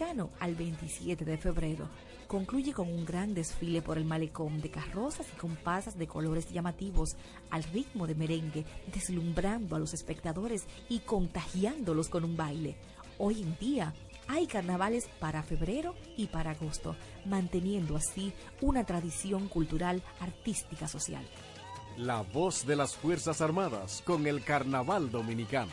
Al 0.00 0.54
27 0.54 1.26
de 1.26 1.36
febrero. 1.36 1.86
Concluye 2.26 2.72
con 2.72 2.88
un 2.88 3.04
gran 3.04 3.34
desfile 3.34 3.82
por 3.82 3.98
el 3.98 4.06
malecón 4.06 4.62
de 4.62 4.70
carrozas 4.70 5.26
y 5.30 5.36
compasas 5.36 5.98
de 5.98 6.06
colores 6.06 6.50
llamativos 6.50 7.16
al 7.50 7.64
ritmo 7.64 8.06
de 8.06 8.14
merengue, 8.14 8.64
deslumbrando 8.94 9.76
a 9.76 9.78
los 9.78 9.92
espectadores 9.92 10.64
y 10.88 11.00
contagiándolos 11.00 12.08
con 12.08 12.24
un 12.24 12.34
baile. 12.34 12.76
Hoy 13.18 13.42
en 13.42 13.58
día, 13.58 13.92
hay 14.26 14.46
carnavales 14.46 15.06
para 15.18 15.42
febrero 15.42 15.94
y 16.16 16.28
para 16.28 16.52
agosto, 16.52 16.96
manteniendo 17.26 17.94
así 17.94 18.32
una 18.62 18.84
tradición 18.84 19.48
cultural, 19.48 20.02
artística, 20.20 20.88
social. 20.88 21.26
La 21.98 22.22
voz 22.22 22.66
de 22.66 22.76
las 22.76 22.96
Fuerzas 22.96 23.42
Armadas 23.42 24.02
con 24.06 24.26
el 24.26 24.42
Carnaval 24.44 25.10
Dominicano. 25.10 25.72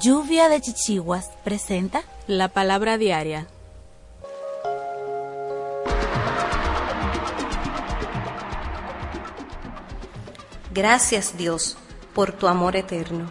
Lluvia 0.00 0.48
de 0.48 0.60
Chichiguas 0.60 1.30
presenta 1.44 2.02
la 2.26 2.48
palabra 2.48 2.98
diaria. 2.98 3.46
Gracias 10.74 11.38
Dios 11.38 11.78
por 12.14 12.32
tu 12.32 12.48
amor 12.48 12.76
eterno. 12.76 13.30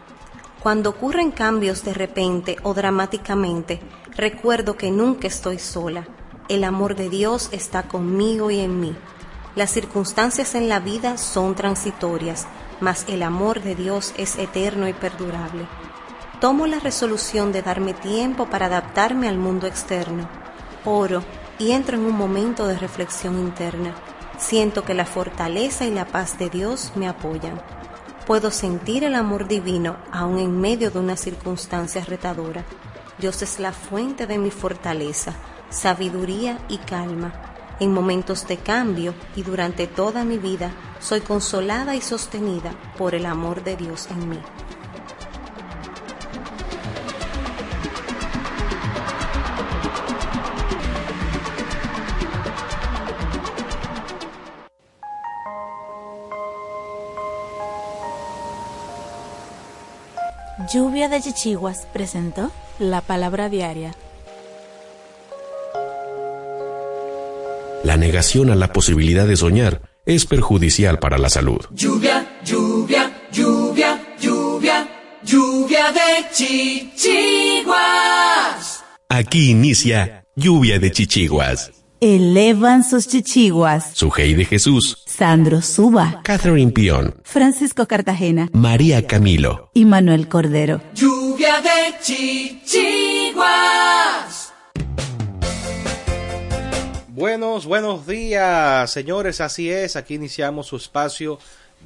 Cuando 0.63 0.91
ocurren 0.91 1.29
cambios 1.29 1.83
de 1.83 1.93
repente 1.93 2.55
o 2.63 2.73
dramáticamente, 2.73 3.81
recuerdo 4.15 4.75
que 4.77 4.89
nunca 4.89 5.27
estoy 5.27 5.59
sola. 5.59 6.07
El 6.47 6.63
amor 6.63 6.95
de 6.95 7.09
Dios 7.09 7.49
está 7.51 7.83
conmigo 7.83 8.49
y 8.49 8.61
en 8.61 8.79
mí. 8.79 8.95
Las 9.55 9.71
circunstancias 9.71 10.55
en 10.55 10.69
la 10.69 10.79
vida 10.79 11.17
son 11.17 11.53
transitorias, 11.53 12.47
mas 12.79 13.05
el 13.07 13.23
amor 13.23 13.61
de 13.61 13.75
Dios 13.75 14.13
es 14.17 14.37
eterno 14.37 14.87
y 14.87 14.93
perdurable. 14.93 15.67
Tomo 16.45 16.67
la 16.67 16.79
resolución 16.79 17.51
de 17.51 17.63
darme 17.63 17.95
tiempo 17.95 18.45
para 18.45 18.67
adaptarme 18.67 19.27
al 19.27 19.39
mundo 19.39 19.65
externo. 19.65 20.29
Oro 20.85 21.23
y 21.57 21.71
entro 21.71 21.97
en 21.97 22.05
un 22.05 22.15
momento 22.15 22.67
de 22.67 22.77
reflexión 22.77 23.39
interna. 23.39 23.95
Siento 24.37 24.83
que 24.83 24.93
la 24.93 25.07
fortaleza 25.07 25.85
y 25.85 25.91
la 25.91 26.05
paz 26.05 26.37
de 26.37 26.51
Dios 26.51 26.91
me 26.93 27.07
apoyan. 27.07 27.59
Puedo 28.27 28.51
sentir 28.51 29.03
el 29.03 29.15
amor 29.15 29.47
divino 29.47 29.97
aún 30.11 30.37
en 30.37 30.61
medio 30.61 30.91
de 30.91 30.99
una 30.99 31.17
circunstancia 31.17 32.05
retadora. 32.05 32.63
Dios 33.17 33.41
es 33.41 33.59
la 33.59 33.71
fuente 33.71 34.27
de 34.27 34.37
mi 34.37 34.51
fortaleza, 34.51 35.33
sabiduría 35.71 36.59
y 36.69 36.77
calma. 36.77 37.33
En 37.79 37.91
momentos 37.91 38.47
de 38.47 38.57
cambio 38.57 39.15
y 39.35 39.41
durante 39.41 39.87
toda 39.87 40.23
mi 40.23 40.37
vida 40.37 40.69
soy 40.99 41.21
consolada 41.21 41.95
y 41.95 42.01
sostenida 42.01 42.71
por 42.99 43.15
el 43.15 43.25
amor 43.25 43.63
de 43.63 43.77
Dios 43.77 44.07
en 44.11 44.29
mí. 44.29 44.39
Lluvia 60.73 61.09
de 61.09 61.21
Chichiguas 61.21 61.87
presentó 61.91 62.51
la 62.79 63.01
palabra 63.01 63.49
diaria. 63.49 63.93
La 67.83 67.97
negación 67.97 68.49
a 68.49 68.55
la 68.55 68.71
posibilidad 68.73 69.27
de 69.27 69.35
soñar 69.35 69.81
es 70.05 70.25
perjudicial 70.25 70.97
para 70.99 71.17
la 71.17 71.29
salud. 71.29 71.59
Lluvia, 71.71 72.39
lluvia, 72.43 73.11
lluvia, 73.31 74.01
lluvia, 74.19 74.87
lluvia 75.23 75.91
de 75.91 76.25
chichiguas. 76.33 77.75
Aquí 79.09 79.51
inicia 79.51 80.25
Lluvia 80.35 80.79
de 80.79 80.91
Chichiguas. 80.91 81.71
Elevan 82.07 82.83
sus 82.83 83.07
chichiguas. 83.07 83.93
Sujei 83.95 84.35
de 84.35 84.45
Jesús, 84.45 85.03
Sandro 85.07 85.63
Suba. 85.63 86.21
Catherine 86.23 86.71
Pion, 86.71 87.15
Francisco 87.23 87.87
Cartagena. 87.87 88.47
María 88.53 89.07
Camilo. 89.07 89.71
Y 89.73 89.85
Manuel 89.85 90.29
Cordero. 90.29 90.81
Lluvia 90.93 91.61
de 91.61 91.95
chichiguas. 92.03 93.43
Buenos, 97.07 97.65
buenos 97.65 98.05
días, 98.05 98.91
señores. 98.91 99.41
Así 99.41 99.71
es, 99.71 99.95
aquí 99.95 100.13
iniciamos 100.13 100.67
su 100.67 100.75
espacio 100.75 101.39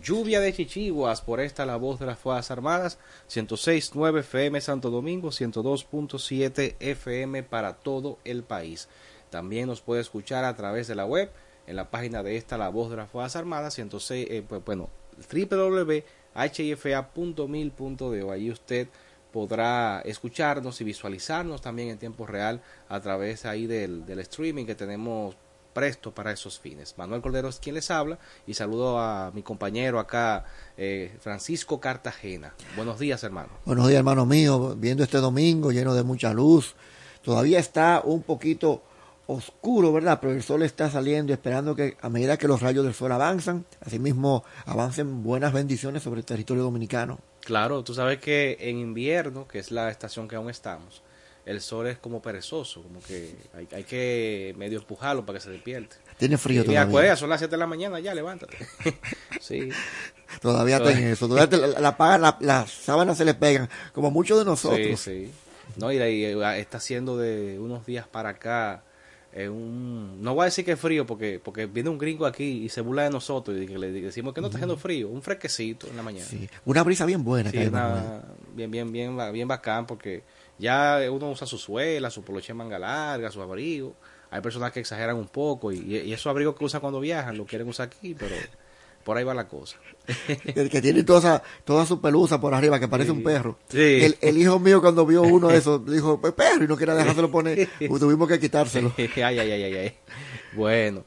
Lluvia 0.03 0.41
de 0.41 0.53
Chichiguas 0.53 1.21
por 1.21 1.39
esta 1.39 1.65
La 1.65 1.77
Voz 1.77 1.97
de 1.99 2.07
las 2.07 2.19
Fuerzas 2.19 2.51
Armadas, 2.51 2.97
106.9 3.29 4.19
FM 4.19 4.59
Santo 4.59 4.89
Domingo, 4.89 5.29
102.7 5.29 6.75
FM 6.79 7.43
para 7.43 7.73
todo 7.73 8.17
el 8.25 8.43
país. 8.43 8.89
También 9.29 9.67
nos 9.67 9.81
puede 9.81 10.01
escuchar 10.01 10.45
a 10.45 10.55
través 10.55 10.87
de 10.87 10.95
la 10.95 11.05
web, 11.05 11.29
en 11.67 11.75
la 11.75 11.91
página 11.91 12.23
de 12.23 12.37
esta 12.37 12.57
La 12.57 12.69
Voz 12.69 12.89
de 12.89 12.97
las 12.97 13.09
Fuerzas 13.09 13.35
Armadas, 13.35 13.75
106, 13.75 14.27
eh, 14.29 14.43
pues, 14.47 14.63
bueno, 14.65 14.89
www.hifa.mil.de. 15.31 18.31
Ahí 18.31 18.51
usted 18.51 18.87
podrá 19.31 20.01
escucharnos 20.01 20.81
y 20.81 20.83
visualizarnos 20.83 21.61
también 21.61 21.89
en 21.89 21.99
tiempo 21.99 22.25
real 22.25 22.61
a 22.87 22.99
través 22.99 23.45
ahí 23.45 23.67
del, 23.67 24.05
del 24.05 24.19
streaming 24.19 24.65
que 24.65 24.75
tenemos 24.75 25.35
presto 25.73 26.13
para 26.13 26.31
esos 26.31 26.59
fines. 26.59 26.95
Manuel 26.97 27.21
Cordero 27.21 27.49
es 27.49 27.59
quien 27.59 27.75
les 27.75 27.91
habla 27.91 28.17
y 28.47 28.53
saludo 28.53 28.99
a 28.99 29.31
mi 29.33 29.43
compañero 29.43 29.99
acá, 29.99 30.45
eh, 30.77 31.15
Francisco 31.21 31.79
Cartagena. 31.79 32.53
Buenos 32.75 32.99
días, 32.99 33.23
hermano. 33.23 33.49
Buenos 33.65 33.87
días, 33.87 33.99
hermano 33.99 34.25
mío. 34.25 34.75
Viendo 34.77 35.03
este 35.03 35.19
domingo 35.19 35.71
lleno 35.71 35.93
de 35.93 36.03
mucha 36.03 36.33
luz. 36.33 36.75
Todavía 37.21 37.59
está 37.59 38.01
un 38.03 38.23
poquito 38.23 38.81
oscuro, 39.31 39.93
¿verdad? 39.93 40.19
Pero 40.21 40.33
el 40.33 40.41
sol 40.43 40.63
está 40.63 40.89
saliendo, 40.89 41.31
esperando 41.33 41.75
que 41.75 41.95
a 42.01 42.09
medida 42.09 42.37
que 42.37 42.47
los 42.47 42.61
rayos 42.61 42.83
del 42.83 42.93
sol 42.93 43.11
avanzan, 43.11 43.65
asimismo 43.85 44.43
avancen 44.65 45.21
buenas 45.23 45.53
bendiciones 45.53 46.01
sobre 46.03 46.19
el 46.21 46.25
territorio 46.25 46.63
dominicano. 46.63 47.19
Claro, 47.41 47.83
tú 47.83 47.93
sabes 47.93 48.19
que 48.19 48.57
en 48.59 48.77
invierno, 48.79 49.47
que 49.47 49.59
es 49.59 49.71
la 49.71 49.89
estación 49.91 50.27
que 50.27 50.35
aún 50.35 50.49
estamos, 50.49 51.03
el 51.45 51.61
sol 51.61 51.87
es 51.87 51.97
como 51.97 52.21
perezoso, 52.21 52.81
como 52.83 53.01
que 53.01 53.35
hay, 53.55 53.67
hay 53.71 53.83
que 53.83 54.53
medio 54.57 54.79
empujarlo 54.79 55.25
para 55.25 55.37
que 55.39 55.43
se 55.45 55.51
despierte. 55.51 55.95
Tiene 56.17 56.37
frío 56.37 56.61
Y 56.61 56.65
todavía. 56.65 56.81
acuérdate, 56.81 57.19
son 57.19 57.29
las 57.29 57.39
7 57.39 57.51
de 57.51 57.57
la 57.57 57.67
mañana, 57.67 57.99
ya 57.99 58.13
levántate. 58.15 58.57
sí. 59.41 59.69
Todavía 60.41 60.77
está 60.77 60.91
en 60.91 61.07
eso. 61.07 61.27
Todavía 61.27 61.49
te- 61.49 61.57
la, 61.57 61.79
la, 61.79 61.97
paga- 61.97 62.17
la- 62.17 62.37
las 62.41 62.71
sábanas 62.71 63.17
se 63.17 63.25
le 63.25 63.33
pegan, 63.33 63.69
como 63.93 64.11
muchos 64.11 64.37
de 64.39 64.45
nosotros. 64.45 64.99
Sí, 64.99 65.25
sí. 65.27 65.31
No, 65.77 65.91
y, 65.91 65.97
y, 65.97 66.25
eh, 66.25 66.59
está 66.59 66.77
haciendo 66.77 67.17
de 67.17 67.57
unos 67.59 67.85
días 67.85 68.07
para 68.07 68.29
acá 68.29 68.83
eh, 69.33 69.47
un... 69.49 70.21
No 70.21 70.33
voy 70.33 70.43
a 70.43 70.45
decir 70.45 70.65
que 70.65 70.71
es 70.73 70.79
frío 70.79 71.05
porque 71.05 71.39
porque 71.43 71.65
viene 71.67 71.89
un 71.89 71.97
gringo 71.97 72.25
aquí 72.25 72.63
y 72.65 72.69
se 72.69 72.81
burla 72.81 73.03
de 73.03 73.09
nosotros 73.11 73.57
y 73.61 73.65
que 73.67 73.77
le 73.77 73.91
decimos 73.91 74.33
que 74.33 74.41
no 74.41 74.47
está 74.47 74.57
haciendo 74.57 74.77
frío, 74.77 75.07
un 75.09 75.21
fresquecito 75.21 75.87
en 75.87 75.97
la 75.97 76.03
mañana. 76.03 76.25
Sí. 76.25 76.49
Una 76.65 76.83
brisa 76.83 77.05
bien 77.05 77.23
buena. 77.23 77.49
Sí, 77.51 77.57
que 77.57 77.63
hay, 77.63 77.67
una- 77.69 77.87
Manuel. 77.89 78.21
bien, 78.55 78.71
bien, 78.71 78.91
bien, 78.91 79.17
bien 79.33 79.47
bacán 79.47 79.85
porque 79.85 80.23
ya 80.57 80.99
uno 81.11 81.29
usa 81.31 81.45
su 81.47 81.57
suela, 81.57 82.09
su 82.09 82.23
poloche 82.23 82.47
de 82.47 82.53
manga 82.55 82.79
larga, 82.79 83.29
su 83.31 83.41
abrigo. 83.41 83.95
Hay 84.31 84.41
personas 84.41 84.71
que 84.71 84.79
exageran 84.81 85.15
un 85.15 85.27
poco 85.27 85.71
y, 85.71 85.77
y 85.97 86.13
esos 86.13 86.27
abrigos 86.27 86.55
que 86.55 86.65
usan 86.65 86.81
cuando 86.81 86.99
viajan 86.99 87.37
lo 87.37 87.45
quieren 87.45 87.67
usar 87.67 87.87
aquí, 87.87 88.15
pero 88.15 88.35
Por 89.03 89.17
ahí 89.17 89.23
va 89.23 89.33
la 89.33 89.47
cosa. 89.47 89.77
El 90.55 90.69
que 90.69 90.81
tiene 90.81 91.03
toda, 91.03 91.41
toda 91.63 91.85
su 91.85 92.01
pelusa 92.01 92.39
por 92.39 92.53
arriba, 92.53 92.79
que 92.79 92.87
parece 92.87 93.11
un 93.11 93.23
perro. 93.23 93.57
Sí. 93.69 94.03
El, 94.03 94.17
el 94.21 94.37
hijo 94.37 94.59
mío 94.59 94.81
cuando 94.81 95.05
vio 95.05 95.21
uno 95.21 95.47
de 95.47 95.57
esos, 95.59 95.85
dijo, 95.85 96.19
pues 96.19 96.33
perro, 96.33 96.63
y 96.63 96.67
no 96.67 96.77
quería 96.77 96.95
dejárselo 96.95 97.31
poner, 97.31 97.69
pues 97.87 97.99
tuvimos 97.99 98.27
que 98.27 98.39
quitárselo. 98.39 98.93
ay, 98.97 99.09
ay, 99.15 99.39
ay, 99.39 99.63
ay, 99.63 99.75
ay. 99.75 99.95
Bueno, 100.53 101.05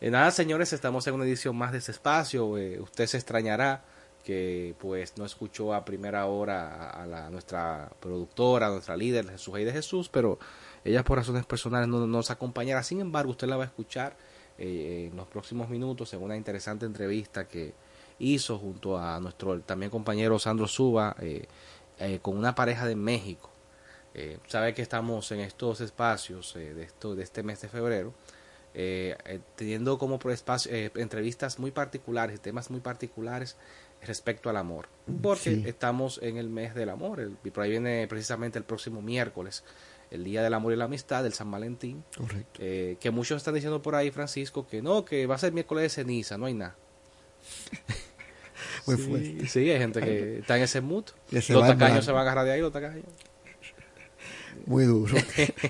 eh, 0.00 0.10
nada, 0.10 0.30
señores, 0.30 0.72
estamos 0.72 1.06
en 1.06 1.14
una 1.14 1.24
edición 1.24 1.56
más 1.56 1.72
de 1.72 1.78
este 1.78 1.92
espacio. 1.92 2.56
Eh, 2.58 2.80
usted 2.80 3.06
se 3.06 3.16
extrañará 3.16 3.84
que 4.24 4.74
pues 4.78 5.18
no 5.18 5.24
escuchó 5.24 5.74
a 5.74 5.84
primera 5.84 6.26
hora 6.26 6.90
a, 6.90 7.02
a 7.02 7.06
la, 7.06 7.30
nuestra 7.30 7.90
productora, 8.00 8.68
a 8.68 8.70
nuestra 8.70 8.96
líder, 8.96 9.28
Jesús 9.28 9.54
de 9.54 9.72
Jesús, 9.72 10.08
pero 10.08 10.38
ella 10.84 11.02
por 11.02 11.18
razones 11.18 11.44
personales 11.44 11.88
no 11.88 12.06
nos 12.06 12.30
acompañará. 12.30 12.82
Sin 12.82 13.00
embargo, 13.00 13.32
usted 13.32 13.48
la 13.48 13.56
va 13.56 13.64
a 13.64 13.66
escuchar 13.66 14.16
eh, 14.62 15.08
en 15.10 15.16
los 15.16 15.26
próximos 15.26 15.68
minutos 15.68 16.12
en 16.14 16.22
una 16.22 16.36
interesante 16.36 16.86
entrevista 16.86 17.48
que 17.48 17.74
hizo 18.20 18.58
junto 18.58 18.96
a 18.96 19.18
nuestro 19.20 19.60
también 19.60 19.90
compañero 19.90 20.38
Sandro 20.38 20.68
Suba 20.68 21.16
eh, 21.20 21.46
eh, 21.98 22.20
con 22.22 22.38
una 22.38 22.54
pareja 22.54 22.86
de 22.86 22.94
México. 22.96 23.50
Sabe 24.46 24.74
que 24.74 24.82
estamos 24.82 25.32
en 25.32 25.40
estos 25.40 25.80
espacios 25.80 26.54
eh, 26.56 26.74
de, 26.74 26.82
esto, 26.84 27.14
de 27.14 27.22
este 27.22 27.42
mes 27.42 27.60
de 27.62 27.68
febrero, 27.68 28.12
teniendo 29.56 29.98
como 29.98 30.18
espacio, 30.30 30.70
entrevistas 30.96 31.58
muy 31.58 31.70
particulares, 31.70 32.40
temas 32.40 32.70
muy 32.70 32.80
particulares 32.80 33.56
respecto 34.02 34.50
al 34.50 34.56
amor, 34.56 34.88
porque 35.22 35.54
Sí. 35.56 35.62
estamos 35.66 36.18
en 36.22 36.36
el 36.36 36.48
mes 36.50 36.74
del 36.74 36.88
amor, 36.90 37.20
el- 37.20 37.36
y 37.44 37.50
por 37.50 37.62
ahí 37.64 37.70
viene 37.70 38.06
precisamente 38.08 38.58
el 38.58 38.64
próximo 38.64 39.00
miércoles, 39.00 39.62
el 40.12 40.24
Día 40.24 40.42
del 40.42 40.54
Amor 40.54 40.72
y 40.72 40.76
la 40.76 40.84
Amistad, 40.84 41.22
del 41.22 41.32
San 41.32 41.50
Valentín, 41.50 42.04
Correcto. 42.16 42.60
eh, 42.62 42.96
que 43.00 43.10
muchos 43.10 43.38
están 43.38 43.54
diciendo 43.54 43.80
por 43.82 43.94
ahí, 43.94 44.10
Francisco, 44.10 44.66
que 44.66 44.82
no, 44.82 45.04
que 45.04 45.26
va 45.26 45.34
a 45.36 45.38
ser 45.38 45.52
miércoles 45.52 45.82
de 45.82 45.88
ceniza, 45.88 46.38
no 46.38 46.46
hay 46.46 46.54
nada. 46.54 46.76
Muy 48.86 48.96
sí, 48.96 49.02
fuerte. 49.02 49.48
sí, 49.48 49.70
hay 49.70 49.78
gente 49.78 50.00
que 50.00 50.38
está 50.38 50.56
en 50.56 50.62
ese 50.64 50.80
mood. 50.80 51.04
Los 51.30 51.46
tacaños 51.46 52.04
se 52.04 52.12
van 52.12 52.20
a 52.20 52.22
agarrar 52.22 52.44
de 52.44 52.52
ahí, 52.52 52.60
los 52.60 52.72
tacaños. 52.72 53.04
Muy 54.66 54.84
duro. 54.84 55.14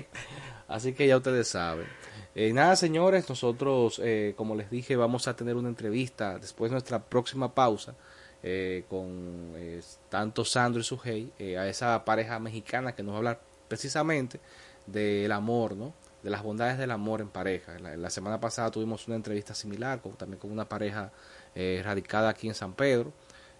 Así 0.67 0.93
que 0.93 1.07
ya 1.07 1.17
ustedes 1.17 1.47
saben. 1.47 1.87
Eh, 2.35 2.51
nada, 2.51 2.75
señores, 2.75 3.29
nosotros, 3.29 4.01
eh, 4.03 4.33
como 4.35 4.55
les 4.55 4.69
dije, 4.69 4.95
vamos 4.95 5.27
a 5.27 5.35
tener 5.35 5.55
una 5.55 5.69
entrevista 5.69 6.39
después 6.39 6.71
de 6.71 6.73
nuestra 6.73 6.99
próxima 6.99 7.53
pausa 7.53 7.95
eh, 8.45 8.83
con 8.89 9.53
eh, 9.55 9.81
tanto 10.09 10.43
Sandro 10.43 10.81
y 10.81 10.83
Sujei, 10.83 11.31
eh, 11.39 11.57
a 11.57 11.69
esa 11.69 12.03
pareja 12.03 12.39
mexicana 12.39 12.93
que 12.93 13.01
nos 13.01 13.13
va 13.13 13.15
a 13.15 13.17
hablar 13.19 13.41
precisamente 13.73 14.39
del 14.85 15.31
amor, 15.31 15.75
¿no? 15.75 15.95
De 16.21 16.29
las 16.29 16.43
bondades 16.43 16.77
del 16.77 16.91
amor 16.91 17.21
en 17.21 17.29
pareja. 17.29 17.79
La, 17.79 18.09
semana 18.11 18.39
pasada 18.39 18.69
tuvimos 18.69 19.07
una 19.07 19.15
entrevista 19.15 19.55
similar 19.55 19.99
con, 19.99 20.13
también 20.13 20.39
con 20.39 20.51
una 20.51 20.69
pareja 20.69 21.11
eh, 21.55 21.81
radicada 21.83 22.29
aquí 22.29 22.47
en 22.47 22.53
San 22.53 22.75
Pedro, 22.75 23.11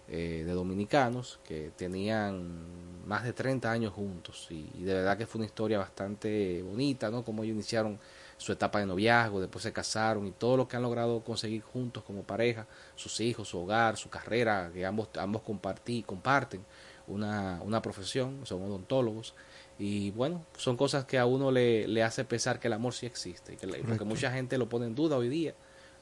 eh, 0.06 0.44
de 0.46 0.52
dominicanos 0.52 1.40
que 1.44 1.72
tenían 1.76 3.04
más 3.04 3.24
de 3.24 3.32
30 3.32 3.68
años 3.68 3.92
juntos 3.92 4.46
y, 4.50 4.70
y 4.74 4.84
de 4.84 4.94
verdad 4.94 5.18
que 5.18 5.26
fue 5.26 5.40
una 5.40 5.46
historia 5.46 5.78
bastante 5.78 6.62
bonita, 6.62 7.10
¿no? 7.10 7.24
Como 7.24 7.42
ellos 7.42 7.54
iniciaron 7.54 7.98
su 8.36 8.52
etapa 8.52 8.78
de 8.78 8.86
noviazgo, 8.86 9.40
después 9.40 9.64
se 9.64 9.72
casaron 9.72 10.28
y 10.28 10.30
todo 10.30 10.56
lo 10.56 10.68
que 10.68 10.76
han 10.76 10.82
logrado 10.82 11.24
conseguir 11.24 11.62
juntos 11.62 12.04
como 12.04 12.22
pareja, 12.22 12.68
sus 12.94 13.18
hijos, 13.20 13.48
su 13.48 13.58
hogar, 13.58 13.96
su 13.96 14.08
carrera, 14.08 14.70
que 14.72 14.86
ambos, 14.86 15.08
ambos 15.18 15.42
compartí, 15.42 16.04
comparten 16.04 16.64
una, 17.08 17.60
una 17.62 17.82
profesión, 17.82 18.46
son 18.46 18.62
odontólogos. 18.62 19.34
Y 19.78 20.10
bueno, 20.12 20.44
son 20.56 20.76
cosas 20.76 21.04
que 21.04 21.18
a 21.18 21.26
uno 21.26 21.50
le, 21.50 21.88
le 21.88 22.02
hace 22.02 22.24
pensar 22.24 22.60
que 22.60 22.68
el 22.68 22.74
amor 22.74 22.94
sí 22.94 23.06
existe, 23.06 23.56
que 23.56 23.66
porque 23.66 24.04
mucha 24.04 24.30
gente 24.30 24.56
lo 24.56 24.68
pone 24.68 24.86
en 24.86 24.94
duda 24.94 25.16
hoy 25.16 25.28
día. 25.28 25.54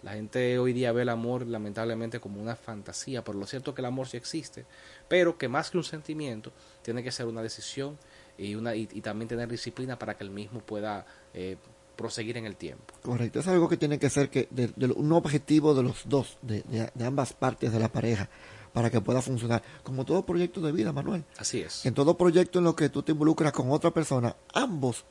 La 0.02 0.12
gente 0.14 0.58
hoy 0.58 0.72
día 0.72 0.90
ve 0.92 1.02
el 1.02 1.08
amor 1.08 1.46
lamentablemente 1.46 2.18
como 2.18 2.42
una 2.42 2.56
fantasía, 2.56 3.22
pero 3.22 3.38
lo 3.38 3.46
cierto 3.46 3.70
es 3.70 3.76
que 3.76 3.80
el 3.82 3.86
amor 3.86 4.08
sí 4.08 4.16
existe, 4.16 4.66
pero 5.08 5.38
que 5.38 5.48
más 5.48 5.70
que 5.70 5.78
un 5.78 5.84
sentimiento 5.84 6.52
tiene 6.82 7.02
que 7.04 7.12
ser 7.12 7.26
una 7.26 7.40
decisión 7.40 7.96
y, 8.36 8.56
una, 8.56 8.74
y, 8.74 8.88
y 8.92 9.00
también 9.00 9.28
tener 9.28 9.48
disciplina 9.48 9.96
para 9.98 10.16
que 10.18 10.24
el 10.24 10.30
mismo 10.30 10.58
pueda 10.60 11.06
eh, 11.32 11.56
proseguir 11.94 12.36
en 12.36 12.46
el 12.46 12.56
tiempo. 12.56 12.92
Correcto, 13.00 13.38
es 13.38 13.46
algo 13.46 13.68
que 13.68 13.76
tiene 13.76 13.98
que 14.00 14.10
ser 14.10 14.28
que 14.28 14.48
de- 14.50 14.72
de- 14.74 14.86
un 14.86 15.12
objetivo 15.12 15.72
de 15.72 15.84
los 15.84 16.02
dos, 16.08 16.36
de, 16.42 16.62
de- 16.62 16.90
de 16.92 17.04
ambas 17.04 17.32
partes 17.32 17.72
de 17.72 17.78
la 17.78 17.88
pareja, 17.88 18.28
para 18.72 18.90
que 18.90 19.00
pueda 19.00 19.22
funcionar. 19.22 19.62
Como 19.82 20.04
todo 20.04 20.24
proyecto 20.24 20.60
de 20.60 20.72
vida, 20.72 20.92
Manuel. 20.92 21.24
Así 21.38 21.60
es. 21.60 21.84
En 21.86 21.94
todo 21.94 22.16
proyecto 22.16 22.58
en 22.58 22.64
lo 22.64 22.76
que 22.76 22.88
tú 22.88 23.02
te 23.02 23.12
involucras 23.12 23.52
con 23.52 23.70
otra 23.70 23.90
persona, 23.90 24.36
ambos, 24.52 25.04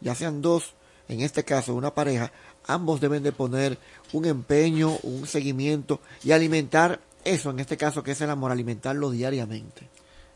ya 0.00 0.14
sean 0.14 0.42
dos, 0.42 0.74
en 1.08 1.20
este 1.20 1.44
caso 1.44 1.74
una 1.74 1.94
pareja, 1.94 2.32
ambos 2.66 3.00
deben 3.00 3.22
de 3.22 3.32
poner 3.32 3.78
un 4.12 4.24
empeño, 4.24 4.96
un 5.02 5.26
seguimiento 5.26 6.00
y 6.24 6.32
alimentar 6.32 7.00
eso, 7.24 7.50
en 7.50 7.60
este 7.60 7.76
caso 7.76 8.02
que 8.02 8.12
es 8.12 8.20
el 8.20 8.30
amor, 8.30 8.50
alimentarlo 8.50 9.10
diariamente. 9.10 9.88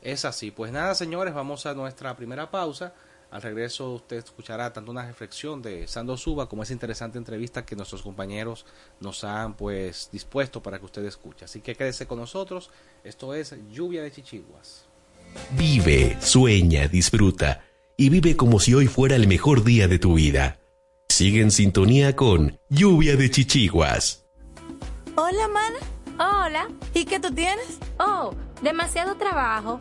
Es 0.02 0.24
así. 0.24 0.50
Pues 0.52 0.70
nada, 0.70 0.94
señores, 0.94 1.34
vamos 1.34 1.66
a 1.66 1.74
nuestra 1.74 2.16
primera 2.16 2.50
pausa. 2.50 2.94
Al 3.30 3.42
regreso 3.42 3.92
usted 3.92 4.18
escuchará 4.18 4.72
tanto 4.72 4.90
una 4.90 5.06
reflexión 5.06 5.60
de 5.60 5.86
Sando 5.88 6.16
Suba 6.16 6.48
como 6.48 6.62
esa 6.62 6.72
interesante 6.72 7.18
entrevista 7.18 7.66
que 7.66 7.76
nuestros 7.76 8.02
compañeros 8.02 8.64
nos 9.00 9.24
han 9.24 9.54
pues 9.54 10.08
dispuesto 10.12 10.62
para 10.62 10.78
que 10.78 10.84
usted 10.84 11.04
escuche. 11.04 11.44
Así 11.44 11.60
que 11.60 11.74
quédese 11.74 12.06
con 12.06 12.18
nosotros. 12.18 12.70
Esto 13.02 13.34
es 13.34 13.54
Lluvia 13.70 14.02
de 14.02 14.12
Chichiguas. 14.12 14.86
Vive, 15.52 16.16
sueña, 16.20 16.88
disfruta 16.88 17.64
y 17.96 18.10
vive 18.10 18.36
como 18.36 18.60
si 18.60 18.74
hoy 18.74 18.86
fuera 18.86 19.16
el 19.16 19.26
mejor 19.26 19.64
día 19.64 19.88
de 19.88 19.98
tu 19.98 20.14
vida. 20.14 20.60
Sigue 21.08 21.40
en 21.40 21.50
sintonía 21.50 22.14
con 22.14 22.58
Lluvia 22.68 23.16
de 23.16 23.30
Chichiguas. 23.30 24.26
Hola, 25.16 25.48
mana. 25.48 25.78
Hola. 26.18 26.68
¿Y 26.94 27.04
qué 27.04 27.18
tú 27.18 27.32
tienes? 27.32 27.78
Oh, 27.98 28.34
demasiado 28.62 29.16
trabajo, 29.16 29.80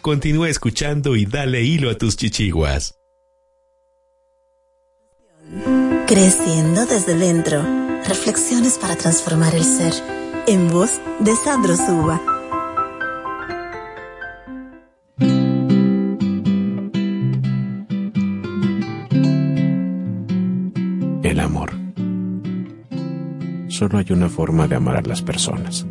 Continúa 0.00 0.48
escuchando 0.48 1.16
y 1.16 1.26
dale 1.26 1.62
hilo 1.62 1.90
a 1.90 1.94
tus 1.94 2.16
chichiguas. 2.16 2.94
Creciendo 6.06 6.86
desde 6.86 7.14
dentro. 7.14 7.62
Reflexiones 8.06 8.78
para 8.78 8.96
transformar 8.96 9.54
el 9.54 9.64
ser. 9.64 9.92
En 10.46 10.68
voz 10.68 10.98
de 11.20 11.36
Sandro 11.36 11.76
Suba. 11.76 12.37
Solo 23.78 23.98
hay 23.98 24.06
una 24.10 24.28
forma 24.28 24.66
de 24.66 24.74
amar 24.74 24.96
a 24.96 25.02
las 25.02 25.22
personas. 25.22 25.86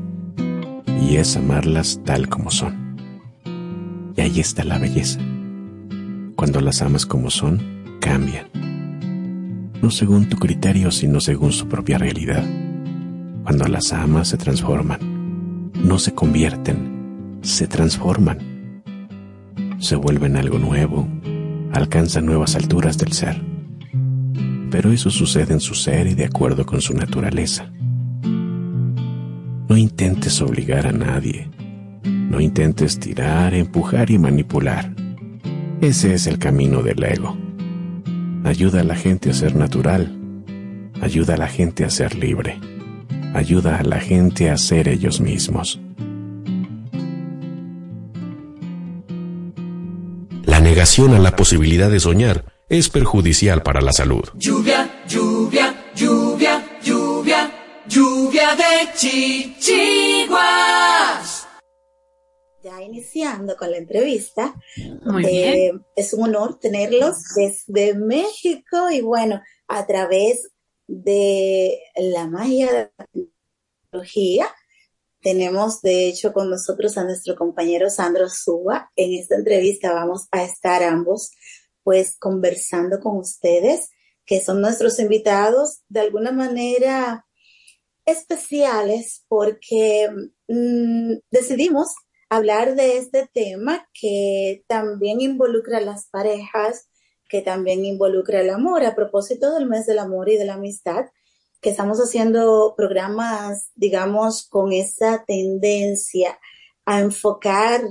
Y 1.02 1.16
es 1.16 1.38
amarlas 1.38 2.02
tal 2.04 2.28
como 2.28 2.52
son. 2.52 2.98
Y 4.14 4.20
ahí 4.20 4.42
está 4.42 4.66
la 4.66 4.78
belleza. 4.78 5.22
Cuando 6.36 6.60
las 6.60 6.82
amas 6.82 7.06
como 7.06 7.30
son, 7.30 7.62
cambian. 8.02 8.48
No 9.82 9.90
según 9.90 10.28
tu 10.28 10.36
criterio, 10.36 10.92
sino 10.92 11.22
según 11.22 11.54
su 11.54 11.70
propia 11.70 11.98
realidad. 11.98 12.44
Cuando 13.46 13.66
las 13.70 13.94
amas, 13.94 14.28
se 14.28 14.38
transforman. 14.38 15.72
No 15.82 15.98
se 15.98 16.14
convierten, 16.14 17.40
se 17.42 17.68
transforman. 17.68 18.84
Se 19.80 19.96
vuelven 19.96 20.36
algo 20.36 20.60
nuevo, 20.60 21.08
alcanzan 21.72 22.26
nuevas 22.26 22.54
alturas 22.58 22.98
del 22.98 23.14
ser. 23.14 23.42
Pero 24.72 24.92
eso 24.92 25.10
sucede 25.10 25.54
en 25.54 25.62
su 25.62 25.74
ser 25.74 26.08
y 26.08 26.16
de 26.16 26.26
acuerdo 26.26 26.66
con 26.66 26.82
su 26.82 26.94
naturaleza. 26.94 27.72
No 29.70 29.76
intentes 29.76 30.42
obligar 30.42 30.88
a 30.88 30.92
nadie. 30.92 31.50
No 32.04 32.40
intentes 32.40 33.00
tirar, 33.00 33.54
empujar 33.54 34.10
y 34.12 34.18
manipular. 34.18 34.94
Ese 35.82 36.14
es 36.14 36.28
el 36.28 36.40
camino 36.40 36.82
del 36.82 37.04
ego. 37.04 37.38
Ayuda 38.44 38.82
a 38.82 38.84
la 38.84 38.96
gente 38.96 39.30
a 39.30 39.34
ser 39.34 39.56
natural. 39.56 40.18
Ayuda 41.02 41.36
a 41.36 41.38
la 41.38 41.48
gente 41.48 41.84
a 41.84 41.90
ser 41.90 42.16
libre. 42.16 42.60
Ayuda 43.34 43.78
a 43.78 43.84
la 43.84 44.00
gente 44.00 44.50
a 44.50 44.58
ser 44.58 44.88
ellos 44.88 45.20
mismos. 45.20 45.80
La 50.46 50.62
negación 50.62 51.14
a 51.14 51.20
la 51.20 51.36
posibilidad 51.36 51.92
de 51.92 52.00
soñar 52.00 52.46
es 52.70 52.90
perjudicial 52.90 53.64
para 53.64 53.82
la 53.82 53.92
salud. 53.92 54.24
Lluvia, 54.36 55.04
lluvia, 55.08 55.67
lluvia, 57.88 58.56
de 58.56 58.94
chichiguas. 58.96 60.38
Ya 62.64 62.82
iniciando 62.82 63.56
con 63.56 63.72
la 63.72 63.78
entrevista, 63.78 64.54
Muy 65.06 65.26
eh, 65.26 65.52
bien. 65.54 65.86
es 65.96 66.14
un 66.14 66.24
honor 66.24 66.60
tenerlos 66.60 67.18
desde 67.36 67.94
México 67.94 68.90
y 68.92 69.02
bueno, 69.02 69.42
a 69.68 69.86
través 69.86 70.50
de 70.88 71.80
la 71.96 72.28
magia 72.28 72.68
de 72.68 72.92
la 72.98 73.08
tecnología, 73.92 74.48
tenemos 75.22 75.82
de 75.82 76.08
hecho 76.08 76.34
con 76.34 76.50
nosotros 76.50 76.98
a 76.98 77.04
nuestro 77.04 77.36
compañero 77.36 77.90
Sandro 77.90 78.30
Suba. 78.30 78.92
En 78.96 79.14
esta 79.14 79.36
entrevista 79.36 79.94
vamos 79.94 80.28
a 80.32 80.44
estar 80.44 80.84
ambos 80.84 81.32
pues 81.84 82.18
conversando 82.18 83.00
con 83.00 83.18
ustedes, 83.18 83.92
que 84.26 84.42
son 84.42 84.62
nuestros 84.62 85.00
invitados 85.00 85.84
de 85.88 86.02
alguna 86.02 86.32
manera 86.34 87.27
especiales 88.08 89.26
porque 89.28 90.10
mm, 90.48 91.14
decidimos 91.30 91.94
hablar 92.30 92.76
de 92.76 92.98
este 92.98 93.30
tema 93.32 93.88
que 93.94 94.64
también 94.68 95.22
involucra 95.22 95.78
a 95.78 95.82
las 95.82 96.08
parejas, 96.08 96.90
que 97.30 97.42
también 97.42 97.86
involucra 97.86 98.42
el 98.42 98.50
amor. 98.50 98.84
A 98.86 98.96
propósito 98.96 99.54
del 99.54 99.68
mes 99.68 99.86
del 99.86 100.00
amor 100.00 100.30
y 100.30 100.38
de 100.38 100.46
la 100.46 100.56
amistad, 100.56 101.06
que 101.62 101.70
estamos 101.70 102.00
haciendo 102.00 102.74
programas, 102.78 103.72
digamos, 103.76 104.48
con 104.48 104.72
esa 104.72 105.26
tendencia 105.26 106.40
a 106.86 107.02
enfocar 107.02 107.82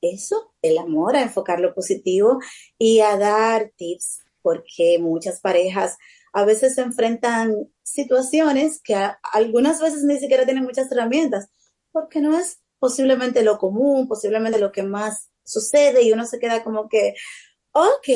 eso, 0.00 0.54
el 0.62 0.78
amor, 0.78 1.16
a 1.16 1.22
enfocar 1.22 1.58
lo 1.58 1.74
positivo 1.74 2.38
y 2.78 3.00
a 3.00 3.16
dar 3.16 3.72
tips, 3.76 4.20
porque 4.40 4.98
muchas 5.00 5.40
parejas 5.40 5.96
a 6.32 6.44
veces 6.44 6.74
se 6.74 6.82
enfrentan 6.82 7.54
situaciones 7.82 8.80
que 8.82 8.94
a- 8.94 9.18
algunas 9.32 9.80
veces 9.80 10.04
ni 10.04 10.18
siquiera 10.18 10.44
tienen 10.44 10.64
muchas 10.64 10.90
herramientas, 10.92 11.48
porque 11.92 12.20
no 12.20 12.38
es 12.38 12.60
posiblemente 12.78 13.42
lo 13.42 13.58
común, 13.58 14.08
posiblemente 14.08 14.58
lo 14.60 14.72
que 14.72 14.82
más 14.82 15.30
sucede 15.44 16.02
y 16.02 16.12
uno 16.12 16.26
se 16.26 16.38
queda 16.38 16.62
como 16.62 16.88
que, 16.88 17.14
ok, 17.72 18.08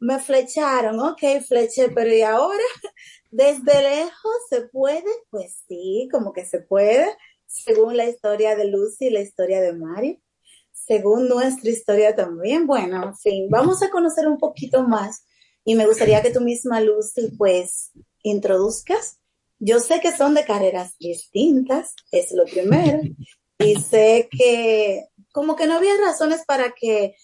me 0.00 0.18
flecharon, 0.20 0.98
ok, 1.00 1.22
fleché, 1.46 1.90
pero 1.90 2.12
¿y 2.14 2.22
ahora? 2.22 2.58
Desde 3.30 3.82
lejos 3.82 4.34
se 4.50 4.62
puede, 4.68 5.04
pues 5.30 5.62
sí, 5.68 6.08
como 6.12 6.32
que 6.32 6.44
se 6.44 6.60
puede, 6.60 7.06
según 7.46 7.96
la 7.96 8.06
historia 8.08 8.56
de 8.56 8.66
Lucy 8.66 9.06
y 9.06 9.10
la 9.10 9.20
historia 9.20 9.60
de 9.60 9.72
Mario, 9.72 10.18
según 10.72 11.28
nuestra 11.28 11.70
historia 11.70 12.14
también. 12.14 12.66
Bueno, 12.66 13.02
en 13.04 13.16
fin, 13.16 13.48
vamos 13.50 13.82
a 13.82 13.90
conocer 13.90 14.28
un 14.28 14.38
poquito 14.38 14.82
más 14.84 15.24
y 15.66 15.74
me 15.74 15.84
gustaría 15.84 16.22
que 16.22 16.30
tú 16.30 16.40
misma, 16.40 16.80
Lucy, 16.80 17.32
pues 17.36 17.90
introduzcas. 18.22 19.18
Yo 19.58 19.80
sé 19.80 20.00
que 20.00 20.16
son 20.16 20.34
de 20.34 20.44
carreras 20.44 20.96
distintas, 20.98 21.92
es 22.12 22.30
lo 22.30 22.44
primero, 22.44 23.00
y 23.58 23.74
sé 23.74 24.28
que 24.30 25.08
como 25.32 25.56
que 25.56 25.66
no 25.66 25.74
había 25.74 25.96
razones 25.96 26.44
para 26.46 26.72
que 26.72 27.16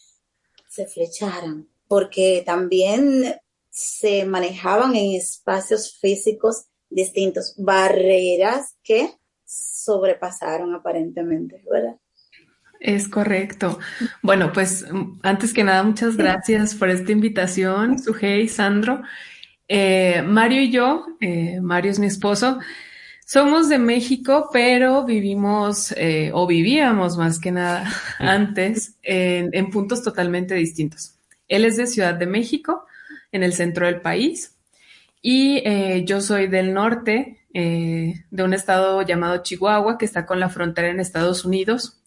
se 0.68 0.86
flecharan, 0.86 1.68
porque 1.86 2.42
también 2.44 3.36
se 3.70 4.24
manejaban 4.24 4.96
en 4.96 5.12
espacios 5.12 5.96
físicos 6.00 6.64
distintos, 6.90 7.54
barreras 7.56 8.76
que 8.82 9.14
sobrepasaron 9.44 10.74
aparentemente, 10.74 11.62
¿verdad? 11.70 11.96
Es 12.84 13.06
correcto. 13.06 13.78
Bueno, 14.22 14.52
pues 14.52 14.84
antes 15.22 15.52
que 15.52 15.62
nada, 15.62 15.84
muchas 15.84 16.16
gracias 16.16 16.74
por 16.74 16.90
esta 16.90 17.12
invitación, 17.12 18.00
Sujei, 18.00 18.48
Sandro. 18.48 19.02
Eh, 19.68 20.22
Mario 20.26 20.62
y 20.62 20.70
yo, 20.72 21.06
eh, 21.20 21.60
Mario 21.60 21.92
es 21.92 22.00
mi 22.00 22.06
esposo, 22.06 22.58
Somos 23.24 23.68
de 23.68 23.78
México, 23.78 24.50
pero 24.52 25.04
vivimos 25.04 25.94
eh, 25.96 26.32
o 26.34 26.46
vivíamos 26.46 27.16
más 27.16 27.38
que 27.38 27.52
nada 27.52 27.88
antes 28.18 28.96
en, 29.02 29.50
en, 29.52 29.70
puntos 29.70 30.02
totalmente 30.02 30.56
distintos. 30.56 31.14
Él 31.46 31.64
es 31.64 31.76
de 31.76 31.86
Ciudad 31.86 32.14
de 32.14 32.26
México, 32.26 32.84
en 33.30 33.44
el 33.44 33.52
centro 33.52 33.86
del 33.86 34.00
país, 34.00 34.56
y 35.22 35.62
eh, 35.64 36.04
yo 36.04 36.20
soy 36.20 36.48
del 36.48 36.74
norte, 36.74 37.38
eh, 37.54 38.24
de 38.30 38.42
un 38.42 38.54
estado 38.54 39.02
llamado 39.02 39.42
Chihuahua, 39.44 39.96
que 39.96 40.04
está 40.04 40.26
con 40.26 40.40
la 40.40 40.48
frontera 40.48 40.88
en 40.88 40.98
Estados 40.98 41.44
Unidos. 41.44 42.01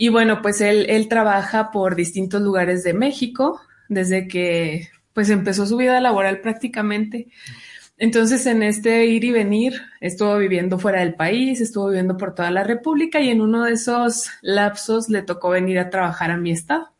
Y 0.00 0.10
bueno, 0.10 0.42
pues 0.42 0.60
él, 0.60 0.86
él 0.88 1.08
trabaja 1.08 1.72
por 1.72 1.96
distintos 1.96 2.40
lugares 2.40 2.84
de 2.84 2.94
México 2.94 3.60
desde 3.88 4.28
que 4.28 4.88
pues 5.12 5.28
empezó 5.28 5.66
su 5.66 5.76
vida 5.76 6.00
laboral 6.00 6.40
prácticamente. 6.40 7.26
Entonces, 7.96 8.46
en 8.46 8.62
este 8.62 9.06
ir 9.06 9.24
y 9.24 9.32
venir, 9.32 9.82
estuvo 10.00 10.38
viviendo 10.38 10.78
fuera 10.78 11.00
del 11.00 11.14
país, 11.14 11.60
estuvo 11.60 11.88
viviendo 11.88 12.16
por 12.16 12.32
toda 12.32 12.52
la 12.52 12.62
República 12.62 13.20
y 13.20 13.30
en 13.30 13.40
uno 13.40 13.64
de 13.64 13.72
esos 13.72 14.30
lapsos 14.40 15.08
le 15.08 15.22
tocó 15.22 15.50
venir 15.50 15.80
a 15.80 15.90
trabajar 15.90 16.30
a 16.30 16.36
mi 16.36 16.52
estado. 16.52 16.92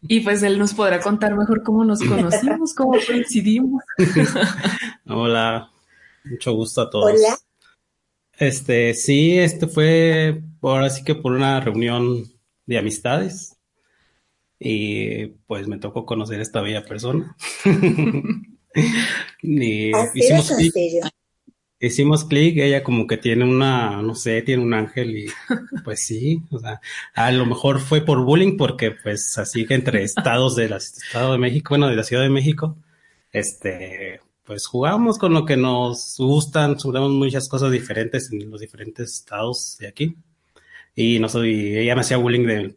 Y 0.00 0.20
pues 0.20 0.42
él 0.42 0.58
nos 0.58 0.72
podrá 0.72 0.98
contar 0.98 1.36
mejor 1.36 1.62
cómo 1.62 1.84
nos 1.84 2.02
conocimos, 2.02 2.72
cómo 2.74 2.92
coincidimos. 3.06 3.82
Hola, 5.06 5.70
mucho 6.24 6.54
gusto 6.54 6.80
a 6.80 6.88
todos. 6.88 7.12
Hola. 7.12 7.36
Este, 8.32 8.94
sí, 8.94 9.38
este 9.38 9.66
fue 9.66 10.42
ahora 10.70 10.90
sí 10.90 11.04
que 11.04 11.14
por 11.14 11.32
una 11.32 11.60
reunión 11.60 12.24
de 12.66 12.78
amistades. 12.78 13.58
Y 14.58 15.26
pues 15.46 15.66
me 15.66 15.78
tocó 15.78 16.06
conocer 16.06 16.38
a 16.38 16.42
esta 16.42 16.60
bella 16.60 16.84
persona. 16.84 17.36
y 19.42 19.90
hicimos 20.14 20.52
clic. 20.52 20.74
Hicimos 21.80 22.24
clic, 22.24 22.58
ella 22.58 22.84
como 22.84 23.08
que 23.08 23.16
tiene 23.16 23.44
una, 23.44 24.02
no 24.02 24.14
sé, 24.14 24.40
tiene 24.42 24.62
un 24.62 24.72
ángel 24.72 25.16
y 25.16 25.26
pues 25.84 26.06
sí, 26.06 26.40
o 26.52 26.60
sea, 26.60 26.80
a 27.12 27.32
lo 27.32 27.44
mejor 27.44 27.80
fue 27.80 28.02
por 28.02 28.24
bullying 28.24 28.56
porque 28.56 28.92
pues 28.92 29.36
así 29.36 29.66
que 29.66 29.74
entre 29.74 30.02
estados 30.04 30.54
del 30.54 30.74
Estado 30.74 31.32
de 31.32 31.38
México, 31.38 31.70
bueno, 31.70 31.88
de 31.88 31.96
la 31.96 32.04
Ciudad 32.04 32.22
de 32.22 32.28
México, 32.28 32.76
este, 33.32 34.20
pues 34.44 34.68
jugamos 34.68 35.18
con 35.18 35.32
lo 35.32 35.44
que 35.44 35.56
nos 35.56 36.14
gustan, 36.18 36.78
jugamos 36.78 37.10
muchas 37.10 37.48
cosas 37.48 37.72
diferentes 37.72 38.30
en 38.30 38.48
los 38.48 38.60
diferentes 38.60 39.12
estados 39.14 39.76
de 39.80 39.88
aquí. 39.88 40.16
Y 40.94 41.18
no 41.18 41.28
soy, 41.28 41.76
ella 41.78 41.94
me 41.94 42.02
hacía 42.02 42.16
bullying 42.16 42.46
de 42.46 42.74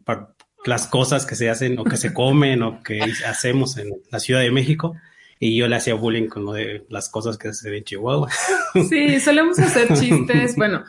las 0.64 0.86
cosas 0.86 1.26
que 1.26 1.36
se 1.36 1.50
hacen 1.50 1.78
o 1.78 1.84
que 1.84 1.96
se 1.96 2.12
comen 2.14 2.62
o 2.62 2.82
que 2.82 3.00
hacemos 3.26 3.76
en 3.78 3.90
la 4.10 4.20
Ciudad 4.20 4.40
de 4.40 4.50
México 4.50 4.94
y 5.38 5.56
yo 5.56 5.68
le 5.68 5.76
hacía 5.76 5.94
bullying 5.94 6.28
con 6.28 6.44
lo 6.44 6.52
de 6.52 6.86
las 6.88 7.08
cosas 7.08 7.36
que 7.36 7.52
se 7.52 7.68
ven 7.68 7.78
en 7.78 7.84
Chihuahua. 7.84 8.30
Sí, 8.88 9.20
solemos 9.20 9.58
hacer 9.58 9.88
chistes, 9.98 10.54
bueno, 10.56 10.84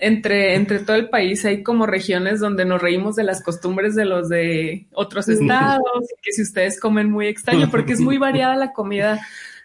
entre, 0.00 0.54
entre 0.56 0.80
todo 0.80 0.96
el 0.96 1.08
país 1.08 1.44
hay 1.44 1.62
como 1.62 1.86
regiones 1.86 2.40
donde 2.40 2.64
nos 2.64 2.82
reímos 2.82 3.16
de 3.16 3.24
las 3.24 3.42
costumbres 3.42 3.94
de 3.94 4.04
los 4.04 4.28
de 4.28 4.88
otros 4.92 5.28
estados, 5.28 5.82
que 6.22 6.32
si 6.32 6.42
ustedes 6.42 6.80
comen 6.80 7.10
muy 7.10 7.26
extraño, 7.28 7.70
porque 7.70 7.92
es 7.92 8.00
muy 8.00 8.18
variada 8.18 8.56
la 8.56 8.72
comida 8.72 9.20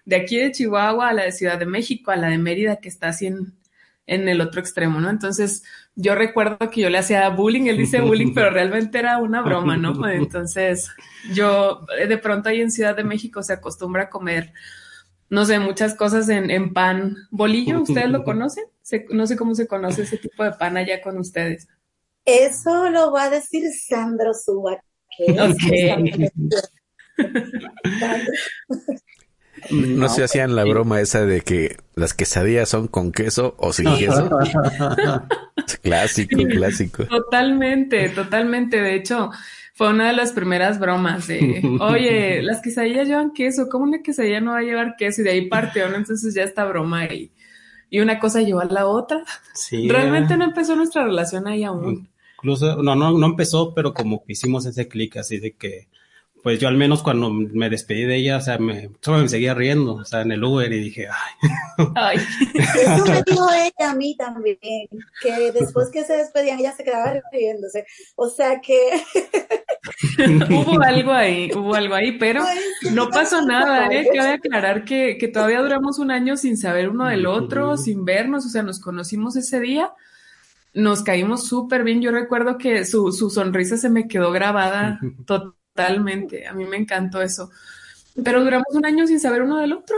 de 0.05 0.15
aquí 0.15 0.37
de 0.37 0.51
Chihuahua 0.51 1.09
a 1.09 1.13
la 1.13 1.23
de 1.23 1.31
Ciudad 1.31 1.57
de 1.57 1.65
México, 1.65 2.11
a 2.11 2.15
la 2.15 2.29
de 2.29 2.37
Mérida, 2.37 2.77
que 2.77 2.89
está 2.89 3.09
así 3.09 3.27
en, 3.27 3.53
en 4.05 4.27
el 4.27 4.41
otro 4.41 4.59
extremo, 4.59 4.99
¿no? 4.99 5.09
Entonces, 5.09 5.63
yo 5.95 6.15
recuerdo 6.15 6.57
que 6.71 6.81
yo 6.81 6.89
le 6.89 6.97
hacía 6.97 7.29
bullying, 7.29 7.67
él 7.67 7.77
dice 7.77 8.01
bullying, 8.01 8.33
pero 8.33 8.49
realmente 8.51 8.97
era 8.97 9.17
una 9.17 9.41
broma, 9.41 9.77
¿no? 9.77 10.07
Entonces, 10.09 10.89
yo 11.33 11.85
de 12.07 12.17
pronto 12.17 12.49
ahí 12.49 12.61
en 12.61 12.71
Ciudad 12.71 12.95
de 12.95 13.03
México 13.03 13.43
se 13.43 13.53
acostumbra 13.53 14.03
a 14.03 14.09
comer, 14.09 14.53
no 15.29 15.45
sé, 15.45 15.59
muchas 15.59 15.95
cosas 15.95 16.29
en, 16.29 16.73
pan 16.73 17.15
bolillo, 17.31 17.81
¿ustedes 17.81 18.09
lo 18.09 18.23
conocen? 18.23 18.65
no 19.09 19.25
sé 19.25 19.37
cómo 19.37 19.55
se 19.55 19.65
conoce 19.65 20.03
ese 20.03 20.17
tipo 20.17 20.43
de 20.43 20.51
pan 20.51 20.77
allá 20.77 21.01
con 21.01 21.17
ustedes. 21.17 21.67
Eso 22.25 22.89
lo 22.89 23.11
va 23.11 23.23
a 23.23 23.29
decir 23.29 23.63
Sandro 23.71 24.33
Suba. 24.33 24.83
Okay. 25.19 26.29
No, 29.71 30.09
se 30.09 30.23
hacían 30.23 30.55
la 30.55 30.63
broma 30.63 31.01
esa 31.01 31.25
de 31.25 31.41
que 31.41 31.77
las 31.95 32.13
quesadillas 32.13 32.69
son 32.69 32.87
con 32.87 33.11
queso 33.11 33.55
o 33.57 33.73
sin 33.73 33.95
queso. 33.97 34.29
clásico, 35.81 36.43
clásico. 36.49 37.05
Totalmente, 37.05 38.09
totalmente. 38.09 38.81
De 38.81 38.95
hecho, 38.95 39.29
fue 39.73 39.89
una 39.89 40.07
de 40.07 40.13
las 40.13 40.31
primeras 40.31 40.79
bromas 40.79 41.27
de, 41.27 41.61
oye, 41.79 42.41
las 42.43 42.61
quesadillas 42.61 43.07
llevan 43.07 43.33
queso, 43.33 43.67
¿cómo 43.69 43.85
una 43.85 44.01
quesadilla 44.01 44.39
no 44.39 44.51
va 44.51 44.59
a 44.59 44.63
llevar 44.63 44.95
queso? 44.97 45.21
Y 45.21 45.23
de 45.25 45.31
ahí 45.31 45.47
partió, 45.47 45.89
¿no? 45.89 45.97
Entonces 45.97 46.33
ya 46.33 46.43
esta 46.43 46.65
broma 46.65 47.05
y, 47.05 47.31
y 47.89 47.99
una 47.99 48.19
cosa 48.19 48.41
llevó 48.41 48.61
a 48.61 48.65
la 48.65 48.87
otra. 48.87 49.23
Sí. 49.53 49.87
Realmente 49.89 50.37
no 50.37 50.45
empezó 50.45 50.75
nuestra 50.75 51.03
relación 51.03 51.47
ahí 51.47 51.63
aún. 51.63 52.09
Incluso, 52.37 52.81
no, 52.83 52.95
no, 52.95 53.17
no 53.17 53.25
empezó, 53.25 53.73
pero 53.73 53.93
como 53.93 54.23
que 54.23 54.33
hicimos 54.33 54.65
ese 54.65 54.87
clic 54.87 55.17
así 55.17 55.39
de 55.39 55.53
que 55.53 55.87
pues 56.43 56.59
yo 56.59 56.67
al 56.67 56.75
menos 56.75 57.01
cuando 57.01 57.29
me 57.31 57.69
despedí 57.69 58.03
de 58.03 58.17
ella, 58.17 58.37
o 58.37 58.41
sea, 58.41 58.57
me, 58.57 58.89
solo 58.99 59.19
me 59.19 59.29
seguía 59.29 59.53
riendo, 59.53 59.95
o 59.95 60.03
sea, 60.03 60.21
en 60.21 60.33
el 60.33 60.43
Uber 60.43 60.71
y 60.71 60.79
dije, 60.79 61.07
ay. 61.07 61.49
ay. 61.95 62.17
Eso 62.53 63.05
me 63.05 63.23
dijo 63.25 63.47
ella 63.53 63.91
a 63.91 63.95
mí 63.95 64.15
también, 64.17 64.59
que 65.21 65.51
después 65.53 65.89
que 65.89 66.03
se 66.03 66.17
despedían 66.17 66.59
ella 66.59 66.73
se 66.73 66.83
quedaba 66.83 67.13
riéndose, 67.31 67.85
o 68.17 68.29
sea 68.29 68.59
que... 68.59 68.77
hubo 70.49 70.81
algo 70.81 71.13
ahí, 71.13 71.49
hubo 71.55 71.75
algo 71.75 71.95
ahí, 71.95 72.17
pero 72.17 72.43
no 72.91 73.09
pasó 73.09 73.41
nada, 73.41 73.87
¿eh? 73.87 74.09
Cabe 74.13 74.33
aclarar 74.33 74.83
que, 74.83 75.17
que 75.17 75.29
todavía 75.29 75.61
duramos 75.61 75.97
un 75.97 76.11
año 76.11 76.35
sin 76.35 76.57
saber 76.57 76.89
uno 76.89 77.07
del 77.07 77.25
otro, 77.25 77.77
sin 77.77 78.03
vernos, 78.03 78.45
o 78.45 78.49
sea, 78.49 78.63
nos 78.63 78.81
conocimos 78.81 79.37
ese 79.37 79.61
día 79.61 79.93
nos 80.75 81.03
caímos 81.03 81.45
súper 81.47 81.83
bien. 81.83 82.01
Yo 82.01 82.09
recuerdo 82.09 82.57
que 82.57 82.83
su, 82.83 83.11
su 83.11 83.29
sonrisa 83.29 83.77
se 83.77 83.91
me 83.91 84.07
quedó 84.07 84.31
grabada 84.31 84.99
totalmente 85.73 86.47
a 86.47 86.53
mí 86.53 86.65
me 86.65 86.77
encantó 86.77 87.21
eso. 87.21 87.49
Pero 88.23 88.43
duramos 88.43 88.67
un 88.71 88.85
año 88.85 89.07
sin 89.07 89.19
saber 89.19 89.41
uno 89.41 89.57
del 89.57 89.73
otro. 89.73 89.97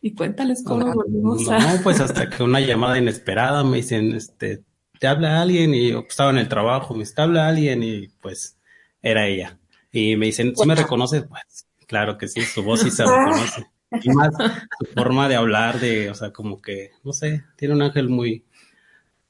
Y 0.00 0.14
cuéntales 0.14 0.62
cómo 0.62 0.92
volvimos 0.92 1.48
a... 1.48 1.58
No, 1.58 1.82
pues 1.82 2.00
hasta 2.00 2.28
que 2.28 2.42
una 2.42 2.60
llamada 2.60 2.98
inesperada 2.98 3.64
me 3.64 3.78
dicen, 3.78 4.14
este, 4.14 4.62
te 5.00 5.06
habla 5.06 5.40
alguien 5.40 5.72
y 5.72 5.90
yo 5.90 6.04
estaba 6.06 6.30
en 6.30 6.38
el 6.38 6.48
trabajo, 6.48 6.92
me 6.92 7.00
dice, 7.00 7.14
te 7.14 7.22
habla 7.22 7.48
alguien 7.48 7.82
y 7.82 8.08
pues 8.20 8.58
era 9.00 9.26
ella. 9.26 9.58
Y 9.90 10.16
me 10.16 10.26
dicen, 10.26 10.54
¿sí 10.54 10.66
me 10.66 10.74
reconoces? 10.74 11.24
Pues 11.26 11.66
claro 11.86 12.18
que 12.18 12.28
sí, 12.28 12.42
su 12.42 12.62
voz 12.62 12.80
sí 12.80 12.90
se 12.90 13.04
reconoce. 13.04 13.66
Y 14.02 14.10
más 14.10 14.34
su 14.78 14.86
forma 14.92 15.28
de 15.28 15.36
hablar, 15.36 15.80
de, 15.80 16.10
o 16.10 16.14
sea, 16.14 16.32
como 16.32 16.60
que, 16.60 16.90
no 17.02 17.12
sé, 17.12 17.44
tiene 17.56 17.74
un 17.74 17.82
ángel 17.82 18.08
muy, 18.10 18.44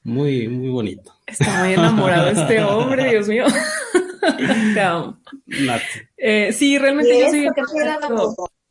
muy, 0.03 0.49
muy 0.49 0.69
bonito. 0.69 1.13
Está 1.25 1.63
muy 1.63 1.73
enamorado 1.73 2.29
este 2.29 2.61
hombre, 2.63 3.11
Dios 3.11 3.27
mío. 3.27 3.45
Eh, 6.17 6.51
sí, 6.53 6.77
realmente 6.77 7.19
yo 7.19 7.29
soy... 7.29 7.47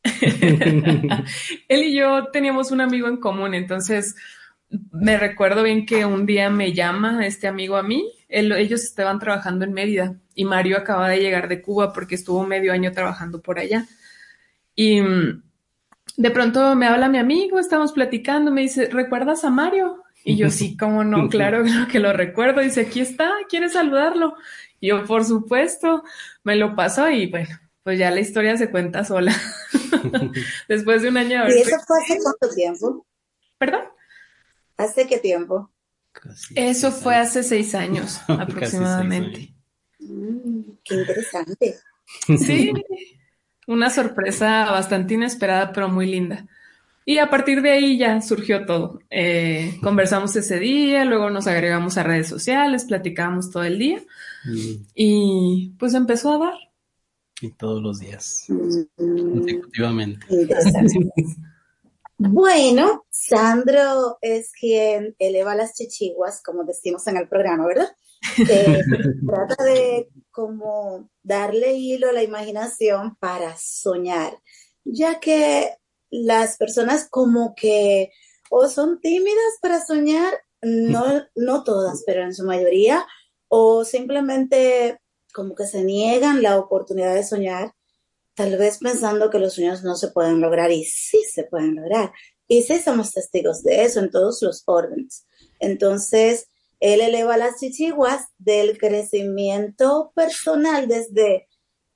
Él 1.69 1.85
y 1.85 1.97
yo 1.97 2.27
teníamos 2.33 2.71
un 2.73 2.81
amigo 2.81 3.07
en 3.09 3.19
común, 3.19 3.55
entonces 3.55 4.17
me 4.91 5.17
recuerdo 5.17 5.63
bien 5.63 5.87
que 5.87 6.05
un 6.05 6.27
día 6.27 6.51
me 6.51 6.73
llama 6.73 7.25
este 7.27 7.47
amigo 7.47 7.77
a 7.77 7.83
mí, 7.83 8.11
ellos 8.29 8.83
estaban 8.83 9.19
trabajando 9.19 9.65
en 9.65 9.73
Mérida 9.73 10.17
y 10.35 10.45
Mario 10.45 10.77
acaba 10.77 11.09
de 11.09 11.21
llegar 11.21 11.49
de 11.49 11.63
Cuba 11.63 11.93
porque 11.93 12.17
estuvo 12.17 12.45
medio 12.45 12.73
año 12.73 12.91
trabajando 12.93 13.41
por 13.41 13.59
allá. 13.59 13.87
Y 14.75 15.01
mm, 15.01 15.43
de 16.17 16.31
pronto 16.31 16.75
me 16.75 16.87
habla 16.87 17.09
mi 17.09 17.19
amigo, 17.19 17.59
estamos 17.59 17.93
platicando, 17.93 18.51
me 18.51 18.63
dice, 18.63 18.89
¿recuerdas 18.91 19.45
a 19.45 19.51
Mario? 19.51 20.03
Y 20.25 20.37
yo 20.37 20.51
sí, 20.51 20.77
cómo 20.77 21.05
no, 21.05 21.29
claro 21.31 21.65
que 21.91 22.01
lo 22.01 22.13
recuerdo. 22.13 22.61
Dice, 22.61 22.83
aquí 22.83 23.01
está, 23.01 23.31
¿quieres 23.49 23.75
saludarlo? 23.75 24.35
Yo, 24.87 25.05
por 25.05 25.25
supuesto, 25.25 26.03
me 26.43 26.57
lo 26.57 26.75
pasó 26.75 27.11
y 27.11 27.27
bueno, 27.31 27.59
pues 27.83 27.99
ya 27.99 28.11
la 28.11 28.21
historia 28.21 28.57
se 28.57 28.71
cuenta 28.71 29.05
sola. 29.05 29.35
Después 30.69 31.03
de 31.03 31.09
un 31.09 31.19
año. 31.19 31.47
¿Y 31.49 31.61
eso 31.61 31.77
fue 31.87 31.99
hace 32.03 32.19
cuánto 32.23 32.55
tiempo? 32.55 33.07
¿Perdón? 33.59 33.83
¿Hace 34.77 35.07
qué 35.07 35.19
tiempo? 35.19 35.71
eso 36.55 36.93
fue 36.93 37.17
hace 37.17 37.43
seis 37.43 37.75
años 37.75 38.21
aproximadamente. 38.29 39.53
Mm, 39.99 40.61
qué 40.85 40.95
interesante. 40.95 41.77
Sí, 42.39 42.73
una 43.67 43.91
sorpresa 43.91 44.71
bastante 44.71 45.15
inesperada, 45.15 45.73
pero 45.73 45.89
muy 45.89 46.07
linda. 46.07 46.47
Y 47.05 47.19
a 47.19 47.29
partir 47.29 47.61
de 47.61 47.73
ahí 47.73 47.99
ya 47.99 48.23
surgió 48.23 48.65
todo. 48.65 49.01
Eh, 49.11 49.79
conversamos 49.83 50.35
ese 50.37 50.59
día, 50.59 51.05
luego 51.05 51.29
nos 51.29 51.47
agregamos 51.47 51.99
a 51.99 52.03
redes 52.03 52.29
sociales, 52.29 52.85
platicábamos 52.85 53.51
todo 53.51 53.65
el 53.65 53.79
día 53.79 54.01
mm. 54.45 54.87
y 54.95 55.75
pues 55.79 55.95
empezó 55.95 56.33
a 56.33 56.39
dar. 56.39 56.55
Y 57.41 57.51
todos 57.51 57.83
los 57.83 57.99
días, 57.99 58.47
consecutivamente. 58.97 60.27
bueno, 62.17 63.05
Sandro 63.11 64.19
es 64.21 64.53
quien 64.53 65.17
eleva 65.19 65.55
las 65.55 65.75
chichiguas, 65.75 66.43
como 66.43 66.65
decimos 66.65 67.07
en 67.09 67.17
el 67.17 67.29
programa, 67.29 67.67
¿verdad? 67.67 67.89
Eh, 68.49 68.81
trata 69.27 69.65
de 69.65 70.09
como 70.31 71.11
darle 71.23 71.75
hilo 71.75 72.09
a 72.09 72.13
la 72.13 72.23
imaginación 72.23 73.17
para 73.17 73.57
soñar, 73.59 74.39
ya 74.85 75.21
que 75.21 75.77
las 76.11 76.57
personas 76.57 77.09
como 77.11 77.55
que 77.55 78.11
o 78.51 78.69
son 78.69 79.01
tímidas 79.01 79.59
para 79.61 79.85
soñar, 79.85 80.33
no, 80.63 81.05
no 81.35 81.65
todas, 81.65 82.05
pero 82.07 82.23
en 82.23 82.35
su 82.35 82.45
mayoría, 82.45 83.05
o 83.57 83.85
simplemente 83.85 84.99
como 85.33 85.55
que 85.55 85.69
se 85.69 85.85
niegan 85.85 86.43
la 86.43 86.59
oportunidad 86.59 87.15
de 87.15 87.23
soñar, 87.23 87.73
tal 88.35 88.59
vez 88.59 88.79
pensando 88.79 89.31
que 89.31 89.39
los 89.39 89.55
sueños 89.55 89.85
no 89.85 89.95
se 89.95 90.09
pueden 90.09 90.41
lograr 90.41 90.73
y 90.73 90.83
sí 90.83 91.23
se 91.33 91.45
pueden 91.45 91.77
lograr. 91.77 92.13
Y 92.49 92.65
sí 92.65 92.81
somos 92.81 93.13
testigos 93.13 93.63
de 93.63 93.85
eso 93.85 94.01
en 94.01 94.11
todos 94.11 94.43
los 94.43 94.65
órdenes. 94.67 95.25
Entonces, 95.61 96.49
él 96.81 97.01
eleva 97.01 97.37
las 97.37 97.61
chichiguas 97.61 98.27
del 98.39 98.77
crecimiento 98.77 100.11
personal 100.17 100.89
desde 100.89 101.47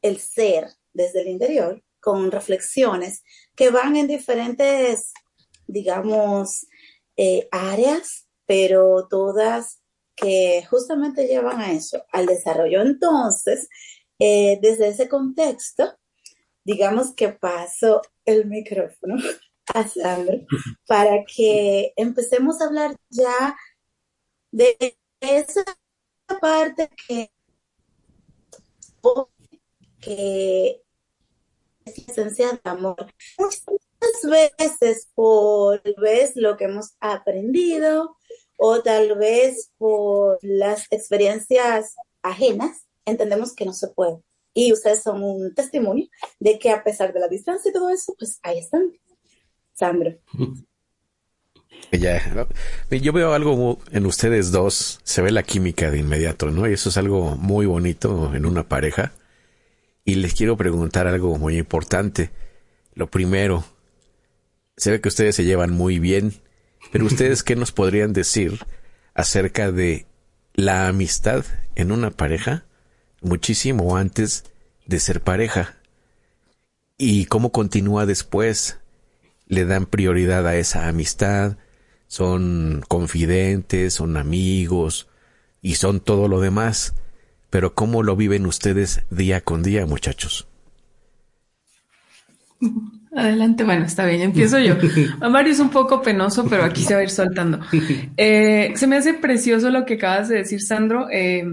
el 0.00 0.20
ser, 0.20 0.68
desde 0.92 1.22
el 1.22 1.28
interior, 1.28 1.82
con 1.98 2.30
reflexiones 2.30 3.24
que 3.56 3.70
van 3.70 3.96
en 3.96 4.06
diferentes, 4.06 5.12
digamos, 5.66 6.68
eh, 7.16 7.48
áreas, 7.50 8.28
pero 8.46 9.08
todas 9.10 9.77
que 10.20 10.64
justamente 10.68 11.26
llevan 11.26 11.60
a 11.60 11.72
eso, 11.72 12.04
al 12.12 12.26
desarrollo. 12.26 12.82
Entonces, 12.82 13.68
eh, 14.18 14.58
desde 14.60 14.88
ese 14.88 15.08
contexto, 15.08 15.96
digamos 16.64 17.14
que 17.14 17.28
paso 17.30 18.02
el 18.24 18.46
micrófono 18.46 19.16
a 19.74 19.88
Sandro 19.88 20.40
para 20.86 21.24
que 21.24 21.92
empecemos 21.96 22.60
a 22.60 22.66
hablar 22.66 22.96
ya 23.10 23.56
de 24.50 24.98
esa 25.20 25.64
parte 26.40 26.90
que, 27.06 27.30
es 31.84 32.06
la 32.06 32.12
esencia 32.12 32.48
del 32.48 32.60
amor. 32.64 33.12
Muchas 33.38 34.58
veces 34.58 35.08
por 35.14 35.82
vez 36.00 36.32
lo 36.36 36.56
que 36.56 36.64
hemos 36.64 36.96
aprendido 37.00 38.16
o 38.58 38.82
tal 38.82 39.16
vez 39.16 39.70
por 39.78 40.38
las 40.42 40.86
experiencias 40.90 41.94
ajenas, 42.22 42.86
entendemos 43.06 43.54
que 43.54 43.64
no 43.64 43.72
se 43.72 43.88
puede. 43.88 44.18
Y 44.52 44.72
ustedes 44.72 45.02
son 45.02 45.22
un 45.22 45.54
testimonio 45.54 46.08
de 46.40 46.58
que 46.58 46.70
a 46.70 46.82
pesar 46.82 47.12
de 47.12 47.20
la 47.20 47.28
distancia 47.28 47.70
y 47.70 47.72
todo 47.72 47.88
eso, 47.90 48.14
pues 48.18 48.40
ahí 48.42 48.58
están. 48.58 48.92
Sandro. 49.72 50.18
Ya, 51.92 52.46
yo 52.90 53.12
veo 53.12 53.32
algo 53.32 53.78
en 53.92 54.06
ustedes 54.06 54.50
dos, 54.50 55.00
se 55.04 55.22
ve 55.22 55.30
la 55.30 55.42
química 55.42 55.90
de 55.90 55.98
inmediato, 55.98 56.50
¿no? 56.50 56.68
Y 56.68 56.72
eso 56.72 56.88
es 56.88 56.96
algo 56.96 57.36
muy 57.36 57.66
bonito 57.66 58.34
en 58.34 58.46
una 58.46 58.68
pareja. 58.68 59.12
Y 60.04 60.16
les 60.16 60.34
quiero 60.34 60.56
preguntar 60.56 61.06
algo 61.06 61.38
muy 61.38 61.56
importante. 61.56 62.30
Lo 62.94 63.08
primero, 63.10 63.64
se 64.76 64.90
ve 64.90 65.00
que 65.00 65.08
ustedes 65.08 65.36
se 65.36 65.44
llevan 65.44 65.72
muy 65.72 65.98
bien, 65.98 66.32
pero 66.90 67.06
ustedes 67.06 67.42
qué 67.42 67.56
nos 67.56 67.72
podrían 67.72 68.12
decir 68.12 68.58
acerca 69.14 69.72
de 69.72 70.06
la 70.54 70.88
amistad 70.88 71.44
en 71.74 71.92
una 71.92 72.10
pareja 72.10 72.64
muchísimo 73.20 73.96
antes 73.96 74.44
de 74.86 75.00
ser 75.00 75.20
pareja 75.20 75.76
y 76.96 77.26
cómo 77.26 77.52
continúa 77.52 78.06
después. 78.06 78.78
Le 79.46 79.64
dan 79.64 79.86
prioridad 79.86 80.46
a 80.46 80.56
esa 80.56 80.88
amistad, 80.88 81.56
son 82.06 82.84
confidentes, 82.86 83.94
son 83.94 84.16
amigos 84.16 85.08
y 85.62 85.76
son 85.76 86.00
todo 86.00 86.28
lo 86.28 86.40
demás. 86.40 86.94
Pero 87.48 87.74
¿cómo 87.74 88.02
lo 88.02 88.14
viven 88.14 88.44
ustedes 88.44 89.04
día 89.10 89.40
con 89.40 89.62
día, 89.62 89.86
muchachos? 89.86 90.48
Adelante, 93.14 93.64
bueno, 93.64 93.84
está 93.84 94.04
bien, 94.06 94.20
empiezo 94.20 94.58
yo. 94.58 94.76
A 95.20 95.28
Mario 95.28 95.52
es 95.52 95.60
un 95.60 95.70
poco 95.70 96.02
penoso, 96.02 96.46
pero 96.48 96.64
aquí 96.64 96.82
se 96.82 96.94
va 96.94 97.00
a 97.00 97.04
ir 97.04 97.10
soltando. 97.10 97.60
Eh, 98.16 98.72
se 98.76 98.86
me 98.86 98.96
hace 98.96 99.14
precioso 99.14 99.70
lo 99.70 99.84
que 99.84 99.94
acabas 99.94 100.28
de 100.28 100.36
decir, 100.36 100.60
Sandro. 100.62 101.08
Eh, 101.10 101.44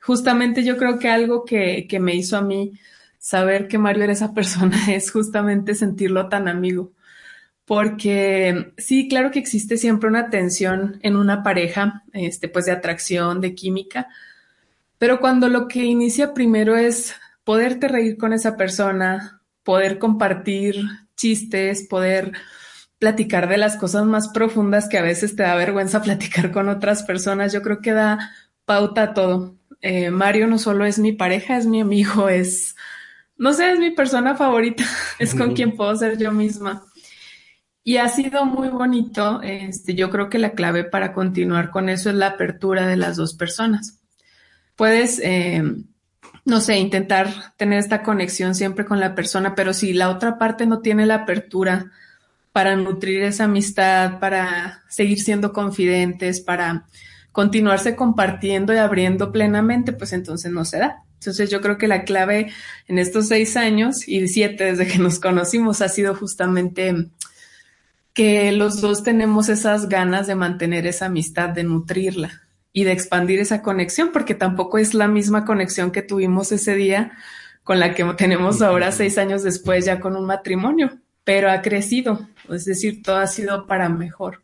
justamente 0.00 0.64
yo 0.64 0.76
creo 0.76 0.98
que 0.98 1.08
algo 1.08 1.44
que, 1.44 1.86
que 1.88 2.00
me 2.00 2.14
hizo 2.14 2.36
a 2.36 2.42
mí 2.42 2.72
saber 3.18 3.68
que 3.68 3.78
Mario 3.78 4.04
era 4.04 4.12
esa 4.12 4.34
persona 4.34 4.78
es 4.92 5.10
justamente 5.10 5.74
sentirlo 5.74 6.28
tan 6.28 6.48
amigo 6.48 6.92
porque 7.64 8.72
sí, 8.76 9.08
claro 9.08 9.30
que 9.30 9.38
existe 9.38 9.76
siempre 9.76 10.08
una 10.08 10.28
tensión 10.30 10.98
en 11.02 11.16
una 11.16 11.42
pareja, 11.42 12.02
este, 12.12 12.48
pues 12.48 12.66
de 12.66 12.72
atracción, 12.72 13.40
de 13.40 13.54
química, 13.54 14.08
pero 14.98 15.20
cuando 15.20 15.48
lo 15.48 15.66
que 15.66 15.84
inicia 15.84 16.34
primero 16.34 16.76
es 16.76 17.14
poderte 17.42 17.88
reír 17.88 18.16
con 18.16 18.32
esa 18.32 18.56
persona, 18.56 19.40
poder 19.64 19.98
compartir 19.98 20.76
chistes, 21.16 21.86
poder 21.88 22.32
platicar 22.98 23.48
de 23.48 23.58
las 23.58 23.76
cosas 23.76 24.04
más 24.04 24.28
profundas 24.28 24.88
que 24.88 24.98
a 24.98 25.02
veces 25.02 25.36
te 25.36 25.42
da 25.42 25.54
vergüenza 25.56 26.02
platicar 26.02 26.52
con 26.52 26.68
otras 26.68 27.02
personas, 27.02 27.52
yo 27.52 27.62
creo 27.62 27.80
que 27.80 27.92
da 27.92 28.30
pauta 28.64 29.02
a 29.02 29.14
todo. 29.14 29.56
Eh, 29.80 30.10
Mario 30.10 30.46
no 30.46 30.58
solo 30.58 30.86
es 30.86 30.98
mi 30.98 31.12
pareja, 31.12 31.56
es 31.56 31.66
mi 31.66 31.80
amigo, 31.80 32.28
es, 32.28 32.74
no 33.36 33.52
sé, 33.52 33.72
es 33.72 33.78
mi 33.78 33.90
persona 33.90 34.34
favorita, 34.36 34.84
es 35.18 35.34
con 35.34 35.54
quien 35.54 35.76
puedo 35.76 35.94
ser 35.96 36.16
yo 36.18 36.32
misma. 36.32 36.84
Y 37.86 37.98
ha 37.98 38.08
sido 38.08 38.46
muy 38.46 38.68
bonito. 38.68 39.42
Este, 39.42 39.94
yo 39.94 40.08
creo 40.08 40.30
que 40.30 40.38
la 40.38 40.52
clave 40.52 40.84
para 40.84 41.12
continuar 41.12 41.70
con 41.70 41.90
eso 41.90 42.08
es 42.08 42.16
la 42.16 42.28
apertura 42.28 42.86
de 42.86 42.96
las 42.96 43.16
dos 43.16 43.34
personas. 43.34 44.00
Puedes, 44.74 45.20
eh, 45.22 45.62
no 46.44 46.60
sé, 46.60 46.76
intentar 46.76 47.54
tener 47.56 47.78
esta 47.78 48.02
conexión 48.02 48.54
siempre 48.54 48.84
con 48.84 49.00
la 49.00 49.14
persona, 49.14 49.54
pero 49.54 49.72
si 49.72 49.92
la 49.94 50.10
otra 50.10 50.38
parte 50.38 50.66
no 50.66 50.80
tiene 50.80 51.06
la 51.06 51.16
apertura 51.16 51.90
para 52.52 52.76
nutrir 52.76 53.22
esa 53.22 53.44
amistad, 53.44 54.20
para 54.20 54.84
seguir 54.88 55.20
siendo 55.20 55.52
confidentes, 55.52 56.40
para 56.40 56.86
continuarse 57.32 57.96
compartiendo 57.96 58.74
y 58.74 58.76
abriendo 58.76 59.32
plenamente, 59.32 59.92
pues 59.92 60.12
entonces 60.12 60.52
no 60.52 60.64
se 60.64 60.78
da. 60.78 61.02
Entonces 61.14 61.50
yo 61.50 61.60
creo 61.62 61.78
que 61.78 61.88
la 61.88 62.04
clave 62.04 62.52
en 62.86 62.98
estos 62.98 63.28
seis 63.28 63.56
años 63.56 64.06
y 64.06 64.28
siete 64.28 64.64
desde 64.64 64.86
que 64.86 64.98
nos 64.98 65.18
conocimos 65.18 65.80
ha 65.80 65.88
sido 65.88 66.14
justamente 66.14 67.08
que 68.12 68.52
los 68.52 68.80
dos 68.80 69.02
tenemos 69.02 69.48
esas 69.48 69.88
ganas 69.88 70.26
de 70.26 70.34
mantener 70.36 70.86
esa 70.86 71.06
amistad, 71.06 71.48
de 71.48 71.64
nutrirla 71.64 72.43
y 72.76 72.84
de 72.84 72.92
expandir 72.92 73.38
esa 73.38 73.62
conexión, 73.62 74.10
porque 74.12 74.34
tampoco 74.34 74.78
es 74.78 74.92
la 74.92 75.06
misma 75.06 75.46
conexión 75.46 75.92
que 75.92 76.02
tuvimos 76.02 76.50
ese 76.52 76.74
día 76.74 77.12
con 77.62 77.78
la 77.78 77.94
que 77.94 78.04
tenemos 78.18 78.60
ahora 78.60 78.92
seis 78.92 79.16
años 79.16 79.44
después 79.44 79.86
ya 79.86 80.00
con 80.00 80.16
un 80.16 80.26
matrimonio, 80.26 80.98
pero 81.22 81.50
ha 81.50 81.62
crecido, 81.62 82.28
es 82.50 82.64
decir, 82.66 83.02
todo 83.02 83.16
ha 83.16 83.28
sido 83.28 83.66
para 83.66 83.88
mejor. 83.88 84.42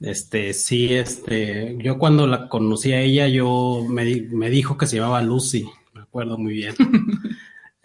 Este, 0.00 0.52
sí, 0.52 0.92
este, 0.92 1.76
yo 1.78 1.96
cuando 1.96 2.26
la 2.26 2.48
conocí 2.48 2.92
a 2.92 3.00
ella, 3.00 3.28
yo 3.28 3.86
me, 3.88 4.04
me 4.30 4.50
dijo 4.50 4.76
que 4.76 4.86
se 4.86 4.96
llamaba 4.96 5.22
Lucy, 5.22 5.64
me 5.94 6.02
acuerdo 6.02 6.36
muy 6.36 6.54
bien. 6.54 6.74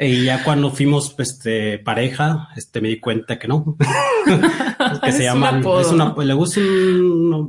Y 0.04 0.26
ya 0.26 0.44
cuando 0.44 0.72
fuimos 0.72 1.16
este, 1.18 1.80
pareja, 1.80 2.50
este, 2.56 2.82
me 2.82 2.90
di 2.90 3.00
cuenta 3.00 3.40
que 3.40 3.48
no. 3.48 3.78
que 5.04 5.12
se 5.12 5.24
llama, 5.24 5.62
es 5.80 5.88
una, 5.88 6.14
le 6.18 6.34
gusta, 6.34 6.62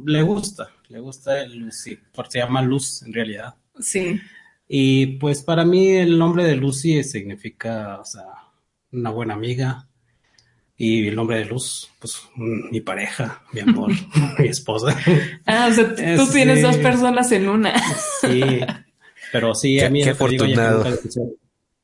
le 0.04 0.22
gusta, 0.22 0.70
le 0.88 1.00
gusta 1.00 1.46
Lucy, 1.46 1.98
porque 2.14 2.32
se 2.32 2.38
llama 2.38 2.62
Luz 2.62 3.02
en 3.02 3.12
realidad. 3.12 3.54
Sí. 3.80 4.20
Y 4.68 5.18
pues 5.18 5.42
para 5.42 5.64
mí 5.64 5.90
el 5.90 6.18
nombre 6.18 6.44
de 6.44 6.56
Lucy 6.56 7.02
significa, 7.02 7.98
o 8.00 8.04
sea, 8.04 8.24
una 8.92 9.10
buena 9.10 9.34
amiga. 9.34 9.88
Y 10.76 11.06
el 11.06 11.14
nombre 11.14 11.38
de 11.38 11.44
Luz, 11.44 11.88
pues 12.00 12.20
mi 12.36 12.80
pareja, 12.80 13.42
mi 13.52 13.60
amor, 13.60 13.92
mi 14.38 14.48
esposa. 14.48 14.96
Ah, 15.46 15.68
o 15.70 15.74
sea, 15.74 15.94
tú 15.94 16.26
tienes 16.32 16.62
dos 16.62 16.76
personas 16.78 17.30
en 17.30 17.48
una. 17.48 17.74
sí, 18.20 18.60
pero 19.30 19.54
sí, 19.54 19.80
a 19.80 19.88
mí 19.90 20.02
qué 20.02 20.10
afortunado. 20.10 20.84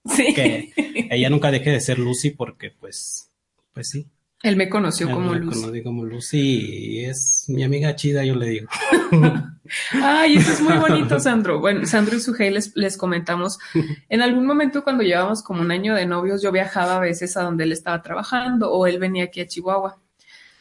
Sí. 0.04 0.32
Que 0.34 0.72
ella 1.10 1.30
nunca 1.30 1.50
deje 1.50 1.70
de 1.70 1.80
ser 1.80 1.98
Lucy 1.98 2.30
porque 2.30 2.70
pues, 2.70 3.30
pues 3.72 3.90
sí. 3.90 4.06
Él 4.42 4.56
me 4.56 4.70
conoció 4.70 5.06
Él 5.08 5.14
como 5.14 5.32
me 5.32 5.38
Lucy. 5.40 5.60
conocí 5.60 5.82
como 5.82 6.04
Lucy 6.06 6.38
y 6.40 7.04
es 7.04 7.44
mi 7.48 7.62
amiga 7.62 7.94
chida, 7.94 8.24
yo 8.24 8.34
le 8.34 8.48
digo. 8.48 8.68
Ay, 10.02 10.36
eso 10.36 10.52
es 10.52 10.60
muy 10.62 10.78
bonito, 10.78 11.20
Sandro. 11.20 11.60
Bueno, 11.60 11.84
Sandro 11.86 12.16
y 12.16 12.20
Sujei 12.20 12.50
les, 12.50 12.74
les 12.74 12.96
comentamos. 12.96 13.58
En 14.08 14.22
algún 14.22 14.46
momento 14.46 14.82
cuando 14.82 15.02
llevábamos 15.02 15.42
como 15.42 15.60
un 15.60 15.70
año 15.70 15.94
de 15.94 16.06
novios, 16.06 16.40
yo 16.42 16.50
viajaba 16.52 16.96
a 16.96 17.00
veces 17.00 17.36
a 17.36 17.42
donde 17.42 17.64
él 17.64 17.72
estaba 17.72 18.00
trabajando 18.02 18.72
o 18.72 18.86
él 18.86 18.98
venía 18.98 19.24
aquí 19.24 19.42
a 19.42 19.46
Chihuahua. 19.46 20.00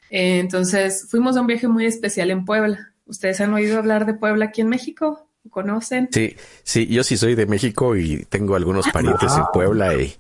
Eh, 0.10 0.40
entonces 0.40 1.08
fuimos 1.10 1.38
a 1.38 1.42
un 1.42 1.48
viaje 1.48 1.68
muy 1.70 1.86
especial 1.86 2.32
en 2.32 2.44
Puebla. 2.44 2.94
¿Ustedes 3.06 3.40
han 3.42 3.54
oído 3.54 3.78
hablar 3.78 4.06
de 4.06 4.14
Puebla 4.14 4.46
aquí 4.46 4.60
en 4.62 4.68
México? 4.70 5.29
¿Conocen? 5.50 6.10
Sí, 6.12 6.36
sí, 6.64 6.88
yo 6.88 7.04
sí 7.04 7.18
soy 7.18 7.36
de 7.36 7.46
México 7.46 7.96
y 7.96 8.26
tengo 8.30 8.56
algunos 8.56 8.88
parientes 8.90 9.34
en 9.36 9.44
Puebla 9.54 9.96
y, 9.96 10.16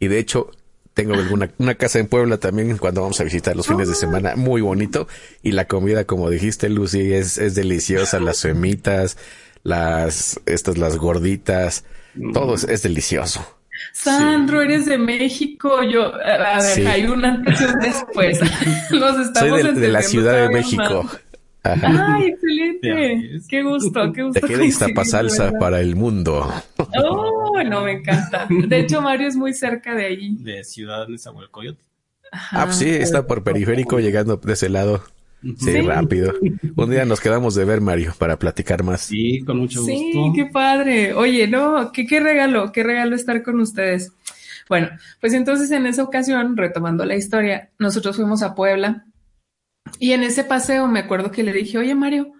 y 0.00 0.08
de 0.08 0.18
hecho 0.18 0.50
tengo 0.94 1.14
alguna, 1.14 1.50
una 1.58 1.74
casa 1.74 1.98
en 1.98 2.06
Puebla 2.06 2.38
también 2.38 2.76
cuando 2.78 3.02
vamos 3.02 3.20
a 3.20 3.24
visitar 3.24 3.56
los 3.56 3.66
fines 3.66 3.88
de 3.88 3.94
semana, 3.94 4.36
muy 4.36 4.60
bonito. 4.60 5.08
Y 5.42 5.52
la 5.52 5.66
comida, 5.66 6.04
como 6.04 6.28
dijiste, 6.30 6.68
Lucy, 6.68 7.12
es, 7.12 7.38
es 7.38 7.54
deliciosa, 7.54 8.20
las 8.20 8.38
semitas, 8.38 9.16
las, 9.62 10.40
estas, 10.46 10.78
las 10.78 10.98
gorditas, 10.98 11.84
todo 12.32 12.54
es, 12.54 12.64
es 12.64 12.82
delicioso. 12.82 13.58
Sandro, 13.92 14.62
eres 14.62 14.86
de 14.86 14.98
México. 14.98 15.82
Yo, 15.82 16.14
a, 16.14 16.58
ver, 16.60 16.86
hay 16.86 17.04
un 17.04 17.24
antes 17.24 17.60
y 17.60 17.64
un 17.64 17.78
después. 17.80 18.40
Nos 18.90 19.26
estamos 19.26 19.60
Soy 19.60 19.74
de, 19.74 19.80
de 19.80 19.88
la 19.88 20.02
Ciudad 20.02 20.42
de 20.42 20.48
México. 20.50 21.08
Ay, 21.64 22.28
excelente. 22.28 23.40
Qué 23.48 23.62
gusto, 23.62 24.12
qué 24.12 24.22
gusto. 24.22 24.40
Te 24.40 24.46
queda 24.46 24.64
Iztapa 24.64 25.04
salsa 25.04 25.52
para 25.52 25.80
el 25.80 25.94
mundo. 25.94 26.52
Oh, 27.00 27.62
no, 27.64 27.84
me 27.84 27.92
encanta. 27.92 28.48
De 28.48 28.80
hecho, 28.80 29.00
Mario 29.00 29.28
es 29.28 29.36
muy 29.36 29.52
cerca 29.52 29.94
de 29.94 30.06
ahí. 30.06 30.36
De 30.38 30.64
Ciudad 30.64 31.06
de 31.06 31.18
Zahualcoyotl. 31.18 31.80
Ah, 32.32 32.64
pues 32.64 32.76
sí, 32.76 32.88
está 32.88 33.26
por 33.26 33.44
periférico 33.44 34.00
llegando 34.00 34.36
de 34.36 34.52
ese 34.54 34.68
lado. 34.68 35.04
Sí, 35.58 35.80
rápido. 35.82 36.32
Un 36.76 36.90
día 36.90 37.04
nos 37.04 37.20
quedamos 37.20 37.54
de 37.54 37.64
ver, 37.64 37.80
Mario, 37.80 38.12
para 38.18 38.38
platicar 38.38 38.82
más. 38.82 39.02
Sí, 39.02 39.42
con 39.44 39.58
mucho 39.58 39.80
gusto. 39.80 39.94
Sí, 39.94 40.32
qué 40.34 40.46
padre. 40.46 41.14
Oye, 41.14 41.46
no, 41.48 41.90
qué, 41.92 42.06
qué 42.06 42.20
regalo, 42.20 42.72
qué 42.72 42.82
regalo 42.82 43.14
estar 43.14 43.42
con 43.42 43.60
ustedes. 43.60 44.12
Bueno, 44.68 44.88
pues 45.20 45.32
entonces 45.34 45.70
en 45.72 45.86
esa 45.86 46.04
ocasión, 46.04 46.56
retomando 46.56 47.04
la 47.04 47.16
historia, 47.16 47.70
nosotros 47.78 48.16
fuimos 48.16 48.42
a 48.42 48.54
Puebla 48.54 49.04
y 49.98 50.12
en 50.12 50.22
ese 50.22 50.44
paseo 50.44 50.86
me 50.86 51.00
acuerdo 51.00 51.30
que 51.30 51.42
le 51.42 51.52
dije, 51.52 51.78
oye 51.78 51.94
Mario, 51.94 52.32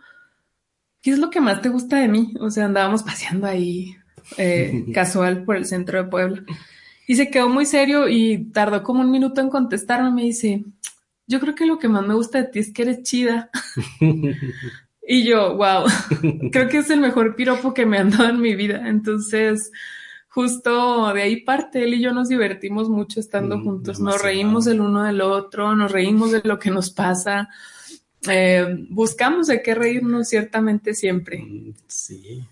¿qué 1.00 1.10
es 1.10 1.18
lo 1.18 1.30
que 1.30 1.40
más 1.40 1.60
te 1.60 1.68
gusta 1.68 1.96
de 1.96 2.08
mí? 2.08 2.34
O 2.40 2.50
sea, 2.50 2.66
andábamos 2.66 3.02
paseando 3.02 3.46
ahí 3.46 3.96
eh, 4.38 4.84
casual 4.94 5.44
por 5.44 5.56
el 5.56 5.66
centro 5.66 6.02
de 6.02 6.08
Puebla. 6.08 6.42
Y 7.06 7.16
se 7.16 7.30
quedó 7.30 7.48
muy 7.48 7.66
serio 7.66 8.08
y 8.08 8.50
tardó 8.52 8.82
como 8.82 9.00
un 9.00 9.10
minuto 9.10 9.40
en 9.40 9.50
contestarme. 9.50 10.12
Me 10.12 10.22
dice, 10.22 10.64
yo 11.26 11.40
creo 11.40 11.54
que 11.54 11.66
lo 11.66 11.78
que 11.78 11.88
más 11.88 12.06
me 12.06 12.14
gusta 12.14 12.38
de 12.38 12.48
ti 12.48 12.60
es 12.60 12.72
que 12.72 12.82
eres 12.82 13.02
chida. 13.02 13.50
y 15.06 15.24
yo, 15.24 15.56
wow, 15.56 15.84
creo 16.52 16.68
que 16.68 16.78
es 16.78 16.90
el 16.90 17.00
mejor 17.00 17.34
piropo 17.34 17.74
que 17.74 17.86
me 17.86 17.98
han 17.98 18.10
dado 18.10 18.30
en 18.30 18.40
mi 18.40 18.54
vida. 18.54 18.88
Entonces, 18.88 19.72
justo 20.32 21.12
de 21.12 21.22
ahí 21.22 21.42
parte, 21.42 21.84
él 21.84 21.94
y 21.94 22.00
yo 22.00 22.12
nos 22.12 22.28
divertimos 22.30 22.88
mucho 22.88 23.20
estando 23.20 23.58
mm, 23.58 23.64
juntos. 23.64 24.00
Nos 24.00 24.22
reímos 24.22 24.66
el 24.66 24.80
uno 24.80 25.02
del 25.02 25.20
otro, 25.20 25.76
nos 25.76 25.92
reímos 25.92 26.32
de 26.32 26.40
lo 26.42 26.58
que 26.58 26.70
nos 26.70 26.90
pasa. 26.90 27.50
Eh, 28.28 28.86
buscamos 28.88 29.48
de 29.48 29.62
qué 29.62 29.74
reírnos 29.74 30.28
ciertamente 30.28 30.94
siempre. 30.94 31.42
Mm, 31.42 31.74
sí. 31.86 32.46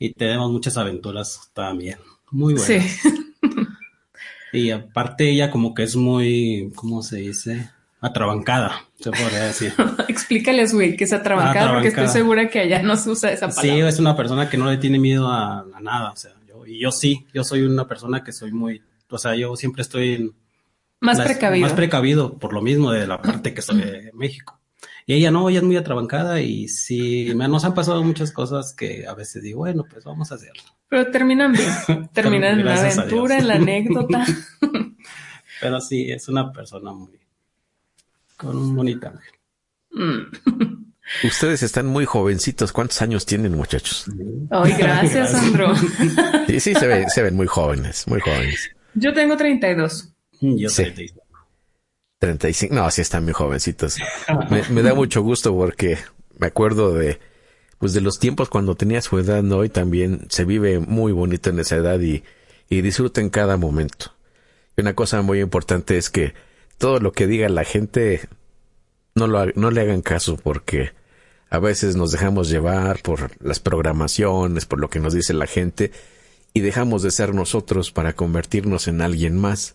Y 0.00 0.12
tenemos 0.14 0.50
muchas 0.50 0.76
aventuras 0.76 1.48
también. 1.54 1.98
Muy 2.32 2.54
buenas. 2.54 2.82
Sí. 2.82 3.10
y 4.52 4.70
aparte 4.70 5.30
ella 5.30 5.50
como 5.50 5.74
que 5.74 5.84
es 5.84 5.94
muy, 5.94 6.72
¿cómo 6.74 7.02
se 7.02 7.18
dice? 7.18 7.70
atrabancada, 8.02 8.84
se 8.98 9.12
podría 9.12 9.44
decir. 9.44 9.72
Explícales, 10.08 10.74
güey, 10.74 10.96
que 10.96 11.04
es 11.04 11.12
atrabancada, 11.12 11.74
porque 11.74 11.88
estoy 11.88 12.08
segura 12.08 12.48
que 12.48 12.58
allá 12.58 12.82
no 12.82 12.96
se 12.96 13.10
usa 13.10 13.30
esa 13.30 13.46
palabra. 13.46 13.62
Sí, 13.62 13.80
es 13.80 14.00
una 14.00 14.16
persona 14.16 14.50
que 14.50 14.58
no 14.58 14.68
le 14.68 14.76
tiene 14.76 14.98
miedo 14.98 15.28
a, 15.30 15.64
nada, 15.80 16.10
o 16.10 16.16
sea, 16.16 16.32
y 16.66 16.80
yo 16.80 16.90
sí, 16.90 17.26
yo 17.32 17.44
soy 17.44 17.62
una 17.62 17.86
persona 17.86 18.22
que 18.22 18.32
soy 18.32 18.52
muy, 18.52 18.82
o 19.08 19.18
sea, 19.18 19.34
yo 19.34 19.56
siempre 19.56 19.82
estoy 19.82 20.14
en, 20.14 20.34
más 21.00 21.20
precavido. 21.20 21.66
Más 21.66 21.72
precavido, 21.74 22.38
por 22.38 22.52
lo 22.52 22.62
mismo 22.62 22.92
de 22.92 23.06
la 23.06 23.20
parte 23.20 23.52
que 23.52 23.62
soy 23.62 23.80
de 23.80 24.10
México. 24.14 24.60
Y 25.06 25.14
ella 25.14 25.30
no, 25.30 25.48
ella 25.48 25.58
es 25.58 25.64
muy 25.64 25.76
atrabancada 25.76 26.40
y 26.40 26.68
sí, 26.68 27.32
me, 27.34 27.48
nos 27.48 27.64
han 27.64 27.74
pasado 27.74 28.02
muchas 28.04 28.30
cosas 28.30 28.72
que 28.74 29.06
a 29.06 29.14
veces 29.14 29.42
digo, 29.42 29.58
bueno, 29.58 29.84
pues 29.88 30.04
vamos 30.04 30.30
a 30.30 30.36
hacerlo. 30.36 30.62
Pero 30.88 31.10
terminan 31.10 31.52
bien, 31.52 32.08
terminan 32.12 32.60
en 32.60 32.66
la 32.66 32.80
aventura, 32.80 33.38
en 33.38 33.48
la 33.48 33.54
anécdota. 33.54 34.24
Pero 35.60 35.80
sí, 35.80 36.10
es 36.10 36.28
una 36.28 36.52
persona 36.52 36.92
muy, 36.92 37.18
con 38.36 38.56
un 38.56 38.76
bonito 38.76 39.08
ángel. 39.08 39.34
Mm. 39.90 40.82
Ustedes 41.24 41.62
están 41.62 41.86
muy 41.86 42.04
jovencitos. 42.04 42.72
¿Cuántos 42.72 43.00
años 43.02 43.26
tienen, 43.26 43.54
muchachos? 43.54 44.06
Ay, 44.50 44.74
gracias, 44.78 45.32
Sandro. 45.32 45.74
Sí, 46.46 46.60
sí, 46.60 46.74
se 46.74 46.86
ven, 46.86 47.08
se 47.10 47.22
ven 47.22 47.36
muy 47.36 47.46
jóvenes, 47.46 48.06
muy 48.08 48.20
jóvenes. 48.20 48.70
Yo 48.94 49.12
tengo 49.12 49.36
32. 49.36 50.14
Mm, 50.40 50.56
yo 50.56 50.68
sí. 50.68 50.82
35. 50.82 51.22
35. 52.18 52.74
No, 52.74 52.90
sí 52.90 53.00
están 53.00 53.24
muy 53.24 53.32
jovencitos. 53.32 53.96
Me, 54.70 54.82
da 54.82 54.94
mucho 54.94 55.22
gusto 55.22 55.54
porque 55.56 55.98
me 56.38 56.48
acuerdo 56.48 56.94
de, 56.94 57.18
pues 57.78 57.92
de 57.92 58.00
los 58.00 58.18
tiempos 58.18 58.48
cuando 58.48 58.74
tenía 58.74 59.00
su 59.00 59.18
edad, 59.18 59.42
¿no? 59.42 59.64
Y 59.64 59.68
también 59.68 60.26
se 60.28 60.44
vive 60.44 60.78
muy 60.78 61.12
bonito 61.12 61.50
en 61.50 61.58
esa 61.58 61.76
edad 61.76 62.00
y, 62.00 62.22
y 62.68 62.80
disfruten 62.80 63.30
cada 63.30 63.56
momento. 63.56 64.14
Y 64.76 64.82
una 64.82 64.94
cosa 64.94 65.22
muy 65.22 65.40
importante 65.40 65.96
es 65.98 66.10
que 66.10 66.34
todo 66.78 67.00
lo 67.00 67.12
que 67.12 67.26
diga 67.26 67.48
la 67.48 67.64
gente 67.64 68.20
no, 69.14 69.26
lo, 69.26 69.46
no 69.54 69.70
le 69.70 69.80
hagan 69.80 70.02
caso 70.02 70.36
porque 70.36 70.92
a 71.52 71.58
veces 71.58 71.96
nos 71.96 72.10
dejamos 72.10 72.48
llevar 72.48 73.02
por 73.02 73.30
las 73.44 73.60
programaciones, 73.60 74.64
por 74.64 74.80
lo 74.80 74.88
que 74.88 75.00
nos 75.00 75.12
dice 75.12 75.34
la 75.34 75.46
gente 75.46 75.92
y 76.54 76.60
dejamos 76.60 77.02
de 77.02 77.10
ser 77.10 77.34
nosotros 77.34 77.92
para 77.92 78.14
convertirnos 78.14 78.88
en 78.88 79.02
alguien 79.02 79.38
más. 79.38 79.74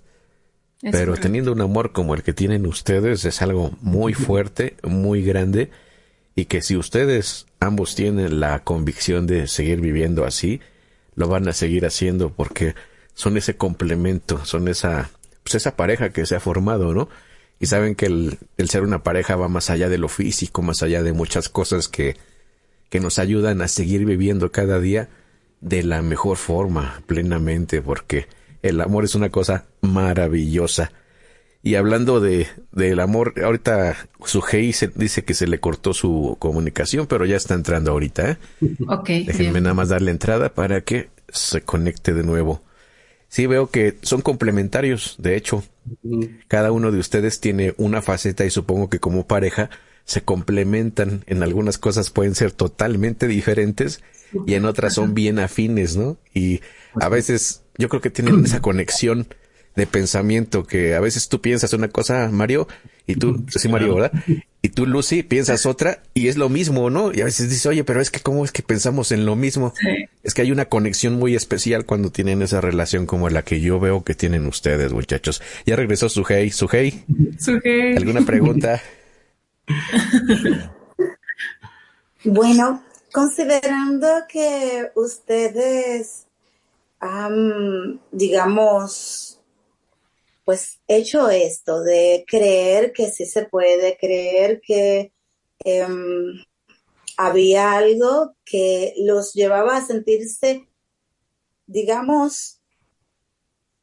Pero 0.81 1.17
teniendo 1.17 1.51
un 1.51 1.61
amor 1.61 1.91
como 1.91 2.15
el 2.15 2.23
que 2.23 2.33
tienen 2.33 2.65
ustedes 2.65 3.25
es 3.25 3.43
algo 3.43 3.77
muy 3.79 4.15
fuerte, 4.15 4.75
muy 4.81 5.21
grande 5.21 5.69
y 6.35 6.45
que 6.45 6.63
si 6.63 6.75
ustedes 6.75 7.45
ambos 7.59 7.93
tienen 7.93 8.39
la 8.39 8.63
convicción 8.63 9.27
de 9.27 9.45
seguir 9.45 9.79
viviendo 9.79 10.25
así, 10.25 10.61
lo 11.13 11.27
van 11.27 11.47
a 11.47 11.53
seguir 11.53 11.85
haciendo 11.85 12.31
porque 12.31 12.73
son 13.13 13.37
ese 13.37 13.55
complemento, 13.55 14.43
son 14.45 14.67
esa 14.67 15.11
pues 15.43 15.53
esa 15.53 15.75
pareja 15.75 16.09
que 16.09 16.25
se 16.25 16.35
ha 16.35 16.39
formado, 16.39 16.95
¿no? 16.95 17.07
Y 17.59 17.65
saben 17.65 17.95
que 17.95 18.05
el, 18.05 18.37
ser 18.69 18.83
una 18.83 19.03
pareja 19.03 19.35
va 19.35 19.47
más 19.47 19.69
allá 19.69 19.89
de 19.89 19.97
lo 19.97 20.09
físico, 20.09 20.61
más 20.61 20.83
allá 20.83 21.01
de 21.01 21.13
muchas 21.13 21.49
cosas 21.49 21.87
que, 21.87 22.15
que 22.89 22.99
nos 22.99 23.19
ayudan 23.19 23.61
a 23.61 23.67
seguir 23.67 24.05
viviendo 24.05 24.51
cada 24.51 24.79
día 24.79 25.09
de 25.61 25.83
la 25.83 26.01
mejor 26.01 26.37
forma, 26.37 27.01
plenamente, 27.07 27.81
porque 27.81 28.27
el 28.61 28.79
amor 28.79 29.05
es 29.05 29.15
una 29.15 29.29
cosa 29.29 29.65
maravillosa. 29.81 30.91
Y 31.63 31.75
hablando 31.75 32.21
de 32.21 32.47
del 32.71 32.99
amor, 32.99 33.33
ahorita 33.43 33.97
su 34.23 34.41
Hey 34.41 34.73
dice 34.95 35.25
que 35.25 35.33
se 35.33 35.47
le 35.47 35.59
cortó 35.59 35.93
su 35.93 36.37
comunicación, 36.39 37.07
pero 37.07 37.25
ya 37.25 37.35
está 37.35 37.55
entrando 37.55 37.91
ahorita. 37.91 38.31
¿eh? 38.31 38.37
Ok. 38.87 39.09
Déjenme 39.25 39.61
nada 39.61 39.73
más 39.73 39.89
darle 39.89 40.11
entrada 40.11 40.53
para 40.53 40.81
que 40.81 41.09
se 41.29 41.61
conecte 41.61 42.13
de 42.13 42.23
nuevo 42.23 42.61
sí 43.29 43.45
veo 43.45 43.69
que 43.69 43.97
son 44.01 44.21
complementarios, 44.21 45.15
de 45.19 45.35
hecho. 45.35 45.63
Cada 46.47 46.71
uno 46.71 46.91
de 46.91 46.99
ustedes 46.99 47.39
tiene 47.39 47.73
una 47.77 48.01
faceta 48.01 48.45
y 48.45 48.49
supongo 48.49 48.89
que 48.89 48.99
como 48.99 49.25
pareja 49.25 49.69
se 50.05 50.21
complementan. 50.21 51.23
En 51.27 51.43
algunas 51.43 51.77
cosas 51.77 52.09
pueden 52.09 52.35
ser 52.35 52.51
totalmente 52.51 53.27
diferentes 53.27 54.01
y 54.45 54.55
en 54.55 54.65
otras 54.65 54.93
son 54.93 55.13
bien 55.13 55.39
afines, 55.39 55.95
¿no? 55.95 56.17
Y 56.33 56.61
a 56.99 57.09
veces 57.09 57.63
yo 57.77 57.89
creo 57.89 58.01
que 58.01 58.09
tienen 58.09 58.43
esa 58.45 58.61
conexión 58.61 59.27
de 59.75 59.85
pensamiento 59.85 60.65
que 60.65 60.95
a 60.95 60.99
veces 60.99 61.29
tú 61.29 61.39
piensas 61.39 61.71
una 61.73 61.87
cosa, 61.87 62.29
Mario, 62.31 62.67
y 63.05 63.15
tú, 63.15 63.45
sí, 63.47 63.69
Mario, 63.69 63.95
¿verdad? 63.95 64.11
Y 64.61 64.69
tú, 64.69 64.85
Lucy, 64.85 65.23
piensas 65.23 65.65
otra 65.65 66.01
y 66.13 66.27
es 66.27 66.37
lo 66.37 66.49
mismo, 66.49 66.89
¿no? 66.89 67.13
Y 67.13 67.21
a 67.21 67.25
veces 67.25 67.49
dices, 67.49 67.65
oye, 67.67 67.83
pero 67.83 68.01
es 68.01 68.09
que 68.09 68.19
cómo 68.19 68.43
es 68.43 68.51
que 68.51 68.63
pensamos 68.63 69.11
en 69.11 69.25
lo 69.25 69.35
mismo. 69.35 69.73
Es 70.23 70.33
que 70.33 70.41
hay 70.41 70.51
una 70.51 70.65
conexión 70.65 71.13
muy 71.13 71.35
especial 71.35 71.85
cuando 71.85 72.11
tienen 72.11 72.41
esa 72.41 72.59
relación 72.59 73.05
como 73.05 73.29
la 73.29 73.43
que 73.43 73.61
yo 73.61 73.79
veo 73.79 74.03
que 74.03 74.15
tienen 74.15 74.45
ustedes, 74.47 74.91
muchachos. 74.91 75.41
Ya 75.65 75.75
regresó 75.75 76.09
Sujei. 76.09 76.49
Sujei. 76.49 77.05
Sujei. 77.39 77.95
¿Alguna 77.95 78.21
pregunta? 78.25 78.81
bueno, 82.23 82.83
considerando 83.11 84.07
que 84.27 84.89
ustedes, 84.95 86.25
digamos, 88.11 89.26
pues 90.47 90.79
hecho 90.87 91.29
esto 91.29 91.81
de 91.81 92.23
creer 92.25 92.93
que 92.93 93.11
sí 93.11 93.25
se 93.25 93.47
puede, 93.47 93.97
creer 93.97 94.61
que 94.65 95.11
em, 95.59 96.41
había 97.17 97.73
algo 97.73 98.33
que 98.45 98.93
los 98.95 99.33
llevaba 99.33 99.75
a 99.75 99.85
sentirse, 99.85 100.65
digamos, 101.65 102.61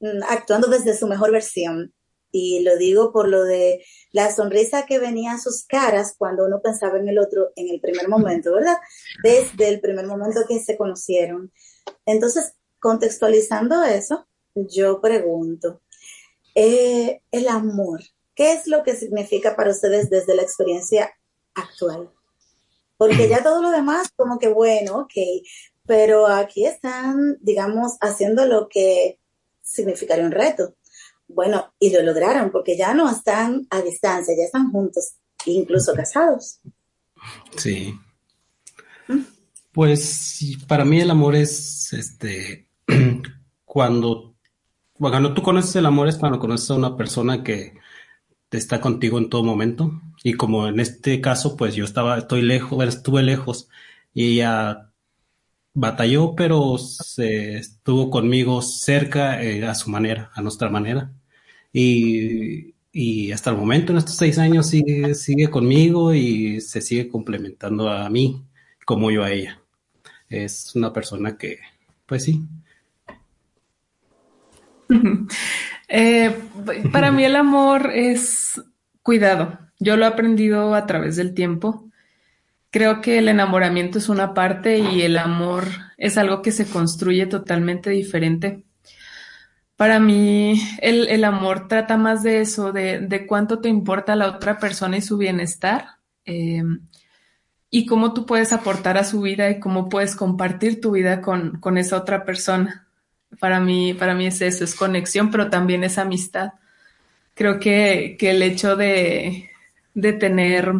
mm, 0.00 0.22
actuando 0.26 0.68
desde 0.68 0.96
su 0.96 1.06
mejor 1.06 1.32
versión. 1.32 1.92
Y 2.32 2.60
lo 2.60 2.78
digo 2.78 3.12
por 3.12 3.28
lo 3.28 3.44
de 3.44 3.84
la 4.12 4.34
sonrisa 4.34 4.86
que 4.86 4.98
venía 4.98 5.32
a 5.32 5.38
sus 5.38 5.66
caras 5.66 6.14
cuando 6.16 6.46
uno 6.46 6.62
pensaba 6.62 6.98
en 6.98 7.10
el 7.10 7.18
otro 7.18 7.52
en 7.56 7.68
el 7.68 7.78
primer 7.78 8.08
momento, 8.08 8.54
¿verdad? 8.54 8.78
Desde 9.22 9.68
el 9.68 9.82
primer 9.82 10.06
momento 10.06 10.46
que 10.48 10.60
se 10.60 10.78
conocieron. 10.78 11.52
Entonces, 12.06 12.54
contextualizando 12.80 13.84
eso, 13.84 14.26
yo 14.54 15.02
pregunto, 15.02 15.82
eh, 16.54 17.20
el 17.30 17.48
amor, 17.48 18.02
¿qué 18.34 18.52
es 18.52 18.66
lo 18.66 18.82
que 18.82 18.96
significa 18.96 19.56
para 19.56 19.70
ustedes 19.70 20.10
desde 20.10 20.34
la 20.34 20.42
experiencia 20.42 21.12
actual? 21.54 22.10
Porque 22.96 23.28
ya 23.28 23.42
todo 23.42 23.60
lo 23.60 23.70
demás, 23.70 24.08
como 24.16 24.38
que 24.38 24.48
bueno, 24.48 24.98
ok, 25.00 25.12
pero 25.86 26.26
aquí 26.26 26.64
están, 26.66 27.38
digamos, 27.40 27.96
haciendo 28.00 28.46
lo 28.46 28.68
que 28.68 29.18
significaría 29.62 30.24
un 30.24 30.32
reto. 30.32 30.76
Bueno, 31.26 31.72
y 31.78 31.90
lo 31.90 32.02
lograron 32.02 32.50
porque 32.50 32.76
ya 32.76 32.94
no 32.94 33.10
están 33.10 33.66
a 33.70 33.82
distancia, 33.82 34.34
ya 34.36 34.44
están 34.44 34.70
juntos, 34.70 35.14
incluso 35.46 35.94
casados. 35.94 36.60
Sí. 37.56 37.94
Pues 39.72 40.38
para 40.68 40.84
mí 40.84 41.00
el 41.00 41.10
amor 41.10 41.34
es 41.34 41.92
este 41.92 42.68
cuando 43.64 44.33
cuando 44.98 45.34
tú 45.34 45.42
conoces 45.42 45.76
el 45.76 45.86
amor 45.86 46.08
es 46.08 46.16
cuando 46.16 46.38
conoces 46.38 46.70
a 46.70 46.74
una 46.74 46.96
persona 46.96 47.42
que 47.42 47.74
está 48.56 48.80
contigo 48.80 49.18
en 49.18 49.28
todo 49.28 49.42
momento. 49.44 50.00
Y 50.22 50.34
como 50.34 50.68
en 50.68 50.80
este 50.80 51.20
caso, 51.20 51.56
pues 51.56 51.74
yo 51.74 51.84
estaba, 51.84 52.18
estoy 52.18 52.42
lejos, 52.42 52.84
estuve 52.86 53.22
lejos 53.22 53.68
y 54.14 54.34
ella 54.34 54.90
batalló, 55.74 56.34
pero 56.36 56.78
se 56.78 57.56
estuvo 57.58 58.10
conmigo 58.10 58.62
cerca 58.62 59.42
eh, 59.42 59.66
a 59.66 59.74
su 59.74 59.90
manera, 59.90 60.30
a 60.34 60.42
nuestra 60.42 60.70
manera. 60.70 61.12
Y, 61.72 62.74
y, 62.92 63.32
hasta 63.32 63.50
el 63.50 63.56
momento, 63.56 63.92
en 63.92 63.98
estos 63.98 64.16
seis 64.16 64.38
años, 64.38 64.68
sigue, 64.68 65.14
sigue 65.14 65.50
conmigo 65.50 66.14
y 66.14 66.60
se 66.60 66.80
sigue 66.80 67.08
complementando 67.08 67.88
a 67.90 68.08
mí 68.10 68.44
como 68.86 69.10
yo 69.10 69.24
a 69.24 69.32
ella. 69.32 69.60
Es 70.28 70.74
una 70.76 70.92
persona 70.92 71.36
que, 71.36 71.58
pues 72.06 72.24
sí. 72.24 72.40
Eh, 75.86 76.34
para 76.90 77.12
mí 77.12 77.24
el 77.24 77.36
amor 77.36 77.90
es 77.92 78.60
cuidado. 79.02 79.58
Yo 79.78 79.96
lo 79.96 80.06
he 80.06 80.08
aprendido 80.08 80.74
a 80.74 80.86
través 80.86 81.16
del 81.16 81.34
tiempo. 81.34 81.90
Creo 82.70 83.00
que 83.00 83.18
el 83.18 83.28
enamoramiento 83.28 83.98
es 83.98 84.08
una 84.08 84.34
parte 84.34 84.78
y 84.78 85.02
el 85.02 85.18
amor 85.18 85.66
es 85.98 86.18
algo 86.18 86.42
que 86.42 86.52
se 86.52 86.66
construye 86.66 87.26
totalmente 87.26 87.90
diferente. 87.90 88.64
Para 89.76 90.00
mí, 90.00 90.60
el, 90.80 91.24
amor 91.24 91.68
trata 91.68 91.96
más 91.96 92.22
de 92.22 92.40
eso, 92.40 92.72
de, 92.72 93.26
cuánto 93.28 93.60
te 93.60 93.68
importa 93.68 94.16
la 94.16 94.28
otra 94.28 94.58
persona 94.58 94.96
y 94.96 95.02
su 95.02 95.18
bienestar, 95.18 95.98
em, 96.24 96.80
y 97.70 97.86
cómo 97.86 98.14
tú 98.14 98.24
puedes 98.24 98.52
aportar 98.52 98.96
a 98.98 99.04
su 99.04 99.20
vida 99.20 99.50
y 99.50 99.58
cómo 99.58 99.88
puedes 99.88 100.14
compartir 100.14 100.80
tu 100.80 100.92
vida 100.92 101.20
con, 101.20 101.58
con 101.60 101.76
esa 101.76 101.96
otra 101.96 102.24
persona. 102.24 102.83
Para 103.38 103.60
mí, 103.60 103.94
para 103.94 104.14
mí 104.14 104.26
es 104.26 104.40
eso, 104.40 104.64
es 104.64 104.74
conexión, 104.74 105.30
pero 105.30 105.50
también 105.50 105.84
es 105.84 105.98
amistad. 105.98 106.52
Creo 107.34 107.58
que, 107.58 108.16
que 108.18 108.30
el 108.30 108.42
hecho 108.42 108.76
de, 108.76 109.50
de 109.94 110.12
tener 110.12 110.72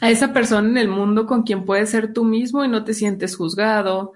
a 0.00 0.10
esa 0.10 0.32
persona 0.32 0.68
en 0.68 0.78
el 0.78 0.88
mundo 0.88 1.26
con 1.26 1.42
quien 1.42 1.64
puedes 1.64 1.90
ser 1.90 2.12
tú 2.12 2.24
mismo 2.24 2.64
y 2.64 2.68
no 2.68 2.84
te 2.84 2.94
sientes 2.94 3.36
juzgado, 3.36 4.12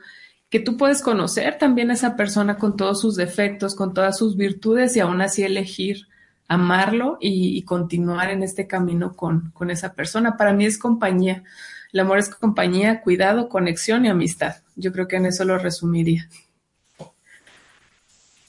que 0.50 0.60
tú 0.60 0.76
puedes 0.76 1.02
conocer 1.02 1.58
también 1.58 1.90
a 1.90 1.94
esa 1.94 2.16
persona 2.16 2.56
con 2.56 2.76
todos 2.76 3.00
sus 3.00 3.16
defectos, 3.16 3.74
con 3.74 3.92
todas 3.92 4.16
sus 4.16 4.36
virtudes 4.36 4.96
y 4.96 5.00
aún 5.00 5.20
así 5.20 5.42
elegir 5.42 6.06
amarlo 6.48 7.18
y, 7.20 7.62
continuar 7.64 8.30
en 8.30 8.42
este 8.42 8.66
camino 8.66 9.14
con, 9.14 9.50
con, 9.50 9.70
esa 9.70 9.92
persona. 9.92 10.38
Para 10.38 10.54
mí 10.54 10.64
es 10.64 10.78
compañía. 10.78 11.44
El 11.92 12.00
amor 12.00 12.18
es 12.18 12.30
compañía, 12.30 13.02
cuidado, 13.02 13.50
conexión 13.50 14.06
y 14.06 14.08
amistad. 14.08 14.56
Yo 14.74 14.90
creo 14.90 15.06
que 15.06 15.16
en 15.16 15.26
eso 15.26 15.44
lo 15.44 15.58
resumiría. 15.58 16.28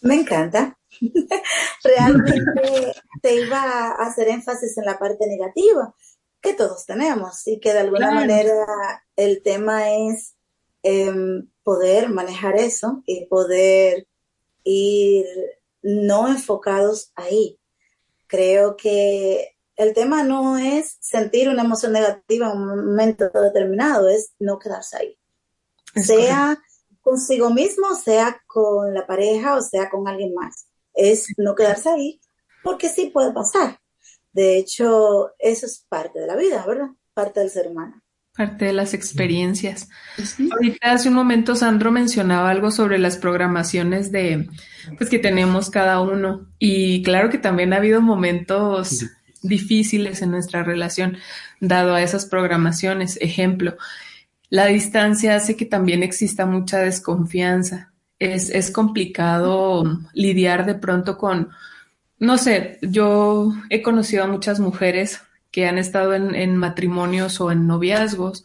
Me 0.02 0.16
encanta. 0.16 0.78
Realmente 1.84 2.94
te 3.22 3.36
iba 3.36 3.62
a 3.62 3.92
hacer 4.08 4.28
énfasis 4.30 4.78
en 4.78 4.86
la 4.86 4.98
parte 4.98 5.28
negativa, 5.28 5.94
que 6.42 6.54
todos 6.54 6.86
tenemos 6.86 7.46
y 7.48 7.60
que 7.60 7.74
de 7.74 7.80
alguna 7.80 8.12
manera 8.12 9.04
el 9.16 9.42
tema 9.44 9.92
es 9.92 10.36
em, 10.84 11.50
poder 11.64 12.10
manejar 12.10 12.56
eso 12.56 13.04
y 13.06 13.26
poder 13.26 14.08
ir 14.64 15.26
no 15.82 16.28
enfocados 16.28 17.12
ahí. 17.16 17.60
Creo 18.28 18.76
que 18.76 19.56
el 19.76 19.94
tema 19.94 20.24
no 20.24 20.58
es 20.58 20.98
sentir 21.00 21.50
una 21.50 21.64
emoción 21.64 21.94
negativa 21.94 22.52
en 22.52 22.58
un 22.58 22.86
momento 22.88 23.30
determinado, 23.30 24.10
es 24.10 24.34
no 24.40 24.60
quedarse 24.60 24.98
ahí. 24.98 25.18
sea 25.96 26.60
consigo 27.02 27.50
mismo, 27.50 27.96
sea 27.96 28.42
con 28.46 28.94
la 28.94 29.06
pareja 29.06 29.56
o 29.56 29.62
sea 29.62 29.90
con 29.90 30.08
alguien 30.08 30.34
más. 30.34 30.68
Es 30.94 31.28
no 31.38 31.56
quedarse 31.56 31.90
ahí, 31.90 32.20
porque 32.64 32.90
sí 32.90 33.12
puede 33.14 33.32
pasar. 33.32 33.80
De 34.32 34.58
hecho, 34.58 35.32
eso 35.40 35.66
es 35.66 35.86
parte 35.90 36.20
de 36.20 36.28
la 36.28 36.36
vida, 36.36 36.64
¿verdad? 36.66 36.90
Parte 37.14 37.40
del 37.40 37.50
ser 37.50 37.68
humano. 37.68 38.02
Parte 38.36 38.66
de 38.66 38.74
las 38.74 38.94
experiencias. 38.94 39.90
Ahorita 40.52 40.94
hace 40.94 41.10
un 41.10 41.16
momento 41.16 41.56
Sandro 41.56 41.92
mencionaba 41.92 42.50
algo 42.50 42.72
sobre 42.72 43.00
las 43.00 43.18
programaciones 43.18 44.12
de 44.12 44.48
pues 44.98 45.10
que 45.10 45.20
tenemos 45.20 45.70
cada 45.70 46.00
uno. 46.00 46.48
Y 46.58 47.04
claro 47.04 47.30
que 47.30 47.38
también 47.38 47.74
ha 47.74 47.78
habido 47.78 48.02
momentos 48.02 49.06
difíciles 49.42 50.22
en 50.22 50.32
nuestra 50.32 50.64
relación, 50.64 51.18
dado 51.60 51.96
a 51.96 52.02
esas 52.02 52.26
programaciones. 52.26 53.18
Ejemplo, 53.20 53.76
la 54.50 54.66
distancia 54.66 55.36
hace 55.36 55.56
que 55.56 55.66
también 55.66 56.04
exista 56.04 56.46
mucha 56.46 56.80
desconfianza. 56.80 57.94
Es, 58.18 58.50
es 58.50 58.72
complicado 58.72 59.84
lidiar 60.14 60.66
de 60.66 60.76
pronto 60.76 61.18
con, 61.18 61.50
no 62.18 62.38
sé, 62.38 62.80
yo 62.82 63.54
he 63.70 63.82
conocido 63.82 64.24
a 64.24 64.28
muchas 64.28 64.60
mujeres 64.60 65.22
que 65.52 65.68
han 65.68 65.78
estado 65.78 66.14
en, 66.14 66.58
matrimonios 66.58 67.40
o 67.42 67.52
en 67.52 67.66
noviazgos 67.66 68.44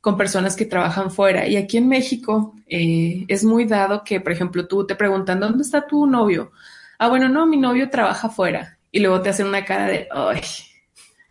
con 0.00 0.16
personas 0.16 0.56
que 0.56 0.66
trabajan 0.66 1.10
fuera. 1.10 1.46
Y 1.46 1.56
aquí 1.56 1.78
en 1.78 1.88
México 1.88 2.54
eh, 2.66 3.24
es 3.28 3.44
muy 3.44 3.64
dado 3.66 4.02
que, 4.04 4.20
por 4.20 4.32
ejemplo, 4.32 4.66
tú 4.66 4.86
te 4.86 4.96
preguntan, 4.96 5.40
¿dónde 5.40 5.62
está 5.62 5.86
tu 5.86 6.06
novio? 6.06 6.52
Ah, 6.98 7.08
bueno, 7.08 7.28
no, 7.28 7.46
mi 7.46 7.56
novio 7.56 7.88
trabaja 7.88 8.28
fuera. 8.28 8.78
Y 8.90 9.00
luego 9.00 9.22
te 9.22 9.30
hacen 9.30 9.46
una 9.46 9.64
cara 9.64 9.86
de, 9.86 10.08
ay, 10.10 10.42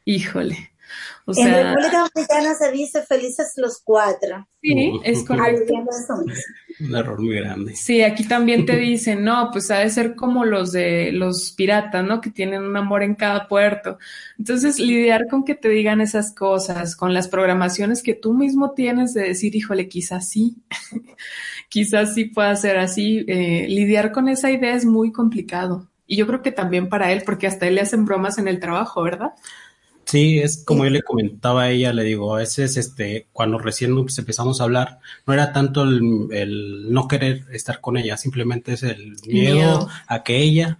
híjole 0.06 0.73
en 1.28 1.54
República 1.54 2.06
Dominicana 2.14 2.54
se 2.56 2.72
dice 2.72 3.04
felices 3.04 3.54
los 3.58 3.82
cuatro. 3.84 4.48
Sí, 4.62 5.00
es 5.04 5.24
correcto. 5.28 5.74
Un 6.80 6.96
error 6.96 7.22
muy 7.22 7.36
grande. 7.36 7.76
Sí, 7.76 8.02
aquí 8.02 8.28
también 8.28 8.66
te 8.66 8.76
dicen, 8.78 9.24
no, 9.24 9.50
pues 9.52 9.70
ha 9.72 9.80
de 9.80 9.90
ser 9.90 10.16
como 10.16 10.44
los 10.44 10.72
de 10.72 11.12
los 11.12 11.52
piratas, 11.52 12.04
¿no? 12.04 12.20
Que 12.20 12.32
tienen 12.32 12.64
un 12.64 12.76
amor 12.76 13.04
en 13.04 13.16
cada 13.16 13.48
puerto. 13.48 13.98
Entonces, 14.38 14.80
lidiar 14.80 15.28
con 15.30 15.46
que 15.46 15.56
te 15.56 15.70
digan 15.70 16.02
esas 16.02 16.34
cosas, 16.34 16.96
con 16.96 17.14
las 17.14 17.28
programaciones 17.28 18.04
que 18.04 18.16
tú 18.16 18.34
mismo 18.34 18.72
tienes 18.72 19.14
de 19.14 19.22
decir, 19.22 19.56
híjole, 19.56 19.88
quizás 19.88 20.28
sí, 20.28 20.58
quizás 21.70 22.16
sí 22.16 22.26
pueda 22.26 22.56
ser 22.56 22.78
así, 22.78 23.24
eh, 23.28 23.68
lidiar 23.70 24.12
con 24.12 24.28
esa 24.28 24.52
idea 24.52 24.76
es 24.76 24.86
muy 24.86 25.12
complicado. 25.12 25.90
Y 26.06 26.18
yo 26.18 26.28
creo 26.28 26.42
que 26.42 26.52
también 26.52 26.90
para 26.90 27.12
él, 27.12 27.24
porque 27.26 27.48
hasta 27.48 27.68
él 27.68 27.76
le 27.76 27.82
hacen 27.82 28.06
bromas 28.06 28.38
en 28.38 28.48
el 28.48 28.60
trabajo, 28.60 29.02
¿verdad? 29.04 29.32
Sí, 30.14 30.38
es 30.38 30.64
como 30.64 30.84
yo 30.84 30.92
le 30.92 31.02
comentaba 31.02 31.64
a 31.64 31.72
ella, 31.72 31.92
le 31.92 32.04
digo, 32.04 32.36
a 32.36 32.38
veces 32.38 32.78
este, 32.78 33.30
cuando 33.34 33.58
recién 33.58 33.98
empezamos 33.98 34.62
a 34.62 34.66
hablar, 34.66 35.00
no 35.26 35.34
era 35.34 35.52
tanto 35.52 35.82
el, 35.82 36.94
no 36.94 37.08
querer 37.08 37.48
estar 37.52 37.82
con 37.82 37.98
ella, 37.98 38.16
simplemente 38.16 38.74
es 38.74 38.84
el 38.84 39.16
miedo, 39.26 39.90
a 40.06 40.22
que 40.22 40.38
ella 40.38 40.78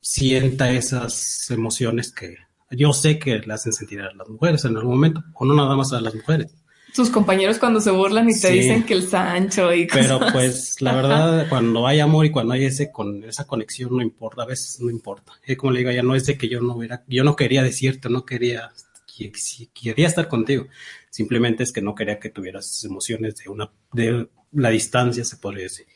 sienta 0.00 0.70
esas 0.70 1.50
emociones 1.50 2.12
que 2.12 2.36
yo 2.70 2.92
sé 2.92 3.18
que 3.18 3.40
le 3.40 3.52
hacen 3.52 3.72
sentir 3.72 4.02
a 4.02 4.14
las 4.14 4.28
mujeres 4.28 4.64
en 4.64 4.76
algún 4.76 4.92
momento, 4.92 5.24
o 5.34 5.44
no 5.44 5.54
nada 5.54 5.74
más 5.74 5.92
a 5.92 6.00
las 6.00 6.14
mujeres 6.14 6.54
sus 6.92 7.10
compañeros 7.10 7.58
cuando 7.58 7.80
se 7.80 7.90
burlan 7.90 8.28
y 8.28 8.38
te 8.38 8.50
dicen 8.50 8.84
que 8.84 8.94
el 8.94 9.08
Sancho 9.08 9.72
y 9.72 9.86
cosas 9.86 10.06
Pero 10.06 10.32
pues 10.32 10.80
la 10.80 10.94
verdad, 10.94 11.48
cuando 11.48 11.86
hay 11.86 12.00
amor 12.00 12.26
y 12.26 12.30
cuando 12.30 12.54
hay 12.54 12.64
ese 12.64 12.90
con 12.90 13.24
esa 13.24 13.46
conexión 13.46 13.96
no 13.96 14.02
importa, 14.02 14.42
a 14.42 14.46
veces 14.46 14.80
no 14.80 14.90
importa. 14.90 15.32
Es 15.44 15.56
como 15.56 15.72
le 15.72 15.80
digo, 15.80 15.90
ya 15.90 16.02
no 16.02 16.14
es 16.14 16.26
de 16.26 16.36
que 16.36 16.48
yo 16.48 16.60
no 16.60 16.76
hubiera, 16.76 17.04
yo 17.06 17.24
no 17.24 17.36
quería 17.36 17.62
decirte, 17.62 18.08
no 18.08 18.24
quería, 18.24 18.70
quería 19.74 20.06
estar 20.06 20.28
contigo. 20.28 20.66
Simplemente 21.10 21.62
es 21.62 21.72
que 21.72 21.82
no 21.82 21.94
quería 21.94 22.18
que 22.18 22.30
tuvieras 22.30 22.84
emociones 22.84 23.36
de 23.36 23.50
una, 23.50 23.70
de 23.92 24.28
la 24.52 24.70
distancia, 24.70 25.24
se 25.24 25.36
podría 25.36 25.64
decir. 25.64 25.86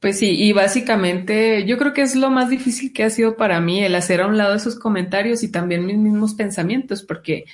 Pues 0.00 0.18
sí, 0.18 0.30
y 0.30 0.52
básicamente 0.52 1.66
yo 1.66 1.76
creo 1.76 1.92
que 1.92 2.02
es 2.02 2.14
lo 2.14 2.30
más 2.30 2.50
difícil 2.50 2.92
que 2.92 3.02
ha 3.02 3.10
sido 3.10 3.36
para 3.36 3.60
mí 3.60 3.82
el 3.82 3.96
hacer 3.96 4.20
a 4.20 4.28
un 4.28 4.38
lado 4.38 4.54
esos 4.54 4.78
comentarios 4.78 5.42
y 5.42 5.50
también 5.50 5.86
mis 5.86 5.96
mismos 5.96 6.34
pensamientos, 6.34 7.02
porque 7.02 7.46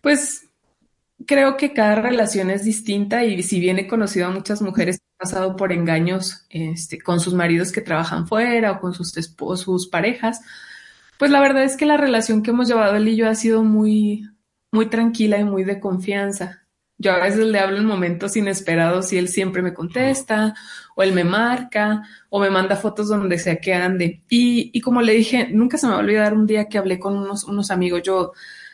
pues 0.00 0.47
creo 1.26 1.56
que 1.56 1.72
cada 1.72 1.96
relación 1.96 2.50
es 2.50 2.64
distinta 2.64 3.24
y 3.24 3.42
si 3.42 3.60
bien 3.60 3.78
he 3.78 3.86
conocido 3.86 4.26
a 4.26 4.30
muchas 4.30 4.62
mujeres 4.62 4.98
que 4.98 5.04
han 5.04 5.28
pasado 5.28 5.56
por 5.56 5.72
engaños 5.72 6.46
este, 6.50 7.00
con 7.00 7.20
sus 7.20 7.34
maridos 7.34 7.72
que 7.72 7.80
trabajan 7.80 8.26
fuera 8.26 8.72
o 8.72 8.80
con 8.80 8.94
sus 8.94 9.16
esposos, 9.16 9.64
sus 9.64 9.88
parejas, 9.88 10.40
pues 11.18 11.30
la 11.30 11.40
verdad 11.40 11.64
es 11.64 11.76
que 11.76 11.86
la 11.86 11.96
relación 11.96 12.42
que 12.42 12.50
hemos 12.50 12.68
llevado 12.68 12.96
él 12.96 13.08
y 13.08 13.16
yo 13.16 13.28
ha 13.28 13.34
sido 13.34 13.64
muy, 13.64 14.28
muy 14.70 14.86
tranquila 14.86 15.38
y 15.38 15.44
muy 15.44 15.64
de 15.64 15.80
confianza. 15.80 16.62
Yo 17.00 17.12
a 17.12 17.18
veces 17.18 17.46
le 17.46 17.60
hablo 17.60 17.78
en 17.78 17.86
momentos 17.86 18.36
inesperados 18.36 19.12
y 19.12 19.18
él 19.18 19.28
siempre 19.28 19.62
me 19.62 19.72
contesta, 19.72 20.54
o 20.96 21.02
él 21.04 21.12
me 21.12 21.22
marca, 21.22 22.02
o 22.28 22.40
me 22.40 22.50
manda 22.50 22.74
fotos 22.74 23.08
donde 23.08 23.38
sea 23.38 23.60
que 23.60 23.72
ande. 23.72 24.24
Y, 24.28 24.70
y 24.72 24.80
como 24.80 25.00
le 25.00 25.12
dije, 25.12 25.48
nunca 25.48 25.78
se 25.78 25.86
me 25.86 25.92
va 25.92 25.98
a 25.98 26.02
olvidar 26.02 26.34
un 26.34 26.46
día 26.46 26.68
que 26.68 26.76
hablé 26.76 26.98
con 26.98 27.16
unos, 27.16 27.44
unos 27.44 27.70
amigos. 27.70 28.02
Yo 28.02 28.32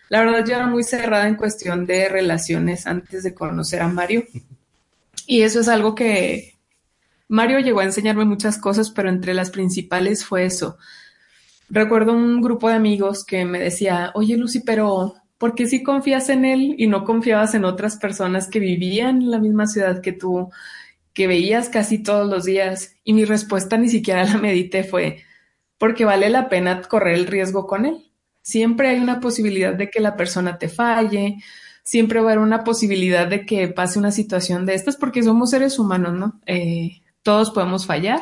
la 0.09 0.21
verdad, 0.21 0.45
yo 0.47 0.55
era 0.55 0.67
muy 0.67 0.85
cerrada 0.85 1.27
en 1.29 1.37
cuestión 1.37 1.87
de 1.87 2.09
relaciones 2.09 2.87
antes 2.87 3.23
de 3.23 3.35
conocer 3.35 3.83
a 3.83 3.89
Mario. 3.89 4.25
Y 5.27 5.43
eso 5.43 5.61
es 5.61 5.69
algo 5.69 5.95
que 5.95 6.55
Mario 7.29 7.61
llegó 7.61 7.81
a 7.81 7.85
enseñarme 7.85 8.25
muchas 8.25 8.59
cosas, 8.59 8.91
pero 8.91 9.09
entre 9.09 9.35
las 9.35 9.51
principales 9.51 10.25
fue 10.25 10.45
eso. 10.45 10.77
Recuerdo 11.71 12.13
un 12.13 12.43
grupo 12.43 12.69
de 12.69 12.75
amigos 12.75 13.25
que 13.25 13.45
me 13.45 13.59
decía, 13.59 14.13
oye 14.15 14.37
Lucy, 14.37 14.61
pero 14.61 15.15
¿por 15.39 15.55
qué 15.55 15.67
si 15.67 15.83
confías 15.83 16.29
en 16.29 16.45
él 16.45 16.75
y 16.79 16.87
no 16.87 17.05
confiabas 17.05 17.55
en 17.55 17.65
otras 17.65 17.97
personas 17.97 18.49
que 18.49 18.61
vivían 18.61 19.23
en 19.23 19.31
la 19.31 19.39
misma 19.39 19.67
ciudad 19.67 20.01
que 20.01 20.13
tú? 20.13 20.51
que 21.15 21.29
veías 21.29 21.69
casi 21.69 22.03
todos 22.03 22.29
los 22.29 22.45
días 22.45 22.97
y 23.05 23.15
mi 23.15 23.25
respuesta 23.25 23.79
ni 23.79 23.89
siquiera 23.89 24.25
la 24.25 24.37
medité 24.37 24.83
fue 24.85 25.23
porque 25.79 26.05
vale 26.05 26.29
la 26.29 26.49
pena 26.49 26.83
correr 26.83 27.15
el 27.15 27.27
riesgo 27.27 27.67
con 27.67 27.87
él. 27.87 28.11
Siempre 28.45 28.91
hay 28.91 29.01
una 29.01 29.21
posibilidad 29.21 29.73
de 29.73 29.89
que 29.89 30.01
la 30.01 30.17
persona 30.17 30.59
te 30.59 30.69
falle, 30.69 31.39
siempre 31.83 32.21
va 32.21 32.27
a 32.27 32.33
haber 32.33 32.45
una 32.45 32.63
posibilidad 32.63 33.27
de 33.27 33.47
que 33.47 33.69
pase 33.69 33.99
una 33.99 34.11
situación 34.13 34.67
de 34.67 34.75
estas 34.75 34.97
porque 34.97 35.23
somos 35.23 35.49
seres 35.49 35.79
humanos, 35.79 36.13
¿no? 36.13 36.39
Eh, 36.45 37.01
todos 37.23 37.53
podemos 37.53 37.87
fallar 37.87 38.21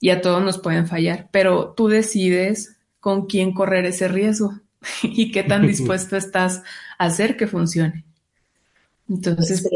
y 0.00 0.10
a 0.10 0.20
todos 0.20 0.42
nos 0.42 0.58
pueden 0.58 0.88
fallar, 0.88 1.28
pero 1.30 1.72
tú 1.76 1.86
decides 1.86 2.78
con 2.98 3.26
quién 3.26 3.54
correr 3.54 3.86
ese 3.86 4.08
riesgo 4.08 4.58
y 5.04 5.30
qué 5.30 5.44
tan 5.44 5.64
dispuesto 5.68 6.16
estás 6.16 6.64
a 6.98 7.04
hacer 7.04 7.36
que 7.36 7.46
funcione. 7.46 8.04
Entonces, 9.08 9.68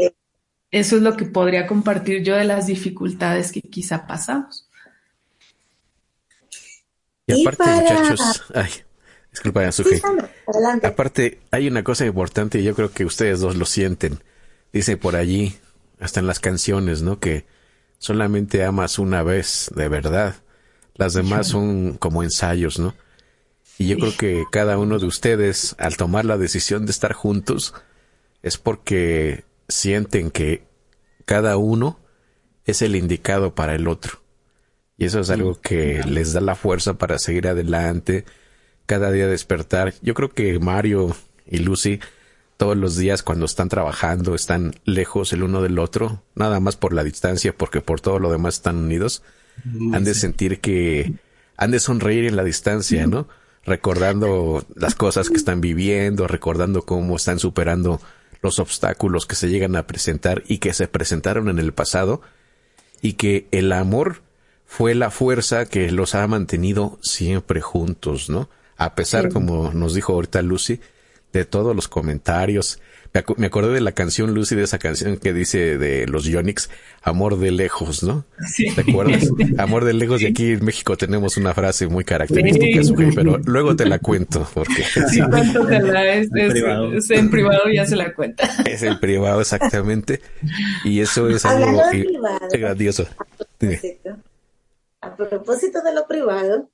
eso 0.71 0.97
es 0.97 1.01
lo 1.01 1.15
que 1.15 1.23
podría 1.23 1.67
compartir 1.67 2.21
yo 2.21 2.35
de 2.35 2.43
las 2.43 2.67
dificultades 2.67 3.53
que 3.53 3.61
quizá 3.61 4.05
pasamos. 4.07 4.67
Y 7.27 7.47
aparte, 7.47 7.63
muchachos, 7.63 8.43
ay, 8.53 8.71
disculpa, 9.39 9.63
aparte, 10.83 11.39
hay 11.51 11.67
una 11.67 11.83
cosa 11.83 12.05
importante 12.05 12.59
y 12.59 12.63
yo 12.63 12.75
creo 12.75 12.91
que 12.91 13.05
ustedes 13.05 13.39
dos 13.39 13.55
lo 13.55 13.65
sienten. 13.65 14.19
Dice 14.71 14.97
por 14.97 15.15
allí, 15.15 15.55
hasta 15.99 16.19
en 16.19 16.27
las 16.27 16.39
canciones, 16.39 17.01
¿no? 17.01 17.19
Que 17.19 17.45
solamente 17.97 18.63
amas 18.63 18.99
una 18.99 19.23
vez, 19.23 19.71
de 19.75 19.87
verdad. 19.89 20.35
Las 20.95 21.13
demás 21.13 21.47
son 21.47 21.97
como 21.97 22.23
ensayos, 22.23 22.79
¿no? 22.79 22.95
Y 23.77 23.87
yo 23.87 23.97
creo 23.97 24.17
que 24.17 24.43
cada 24.51 24.77
uno 24.77 24.99
de 24.99 25.05
ustedes, 25.05 25.75
al 25.79 25.95
tomar 25.95 26.25
la 26.25 26.37
decisión 26.37 26.85
de 26.85 26.91
estar 26.91 27.13
juntos, 27.13 27.73
es 28.43 28.57
porque 28.57 29.45
sienten 29.69 30.31
que 30.31 30.63
cada 31.25 31.55
uno 31.57 31.99
es 32.65 32.81
el 32.81 32.95
indicado 32.95 33.55
para 33.55 33.75
el 33.75 33.87
otro. 33.87 34.21
Y 34.97 35.05
eso 35.05 35.21
es 35.21 35.29
algo 35.29 35.59
que 35.61 36.03
les 36.03 36.33
da 36.33 36.41
la 36.41 36.55
fuerza 36.55 36.95
para 36.95 37.19
seguir 37.19 37.47
adelante, 37.47 38.25
cada 38.89 39.11
día 39.11 39.27
despertar. 39.27 39.93
Yo 40.01 40.15
creo 40.15 40.31
que 40.31 40.57
Mario 40.57 41.15
y 41.45 41.59
Lucy 41.59 41.99
todos 42.57 42.75
los 42.75 42.97
días 42.97 43.21
cuando 43.21 43.45
están 43.45 43.69
trabajando 43.69 44.33
están 44.33 44.73
lejos 44.83 45.31
el 45.31 45.43
uno 45.43 45.61
del 45.61 45.77
otro, 45.77 46.23
nada 46.33 46.59
más 46.59 46.75
por 46.75 46.93
la 46.93 47.03
distancia, 47.03 47.55
porque 47.55 47.81
por 47.81 48.01
todo 48.01 48.17
lo 48.17 48.31
demás 48.31 48.55
están 48.55 48.77
unidos. 48.77 49.21
han 49.93 50.03
de 50.03 50.15
sentir 50.15 50.59
que 50.59 51.13
han 51.55 51.69
de 51.69 51.79
sonreír 51.79 52.25
en 52.25 52.35
la 52.35 52.43
distancia, 52.43 53.05
¿no? 53.05 53.27
Recordando 53.63 54.65
las 54.73 54.95
cosas 54.95 55.29
que 55.29 55.37
están 55.37 55.61
viviendo, 55.61 56.25
recordando 56.25 56.81
cómo 56.81 57.15
están 57.15 57.37
superando 57.37 58.01
los 58.41 58.57
obstáculos 58.57 59.27
que 59.27 59.35
se 59.35 59.49
llegan 59.49 59.75
a 59.75 59.85
presentar 59.85 60.41
y 60.47 60.57
que 60.57 60.73
se 60.73 60.87
presentaron 60.87 61.47
en 61.47 61.59
el 61.59 61.73
pasado 61.73 62.23
y 63.03 63.13
que 63.13 63.47
el 63.51 63.71
amor 63.71 64.23
fue 64.65 64.95
la 64.95 65.11
fuerza 65.11 65.67
que 65.67 65.91
los 65.91 66.15
ha 66.15 66.25
mantenido 66.25 66.97
siempre 67.03 67.61
juntos, 67.61 68.31
¿no? 68.31 68.49
A 68.79 68.95
pesar, 68.95 69.27
como 69.29 69.73
nos 69.73 69.93
dijo 69.93 70.13
ahorita 70.13 70.41
Lucy, 70.41 70.79
de 71.33 71.43
todos 71.43 71.75
los 71.75 71.89
comentarios. 71.89 72.79
Me, 73.37 73.47
acordé 73.47 73.73
de 73.73 73.81
la 73.81 73.91
canción 73.91 74.33
Lucy, 74.33 74.55
de 74.55 74.63
esa 74.63 74.77
canción 74.77 75.17
que 75.17 75.33
dice 75.33 75.77
de 75.77 76.07
los 76.07 76.23
Yonix, 76.23 76.69
Amor 77.01 77.39
de 77.39 77.51
lejos, 77.51 78.03
¿no? 78.03 78.23
¿Te 78.75 78.89
acuerdas? 78.89 79.27
Amor 79.57 79.83
de 79.83 79.93
lejos, 79.93 80.21
y 80.21 80.27
aquí 80.27 80.51
en 80.51 80.63
México 80.63 80.95
tenemos 80.95 81.35
una 81.35 81.53
frase 81.53 81.87
muy 81.87 82.05
característica, 82.05 82.81
pero 83.15 83.37
luego 83.39 83.75
te 83.75 83.85
la 83.85 83.99
cuento, 83.99 84.47
porque... 84.53 84.83
Sí, 85.09 85.19
es, 85.71 86.29
es, 86.33 87.09
en 87.11 87.29
privado 87.29 87.63
ya 87.73 87.85
se 87.85 87.97
la 87.97 88.13
cuenta. 88.13 88.47
Es 88.65 88.83
en 88.83 88.97
privado, 88.99 89.41
exactamente. 89.41 90.21
Y 90.85 91.01
eso 91.01 91.27
es 91.27 91.43
algo 91.45 91.81
grandioso. 92.51 93.07
A 95.01 95.15
propósito 95.15 95.81
de 95.81 95.93
lo 95.93 96.07
privado 96.07 96.69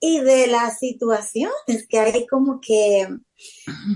y 0.00 0.20
de 0.20 0.46
las 0.46 0.78
situaciones 0.78 1.86
que 1.88 1.98
hay 2.00 2.26
como 2.26 2.58
que 2.60 3.06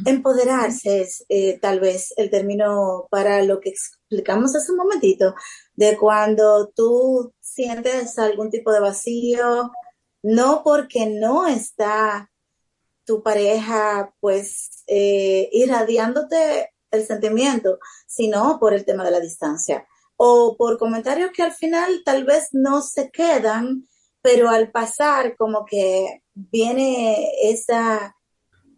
empoderarse 0.04 1.00
es 1.00 1.24
eh, 1.30 1.58
tal 1.58 1.80
vez 1.80 2.12
el 2.16 2.30
término 2.30 3.08
para 3.10 3.42
lo 3.42 3.60
que 3.60 3.70
explicamos 3.70 4.54
hace 4.54 4.70
un 4.70 4.78
momentito, 4.78 5.34
de 5.74 5.96
cuando 5.96 6.68
tú 6.68 7.32
sientes 7.40 8.18
algún 8.18 8.50
tipo 8.50 8.70
de 8.70 8.80
vacío, 8.80 9.72
no 10.22 10.62
porque 10.62 11.06
no 11.06 11.46
está 11.46 12.30
tu 13.04 13.22
pareja 13.22 14.14
pues 14.20 14.84
eh, 14.86 15.48
irradiándote 15.52 16.70
el 16.90 17.06
sentimiento, 17.06 17.78
sino 18.06 18.58
por 18.60 18.74
el 18.74 18.84
tema 18.84 19.04
de 19.04 19.10
la 19.10 19.20
distancia. 19.20 19.86
O 20.16 20.56
por 20.56 20.78
comentarios 20.78 21.30
que 21.32 21.42
al 21.42 21.52
final 21.52 22.02
tal 22.04 22.24
vez 22.24 22.48
no 22.52 22.82
se 22.82 23.10
quedan, 23.10 23.88
pero 24.24 24.48
al 24.48 24.70
pasar 24.70 25.36
como 25.36 25.66
que 25.66 26.22
viene 26.32 27.30
esa, 27.42 28.16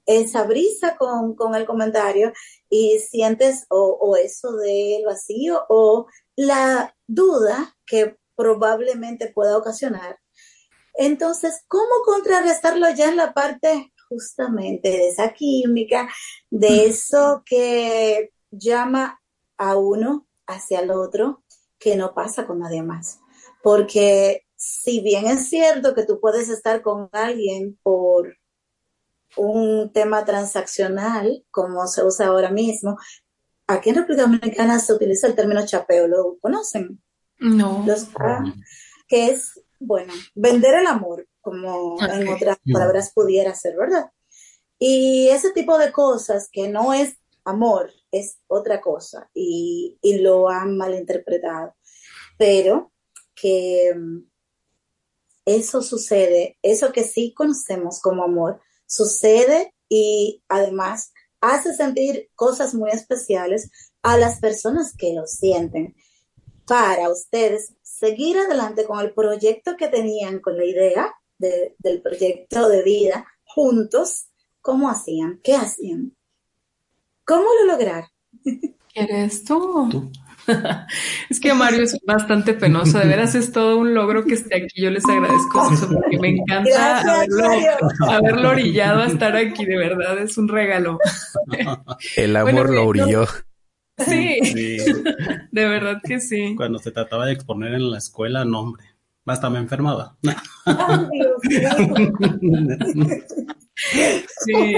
esa 0.04 0.42
brisa 0.42 0.96
con, 0.96 1.36
con 1.36 1.54
el 1.54 1.66
comentario 1.66 2.32
y 2.68 2.98
sientes 2.98 3.64
o, 3.68 3.96
o 4.00 4.16
eso 4.16 4.56
del 4.56 5.04
vacío 5.04 5.64
o 5.68 6.08
la 6.34 6.96
duda 7.06 7.76
que 7.86 8.16
probablemente 8.34 9.28
pueda 9.32 9.56
ocasionar. 9.56 10.18
Entonces, 10.94 11.62
¿cómo 11.68 12.02
contrarrestarlo 12.04 12.90
ya 12.90 13.08
en 13.08 13.16
la 13.16 13.32
parte 13.32 13.92
justamente 14.08 14.88
de 14.88 15.08
esa 15.10 15.32
química, 15.32 16.08
de 16.50 16.86
eso 16.86 17.44
que 17.46 18.32
llama 18.50 19.20
a 19.56 19.76
uno 19.76 20.26
hacia 20.48 20.80
el 20.80 20.90
otro 20.90 21.44
que 21.78 21.94
no 21.94 22.14
pasa 22.14 22.48
con 22.48 22.58
nadie 22.58 22.82
más. 22.82 23.20
Porque 23.62 24.45
si 24.66 25.00
bien 25.00 25.26
es 25.28 25.48
cierto 25.48 25.94
que 25.94 26.04
tú 26.04 26.18
puedes 26.18 26.48
estar 26.48 26.82
con 26.82 27.08
alguien 27.12 27.78
por 27.84 28.36
un 29.36 29.92
tema 29.92 30.24
transaccional, 30.24 31.44
como 31.52 31.86
se 31.86 32.02
usa 32.02 32.26
ahora 32.26 32.50
mismo, 32.50 32.98
aquí 33.68 33.90
en 33.90 33.94
República 33.94 34.22
Dominicana 34.22 34.80
se 34.80 34.92
utiliza 34.92 35.28
el 35.28 35.36
término 35.36 35.64
chapeo, 35.64 36.08
¿lo 36.08 36.38
conocen? 36.40 37.00
No. 37.38 37.84
que 39.06 39.28
es, 39.28 39.62
bueno, 39.78 40.12
vender 40.34 40.74
el 40.74 40.88
amor, 40.88 41.28
como 41.40 41.96
en 42.02 42.26
otras 42.26 42.58
palabras 42.72 43.12
pudiera 43.14 43.54
ser, 43.54 43.76
¿verdad? 43.76 44.10
Y 44.80 45.28
ese 45.28 45.52
tipo 45.52 45.78
de 45.78 45.92
cosas 45.92 46.48
que 46.50 46.68
no 46.68 46.92
es 46.92 47.18
amor, 47.44 47.92
es 48.10 48.40
otra 48.48 48.80
cosa 48.80 49.30
y, 49.32 49.96
lo 50.20 50.48
han 50.48 50.76
malinterpretado. 50.76 51.76
Pero 52.36 52.90
que 53.36 53.94
eso 55.46 55.80
sucede, 55.80 56.58
eso 56.60 56.92
que 56.92 57.04
sí 57.04 57.32
conocemos 57.32 58.00
como 58.00 58.24
amor, 58.24 58.60
sucede 58.86 59.72
y 59.88 60.42
además 60.48 61.12
hace 61.40 61.72
sentir 61.72 62.28
cosas 62.34 62.74
muy 62.74 62.90
especiales 62.90 63.70
a 64.02 64.18
las 64.18 64.40
personas 64.40 64.94
que 64.96 65.14
lo 65.14 65.26
sienten. 65.26 65.94
Para 66.66 67.08
ustedes 67.10 67.74
seguir 67.82 68.36
adelante 68.38 68.84
con 68.84 68.98
el 68.98 69.14
proyecto 69.14 69.76
que 69.76 69.88
tenían, 69.88 70.40
con 70.40 70.56
la 70.56 70.64
idea 70.64 71.14
del 71.38 72.02
proyecto 72.02 72.68
de 72.68 72.82
vida 72.82 73.26
juntos, 73.44 74.28
¿cómo 74.60 74.90
hacían? 74.90 75.40
¿Qué 75.44 75.54
hacían? 75.54 76.16
¿Cómo 77.24 77.46
lo 77.60 77.72
lograr? 77.72 78.08
¿Eres 78.94 79.44
tú? 79.44 80.10
es 81.30 81.40
que 81.40 81.54
Mario 81.54 81.82
es 81.82 81.98
bastante 82.06 82.54
penoso, 82.54 82.98
de 82.98 83.06
veras 83.06 83.34
es 83.34 83.52
todo 83.52 83.78
un 83.78 83.94
logro 83.94 84.24
que 84.24 84.34
esté 84.34 84.56
aquí. 84.56 84.82
Yo 84.82 84.90
les 84.90 85.04
agradezco 85.08 85.70
mucho 85.70 85.88
porque 85.88 86.18
me 86.18 86.28
encanta 86.28 87.22
haberlo, 88.08 88.50
orillado 88.50 89.02
a 89.02 89.06
estar 89.06 89.36
aquí, 89.36 89.64
de 89.64 89.76
verdad 89.76 90.18
es 90.18 90.36
un 90.38 90.48
regalo. 90.48 90.98
El 92.16 92.36
amor 92.36 92.70
lo 92.70 92.86
orilló. 92.86 93.26
Sí, 93.98 94.38
de 95.50 95.68
verdad 95.68 96.00
que 96.04 96.20
sí. 96.20 96.54
Cuando 96.56 96.78
se 96.78 96.90
trataba 96.90 97.26
de 97.26 97.32
exponer 97.32 97.74
en 97.74 97.90
la 97.90 97.98
escuela, 97.98 98.44
no, 98.44 98.60
hombre, 98.60 98.84
hasta 99.24 99.50
me 99.50 99.58
enfermaba. 99.58 100.16
sí, 104.44 104.74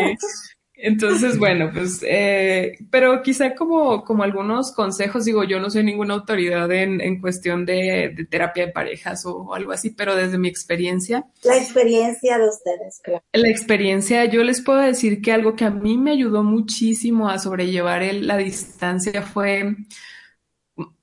entonces, 0.80 1.38
bueno, 1.38 1.70
pues, 1.72 2.00
eh, 2.06 2.78
pero 2.90 3.20
quizá 3.22 3.54
como, 3.54 4.04
como 4.04 4.22
algunos 4.22 4.72
consejos, 4.72 5.24
digo, 5.24 5.44
yo 5.44 5.58
no 5.58 5.70
soy 5.70 5.82
ninguna 5.82 6.14
autoridad 6.14 6.70
en, 6.70 7.00
en 7.00 7.20
cuestión 7.20 7.66
de, 7.66 8.12
de, 8.16 8.24
terapia 8.24 8.66
de 8.66 8.72
parejas 8.72 9.26
o, 9.26 9.54
algo 9.54 9.72
así, 9.72 9.90
pero 9.90 10.14
desde 10.14 10.38
mi 10.38 10.48
experiencia. 10.48 11.26
La 11.42 11.56
experiencia 11.56 12.38
de 12.38 12.48
ustedes, 12.48 13.00
claro. 13.02 13.24
La 13.32 13.48
experiencia, 13.48 14.24
yo 14.26 14.44
les 14.44 14.62
puedo 14.62 14.78
decir 14.78 15.20
que 15.20 15.32
algo 15.32 15.56
que 15.56 15.64
a 15.64 15.70
mí 15.70 15.98
me 15.98 16.12
ayudó 16.12 16.44
muchísimo 16.44 17.28
a 17.28 17.38
sobrellevar 17.38 18.02
el, 18.02 18.26
la 18.26 18.36
distancia 18.36 19.22
fue 19.22 19.74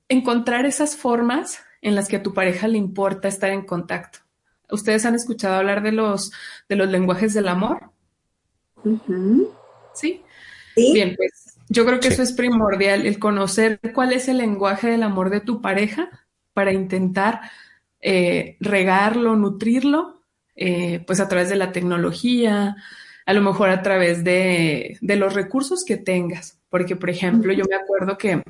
encontrar 0.08 0.66
esas 0.66 0.96
formas 0.96 1.60
en 1.82 1.94
las 1.94 2.08
que 2.08 2.16
a 2.16 2.22
tu 2.22 2.32
pareja 2.32 2.66
le 2.68 2.78
importa 2.78 3.28
estar 3.28 3.50
en 3.50 3.66
contacto. 3.66 4.20
¿Ustedes 4.70 5.04
han 5.04 5.14
escuchado 5.14 5.54
hablar 5.54 5.82
de 5.82 5.92
los, 5.92 6.32
de 6.68 6.76
los 6.76 6.88
lenguajes 6.88 7.34
del 7.34 7.48
amor? 7.48 7.90
¿Sí? 9.96 10.22
Bien, 10.76 11.14
pues 11.16 11.58
yo 11.68 11.84
creo 11.84 12.00
que 12.00 12.08
eso 12.08 12.22
es 12.22 12.32
primordial, 12.32 13.06
el 13.06 13.18
conocer 13.18 13.80
cuál 13.94 14.12
es 14.12 14.28
el 14.28 14.38
lenguaje 14.38 14.88
del 14.88 15.02
amor 15.02 15.30
de 15.30 15.40
tu 15.40 15.60
pareja 15.60 16.10
para 16.52 16.72
intentar 16.72 17.40
eh, 18.00 18.56
regarlo, 18.60 19.36
nutrirlo, 19.36 20.22
eh, 20.54 21.02
pues 21.06 21.20
a 21.20 21.28
través 21.28 21.48
de 21.48 21.56
la 21.56 21.72
tecnología, 21.72 22.76
a 23.24 23.32
lo 23.32 23.42
mejor 23.42 23.70
a 23.70 23.82
través 23.82 24.22
de, 24.22 24.98
de 25.00 25.16
los 25.16 25.34
recursos 25.34 25.84
que 25.84 25.96
tengas. 25.96 26.55
Porque, 26.68 26.96
por 26.96 27.10
ejemplo, 27.10 27.52
yo 27.52 27.64
me 27.68 27.76
acuerdo 27.76 28.18
que 28.18 28.42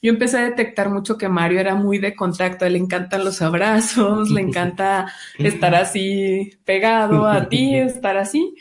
yo 0.00 0.12
empecé 0.12 0.38
a 0.38 0.44
detectar 0.44 0.90
mucho 0.90 1.18
que 1.18 1.28
Mario 1.28 1.58
era 1.60 1.74
muy 1.74 1.98
de 1.98 2.14
contacto, 2.14 2.64
a 2.64 2.68
él 2.68 2.74
le 2.74 2.78
encantan 2.78 3.24
los 3.24 3.42
abrazos, 3.42 4.30
le 4.30 4.40
encanta 4.40 5.12
estar 5.38 5.74
así 5.74 6.52
pegado 6.64 7.26
a 7.26 7.48
ti, 7.48 7.76
estar 7.76 8.16
así, 8.16 8.54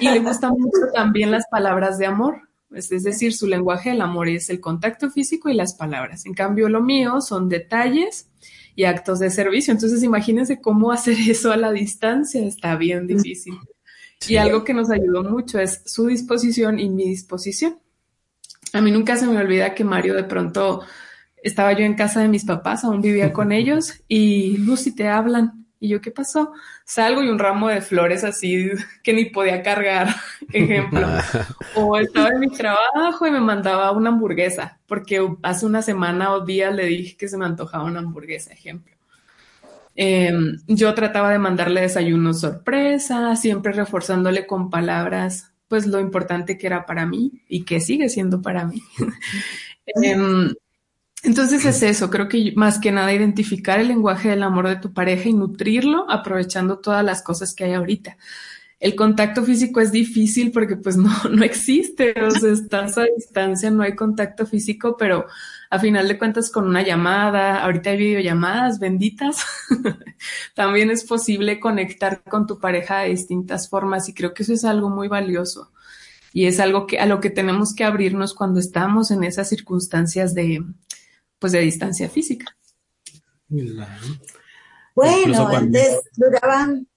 y 0.00 0.10
le 0.10 0.18
gustan 0.18 0.52
mucho 0.52 0.92
también 0.92 1.30
las 1.30 1.44
palabras 1.50 1.98
de 1.98 2.06
amor. 2.06 2.42
Es 2.74 2.88
decir, 2.88 3.34
su 3.34 3.46
lenguaje 3.46 3.90
del 3.90 4.00
amor 4.00 4.28
es 4.28 4.48
el 4.48 4.60
contacto 4.60 5.10
físico 5.10 5.48
y 5.48 5.54
las 5.54 5.74
palabras. 5.74 6.26
En 6.26 6.34
cambio, 6.34 6.68
lo 6.68 6.82
mío 6.82 7.20
son 7.20 7.48
detalles 7.48 8.30
y 8.74 8.84
actos 8.84 9.18
de 9.18 9.30
servicio. 9.30 9.72
Entonces, 9.72 10.02
imagínense 10.02 10.60
cómo 10.60 10.92
hacer 10.92 11.16
eso 11.28 11.52
a 11.52 11.56
la 11.56 11.72
distancia. 11.72 12.44
Está 12.44 12.76
bien 12.76 13.06
difícil. 13.06 13.54
Y 14.28 14.36
algo 14.36 14.64
que 14.64 14.74
nos 14.74 14.90
ayudó 14.90 15.24
mucho 15.24 15.58
es 15.58 15.82
su 15.84 16.06
disposición 16.06 16.78
y 16.78 16.88
mi 16.88 17.08
disposición. 17.08 17.78
A 18.72 18.80
mí 18.80 18.90
nunca 18.90 19.16
se 19.16 19.26
me 19.26 19.38
olvida 19.38 19.74
que 19.74 19.84
Mario 19.84 20.14
de 20.14 20.24
pronto 20.24 20.82
estaba 21.42 21.72
yo 21.72 21.84
en 21.84 21.94
casa 21.94 22.20
de 22.20 22.28
mis 22.28 22.44
papás, 22.44 22.84
aún 22.84 23.00
vivía 23.00 23.32
con 23.32 23.52
ellos, 23.52 24.02
y 24.08 24.58
Lucy 24.58 24.94
te 24.94 25.08
hablan. 25.08 25.66
Y 25.78 25.88
yo, 25.88 26.00
¿qué 26.00 26.12
pasó? 26.12 26.52
Salgo 26.84 27.24
y 27.24 27.28
un 27.28 27.40
ramo 27.40 27.68
de 27.68 27.80
flores 27.80 28.22
así 28.22 28.70
que 29.02 29.12
ni 29.12 29.24
podía 29.26 29.64
cargar, 29.64 30.14
ejemplo. 30.52 31.08
o 31.74 31.98
estaba 31.98 32.28
en 32.28 32.38
mi 32.38 32.50
trabajo 32.50 33.26
y 33.26 33.32
me 33.32 33.40
mandaba 33.40 33.90
una 33.90 34.10
hamburguesa, 34.10 34.78
porque 34.86 35.26
hace 35.42 35.66
una 35.66 35.82
semana 35.82 36.32
o 36.34 36.44
días 36.44 36.72
le 36.72 36.86
dije 36.86 37.16
que 37.16 37.26
se 37.26 37.36
me 37.36 37.46
antojaba 37.46 37.84
una 37.84 37.98
hamburguesa, 37.98 38.52
ejemplo. 38.52 38.92
Em, 39.94 40.58
yo 40.68 40.94
trataba 40.94 41.30
de 41.30 41.38
mandarle 41.38 41.82
desayuno 41.82 42.32
sorpresa, 42.32 43.34
siempre 43.36 43.72
reforzándole 43.72 44.46
con 44.46 44.70
palabras, 44.70 45.51
pues 45.72 45.86
lo 45.86 46.00
importante 46.00 46.58
que 46.58 46.66
era 46.66 46.84
para 46.84 47.06
mí 47.06 47.32
y 47.48 47.64
que 47.64 47.80
sigue 47.80 48.10
siendo 48.10 48.42
para 48.42 48.66
mí. 48.66 48.82
Em, 50.02 50.52
entonces 51.22 51.64
es 51.64 51.82
eso, 51.82 52.10
creo 52.10 52.28
que 52.28 52.52
más 52.56 52.78
que 52.78 52.92
nada 52.92 53.10
identificar 53.10 53.80
el 53.80 53.88
lenguaje 53.88 54.28
del 54.28 54.42
amor 54.42 54.68
de 54.68 54.76
tu 54.76 54.92
pareja 54.92 55.30
y 55.30 55.32
nutrirlo 55.32 56.04
aprovechando 56.10 56.78
todas 56.78 57.02
las 57.02 57.22
cosas 57.22 57.54
que 57.54 57.64
hay 57.64 57.72
ahorita. 57.72 58.18
El 58.82 58.96
contacto 58.96 59.44
físico 59.44 59.80
es 59.80 59.92
difícil 59.92 60.50
porque 60.50 60.74
pues 60.74 60.96
no, 60.96 61.08
no 61.30 61.44
existe, 61.44 62.14
o 62.20 62.32
sea, 62.32 62.50
estás 62.52 62.98
a 62.98 63.04
distancia, 63.16 63.70
no 63.70 63.84
hay 63.84 63.94
contacto 63.94 64.44
físico, 64.44 64.96
pero 64.98 65.26
a 65.70 65.78
final 65.78 66.08
de 66.08 66.18
cuentas 66.18 66.50
con 66.50 66.66
una 66.66 66.82
llamada, 66.82 67.62
ahorita 67.62 67.90
hay 67.90 67.96
videollamadas 67.96 68.80
benditas, 68.80 69.36
también 70.54 70.90
es 70.90 71.04
posible 71.04 71.60
conectar 71.60 72.24
con 72.24 72.48
tu 72.48 72.58
pareja 72.58 72.98
de 72.98 73.10
distintas 73.10 73.68
formas 73.68 74.08
y 74.08 74.14
creo 74.14 74.34
que 74.34 74.42
eso 74.42 74.52
es 74.52 74.64
algo 74.64 74.90
muy 74.90 75.06
valioso 75.06 75.70
y 76.32 76.46
es 76.46 76.58
algo 76.58 76.88
que 76.88 76.98
a 76.98 77.06
lo 77.06 77.20
que 77.20 77.30
tenemos 77.30 77.76
que 77.76 77.84
abrirnos 77.84 78.34
cuando 78.34 78.58
estamos 78.58 79.12
en 79.12 79.22
esas 79.22 79.48
circunstancias 79.48 80.34
de, 80.34 80.64
pues 81.38 81.52
de 81.52 81.60
distancia 81.60 82.08
física. 82.08 82.56
Bueno, 84.94 85.46
antes 85.46 86.00
duraban, 86.16 86.88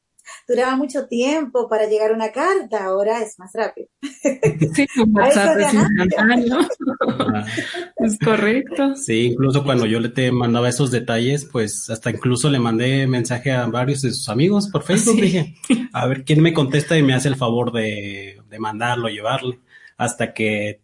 duraba 0.48 0.76
mucho 0.76 1.08
tiempo 1.08 1.68
para 1.68 1.88
llegar 1.88 2.12
una 2.12 2.32
carta, 2.32 2.86
ahora 2.86 3.22
es 3.22 3.38
más 3.40 3.52
rápido. 3.54 3.88
Sí, 4.74 4.86
WhatsApp 5.08 5.60
es 5.60 5.74
instantáneo. 5.74 6.60
es 7.98 8.20
correcto. 8.20 8.96
Sí, 8.96 9.28
incluso 9.28 9.64
cuando 9.64 9.86
yo 9.86 10.00
le 10.00 10.10
te 10.10 10.32
mandaba 10.32 10.70
esos 10.70 10.92
detalles, 10.92 11.46
pues 11.46 11.90
hasta 11.90 12.12
incluso 12.12 12.50
le 12.50 12.60
mandé 12.60 13.08
mensaje 13.08 13.52
a 13.52 13.66
varios 13.68 14.02
de 14.02 14.12
sus 14.12 14.30
amigos 14.30 14.70
por 14.70 14.84
Facebook. 14.84 15.22
Dije, 15.22 15.56
a 15.94 16.08
ver 16.08 16.24
quién 16.24 16.42
me 16.42 16.54
contesta 16.54 16.98
y 16.98 17.04
me 17.04 17.14
hace 17.14 17.28
el 17.28 17.36
favor 17.36 17.72
de, 17.72 18.42
de 18.50 18.60
mandarlo, 18.60 19.10
llevarle. 19.10 19.60
Hasta 19.98 20.34
que 20.34 20.82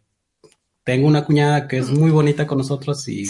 tengo 0.83 1.07
una 1.07 1.25
cuñada 1.25 1.67
que 1.67 1.77
es 1.77 1.89
muy 1.89 2.11
bonita 2.11 2.47
con 2.47 2.57
nosotros 2.57 3.07
y 3.07 3.25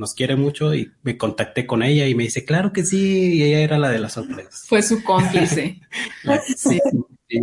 nos 0.00 0.14
quiere 0.14 0.34
mucho 0.34 0.74
y 0.74 0.90
me 1.02 1.18
contacté 1.18 1.66
con 1.66 1.82
ella 1.82 2.06
y 2.08 2.14
me 2.14 2.22
dice, 2.22 2.46
claro 2.46 2.72
que 2.72 2.84
sí, 2.84 3.34
y 3.34 3.42
ella 3.42 3.60
era 3.60 3.78
la 3.78 3.90
de 3.90 3.98
las 3.98 4.14
sorpresas. 4.14 4.64
Fue 4.68 4.82
su 4.82 5.04
cómplice. 5.04 5.78
sí. 6.56 6.80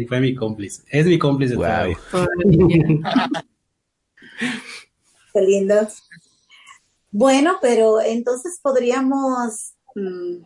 fue 0.07 0.19
mi 0.19 0.33
cómplice. 0.33 0.81
Es 0.89 1.05
mi 1.05 1.19
cómplice 1.19 1.53
todavía. 1.53 1.99
Qué 5.33 5.41
lindo. 5.41 5.87
Bueno, 7.11 7.59
pero 7.61 8.01
entonces 8.01 8.59
podríamos 8.59 9.73
mm, 9.93 10.37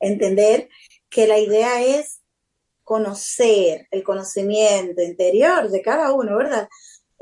entender 0.00 0.70
que 1.10 1.26
la 1.26 1.38
idea 1.38 1.82
es 1.82 2.20
conocer 2.82 3.88
el 3.90 4.02
conocimiento 4.02 5.02
interior 5.02 5.70
de 5.70 5.82
cada 5.82 6.12
uno, 6.12 6.38
¿verdad? 6.38 6.66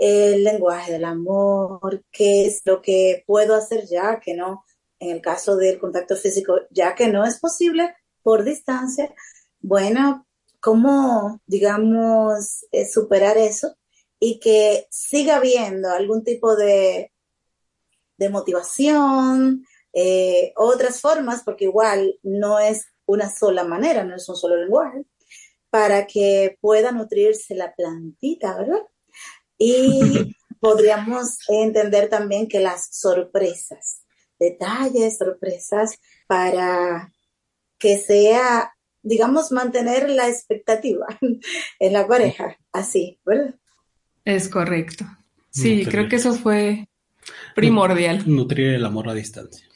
El 0.01 0.45
lenguaje 0.45 0.93
del 0.93 1.05
amor, 1.05 2.03
qué 2.11 2.47
es 2.47 2.63
lo 2.65 2.81
que 2.81 3.23
puedo 3.27 3.55
hacer 3.55 3.87
ya 3.87 4.19
que 4.19 4.35
no, 4.35 4.65
en 4.99 5.11
el 5.11 5.21
caso 5.21 5.57
del 5.57 5.79
contacto 5.79 6.17
físico, 6.17 6.55
ya 6.71 6.95
que 6.95 7.09
no 7.09 7.27
es 7.27 7.39
posible 7.39 7.95
por 8.23 8.43
distancia, 8.43 9.15
bueno, 9.61 10.27
cómo, 10.59 11.43
digamos, 11.47 12.65
eh, 12.73 12.89
superar 12.89 13.37
eso 13.37 13.77
y 14.19 14.41
que 14.41 14.87
siga 14.91 15.37
habiendo 15.37 15.91
algún 15.91 16.25
tipo 16.25 16.57
de, 16.57 17.13
de 18.17 18.29
motivación, 18.31 19.67
eh, 19.93 20.55
otras 20.57 21.03
formas, 21.03 21.43
porque 21.45 21.67
igual 21.67 22.19
no 22.23 22.59
es 22.59 22.87
una 23.05 23.29
sola 23.29 23.65
manera, 23.65 24.03
no 24.03 24.17
es 24.17 24.27
un 24.31 24.37
solo 24.37 24.57
lenguaje, 24.57 25.05
para 25.69 26.07
que 26.07 26.57
pueda 26.63 26.91
nutrirse 26.91 27.55
la 27.55 27.75
plantita, 27.75 28.57
¿verdad? 28.57 28.83
Y 29.63 30.35
podríamos 30.59 31.37
entender 31.49 32.09
también 32.09 32.49
que 32.49 32.61
las 32.61 32.89
sorpresas, 32.93 34.03
detalles, 34.39 35.19
sorpresas 35.19 35.99
para 36.27 37.13
que 37.79 37.99
sea, 37.99 38.73
digamos, 39.03 39.53
mantener 39.53 40.09
la 40.09 40.29
expectativa 40.29 41.07
en 41.79 41.93
la 41.93 42.09
pareja, 42.09 42.57
así, 42.73 43.21
¿verdad? 43.27 43.55
Es 44.25 44.49
correcto. 44.49 45.05
Sí, 45.51 45.85
creo 45.85 46.09
que 46.09 46.17
eso 46.17 46.33
fue 46.33 46.89
primordial. 47.55 48.23
Nutrir 48.27 48.75
el 48.75 48.85
amor 48.87 49.11
a 49.11 49.15
distancia. 49.15 49.67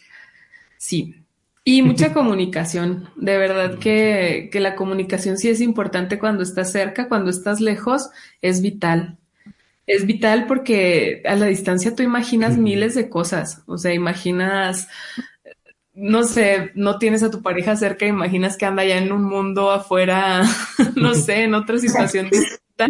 Sí. 0.78 1.14
Y 1.62 1.82
mucha 1.82 2.12
comunicación. 2.14 3.11
De 3.16 3.37
verdad 3.37 3.78
que, 3.78 4.49
que 4.51 4.61
la 4.61 4.76
comunicación 4.76 5.37
sí 5.37 5.51
es 5.51 5.61
importante 5.61 6.18
cuando 6.18 6.43
estás 6.43 6.72
cerca, 6.72 7.07
cuando 7.09 7.30
estás 7.30 7.61
lejos, 7.61 8.09
es 8.41 8.62
vital 8.62 9.18
es 9.87 10.07
vital 10.07 10.47
porque 10.47 11.22
a 11.26 11.35
la 11.37 11.47
distancia 11.47 11.95
tú 11.95 12.03
imaginas 12.03 12.57
miles 12.57 12.95
de 12.95 13.09
cosas, 13.09 13.62
o 13.66 13.76
sea, 13.76 13.93
imaginas, 13.93 14.89
no 15.93 16.24
sé, 16.24 16.72
no 16.74 16.99
tienes 16.99 17.22
a 17.22 17.30
tu 17.30 17.43
pareja 17.43 17.76
cerca, 17.76 18.07
imaginas 18.07 18.57
que 18.57 18.66
anda 18.66 18.85
ya 18.85 18.99
en 18.99 19.12
un 19.12 19.24
mundo 19.24 19.70
afuera, 19.70 20.43
no 20.97 21.14
sé, 21.14 21.45
en 21.45 21.55
otra 21.55 21.78
situación 21.78 22.30
distinta. 22.30 22.89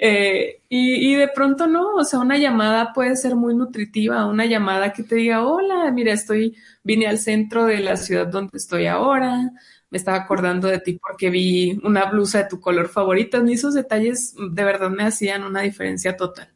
Eh, 0.00 0.62
y, 0.68 1.12
y, 1.12 1.14
de 1.14 1.28
pronto 1.28 1.66
no, 1.66 1.94
o 1.94 2.04
sea, 2.04 2.20
una 2.20 2.36
llamada 2.36 2.92
puede 2.92 3.16
ser 3.16 3.34
muy 3.34 3.54
nutritiva, 3.56 4.26
una 4.26 4.44
llamada 4.44 4.92
que 4.92 5.02
te 5.02 5.16
diga, 5.16 5.44
hola, 5.44 5.90
mira, 5.90 6.12
estoy, 6.12 6.56
vine 6.84 7.08
al 7.08 7.18
centro 7.18 7.64
de 7.64 7.80
la 7.80 7.96
ciudad 7.96 8.26
donde 8.26 8.56
estoy 8.58 8.86
ahora, 8.86 9.50
me 9.90 9.98
estaba 9.98 10.18
acordando 10.18 10.68
de 10.68 10.80
ti 10.80 10.98
porque 11.00 11.30
vi 11.30 11.78
una 11.82 12.06
blusa 12.10 12.42
de 12.42 12.48
tu 12.48 12.60
color 12.60 12.88
favorito, 12.88 13.42
ni 13.42 13.54
esos 13.54 13.74
detalles 13.74 14.34
de 14.38 14.64
verdad 14.64 14.90
me 14.90 15.04
hacían 15.04 15.44
una 15.44 15.62
diferencia 15.62 16.16
total. 16.16 16.48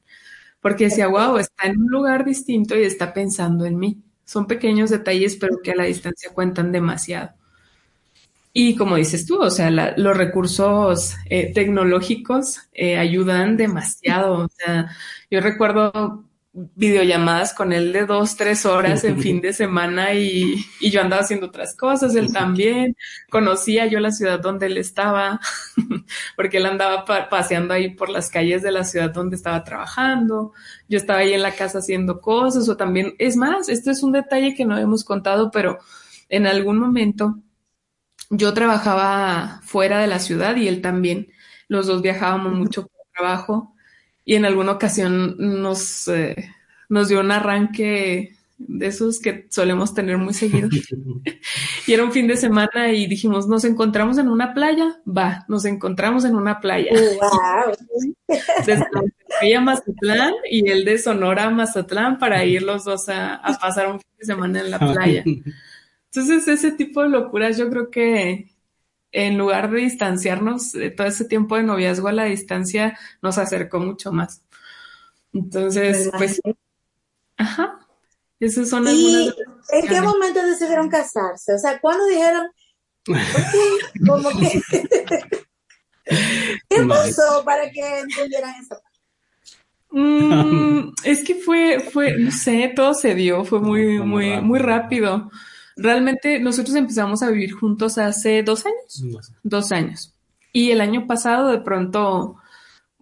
Porque 0.60 0.84
decía, 0.84 1.08
wow, 1.08 1.38
está 1.38 1.66
en 1.66 1.80
un 1.80 1.88
lugar 1.88 2.24
distinto 2.24 2.76
y 2.76 2.84
está 2.84 3.12
pensando 3.12 3.64
en 3.66 3.78
mí. 3.78 4.02
Son 4.24 4.46
pequeños 4.46 4.90
detalles, 4.90 5.36
pero 5.36 5.60
que 5.62 5.72
a 5.72 5.76
la 5.76 5.84
distancia 5.84 6.30
cuentan 6.32 6.72
demasiado. 6.72 7.32
Y 8.54 8.76
como 8.76 8.96
dices 8.96 9.26
tú, 9.26 9.40
o 9.40 9.50
sea, 9.50 9.70
los 9.70 10.16
recursos 10.16 11.16
eh, 11.24 11.52
tecnológicos 11.54 12.60
eh, 12.72 12.98
ayudan 12.98 13.56
demasiado. 13.56 14.44
O 14.44 14.48
sea, 14.48 14.90
yo 15.30 15.40
recuerdo 15.40 16.24
videollamadas 16.54 17.54
con 17.54 17.72
él 17.72 17.92
de 17.92 18.04
dos, 18.04 18.36
tres 18.36 18.66
horas 18.66 19.04
en 19.04 19.18
fin 19.20 19.40
de 19.40 19.52
semana 19.54 20.12
y, 20.12 20.64
y, 20.80 20.90
yo 20.90 21.00
andaba 21.00 21.22
haciendo 21.22 21.46
otras 21.46 21.74
cosas, 21.74 22.14
él 22.14 22.32
también. 22.32 22.94
Conocía 23.30 23.86
yo 23.86 24.00
la 24.00 24.10
ciudad 24.10 24.38
donde 24.38 24.66
él 24.66 24.76
estaba, 24.76 25.40
porque 26.36 26.58
él 26.58 26.66
andaba 26.66 27.04
paseando 27.28 27.72
ahí 27.74 27.94
por 27.94 28.10
las 28.10 28.28
calles 28.28 28.62
de 28.62 28.72
la 28.72 28.84
ciudad 28.84 29.10
donde 29.10 29.36
estaba 29.36 29.64
trabajando. 29.64 30.52
Yo 30.88 30.98
estaba 30.98 31.20
ahí 31.20 31.32
en 31.32 31.42
la 31.42 31.54
casa 31.54 31.78
haciendo 31.78 32.20
cosas 32.20 32.68
o 32.68 32.76
también, 32.76 33.14
es 33.18 33.36
más, 33.36 33.68
esto 33.68 33.90
es 33.90 34.02
un 34.02 34.12
detalle 34.12 34.54
que 34.54 34.66
no 34.66 34.76
hemos 34.76 35.04
contado, 35.04 35.50
pero 35.50 35.78
en 36.28 36.46
algún 36.46 36.78
momento 36.78 37.38
yo 38.30 38.52
trabajaba 38.54 39.60
fuera 39.64 40.00
de 40.00 40.06
la 40.06 40.18
ciudad 40.18 40.56
y 40.56 40.68
él 40.68 40.82
también. 40.82 41.28
Los 41.68 41.86
dos 41.86 42.02
viajábamos 42.02 42.52
mucho 42.54 42.82
por 42.86 43.06
trabajo 43.14 43.71
y 44.24 44.34
en 44.34 44.44
alguna 44.44 44.72
ocasión 44.72 45.36
nos, 45.38 46.08
eh, 46.08 46.50
nos 46.88 47.08
dio 47.08 47.20
un 47.20 47.30
arranque 47.30 48.36
de 48.58 48.86
esos 48.86 49.18
que 49.18 49.46
solemos 49.50 49.94
tener 49.94 50.18
muy 50.18 50.34
seguido. 50.34 50.68
y 51.86 51.92
era 51.92 52.04
un 52.04 52.12
fin 52.12 52.26
de 52.26 52.36
semana 52.36 52.92
y 52.92 53.06
dijimos, 53.06 53.48
nos 53.48 53.64
encontramos 53.64 54.18
en 54.18 54.28
una 54.28 54.54
playa, 54.54 55.00
va, 55.06 55.44
nos 55.48 55.64
encontramos 55.64 56.24
en 56.24 56.36
una 56.36 56.60
playa. 56.60 56.92
Wow. 56.92 57.74
Desde 58.66 59.54
a 59.54 59.60
Mazatlán 59.60 60.34
y 60.50 60.68
el 60.70 60.84
de 60.84 60.98
Sonora 60.98 61.44
a 61.44 61.50
Mazatlán 61.50 62.18
para 62.18 62.44
ir 62.44 62.62
los 62.62 62.84
dos 62.84 63.08
a, 63.08 63.34
a 63.34 63.58
pasar 63.58 63.88
un 63.88 64.00
fin 64.00 64.10
de 64.18 64.26
semana 64.26 64.60
en 64.60 64.70
la 64.70 64.78
playa. 64.78 65.24
Entonces, 65.24 66.46
ese 66.46 66.72
tipo 66.72 67.02
de 67.02 67.08
locuras 67.08 67.56
yo 67.56 67.68
creo 67.70 67.90
que 67.90 68.51
en 69.12 69.38
lugar 69.38 69.70
de 69.70 69.80
distanciarnos, 69.80 70.74
eh, 70.74 70.90
todo 70.90 71.06
ese 71.06 71.26
tiempo 71.26 71.56
de 71.56 71.62
noviazgo 71.62 72.08
a 72.08 72.12
la 72.12 72.24
distancia 72.24 72.98
nos 73.20 73.38
acercó 73.38 73.78
mucho 73.78 74.10
más. 74.10 74.42
Entonces, 75.32 76.10
pues, 76.16 76.40
ajá, 77.36 77.78
esas 78.40 78.68
son 78.68 78.86
¿Y 78.88 79.32
en 79.70 79.86
qué 79.86 80.00
momento 80.00 80.42
decidieron 80.44 80.88
casarse? 80.88 81.54
O 81.54 81.58
sea, 81.58 81.78
¿cuándo 81.80 82.06
dijeron, 82.06 82.46
ok, 83.08 84.06
como 84.06 84.30
que, 84.30 84.60
¿qué 86.68 86.84
pasó 86.88 87.44
para 87.44 87.70
que 87.70 88.00
entendieran 88.00 88.54
eso? 88.60 88.80
Mm, 89.90 90.94
es 91.04 91.22
que 91.22 91.34
fue, 91.34 91.80
fue, 91.80 92.16
no 92.16 92.30
sé, 92.30 92.72
todo 92.74 92.94
se 92.94 93.14
dio, 93.14 93.44
fue 93.44 93.60
muy, 93.60 94.00
muy, 94.00 94.40
muy 94.40 94.58
rápido. 94.58 95.30
Realmente 95.76 96.38
nosotros 96.38 96.76
empezamos 96.76 97.22
a 97.22 97.30
vivir 97.30 97.52
juntos 97.52 97.98
hace 97.98 98.42
dos 98.42 98.64
años. 98.66 99.26
Dos 99.42 99.72
años. 99.72 100.14
Y 100.52 100.70
el 100.70 100.80
año 100.80 101.06
pasado 101.06 101.48
de 101.48 101.60
pronto 101.60 102.36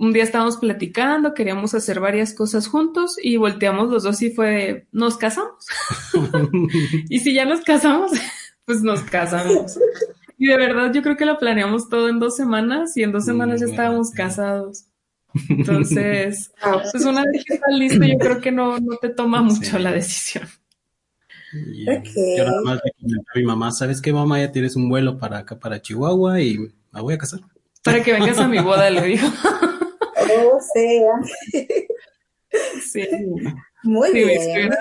un 0.00 0.14
día 0.14 0.22
estábamos 0.22 0.56
platicando, 0.56 1.34
queríamos 1.34 1.74
hacer 1.74 2.00
varias 2.00 2.32
cosas 2.32 2.68
juntos 2.68 3.16
y 3.22 3.36
volteamos 3.36 3.90
los 3.90 4.02
dos 4.02 4.22
y 4.22 4.30
fue, 4.30 4.86
nos 4.92 5.18
casamos. 5.18 5.66
y 7.10 7.18
si 7.18 7.34
ya 7.34 7.44
nos 7.44 7.60
casamos, 7.60 8.12
pues 8.64 8.82
nos 8.82 9.02
casamos. 9.02 9.78
Y 10.38 10.46
de 10.46 10.56
verdad 10.56 10.90
yo 10.94 11.02
creo 11.02 11.18
que 11.18 11.26
lo 11.26 11.38
planeamos 11.38 11.90
todo 11.90 12.08
en 12.08 12.18
dos 12.18 12.34
semanas 12.34 12.96
y 12.96 13.02
en 13.02 13.12
dos 13.12 13.26
semanas 13.26 13.60
ya 13.60 13.66
estábamos 13.66 14.10
casados. 14.10 14.86
Entonces, 15.50 16.50
pues 16.90 17.04
una 17.04 17.22
vez 17.24 17.44
que 17.44 17.54
estás 17.54 17.74
listo, 17.74 18.02
yo 18.02 18.18
creo 18.18 18.40
que 18.40 18.50
no, 18.50 18.78
no 18.78 18.96
te 18.96 19.10
toma 19.10 19.42
mucho 19.42 19.78
la 19.78 19.92
decisión. 19.92 20.48
Y 21.52 21.84
yo 21.84 22.44
nada 22.44 22.62
más 22.62 22.80
le 22.84 23.14
a 23.16 23.38
mi 23.38 23.44
mamá, 23.44 23.72
¿sabes 23.72 24.00
qué 24.00 24.12
mamá? 24.12 24.38
Ya 24.38 24.52
tienes 24.52 24.76
un 24.76 24.88
vuelo 24.88 25.18
para 25.18 25.38
acá, 25.38 25.58
para 25.58 25.82
Chihuahua 25.82 26.40
y 26.40 26.58
me 26.92 27.00
voy 27.00 27.14
a 27.14 27.18
casar. 27.18 27.40
Para 27.82 28.02
que 28.02 28.12
vengas 28.12 28.38
a 28.38 28.46
mi 28.46 28.58
boda, 28.58 28.90
le 28.90 29.02
dijo. 29.02 29.26
Oh, 30.16 30.60
sea. 30.74 31.12
Sí. 32.82 33.06
Muy 33.82 34.08
sí, 34.10 34.24
bien. 34.24 34.40
Era 34.42 34.76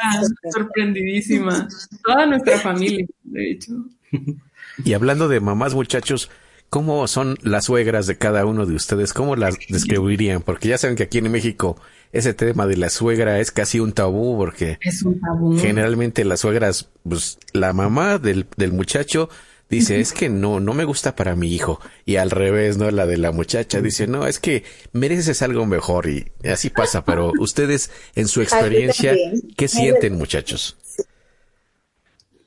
sorprendidísima. 0.51 1.67
Toda 2.03 2.25
nuestra 2.25 2.59
familia, 2.59 3.05
de 3.23 3.51
hecho. 3.51 3.73
Y 4.85 4.93
hablando 4.93 5.27
de 5.27 5.41
mamás, 5.41 5.73
muchachos, 5.73 6.29
¿cómo 6.69 7.07
son 7.07 7.37
las 7.41 7.65
suegras 7.65 8.07
de 8.07 8.17
cada 8.17 8.45
uno 8.45 8.65
de 8.65 8.75
ustedes? 8.75 9.13
¿Cómo 9.13 9.35
las 9.35 9.57
describirían? 9.69 10.41
Porque 10.41 10.67
ya 10.67 10.77
saben 10.77 10.95
que 10.95 11.03
aquí 11.03 11.17
en 11.19 11.31
México 11.31 11.77
ese 12.11 12.33
tema 12.33 12.65
de 12.65 12.77
la 12.77 12.89
suegra 12.89 13.39
es 13.39 13.51
casi 13.51 13.79
un 13.79 13.93
tabú 13.93 14.35
porque 14.37 14.79
es 14.81 15.03
un 15.03 15.19
tabú. 15.19 15.57
generalmente 15.57 16.25
las 16.25 16.39
suegras, 16.39 16.89
pues 17.07 17.37
la 17.53 17.73
mamá 17.73 18.17
del, 18.17 18.47
del 18.57 18.71
muchacho 18.73 19.29
dice, 19.69 19.99
es 19.99 20.13
que 20.13 20.29
no, 20.29 20.59
no 20.59 20.73
me 20.73 20.83
gusta 20.83 21.15
para 21.15 21.35
mi 21.35 21.53
hijo. 21.53 21.79
Y 22.05 22.15
al 22.15 22.31
revés, 22.31 22.77
¿no? 22.77 22.89
La 22.91 23.05
de 23.05 23.17
la 23.17 23.31
muchacha 23.31 23.81
dice, 23.81 24.07
no, 24.07 24.25
es 24.25 24.39
que 24.39 24.63
mereces 24.91 25.41
algo 25.41 25.65
mejor 25.65 26.09
y 26.09 26.25
así 26.47 26.69
pasa. 26.69 27.05
Pero 27.05 27.31
ustedes, 27.39 27.91
en 28.15 28.27
su 28.27 28.41
experiencia, 28.41 29.15
¿qué 29.55 29.67
sienten, 29.67 30.17
muchachos? 30.17 30.77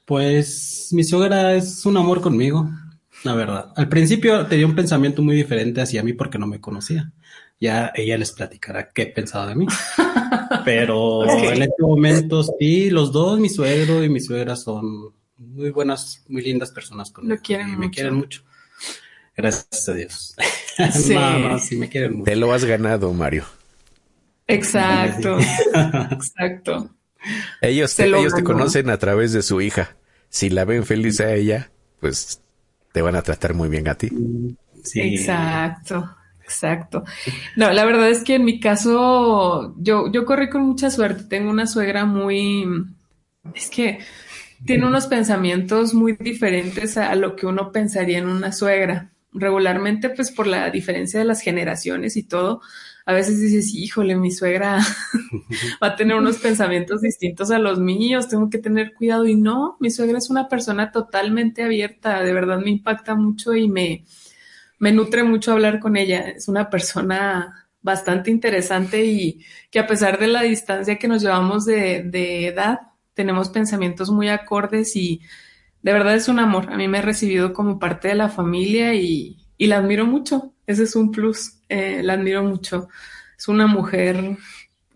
Pues 0.05 0.89
mi 0.91 1.05
suegra 1.05 1.55
es 1.55 1.87
un 1.87 1.97
amor 1.97 2.21
conmigo, 2.21 2.69
la 3.25 3.35
verdad. 3.35 3.73
Al 3.77 3.89
principio 3.89 4.47
tenía 4.47 4.67
un 4.67 4.75
pensamiento 4.75 5.23
muy 5.23 5.37
diferente 5.37 5.81
hacia 5.81 6.03
mí 6.03 6.13
porque 6.13 6.39
no 6.39 6.47
me 6.47 6.61
conocía. 6.61 7.13
Ya 7.61 7.93
ella 7.95 8.19
les 8.19 8.33
platicará 8.33 8.91
qué 8.91 9.07
pensaba 9.07 9.47
de 9.47 9.55
mí. 9.55 9.67
Pero 10.65 11.25
en 11.25 11.63
este 11.63 11.83
momento 11.83 12.43
sí, 12.59 12.91
los 12.91 13.13
dos, 13.13 13.39
mi 13.39 13.49
suegro 13.49 14.03
y 14.03 14.09
mi 14.09 14.21
suegra 14.21 14.57
son 14.57 15.15
muy 15.37 15.71
buenas, 15.71 16.25
muy 16.29 16.43
lindas 16.43 16.71
personas 16.71 17.11
conmigo. 17.11 17.37
Lo 17.37 17.41
quieren 17.41 17.69
y 17.71 17.77
me 17.77 17.91
quieren 17.91 18.15
mucho. 18.15 18.43
Gracias 19.37 19.89
a 19.89 19.95
Dios. 19.95 20.35
Sí. 20.93 21.15
no, 21.15 21.39
no, 21.39 21.59
sí 21.59 21.77
me 21.77 21.89
quieren 21.89 22.15
mucho. 22.15 22.25
Te 22.25 22.37
lo 22.37 22.53
has 22.53 22.65
ganado, 22.65 23.13
Mario. 23.13 23.45
Exacto. 24.47 25.39
Exacto. 26.11 26.91
Ellos, 27.61 27.95
te, 27.95 28.09
lo 28.09 28.19
ellos 28.19 28.35
te 28.35 28.43
conocen 28.43 28.91
a 28.91 28.99
través 28.99 29.33
de 29.33 29.43
su 29.43 29.61
hija. 29.61 29.97
Si 30.29 30.51
la 30.51 30.65
ven 30.65 30.85
feliz 30.85 31.21
a 31.21 31.33
ella, 31.33 31.71
pues 32.01 32.43
te 32.93 33.03
van 33.03 33.17
a 33.17 33.23
tratar 33.23 33.55
muy 33.55 33.69
bien 33.69 33.89
a 33.89 33.95
ti. 33.95 34.11
Sí. 34.83 35.01
Exacto, 35.01 36.17
exacto. 36.45 37.05
No, 37.57 37.71
la 37.71 37.85
verdad 37.85 38.11
es 38.11 38.23
que 38.23 38.37
en 38.37 38.45
mi 38.45 38.61
caso, 38.61 39.75
yo, 39.79 40.11
yo 40.13 40.25
corrí 40.25 40.51
con 40.51 40.63
mucha 40.63 40.91
suerte. 40.91 41.25
Tengo 41.25 41.51
una 41.51 41.67
suegra 41.67 42.05
muy, 42.05 42.67
es 43.55 43.71
que 43.71 44.01
tiene 44.65 44.87
unos 44.87 45.07
pensamientos 45.07 45.95
muy 45.95 46.13
diferentes 46.13 46.97
a 46.97 47.15
lo 47.15 47.35
que 47.35 47.47
uno 47.47 47.73
pensaría 47.73 48.19
en 48.19 48.29
una 48.29 48.53
suegra. 48.53 49.11
Regularmente, 49.33 50.11
pues 50.11 50.31
por 50.31 50.47
la 50.47 50.71
diferencia 50.71 51.19
de 51.19 51.25
las 51.25 51.41
generaciones 51.41 52.17
y 52.17 52.23
todo, 52.23 52.61
a 53.07 53.13
veces 53.13 53.41
dices, 53.41 53.75
híjole, 53.75 54.17
mi 54.17 54.31
suegra 54.31 54.79
va 55.83 55.89
a 55.89 55.97
tener 55.97 56.17
unos 56.17 56.39
pensamientos 56.39 57.01
distintos 57.01 57.51
a 57.51 57.59
los 57.59 57.79
míos, 57.81 58.29
tengo 58.29 58.51
que 58.51 58.59
tener 58.59 58.95
cuidado. 58.95 59.27
Y 59.27 59.35
no, 59.37 59.77
mi 59.81 59.91
suegra 59.91 60.19
es 60.19 60.31
una 60.31 60.49
persona 60.49 60.93
totalmente 60.93 61.63
abierta, 61.63 62.23
de 62.23 62.33
verdad 62.33 62.59
me 62.61 62.71
impacta 62.71 63.15
mucho 63.15 63.55
y 63.55 63.69
me, 63.69 64.05
me 64.79 64.93
nutre 64.93 65.25
mucho 65.25 65.53
hablar 65.53 65.81
con 65.81 65.97
ella. 65.97 66.21
Es 66.29 66.49
una 66.49 66.71
persona 66.71 67.69
bastante 67.83 68.31
interesante 68.31 69.05
y 69.05 69.45
que 69.71 69.79
a 69.81 69.87
pesar 69.87 70.19
de 70.19 70.29
la 70.29 70.43
distancia 70.43 70.99
que 70.99 71.09
nos 71.09 71.23
llevamos 71.23 71.65
de, 71.65 72.03
de 72.05 72.49
edad, 72.49 72.81
tenemos 73.15 73.49
pensamientos 73.51 74.11
muy 74.11 74.29
acordes 74.29 74.97
y 74.97 75.21
de 75.83 75.93
verdad 75.93 76.15
es 76.15 76.29
un 76.29 76.39
amor. 76.39 76.73
A 76.73 76.77
mí 76.77 76.89
me 76.89 76.99
ha 76.99 77.03
recibido 77.03 77.53
como 77.53 77.79
parte 77.79 78.09
de 78.09 78.15
la 78.15 78.29
familia 78.29 78.95
y, 78.95 79.39
y 79.59 79.67
la 79.67 79.79
admiro 79.79 80.07
mucho. 80.07 80.55
Ese 80.67 80.85
es 80.85 80.97
un 80.97 81.11
plus. 81.11 81.62
Eh, 81.73 82.03
la 82.03 82.13
admiro 82.15 82.43
mucho. 82.43 82.89
Es 83.39 83.49
una 83.49 83.67
mujer 83.67 84.37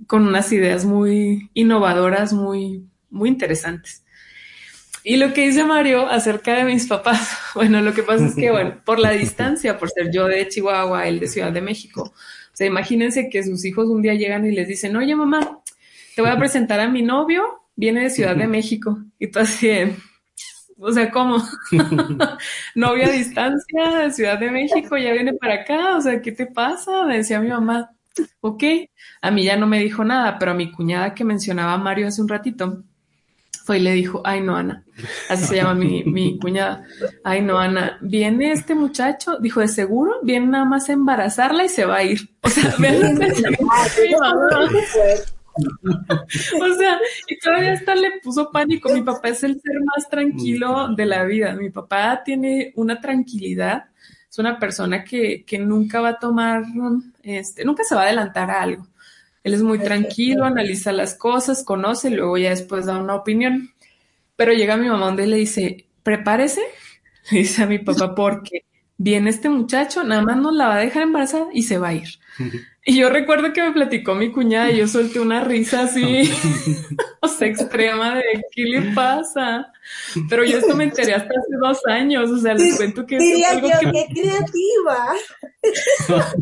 con 0.07 0.27
unas 0.29 0.53
ideas 0.53 0.85
muy 0.85 1.49
innovadoras, 1.55 2.35
muy, 2.35 2.85
muy 3.09 3.31
interesantes. 3.31 4.05
Y 5.03 5.16
lo 5.16 5.33
que 5.33 5.47
dice 5.47 5.64
Mario 5.64 6.07
acerca 6.07 6.55
de 6.55 6.64
mis 6.64 6.87
papás, 6.87 7.39
bueno, 7.55 7.81
lo 7.81 7.95
que 7.95 8.03
pasa 8.03 8.27
es 8.27 8.35
que, 8.35 8.51
bueno, 8.51 8.83
por 8.85 8.99
la 8.99 9.12
distancia, 9.12 9.79
por 9.79 9.89
ser 9.89 10.11
yo 10.12 10.27
de 10.27 10.47
Chihuahua, 10.49 11.09
él 11.09 11.18
de 11.18 11.29
Ciudad 11.29 11.51
de 11.51 11.62
México, 11.62 12.12
o 12.12 12.57
sea, 12.57 12.66
imagínense 12.66 13.31
que 13.31 13.43
sus 13.43 13.64
hijos 13.64 13.87
un 13.87 14.03
día 14.03 14.14
llegan 14.14 14.45
y 14.45 14.51
les 14.51 14.68
dicen, 14.68 14.97
oye 14.97 15.14
mamá, 15.14 15.62
te 16.14 16.20
voy 16.20 16.31
a 16.31 16.39
presentar 16.39 16.81
a 16.81 16.89
mi 16.89 17.01
novio, 17.01 17.43
viene 17.74 18.03
de 18.03 18.11
Ciudad 18.11 18.37
de 18.37 18.49
México. 18.49 18.99
Y 19.18 19.29
tú 19.29 19.39
así, 19.39 19.70
o 20.79 20.93
sea, 20.93 21.11
¿cómo? 21.11 21.37
Novia 22.74 23.07
a 23.07 23.11
distancia 23.11 23.99
de 23.99 24.11
Ciudad 24.12 24.39
de 24.39 24.51
México, 24.51 24.97
ya 24.97 25.12
viene 25.12 25.35
para 25.35 25.62
acá, 25.62 25.97
o 25.97 26.01
sea, 26.01 26.20
¿qué 26.20 26.33
te 26.33 26.47
pasa? 26.47 27.05
Me 27.05 27.18
decía 27.18 27.41
mi 27.41 27.49
mamá, 27.49 27.91
ok, 28.41 28.62
a 29.22 29.31
mí 29.31 29.45
ya 29.45 29.57
no 29.57 29.66
me 29.66 29.81
dijo 29.81 30.05
nada, 30.05 30.39
pero 30.39 30.53
a 30.53 30.55
mi 30.55 30.70
cuñada 30.70 31.14
que 31.14 31.24
mencionaba 31.24 31.77
Mario 31.79 32.09
hace 32.09 32.22
un 32.22 32.29
ratito, 32.29 32.83
fue 33.64 33.79
y 33.79 33.83
le 33.83 33.93
dijo, 33.93 34.22
ay 34.24 34.41
no, 34.43 34.55
Ana, 34.55 34.85
así 35.29 35.45
se 35.45 35.57
llama 35.57 35.74
mi, 35.74 36.05
mi 36.05 36.39
cuñada, 36.39 36.85
ay 37.24 37.43
no, 37.43 37.59
Ana, 37.59 37.99
viene 38.01 38.53
este 38.53 38.77
muchacho, 38.77 39.39
dijo, 39.41 39.61
de 39.61 39.66
seguro, 39.66 40.20
viene 40.22 40.47
nada 40.47 40.64
más 40.64 40.89
a 40.89 40.93
embarazarla 40.93 41.64
y 41.64 41.68
se 41.68 41.85
va 41.85 41.97
a 41.97 42.05
ir. 42.05 42.31
O 42.43 42.49
sea, 42.49 42.74
vean 42.79 43.18
O 46.61 46.75
sea, 46.75 46.99
y 47.29 47.39
todavía 47.39 47.73
hasta 47.73 47.95
le 47.95 48.21
puso 48.23 48.51
pánico. 48.51 48.93
Mi 48.93 49.03
papá 49.03 49.29
es 49.29 49.43
el 49.45 49.61
ser 49.61 49.77
más 49.85 50.09
tranquilo 50.09 50.89
de 50.95 51.07
la 51.07 51.25
vida. 51.25 51.55
Mi 51.55 51.71
papá 51.71 52.23
tiene 52.25 52.73
una 52.77 53.01
tranquilidad. 53.01 53.87
Es 54.29 54.39
una 54.39 54.59
persona 54.59 55.05
que, 55.05 55.45
que 55.45 55.59
nunca 55.59 56.01
va 56.01 56.11
a 56.11 56.19
tomar, 56.19 56.63
este, 57.23 57.65
nunca 57.65 57.85
se 57.85 57.95
va 57.95 58.03
a 58.03 58.05
adelantar 58.05 58.51
a 58.51 58.63
algo. 58.63 58.87
Él 59.43 59.55
es 59.55 59.63
muy 59.63 59.79
tranquilo, 59.79 60.45
analiza 60.45 60.91
las 60.93 61.15
cosas, 61.15 61.65
conoce, 61.65 62.11
luego 62.11 62.37
ya 62.37 62.51
después 62.51 62.87
da 62.87 62.99
una 62.99 63.15
opinión. 63.15 63.71
Pero 64.35 64.53
llega 64.53 64.77
mi 64.77 64.89
mamá 64.89 65.07
donde 65.07 65.27
le 65.27 65.37
dice, 65.37 65.87
prepárese, 66.03 66.63
le 67.31 67.39
dice 67.39 67.63
a 67.63 67.67
mi 67.67 67.79
papá, 67.79 68.15
porque 68.15 68.65
viene 68.99 69.31
este 69.31 69.49
muchacho, 69.49 70.05
nada 70.05 70.23
más 70.23 70.37
nos 70.37 70.53
la 70.53 70.69
va 70.69 70.75
a 70.77 70.81
dejar 70.81 71.05
embarazada 71.05 71.47
y 71.53 71.63
se 71.63 71.79
va 71.79 71.89
a 71.89 71.95
ir. 71.95 72.09
Y 72.89 73.01
yo 73.01 73.11
recuerdo 73.11 73.53
que 73.53 73.64
me 73.64 73.72
platicó 73.72 74.14
mi 74.14 74.30
cuñada 74.30 74.70
y 74.70 74.76
yo 74.76 74.87
solté 74.87 75.18
una 75.18 75.41
risa 75.43 75.82
así, 75.82 76.30
o 77.20 77.26
sea, 77.26 77.49
extrema 77.49 78.14
de 78.14 78.22
¿qué 78.53 78.62
le 78.62 78.95
pasa? 78.95 79.72
Pero 80.28 80.45
yo 80.45 80.59
esto 80.59 80.76
me 80.76 80.84
enteré 80.84 81.14
hasta 81.14 81.28
hace 81.28 81.57
dos 81.61 81.80
años, 81.87 82.30
o 82.30 82.39
sea, 82.39 82.55
les 82.55 82.76
cuento 82.76 83.05
que... 83.05 83.18
Diría 83.18 83.55
yo, 83.55 83.68
qué 83.93 84.07
creativa. 84.14 85.14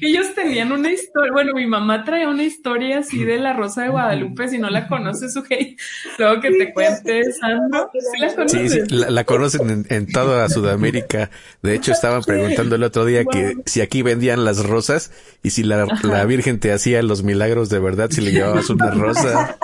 Ellos 0.00 0.32
tenían 0.36 0.70
una 0.70 0.92
historia, 0.92 1.32
bueno, 1.32 1.52
mi 1.52 1.66
mamá 1.66 2.04
traía 2.04 2.28
una 2.28 2.44
historia 2.44 2.98
así 2.98 3.24
de 3.24 3.38
la 3.38 3.52
Rosa 3.52 3.82
de 3.82 3.88
Guadalupe, 3.88 4.48
si 4.48 4.58
no 4.58 4.70
la 4.70 4.86
conoces, 4.86 5.36
ok, 5.36 5.50
luego 6.18 6.40
que 6.40 6.50
te 6.52 6.72
cuente, 6.72 7.24
Sandro, 7.32 7.90
¿sí 7.92 8.20
la 8.20 8.34
conoces? 8.34 8.72
Sí, 8.72 8.80
sí, 8.80 8.94
la, 8.94 9.10
la 9.10 9.24
conocen 9.24 9.68
en, 9.68 9.86
en, 9.88 10.06
toda 10.06 10.48
Sudamérica. 10.48 11.30
De 11.60 11.74
hecho, 11.74 11.90
estaban 11.90 12.22
preguntando 12.22 12.76
el 12.76 12.84
otro 12.84 13.04
día 13.04 13.24
que 13.24 13.56
si 13.66 13.80
aquí 13.80 14.02
vendían 14.02 14.44
las 14.44 14.64
rosas 14.64 15.10
y 15.42 15.50
si 15.50 15.62
la, 15.64 15.86
la 16.02 16.24
Virgen 16.24 16.60
te 16.60 16.72
hacía 16.72 17.02
los 17.02 17.22
milagros 17.22 17.68
de 17.68 17.80
verdad, 17.80 18.10
si 18.10 18.20
le 18.20 18.32
llevabas 18.32 18.70
una 18.70 18.90
rosa. 18.92 19.56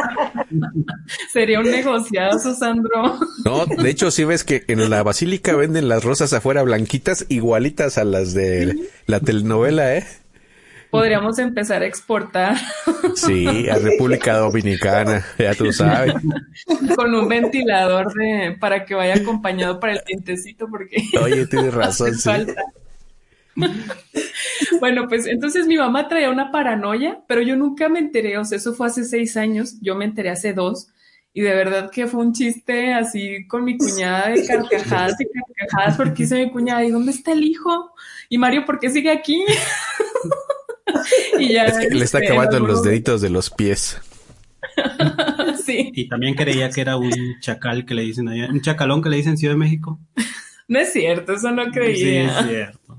Sería 1.32 1.60
un 1.60 1.70
negociazo, 1.70 2.54
Sandro. 2.54 3.18
No, 3.44 3.66
de 3.66 3.90
hecho, 3.90 4.10
sí 4.10 4.24
ves 4.24 4.44
que 4.44 4.64
en 4.68 4.90
la 4.90 5.02
basílica 5.02 5.54
venden 5.54 5.88
las 5.88 6.02
rosas 6.04 6.32
afuera 6.32 6.62
blanquitas, 6.62 7.26
igualitas 7.28 7.98
a 7.98 8.04
las 8.04 8.34
de 8.34 8.76
la 9.06 9.20
telenovela, 9.20 9.96
¿eh? 9.96 10.04
Podríamos 10.90 11.38
empezar 11.38 11.82
a 11.82 11.86
exportar. 11.86 12.56
Sí, 13.14 13.68
a 13.68 13.74
República 13.76 14.38
Dominicana, 14.38 15.22
ya 15.38 15.54
tú 15.54 15.70
sabes. 15.70 16.14
Con 16.96 17.14
un 17.14 17.28
ventilador 17.28 18.12
de, 18.14 18.56
para 18.58 18.86
que 18.86 18.94
vaya 18.94 19.16
acompañado 19.16 19.78
para 19.80 19.92
el 19.92 20.02
tintecito, 20.02 20.66
porque. 20.70 20.96
Oye, 21.22 21.46
tienes 21.46 21.74
razón, 21.74 22.14
sí. 22.14 22.22
Falta. 22.22 22.54
bueno, 24.80 25.08
pues 25.08 25.26
entonces 25.26 25.66
mi 25.66 25.76
mamá 25.76 26.08
traía 26.08 26.30
una 26.30 26.50
paranoia, 26.50 27.20
pero 27.26 27.42
yo 27.42 27.56
nunca 27.56 27.88
me 27.88 27.98
enteré, 27.98 28.38
o 28.38 28.44
sea, 28.44 28.58
eso 28.58 28.74
fue 28.74 28.86
hace 28.86 29.04
seis 29.04 29.36
años, 29.36 29.76
yo 29.80 29.94
me 29.94 30.04
enteré 30.04 30.30
hace 30.30 30.52
dos, 30.52 30.88
y 31.32 31.42
de 31.42 31.54
verdad 31.54 31.90
que 31.90 32.06
fue 32.06 32.20
un 32.20 32.32
chiste 32.32 32.92
así 32.92 33.46
con 33.46 33.64
mi 33.64 33.76
cuñada 33.76 34.30
de 34.30 34.44
carcajadas 34.46 35.16
y 35.20 35.26
carcajadas, 35.26 35.96
porque 35.96 36.22
dice 36.24 36.44
mi 36.44 36.50
cuñada, 36.50 36.84
¿y 36.84 36.90
dónde 36.90 37.12
está 37.12 37.32
el 37.32 37.44
hijo? 37.44 37.92
Y 38.28 38.38
Mario, 38.38 38.64
¿por 38.64 38.78
qué 38.78 38.90
sigue 38.90 39.10
aquí? 39.10 39.44
y 41.38 41.52
ya. 41.52 41.66
Es 41.66 41.88
que 41.88 41.94
le 41.94 42.04
está 42.04 42.18
acabando 42.18 42.56
en 42.56 42.66
los 42.66 42.82
deditos 42.82 43.20
de 43.20 43.30
los 43.30 43.50
pies. 43.50 44.00
sí. 45.64 45.92
Y 45.94 46.08
también 46.08 46.34
creía 46.34 46.70
que 46.70 46.80
era 46.80 46.96
un 46.96 47.12
chacal 47.40 47.84
que 47.84 47.94
le 47.94 48.02
dicen 48.02 48.28
allá, 48.28 48.48
un 48.50 48.60
chacalón 48.60 49.02
que 49.02 49.08
le 49.08 49.16
dicen 49.16 49.36
Ciudad 49.36 49.54
de 49.54 49.58
México. 49.58 50.00
No 50.66 50.78
es 50.80 50.92
cierto, 50.92 51.32
eso 51.32 51.50
no 51.50 51.70
creía. 51.70 51.96
Sí, 51.96 52.38
es 52.40 52.46
cierto. 52.46 52.98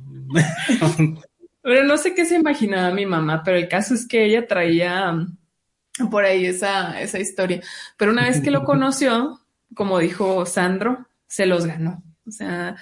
Pero 1.61 1.83
no 1.83 1.97
sé 1.97 2.13
qué 2.13 2.25
se 2.25 2.35
imaginaba 2.35 2.93
mi 2.93 3.05
mamá, 3.05 3.43
pero 3.43 3.57
el 3.57 3.67
caso 3.67 3.93
es 3.93 4.07
que 4.07 4.25
ella 4.25 4.47
traía 4.47 5.11
um, 5.11 6.09
por 6.09 6.23
ahí 6.23 6.45
esa, 6.45 7.01
esa 7.01 7.19
historia. 7.19 7.61
Pero 7.97 8.11
una 8.11 8.25
vez 8.25 8.41
que 8.41 8.51
lo 8.51 8.63
conoció, 8.63 9.39
como 9.75 9.99
dijo 9.99 10.45
Sandro, 10.45 11.07
se 11.27 11.45
los 11.45 11.65
ganó. 11.65 12.03
O 12.27 12.31
sea, 12.31 12.75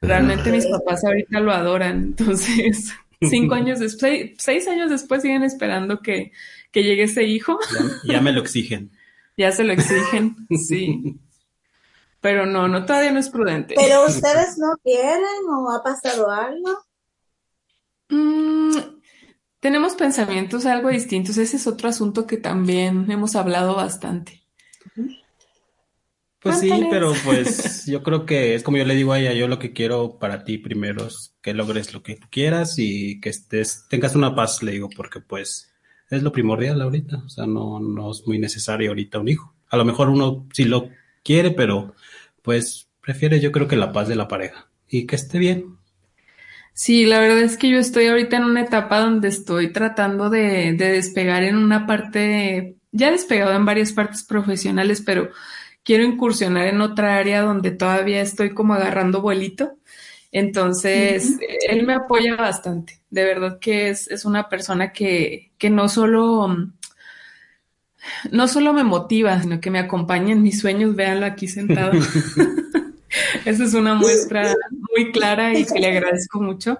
realmente 0.00 0.50
mis 0.50 0.66
papás 0.66 1.04
ahorita 1.04 1.40
lo 1.40 1.52
adoran. 1.52 1.96
Entonces, 1.96 2.92
cinco 3.20 3.54
años 3.54 3.78
después, 3.78 4.32
seis 4.38 4.66
años 4.68 4.90
después 4.90 5.22
siguen 5.22 5.42
esperando 5.42 6.00
que, 6.00 6.32
que 6.70 6.82
llegue 6.82 7.04
ese 7.04 7.24
hijo. 7.24 7.58
Ya, 8.04 8.14
ya 8.14 8.20
me 8.20 8.32
lo 8.32 8.40
exigen. 8.40 8.90
ya 9.36 9.52
se 9.52 9.64
lo 9.64 9.72
exigen, 9.72 10.36
sí. 10.50 11.18
Pero 12.20 12.46
no, 12.46 12.68
no, 12.68 12.86
todavía 12.86 13.12
no 13.12 13.20
es 13.20 13.28
prudente. 13.28 13.74
Pero 13.76 14.06
ustedes 14.06 14.56
no 14.58 14.76
quieren 14.82 15.44
o 15.50 15.70
ha 15.70 15.82
pasado 15.82 16.30
algo. 16.30 16.78
Mm, 18.08 18.76
tenemos 19.60 19.94
pensamientos 19.94 20.66
algo 20.66 20.88
distintos. 20.88 21.38
Ese 21.38 21.56
es 21.56 21.66
otro 21.66 21.88
asunto 21.88 22.26
que 22.26 22.36
también 22.36 23.10
hemos 23.10 23.36
hablado 23.36 23.74
bastante. 23.74 24.42
Pues 26.44 26.60
sí, 26.60 26.70
pero 26.90 27.14
pues 27.24 27.86
yo 27.86 28.02
creo 28.02 28.26
que 28.26 28.54
es 28.54 28.62
como 28.62 28.76
yo 28.76 28.84
le 28.84 28.94
digo 28.94 29.14
a 29.14 29.18
ella, 29.18 29.32
yo 29.32 29.48
lo 29.48 29.58
que 29.58 29.72
quiero 29.72 30.18
para 30.18 30.44
ti 30.44 30.58
primero 30.58 31.06
es 31.06 31.34
que 31.40 31.54
logres 31.54 31.94
lo 31.94 32.02
que 32.02 32.18
quieras 32.18 32.74
y 32.78 33.18
que 33.20 33.30
estés, 33.30 33.86
tengas 33.88 34.14
una 34.14 34.34
paz, 34.34 34.62
le 34.62 34.72
digo, 34.72 34.90
porque 34.94 35.20
pues 35.20 35.72
es 36.10 36.22
lo 36.22 36.32
primordial 36.32 36.82
ahorita, 36.82 37.22
o 37.24 37.28
sea, 37.30 37.46
no, 37.46 37.80
no 37.80 38.10
es 38.10 38.26
muy 38.26 38.38
necesario 38.38 38.90
ahorita 38.90 39.20
un 39.20 39.28
hijo. 39.28 39.54
A 39.70 39.78
lo 39.78 39.86
mejor 39.86 40.10
uno 40.10 40.46
sí 40.52 40.64
lo 40.64 40.90
quiere, 41.22 41.50
pero 41.50 41.94
pues 42.42 42.90
prefiere 43.00 43.40
yo 43.40 43.50
creo 43.50 43.66
que 43.66 43.76
la 43.76 43.92
paz 43.92 44.08
de 44.08 44.16
la 44.16 44.28
pareja 44.28 44.68
y 44.86 45.06
que 45.06 45.16
esté 45.16 45.38
bien. 45.38 45.78
Sí, 46.74 47.06
la 47.06 47.20
verdad 47.20 47.38
es 47.38 47.56
que 47.56 47.68
yo 47.70 47.78
estoy 47.78 48.06
ahorita 48.06 48.36
en 48.36 48.44
una 48.44 48.62
etapa 48.62 48.98
donde 48.98 49.28
estoy 49.28 49.72
tratando 49.72 50.28
de, 50.28 50.72
de 50.72 50.92
despegar 50.92 51.44
en 51.44 51.56
una 51.56 51.86
parte, 51.86 52.76
ya 52.90 53.08
he 53.08 53.12
despegado 53.12 53.54
en 53.54 53.64
varias 53.64 53.92
partes 53.92 54.24
profesionales, 54.24 55.00
pero 55.00 55.30
quiero 55.84 56.02
incursionar 56.04 56.66
en 56.66 56.80
otra 56.80 57.16
área 57.16 57.42
donde 57.42 57.70
todavía 57.70 58.20
estoy 58.20 58.54
como 58.54 58.74
agarrando 58.74 59.22
vuelito. 59.22 59.78
Entonces, 60.32 61.30
uh 61.30 61.38
-huh. 61.38 61.56
él 61.68 61.86
me 61.86 61.94
apoya 61.94 62.34
bastante. 62.34 63.00
De 63.08 63.24
verdad 63.24 63.60
que 63.60 63.90
es, 63.90 64.10
es 64.10 64.24
una 64.24 64.48
persona 64.48 64.92
que, 64.92 65.52
que 65.58 65.70
no 65.70 65.88
solo 65.88 66.48
no 68.32 68.48
solo 68.48 68.72
me 68.72 68.84
motiva, 68.84 69.40
sino 69.40 69.60
que 69.60 69.70
me 69.70 69.78
acompaña 69.78 70.32
en 70.32 70.42
mis 70.42 70.60
sueños, 70.60 70.96
véanlo 70.96 71.26
aquí 71.26 71.48
sentado. 71.48 71.92
Esa 73.44 73.64
es 73.64 73.74
una 73.74 73.94
muestra 73.94 74.54
muy 74.94 75.12
clara 75.12 75.56
y 75.58 75.64
que 75.64 75.78
le 75.78 75.88
agradezco 75.88 76.40
mucho. 76.40 76.78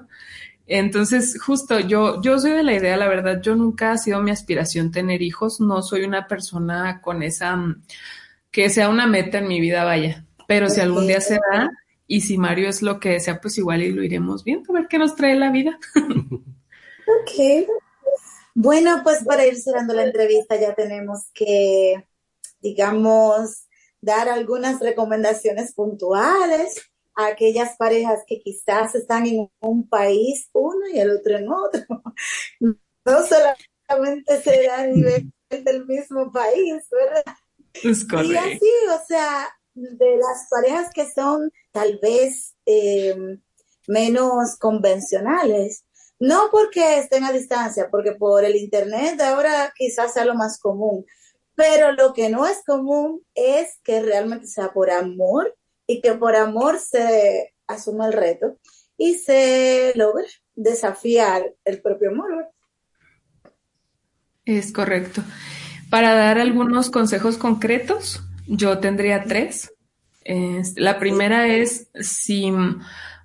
Entonces, 0.67 1.39
justo 1.41 1.79
yo, 1.81 2.23
yo 2.23 2.39
soy 2.39 2.53
de 2.53 2.63
la 2.63 2.73
idea, 2.73 2.97
la 2.97 3.09
verdad, 3.09 3.41
yo 3.43 3.55
nunca 3.55 3.93
ha 3.93 3.99
sido 3.99 4.23
mi 4.23 4.31
aspiración 4.31 4.91
tener 4.91 5.21
hijos, 5.21 5.61
no 5.61 5.83
soy 5.83 6.05
una 6.05 6.27
persona 6.27 7.03
con 7.03 7.23
esa, 7.23 7.59
que 8.51 8.71
sea 8.71 8.89
una 8.89 9.07
meta 9.07 9.39
en 9.39 9.49
mi 9.49 9.61
vida, 9.61 9.85
vaya, 9.85 10.25
pero 10.49 10.71
si 10.71 10.81
algún 10.81 11.07
día 11.07 11.21
se 11.21 11.35
da 11.35 11.71
y 12.07 12.23
si 12.23 12.39
Mario 12.39 12.69
es 12.69 12.81
lo 12.81 12.99
que 12.99 13.11
desea, 13.11 13.41
pues 13.41 13.59
igual 13.59 13.83
y 13.83 13.93
lo 13.93 14.03
iremos 14.03 14.43
viendo, 14.43 14.73
a 14.73 14.81
ver 14.81 14.89
qué 14.89 14.99
nos 14.99 15.17
trae 15.17 15.37
la 15.37 15.51
vida. 15.51 15.79
ok. 15.95 17.69
Bueno, 18.55 19.01
pues 19.03 19.23
para 19.25 19.45
ir 19.47 19.57
cerrando 19.57 19.93
la 19.95 20.05
entrevista 20.05 20.59
ya 20.59 20.75
tenemos 20.75 21.25
que, 21.35 22.07
digamos, 22.61 23.64
dar 24.05 24.29
algunas 24.29 24.81
recomendaciones 24.81 25.75
puntuales 25.75 26.91
a 27.15 27.27
aquellas 27.27 27.77
parejas 27.77 28.21
que 28.27 28.41
quizás 28.41 28.95
están 28.95 29.27
en 29.27 29.51
un 29.61 29.89
país 29.89 30.49
uno 30.53 30.89
y 30.93 30.99
el 30.99 31.11
otro 31.11 31.37
en 31.37 31.49
otro. 31.51 31.83
No 33.07 33.19
solamente 33.27 34.41
se 34.43 34.67
da 34.67 34.79
a 34.79 34.87
nivel 34.87 35.31
del 35.51 35.85
mismo 35.85 36.33
país, 36.33 36.87
¿verdad? 36.91 37.37
Es 37.83 38.03
correcto. 38.09 38.33
Y 38.33 38.37
así, 38.37 38.71
o 38.89 39.07
sea, 39.07 39.49
de 39.75 40.17
las 40.17 40.47
parejas 40.49 40.91
que 40.95 41.11
son 41.11 41.53
tal 41.71 41.99
vez 42.01 42.55
eh, 42.65 43.15
menos 43.87 44.57
convencionales, 44.57 45.85
no 46.19 46.49
porque 46.51 46.99
estén 46.99 47.25
a 47.25 47.33
distancia, 47.33 47.91
porque 47.91 48.13
por 48.13 48.43
el 48.43 48.57
Internet 48.57 49.21
ahora 49.21 49.71
quizás 49.77 50.15
sea 50.15 50.25
lo 50.25 50.35
más 50.35 50.59
común, 50.59 51.05
pero 51.55 51.93
lo 51.93 52.13
que 52.13 52.29
no 52.29 52.47
es 52.47 52.63
común 52.67 53.23
es 53.35 53.79
que 53.85 54.03
realmente 54.03 54.47
sea 54.47 54.73
por 54.73 54.91
amor 54.91 55.57
y 55.87 56.01
que 56.01 56.15
por 56.15 56.37
amor 56.37 56.79
se 56.79 57.55
asuma 57.67 58.07
el 58.07 58.13
reto 58.13 58.59
y 58.97 59.15
se 59.15 59.93
logre 59.95 60.27
desafiar 60.55 61.55
el 61.65 61.81
propio 61.81 62.11
amor. 62.11 62.49
Es 64.45 64.73
correcto. 64.73 65.23
Para 65.91 66.15
dar 66.15 66.39
algunos 66.39 66.91
consejos 66.91 67.37
concretos, 67.37 68.23
yo 68.47 68.79
tendría 68.79 69.25
tres. 69.25 69.73
la 70.77 70.99
primera 70.99 71.49
es 71.49 71.89
si 71.95 72.51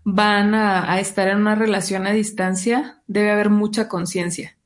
van 0.04 0.56
a, 0.56 0.92
a, 0.92 1.00
estar 1.00 1.28
en 1.28 1.40
una 1.40 1.56
relación 1.56 2.08
a 2.08 2.12
distancia, 2.12 3.02
debe 3.08 3.32
haber 3.32 3.50
mucha 3.50 3.88
conciencia. 3.88 4.59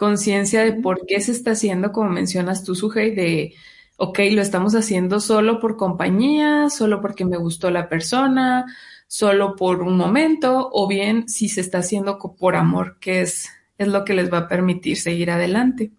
Conciencia 0.00 0.64
de 0.64 0.72
por 0.72 1.04
qué 1.04 1.20
se 1.20 1.30
está 1.30 1.50
haciendo, 1.50 1.92
como 1.92 2.08
mencionas 2.08 2.64
tú, 2.64 2.74
Sujei, 2.74 3.14
de, 3.14 3.52
ok, 3.98 4.18
lo 4.32 4.40
estamos 4.40 4.74
haciendo 4.74 5.20
solo 5.20 5.60
por 5.60 5.76
compañía, 5.76 6.70
solo 6.70 7.02
porque 7.02 7.26
me 7.26 7.36
gustó 7.36 7.70
la 7.70 7.90
persona, 7.90 8.64
solo 9.06 9.56
por 9.56 9.82
un 9.82 9.98
momento, 9.98 10.70
o 10.72 10.88
bien 10.88 11.28
si 11.28 11.50
se 11.50 11.60
está 11.60 11.80
haciendo 11.80 12.18
por 12.18 12.56
amor, 12.56 12.96
que 12.98 13.20
es, 13.20 13.50
es 13.76 13.88
lo 13.88 14.06
que 14.06 14.14
les 14.14 14.32
va 14.32 14.38
a 14.38 14.48
permitir 14.48 14.96
seguir 14.96 15.30
adelante. 15.30 15.90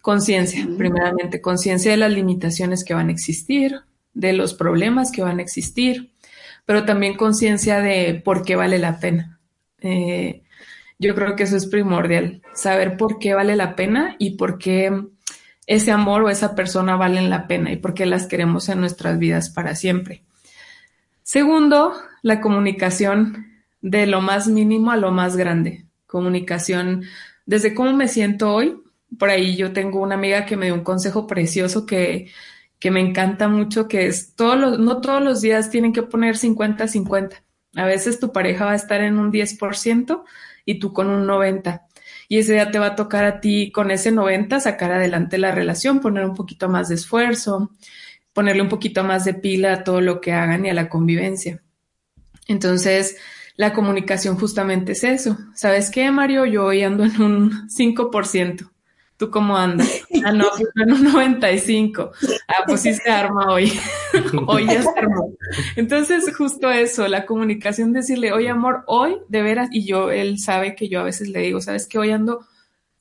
Conciencia, 0.00 0.64
uh 0.64 0.70
-huh. 0.70 0.78
primeramente, 0.78 1.42
conciencia 1.42 1.90
de 1.90 1.98
las 1.98 2.12
limitaciones 2.12 2.82
que 2.82 2.94
van 2.94 3.10
a 3.10 3.12
existir, 3.12 3.82
de 4.14 4.32
los 4.32 4.54
problemas 4.54 5.12
que 5.12 5.20
van 5.20 5.38
a 5.38 5.42
existir, 5.42 6.14
pero 6.64 6.86
también 6.86 7.14
conciencia 7.14 7.82
de 7.82 8.22
por 8.24 8.42
qué 8.42 8.56
vale 8.56 8.78
la 8.78 8.98
pena. 8.98 9.38
Eh, 9.82 10.44
yo 10.98 11.14
creo 11.14 11.36
que 11.36 11.44
eso 11.44 11.56
es 11.56 11.66
primordial, 11.66 12.42
saber 12.54 12.96
por 12.96 13.18
qué 13.18 13.34
vale 13.34 13.56
la 13.56 13.76
pena 13.76 14.16
y 14.18 14.36
por 14.36 14.58
qué 14.58 14.92
ese 15.66 15.90
amor 15.92 16.22
o 16.22 16.30
esa 16.30 16.54
persona 16.54 16.96
valen 16.96 17.30
la 17.30 17.46
pena 17.46 17.70
y 17.70 17.76
por 17.76 17.94
qué 17.94 18.06
las 18.06 18.26
queremos 18.26 18.68
en 18.68 18.80
nuestras 18.80 19.18
vidas 19.18 19.50
para 19.50 19.74
siempre. 19.74 20.24
Segundo, 21.22 21.92
la 22.22 22.40
comunicación 22.40 23.46
de 23.80 24.06
lo 24.06 24.20
más 24.20 24.48
mínimo 24.48 24.90
a 24.90 24.96
lo 24.96 25.12
más 25.12 25.36
grande. 25.36 25.84
Comunicación 26.06 27.04
desde 27.44 27.74
cómo 27.74 27.92
me 27.92 28.08
siento 28.08 28.52
hoy. 28.52 28.82
Por 29.18 29.28
ahí 29.30 29.56
yo 29.56 29.72
tengo 29.72 30.00
una 30.00 30.14
amiga 30.14 30.46
que 30.46 30.56
me 30.56 30.66
dio 30.66 30.74
un 30.74 30.84
consejo 30.84 31.26
precioso 31.26 31.86
que, 31.86 32.30
que 32.78 32.90
me 32.90 33.00
encanta 33.00 33.46
mucho, 33.48 33.88
que 33.88 34.06
es 34.06 34.34
todos 34.34 34.58
los, 34.58 34.78
no 34.78 35.00
todos 35.00 35.22
los 35.22 35.42
días 35.42 35.70
tienen 35.70 35.92
que 35.92 36.02
poner 36.02 36.36
50-50. 36.36 37.42
A 37.74 37.84
veces 37.84 38.18
tu 38.18 38.32
pareja 38.32 38.64
va 38.64 38.72
a 38.72 38.76
estar 38.76 39.02
en 39.02 39.18
un 39.18 39.30
10% 39.30 40.24
y 40.68 40.78
tú 40.78 40.92
con 40.92 41.08
un 41.08 41.26
90%. 41.26 41.80
Y 42.28 42.38
ese 42.38 42.52
día 42.52 42.70
te 42.70 42.78
va 42.78 42.88
a 42.88 42.94
tocar 42.94 43.24
a 43.24 43.40
ti 43.40 43.72
con 43.72 43.90
ese 43.90 44.12
90 44.12 44.60
sacar 44.60 44.92
adelante 44.92 45.38
la 45.38 45.50
relación, 45.50 46.00
poner 46.00 46.26
un 46.26 46.34
poquito 46.34 46.68
más 46.68 46.90
de 46.90 46.96
esfuerzo, 46.96 47.70
ponerle 48.34 48.60
un 48.60 48.68
poquito 48.68 49.02
más 49.02 49.24
de 49.24 49.32
pila 49.32 49.72
a 49.72 49.82
todo 49.82 50.02
lo 50.02 50.20
que 50.20 50.34
hagan 50.34 50.66
y 50.66 50.68
a 50.68 50.74
la 50.74 50.90
convivencia. 50.90 51.62
Entonces, 52.48 53.16
la 53.56 53.72
comunicación 53.72 54.36
justamente 54.36 54.92
es 54.92 55.04
eso. 55.04 55.38
¿Sabes 55.54 55.90
qué, 55.90 56.10
Mario? 56.10 56.44
Yo 56.44 56.66
hoy 56.66 56.82
ando 56.82 57.04
en 57.04 57.22
un 57.22 57.68
5%. 57.70 58.70
¿Tú 59.16 59.30
cómo 59.30 59.56
andas? 59.56 59.88
Ah, 60.22 60.32
no, 60.32 60.50
pues 60.50 60.68
en 60.76 60.92
un 60.92 61.04
95. 61.04 62.10
Ah, 62.48 62.64
pues 62.66 62.80
sí 62.80 62.94
se 62.94 63.10
arma 63.10 63.52
hoy. 63.52 63.78
hoy 64.46 64.66
ya 64.66 64.82
se 64.82 64.98
armó. 64.98 65.34
Entonces, 65.76 66.34
justo 66.34 66.70
eso, 66.70 67.06
la 67.06 67.26
comunicación, 67.26 67.92
decirle, 67.92 68.32
oye, 68.32 68.48
amor, 68.48 68.84
hoy, 68.86 69.18
de 69.28 69.42
veras, 69.42 69.68
y 69.70 69.84
yo, 69.86 70.10
él 70.10 70.38
sabe 70.38 70.74
que 70.74 70.88
yo 70.88 71.00
a 71.00 71.04
veces 71.04 71.28
le 71.28 71.40
digo, 71.40 71.60
¿sabes 71.60 71.86
qué? 71.86 71.98
Hoy 71.98 72.10
ando, 72.10 72.46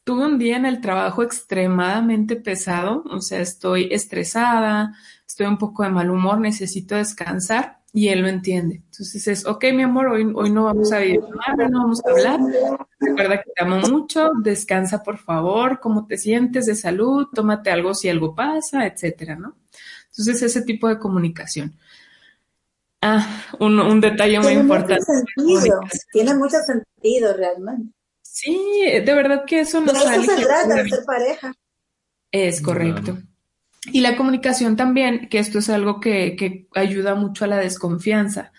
tuve 0.04 0.26
un 0.26 0.38
día 0.38 0.58
en 0.58 0.66
el 0.66 0.82
trabajo 0.82 1.24
extremadamente 1.24 2.36
pesado, 2.36 3.04
o 3.10 3.22
sea, 3.22 3.40
estoy 3.40 3.88
estresada, 3.92 4.94
estoy 5.26 5.48
un 5.48 5.58
poco 5.58 5.84
de 5.84 5.90
mal 5.90 6.10
humor, 6.10 6.40
necesito 6.40 6.96
descansar 6.96 7.80
y 7.98 8.10
él 8.10 8.22
lo 8.22 8.28
entiende. 8.28 8.84
Entonces 8.92 9.28
es, 9.28 9.48
ok, 9.48 9.66
mi 9.74 9.82
amor, 9.82 10.10
hoy, 10.10 10.32
hoy 10.36 10.52
no 10.52 10.66
vamos 10.66 10.92
a 10.92 11.00
vivir 11.00 11.20
no 11.22 11.80
vamos 11.80 12.00
a 12.06 12.12
hablar. 12.12 12.40
Recuerda 13.00 13.42
que 13.42 13.50
te 13.56 13.64
amo 13.64 13.78
mucho, 13.78 14.34
descansa 14.44 15.02
por 15.02 15.18
favor, 15.18 15.80
cómo 15.80 16.06
te 16.06 16.16
sientes 16.16 16.68
de 16.68 16.76
salud, 16.76 17.26
tómate 17.34 17.72
algo 17.72 17.96
si 17.96 18.08
algo 18.08 18.36
pasa, 18.36 18.86
etcétera, 18.86 19.36
¿no? 19.36 19.56
Entonces 20.12 20.44
ese 20.44 20.62
tipo 20.62 20.88
de 20.88 21.00
comunicación. 21.00 21.76
Ah, 23.02 23.48
un, 23.60 23.80
un 23.80 24.00
detalle 24.00 24.42
muy 24.42 24.54
importante. 24.54 25.04
tiene 26.12 26.36
mucho 26.36 26.58
sentido 26.68 27.34
realmente. 27.36 27.96
Sí, 28.22 28.84
de 28.84 29.14
verdad 29.16 29.44
que 29.44 29.62
eso 29.62 29.82
no 29.82 29.92
sale. 29.92 30.24
se 30.24 30.46
trata 30.46 30.84
de 30.84 30.88
ser 30.88 31.04
pareja. 31.04 31.52
Es 32.32 32.62
correcto. 32.62 33.18
Y 33.86 34.02
la 34.02 34.18
comunicación 34.18 34.76
también, 34.76 35.30
que 35.30 35.40
esto 35.40 35.60
es 35.60 35.70
algo 35.70 36.00
que, 36.00 36.36
que, 36.36 36.68
ayuda 36.76 37.16
mucho 37.16 37.46
a 37.46 37.48
la 37.48 37.58
desconfianza. 37.58 38.52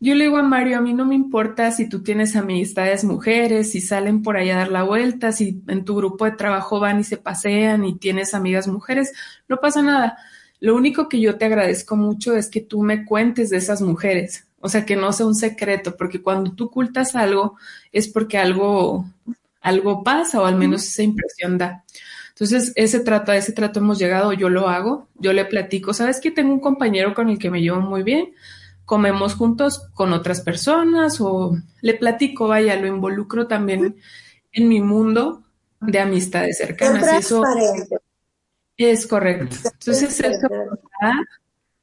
Yo 0.00 0.14
le 0.14 0.24
digo 0.24 0.36
a 0.36 0.42
Mario, 0.42 0.78
a 0.78 0.80
mí 0.80 0.94
no 0.94 1.04
me 1.04 1.14
importa 1.14 1.72
si 1.72 1.88
tú 1.88 2.02
tienes 2.02 2.36
amistades 2.36 3.02
mujeres, 3.02 3.72
si 3.72 3.80
salen 3.80 4.22
por 4.22 4.36
ahí 4.36 4.50
a 4.50 4.58
dar 4.58 4.70
la 4.70 4.84
vuelta, 4.84 5.32
si 5.32 5.62
en 5.66 5.84
tu 5.84 5.96
grupo 5.96 6.24
de 6.24 6.32
trabajo 6.32 6.78
van 6.78 7.00
y 7.00 7.04
se 7.04 7.16
pasean 7.16 7.84
y 7.84 7.98
tienes 7.98 8.34
amigas 8.34 8.68
mujeres, 8.68 9.12
no 9.48 9.56
pasa 9.56 9.82
nada. 9.82 10.18
Lo 10.60 10.76
único 10.76 11.08
que 11.08 11.20
yo 11.20 11.36
te 11.36 11.46
agradezco 11.46 11.96
mucho 11.96 12.36
es 12.36 12.48
que 12.48 12.60
tú 12.60 12.82
me 12.82 13.04
cuentes 13.04 13.50
de 13.50 13.56
esas 13.56 13.80
mujeres, 13.80 14.46
o 14.60 14.68
sea, 14.68 14.84
que 14.84 14.96
no 14.96 15.12
sea 15.12 15.26
un 15.26 15.34
secreto, 15.34 15.96
porque 15.96 16.22
cuando 16.22 16.52
tú 16.52 16.66
ocultas 16.66 17.14
algo 17.16 17.56
es 17.92 18.08
porque 18.08 18.38
algo, 18.38 19.06
algo 19.60 20.02
pasa 20.04 20.40
o 20.40 20.46
al 20.46 20.56
menos 20.56 20.86
esa 20.86 21.02
impresión 21.02 21.58
da. 21.58 21.84
Entonces, 22.40 22.72
ese 22.76 23.00
trato, 23.00 23.32
a 23.32 23.36
ese 23.36 23.50
trato 23.50 23.80
hemos 23.80 23.98
llegado, 23.98 24.32
yo 24.32 24.48
lo 24.48 24.68
hago, 24.68 25.08
yo 25.16 25.32
le 25.32 25.44
platico, 25.44 25.92
¿sabes 25.92 26.20
que 26.20 26.30
tengo 26.30 26.52
un 26.52 26.60
compañero 26.60 27.12
con 27.12 27.28
el 27.28 27.36
que 27.36 27.50
me 27.50 27.60
llevo 27.60 27.80
muy 27.80 28.04
bien? 28.04 28.32
Comemos 28.84 29.34
juntos 29.34 29.88
con 29.92 30.12
otras 30.12 30.40
personas 30.42 31.20
o 31.20 31.56
le 31.80 31.94
platico, 31.94 32.46
vaya, 32.46 32.76
lo 32.76 32.86
involucro 32.86 33.48
también 33.48 33.96
en 34.52 34.68
mi 34.68 34.80
mundo 34.80 35.42
de 35.80 35.98
amistades 35.98 36.58
cercanas. 36.58 37.12
eso 37.12 37.42
es 38.76 39.06
correcto. 39.08 39.56
Entonces, 39.64 40.20
es 40.20 40.40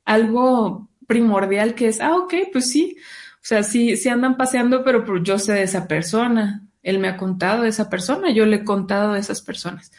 algo 0.06 0.88
primordial 1.06 1.76
que 1.76 1.90
es, 1.90 2.00
ah, 2.00 2.16
ok, 2.16 2.34
pues 2.54 2.72
sí, 2.72 2.96
o 3.36 3.42
sea, 3.42 3.62
sí, 3.62 3.98
sí 3.98 4.08
andan 4.08 4.38
paseando, 4.38 4.86
pero 4.86 5.04
pues 5.04 5.22
yo 5.22 5.38
sé 5.38 5.52
de 5.52 5.64
esa 5.64 5.86
persona, 5.86 6.66
él 6.82 7.00
me 7.00 7.10
ha 7.10 7.18
contado 7.18 7.64
de 7.64 7.70
esa 7.70 7.90
persona, 7.90 8.32
yo 8.32 8.46
le 8.46 8.56
he 8.56 8.64
contado 8.64 9.12
de 9.12 9.20
esas 9.20 9.42
personas 9.42 9.92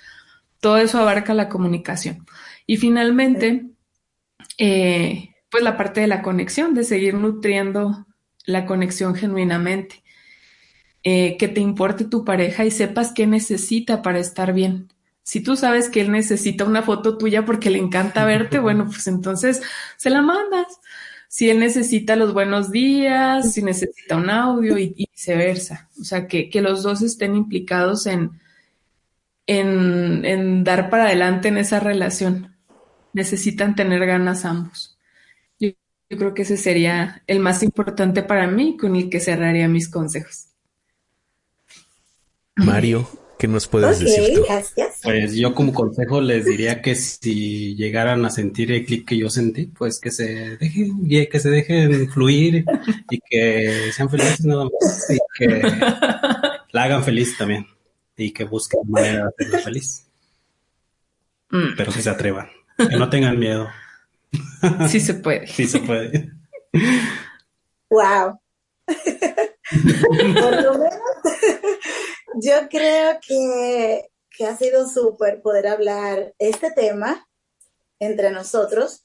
todo 0.60 0.78
eso 0.78 0.98
abarca 0.98 1.34
la 1.34 1.48
comunicación. 1.48 2.26
Y 2.66 2.76
finalmente, 2.76 3.66
eh, 4.58 5.30
pues 5.50 5.62
la 5.62 5.76
parte 5.76 6.00
de 6.00 6.06
la 6.06 6.22
conexión, 6.22 6.74
de 6.74 6.84
seguir 6.84 7.14
nutriendo 7.14 8.06
la 8.44 8.66
conexión 8.66 9.14
genuinamente. 9.14 10.02
Eh, 11.08 11.36
que 11.38 11.46
te 11.46 11.60
importe 11.60 12.04
tu 12.04 12.24
pareja 12.24 12.64
y 12.64 12.72
sepas 12.72 13.12
qué 13.12 13.28
necesita 13.28 14.02
para 14.02 14.18
estar 14.18 14.52
bien. 14.52 14.92
Si 15.22 15.40
tú 15.40 15.54
sabes 15.54 15.88
que 15.88 16.00
él 16.00 16.10
necesita 16.10 16.64
una 16.64 16.82
foto 16.82 17.16
tuya 17.16 17.44
porque 17.44 17.70
le 17.70 17.78
encanta 17.78 18.24
verte, 18.26 18.58
bueno, 18.58 18.86
pues 18.86 19.06
entonces 19.06 19.62
se 19.96 20.10
la 20.10 20.20
mandas. 20.20 20.66
Si 21.28 21.48
él 21.48 21.60
necesita 21.60 22.16
los 22.16 22.32
buenos 22.32 22.72
días, 22.72 23.52
si 23.52 23.62
necesita 23.62 24.16
un 24.16 24.30
audio 24.30 24.78
y, 24.78 24.94
viceversa. 24.94 25.88
O 26.00 26.02
sea, 26.02 26.26
que, 26.26 26.50
que 26.50 26.60
los 26.60 26.82
dos 26.82 27.02
estén 27.02 27.36
implicados 27.36 28.06
en, 28.06 28.32
en, 29.46 30.64
dar 30.64 30.90
para 30.90 31.06
adelante 31.06 31.48
en 31.48 31.58
esa 31.58 31.80
relación. 31.80 32.56
Necesitan 33.12 33.74
tener 33.74 34.04
ganas 34.06 34.44
ambos. 34.44 34.98
Yo, 35.58 35.70
creo 36.08 36.34
que 36.34 36.42
ese 36.42 36.56
sería 36.56 37.22
el 37.26 37.40
más 37.40 37.62
importante 37.62 38.22
para 38.22 38.46
mí 38.46 38.76
con 38.76 38.96
el 38.96 39.10
que 39.10 39.20
cerraría 39.20 39.68
mis 39.68 39.88
consejos. 39.88 40.48
Mario, 42.56 43.08
¿qué 43.38 43.48
nos 43.48 43.66
puedes 43.66 44.00
decir 44.00 44.34
tú? 44.34 44.44
Pues 45.02 45.34
yo 45.34 45.54
como 45.54 45.74
consejo 45.74 46.20
les 46.20 46.44
diría 46.44 46.80
que 46.80 46.94
si 46.94 47.74
llegaran 47.74 48.24
a 48.24 48.30
sentir 48.30 48.72
el 48.72 48.84
clic 48.84 49.06
que 49.06 49.18
yo 49.18 49.28
sentí, 49.28 49.66
pues 49.66 50.00
que 50.00 50.10
se 50.10 50.56
dejen, 50.56 51.06
que 51.08 51.40
se 51.40 51.50
dejen 51.50 52.08
fluir 52.10 52.64
y 53.10 53.20
que 53.20 53.90
sean 53.92 54.08
felices 54.08 54.44
nada 54.44 54.64
más 54.64 55.10
y 55.10 55.18
que 55.38 55.62
la 56.72 56.84
hagan 56.84 57.04
feliz 57.04 57.36
también 57.36 57.66
y 58.16 58.32
que 58.32 58.44
busquen 58.44 58.80
manera 58.86 59.24
de 59.24 59.28
hacerla 59.28 59.58
feliz. 59.60 60.06
Mm. 61.50 61.76
Pero 61.76 61.92
que 61.92 62.02
se 62.02 62.10
atrevan, 62.10 62.48
que 62.76 62.96
no 62.96 63.08
tengan 63.10 63.38
miedo. 63.38 63.68
Sí 64.88 65.00
se 65.00 65.14
puede. 65.14 65.46
Sí 65.46 65.66
se 65.66 65.78
puede. 65.80 66.30
Wow. 67.88 68.40
Por 68.86 70.62
lo 70.62 70.72
menos, 70.74 71.00
yo 72.42 72.68
creo 72.68 73.18
que, 73.26 74.08
que 74.30 74.46
ha 74.46 74.56
sido 74.56 74.88
súper 74.88 75.40
poder 75.40 75.68
hablar 75.68 76.34
este 76.38 76.70
tema 76.70 77.26
entre 77.98 78.30
nosotros. 78.30 79.04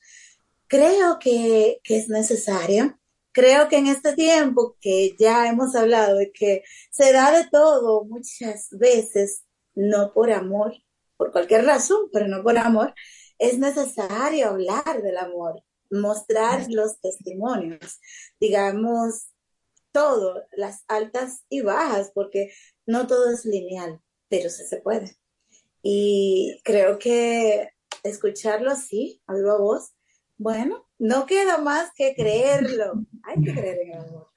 Creo 0.67 1.19
que, 1.19 1.79
que 1.83 1.97
es 1.97 2.09
necesario 2.09 2.99
creo 3.31 3.67
que 3.67 3.77
en 3.77 3.87
este 3.87 4.13
tiempo 4.13 4.77
que 4.79 5.15
ya 5.17 5.47
hemos 5.47 5.75
hablado 5.75 6.17
de 6.17 6.31
que 6.31 6.63
se 6.91 7.11
da 7.13 7.31
de 7.31 7.47
todo 7.49 8.05
muchas 8.05 8.69
veces, 8.71 9.43
no 9.75 10.13
por 10.13 10.31
amor, 10.31 10.73
por 11.17 11.31
cualquier 11.31 11.65
razón, 11.65 12.09
pero 12.11 12.27
no 12.27 12.43
por 12.43 12.57
amor, 12.57 12.93
es 13.37 13.57
necesario 13.57 14.49
hablar 14.49 15.01
del 15.01 15.17
amor, 15.17 15.63
mostrar 15.89 16.67
los 16.69 16.99
testimonios, 16.99 17.99
digamos, 18.39 19.29
todo, 19.91 20.43
las 20.51 20.83
altas 20.87 21.43
y 21.49 21.61
bajas, 21.61 22.11
porque 22.13 22.51
no 22.85 23.07
todo 23.07 23.31
es 23.31 23.45
lineal, 23.45 24.01
pero 24.29 24.49
sí 24.49 24.65
se 24.65 24.77
puede. 24.77 25.17
Y 25.81 26.61
creo 26.63 26.99
que 26.99 27.69
escucharlo 28.03 28.71
así, 28.71 29.21
a 29.27 29.33
viva 29.33 29.57
voz, 29.57 29.93
bueno, 30.37 30.87
no 31.01 31.25
queda 31.25 31.57
más 31.57 31.91
que 31.95 32.13
creerlo. 32.15 33.03
Hay 33.23 33.41
que 33.41 33.53
creer 33.53 33.77
en 33.83 33.91
el 33.91 33.97
amor. 33.97 34.27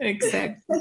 Exacto. 0.00 0.74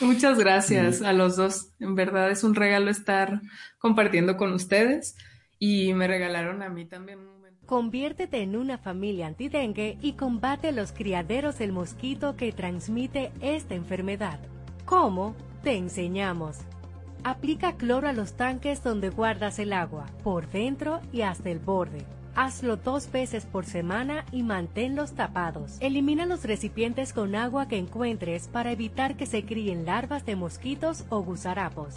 Muchas 0.00 0.38
gracias 0.38 1.00
a 1.00 1.14
los 1.14 1.36
dos. 1.36 1.72
En 1.80 1.94
verdad 1.94 2.30
es 2.30 2.44
un 2.44 2.54
regalo 2.54 2.90
estar 2.90 3.40
compartiendo 3.78 4.36
con 4.36 4.52
ustedes 4.52 5.16
y 5.58 5.94
me 5.94 6.06
regalaron 6.06 6.62
a 6.62 6.68
mí 6.68 6.84
también 6.84 7.20
un 7.20 7.26
momento. 7.26 7.66
Conviértete 7.66 8.42
en 8.42 8.56
una 8.56 8.76
familia 8.76 9.26
antidengue 9.26 9.96
y 10.02 10.12
combate 10.12 10.72
los 10.72 10.92
criaderos 10.92 11.58
del 11.58 11.72
mosquito 11.72 12.36
que 12.36 12.52
transmite 12.52 13.32
esta 13.40 13.74
enfermedad. 13.74 14.38
¿Cómo? 14.84 15.34
Te 15.62 15.76
enseñamos. 15.76 16.58
Aplica 17.24 17.76
cloro 17.76 18.08
a 18.08 18.12
los 18.12 18.34
tanques 18.34 18.82
donde 18.82 19.08
guardas 19.08 19.58
el 19.58 19.72
agua, 19.72 20.06
por 20.22 20.50
dentro 20.50 21.00
y 21.10 21.22
hasta 21.22 21.48
el 21.50 21.58
borde 21.58 22.04
Hazlo 22.34 22.76
dos 22.76 23.10
veces 23.10 23.44
por 23.44 23.64
semana 23.64 24.24
y 24.32 24.42
manténlos 24.42 25.12
tapados. 25.12 25.76
Elimina 25.80 26.26
los 26.26 26.44
recipientes 26.44 27.12
con 27.12 27.34
agua 27.34 27.68
que 27.68 27.76
encuentres 27.76 28.48
para 28.48 28.72
evitar 28.72 29.16
que 29.16 29.26
se 29.26 29.44
críen 29.44 29.84
larvas 29.84 30.24
de 30.24 30.36
mosquitos 30.36 31.04
o 31.08 31.22
gusarapos. 31.22 31.96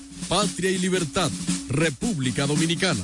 patria 0.31 0.71
y 0.71 0.77
libertad, 0.77 1.29
República 1.67 2.47
Dominicana. 2.47 3.03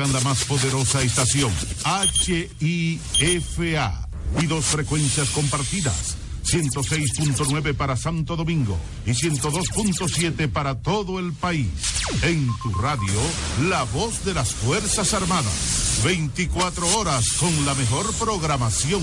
Identifican 0.00 0.12
la 0.12 0.20
más 0.20 0.44
poderosa 0.44 1.02
estación, 1.02 1.52
HIFA, 2.60 4.08
y 4.40 4.46
dos 4.46 4.64
frecuencias 4.64 5.30
compartidas. 5.30 6.16
106.9 6.42 7.74
para 7.74 7.96
Santo 7.96 8.34
Domingo 8.34 8.78
y 9.06 9.10
102.7 9.10 10.50
para 10.50 10.80
todo 10.80 11.18
el 11.18 11.32
país. 11.32 11.68
En 12.22 12.48
tu 12.62 12.72
radio, 12.72 13.12
la 13.68 13.84
voz 13.84 14.24
de 14.24 14.34
las 14.34 14.54
Fuerzas 14.54 15.12
Armadas. 15.14 16.00
24 16.04 16.98
horas 16.98 17.24
con 17.38 17.66
la 17.66 17.74
mejor 17.74 18.12
programación. 18.14 19.02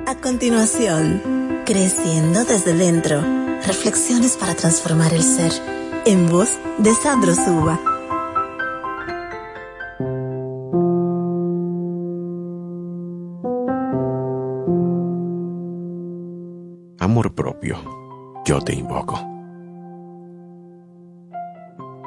A 0.05 0.15
continuación, 0.15 1.63
creciendo 1.65 2.45
desde 2.45 2.73
dentro, 2.73 3.21
reflexiones 3.65 4.37
para 4.37 4.55
transformar 4.55 5.13
el 5.13 5.23
ser, 5.23 5.51
en 6.05 6.29
voz 6.29 6.51
de 6.77 6.95
Sandro 6.95 7.35
Suba. 7.35 7.96
Propio, 17.37 17.77
yo 18.43 18.59
te 18.59 18.73
invoco. 18.73 19.15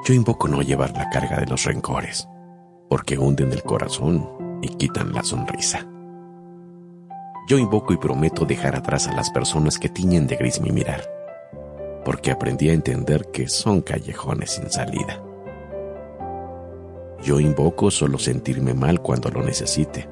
Yo 0.05 0.13
invoco 0.13 0.49
no 0.49 0.61
llevar 0.61 0.93
la 0.93 1.09
carga 1.09 1.39
de 1.39 1.47
los 1.47 1.65
rencores, 1.65 2.29
porque 2.89 3.17
hunden 3.17 3.53
el 3.53 3.63
corazón 3.63 4.29
y 4.61 4.69
quitan 4.71 5.13
la 5.15 5.23
sonrisa. 5.23 5.87
Yo 7.49 7.59
invoco 7.59 7.93
y 7.93 7.97
prometo 7.97 8.45
dejar 8.45 8.75
atrás 8.75 9.07
a 9.07 9.13
las 9.13 9.31
personas 9.31 9.79
que 9.79 9.89
tiñen 9.89 10.27
de 10.27 10.37
gris 10.37 10.61
mi 10.61 10.73
mirar, 10.73 11.03
porque 12.05 12.33
aprendí 12.33 12.69
a 12.69 12.75
entender 12.75 13.31
que 13.33 13.49
son 13.49 13.83
callejones 13.83 14.51
sin 14.51 14.69
salida. 14.69 15.23
Yo 17.23 17.39
invoco 17.39 17.91
solo 17.93 18.19
sentirme 18.19 18.75
mal 18.75 19.01
cuando 19.01 19.31
lo 19.31 19.43
necesite, 19.43 20.09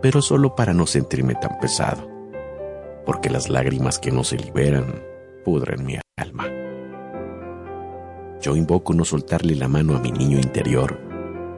pero 0.00 0.22
solo 0.22 0.54
para 0.54 0.72
no 0.72 0.86
sentirme 0.86 1.34
tan 1.34 1.58
pesado, 1.58 2.09
porque 3.04 3.30
las 3.30 3.48
lágrimas 3.48 3.98
que 3.98 4.10
no 4.10 4.24
se 4.24 4.36
liberan 4.36 5.02
pudren 5.44 5.84
mi 5.84 5.98
alma. 6.16 6.46
Yo 8.40 8.56
invoco 8.56 8.94
no 8.94 9.04
soltarle 9.04 9.54
la 9.54 9.68
mano 9.68 9.96
a 9.96 10.00
mi 10.00 10.10
niño 10.12 10.38
interior, 10.38 10.98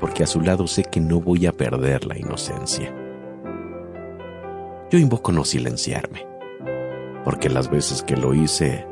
porque 0.01 0.24
a 0.24 0.27
su 0.27 0.40
lado 0.40 0.66
sé 0.66 0.82
que 0.85 1.01
no 1.01 1.20
voy 1.20 1.47
a 1.47 1.52
perder 1.52 2.06
la 2.06 2.19
inocencia. 2.19 2.93
Yo 4.90 4.98
invoco 4.98 5.31
no 5.32 5.44
silenciarme, 5.44 6.27
porque 7.24 7.48
las 7.48 7.70
veces 7.70 8.02
que 8.02 8.16
lo 8.16 8.35
hice 8.35 8.86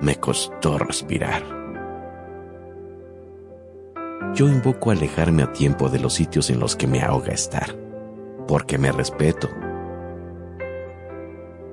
me 0.00 0.16
costó 0.16 0.78
respirar. 0.78 1.42
Yo 4.34 4.48
invoco 4.48 4.90
alejarme 4.90 5.44
a 5.44 5.52
tiempo 5.52 5.88
de 5.88 6.00
los 6.00 6.14
sitios 6.14 6.50
en 6.50 6.60
los 6.60 6.76
que 6.76 6.86
me 6.86 7.02
ahoga 7.02 7.32
estar, 7.32 7.74
porque 8.46 8.78
me 8.78 8.92
respeto. 8.92 9.48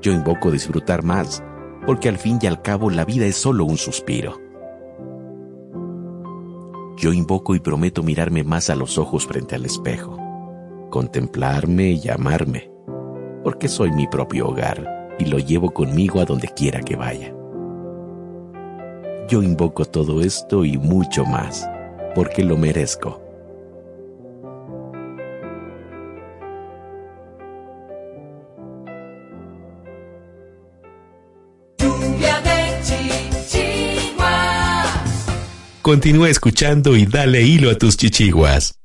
Yo 0.01 0.11
invoco 0.11 0.49
disfrutar 0.49 1.03
más, 1.03 1.43
porque 1.85 2.09
al 2.09 2.17
fin 2.17 2.39
y 2.41 2.47
al 2.47 2.63
cabo 2.63 2.89
la 2.89 3.05
vida 3.05 3.27
es 3.27 3.35
solo 3.35 3.65
un 3.65 3.77
suspiro. 3.77 4.39
Yo 6.97 7.13
invoco 7.13 7.53
y 7.53 7.59
prometo 7.59 8.01
mirarme 8.01 8.43
más 8.43 8.71
a 8.71 8.75
los 8.75 8.97
ojos 8.97 9.27
frente 9.27 9.55
al 9.55 9.65
espejo, 9.65 10.17
contemplarme 10.89 11.91
y 11.91 12.09
amarme, 12.09 12.71
porque 13.43 13.67
soy 13.67 13.91
mi 13.91 14.07
propio 14.07 14.49
hogar 14.49 15.15
y 15.19 15.25
lo 15.25 15.37
llevo 15.37 15.71
conmigo 15.71 16.19
a 16.19 16.25
donde 16.25 16.47
quiera 16.47 16.81
que 16.81 16.95
vaya. 16.95 17.35
Yo 19.27 19.43
invoco 19.43 19.85
todo 19.85 20.21
esto 20.21 20.65
y 20.65 20.79
mucho 20.79 21.25
más, 21.25 21.69
porque 22.15 22.43
lo 22.43 22.57
merezco. 22.57 23.20
Continúa 35.91 36.29
escuchando 36.29 36.95
y 36.95 37.05
dale 37.05 37.41
hilo 37.41 37.69
a 37.69 37.77
tus 37.77 37.97
chichiguas. 37.97 38.79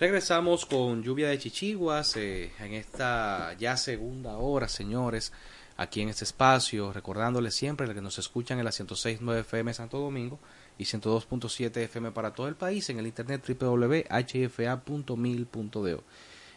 Regresamos 0.00 0.66
con 0.66 1.04
lluvia 1.04 1.28
de 1.28 1.38
chichiguas 1.38 2.16
eh, 2.16 2.50
en 2.58 2.74
esta 2.74 3.54
ya 3.56 3.76
segunda 3.76 4.38
hora, 4.38 4.66
señores, 4.66 5.32
aquí 5.76 6.00
en 6.00 6.08
este 6.08 6.24
espacio, 6.24 6.92
recordándoles 6.92 7.54
siempre 7.54 7.94
que 7.94 8.00
nos 8.00 8.18
escuchan 8.18 8.58
en 8.58 8.64
la 8.64 8.72
106.9 8.72 9.38
FM 9.42 9.72
Santo 9.72 10.00
Domingo 10.00 10.40
y 10.78 10.84
102.7 10.84 11.76
FM 11.76 12.10
para 12.10 12.32
todo 12.32 12.48
el 12.48 12.56
país 12.56 12.90
en 12.90 12.98
el 12.98 13.06
internet 13.06 13.40
www.hfa.mil.do. 13.46 14.04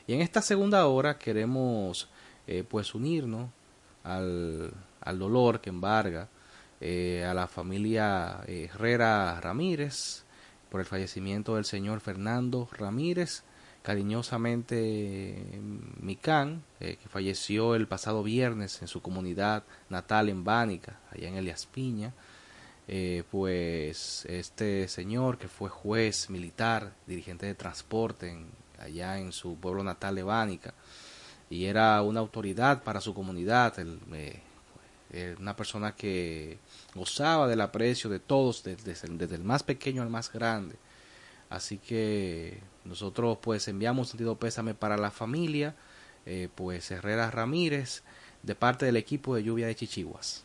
Y 0.08 0.14
en 0.14 0.22
esta 0.22 0.42
segunda 0.42 0.88
hora 0.88 1.20
queremos 1.20 2.10
eh, 2.50 2.64
pues 2.68 2.96
unirnos 2.96 3.52
al, 4.04 4.74
al 5.02 5.20
dolor 5.20 5.62
que 5.62 5.70
embarga 5.70 6.28
eh, 6.82 7.26
a 7.26 7.34
la 7.34 7.48
familia 7.48 8.42
eh, 8.48 8.70
Herrera 8.74 9.40
Ramírez 9.40 10.24
por 10.72 10.80
el 10.80 10.88
fallecimiento 10.88 11.56
del 11.56 11.66
señor 11.66 12.00
Fernando 12.00 12.68
Ramírez, 12.72 13.44
cariñosamente 13.84 15.60
Micán, 16.00 16.64
eh, 16.80 16.98
que 17.02 17.08
falleció 17.08 17.76
el 17.76 17.88
pasado 17.88 18.24
viernes 18.24 18.82
en 18.82 18.88
su 18.88 19.02
comunidad 19.02 19.64
natal 19.90 20.30
en 20.30 20.44
Bánica, 20.44 21.00
allá 21.12 21.28
en 21.28 21.36
Elias 21.36 21.66
Piña. 21.66 22.14
Pues 23.30 24.26
este 24.26 24.88
señor 24.88 25.38
que 25.38 25.48
fue 25.48 25.70
juez 25.70 26.32
militar, 26.32 26.94
dirigente 27.06 27.46
de 27.46 27.54
transporte 27.54 28.32
en, 28.32 28.48
allá 28.80 29.20
en 29.20 29.32
su 29.32 29.58
pueblo 29.58 29.84
natal 29.84 30.16
de 30.16 30.24
Bánica, 30.24 30.74
y 31.50 31.66
era 31.66 32.02
una 32.02 32.20
autoridad 32.20 32.84
para 32.84 33.02
su 33.02 33.14
comunidad, 33.14 33.74
eh, 35.12 35.36
una 35.40 35.56
persona 35.56 35.96
que 35.96 36.60
gozaba 36.94 37.48
del 37.48 37.62
aprecio 37.62 38.10
de 38.10 38.20
todos, 38.20 38.64
desde, 38.64 39.36
el 39.36 39.44
más 39.44 39.64
pequeño 39.64 40.04
al 40.04 40.10
más 40.10 40.32
grande. 40.32 40.76
Así 41.50 41.80
que 41.80 42.60
nosotros 42.86 43.40
pues 43.42 43.68
enviamos 43.68 44.08
un 44.08 44.12
sentido 44.12 44.38
pésame 44.38 44.76
para 44.76 44.98
la 44.98 45.10
familia, 45.10 45.76
eh, 46.28 46.50
pues 46.54 46.92
Herrera 46.92 47.32
Ramírez, 47.32 48.04
de 48.44 48.54
parte 48.54 48.86
del 48.86 48.98
equipo 48.98 49.36
de 49.36 49.44
lluvia 49.44 49.66
de 49.66 49.76
Chichiguas. 49.76 50.44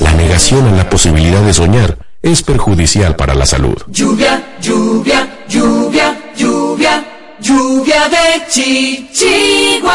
La 0.00 0.12
negación 0.14 0.66
a 0.68 0.72
la 0.72 0.88
posibilidad 0.88 1.42
de 1.42 1.52
soñar 1.52 1.95
es 2.26 2.42
perjudicial 2.42 3.14
para 3.14 3.34
la 3.34 3.46
salud. 3.46 3.76
Lluvia, 3.86 4.56
lluvia, 4.60 5.44
lluvia, 5.48 6.18
lluvia, 6.36 7.04
lluvia 7.40 8.08
de 8.08 8.46
chichiguas. 8.48 9.86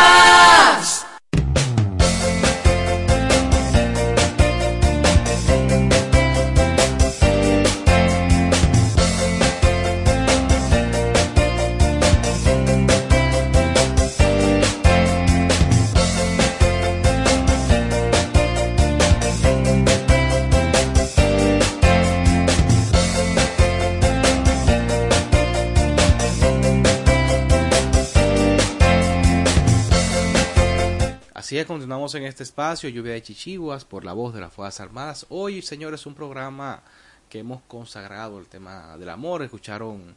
Así 31.52 31.60
es, 31.60 31.66
continuamos 31.66 32.16
en 32.16 32.24
este 32.24 32.44
espacio, 32.44 32.88
Lluvia 32.88 33.12
de 33.12 33.22
Chichiguas, 33.22 33.84
por 33.84 34.06
la 34.06 34.14
voz 34.14 34.34
de 34.34 34.40
las 34.40 34.54
Fuerzas 34.54 34.80
Armadas. 34.80 35.26
Hoy, 35.28 35.62
señores, 35.62 36.06
un 36.06 36.16
programa 36.16 36.82
que 37.28 37.40
hemos 37.40 37.62
consagrado 37.64 38.40
el 38.40 38.48
tema 38.48 38.98
del 38.98 39.10
amor. 39.10 39.44
Escucharon 39.44 40.16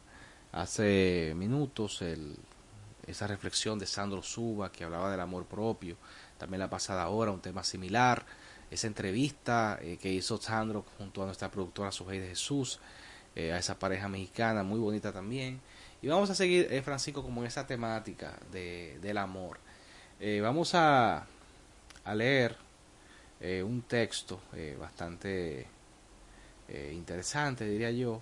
hace 0.53 1.33
minutos 1.35 2.01
el, 2.01 2.37
esa 3.05 3.27
reflexión 3.27 3.77
de 3.77 3.85
Sandro 3.85 4.23
Suba 4.23 4.71
que 4.71 4.85
hablaba 4.85 5.11
del 5.11 5.19
amor 5.19 5.43
propio. 5.43 5.97
También 6.37 6.61
la 6.61 6.69
pasada 6.69 7.09
hora, 7.09 7.31
un 7.31 7.41
tema 7.41 7.65
similar. 7.65 8.25
Esa 8.71 8.87
entrevista 8.87 9.77
eh, 9.81 9.97
que 10.01 10.09
hizo 10.13 10.39
Sandro 10.39 10.85
junto 10.97 11.21
a 11.21 11.25
nuestra 11.25 11.51
productora 11.51 11.91
Sujei 11.91 12.19
de 12.19 12.29
Jesús, 12.29 12.79
eh, 13.35 13.51
a 13.51 13.57
esa 13.57 13.77
pareja 13.77 14.07
mexicana, 14.07 14.63
muy 14.63 14.79
bonita 14.79 15.11
también. 15.11 15.59
Y 16.01 16.07
vamos 16.07 16.29
a 16.29 16.35
seguir, 16.35 16.69
eh, 16.71 16.81
Francisco, 16.81 17.21
como 17.21 17.41
en 17.41 17.47
esa 17.47 17.67
temática 17.67 18.39
de, 18.53 18.99
del 19.01 19.17
amor. 19.17 19.64
Eh, 20.19 20.39
vamos 20.41 20.73
a, 20.75 21.25
a 22.05 22.15
leer 22.15 22.55
eh, 23.41 23.61
un 23.63 23.81
texto 23.83 24.39
eh, 24.55 24.77
bastante 24.79 25.65
eh, 26.69 26.93
interesante, 26.95 27.65
diría 27.65 27.91
yo, 27.91 28.21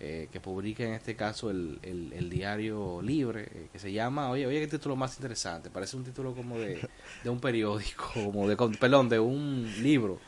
eh, 0.00 0.28
que 0.32 0.40
publica 0.40 0.84
en 0.84 0.94
este 0.94 1.16
caso 1.16 1.50
el, 1.50 1.78
el, 1.82 2.12
el 2.12 2.30
diario 2.30 3.02
Libre, 3.02 3.42
eh, 3.52 3.68
que 3.72 3.78
se 3.78 3.92
llama, 3.92 4.30
oye, 4.30 4.46
oye, 4.46 4.60
qué 4.60 4.68
título 4.68 4.96
más 4.96 5.16
interesante, 5.16 5.70
parece 5.70 5.96
un 5.96 6.04
título 6.04 6.34
como 6.34 6.58
de, 6.58 6.88
de 7.22 7.30
un 7.30 7.40
periódico, 7.40 8.10
como 8.14 8.48
de, 8.48 8.56
perdón, 8.78 9.08
de 9.08 9.18
un 9.20 9.70
libro. 9.82 10.18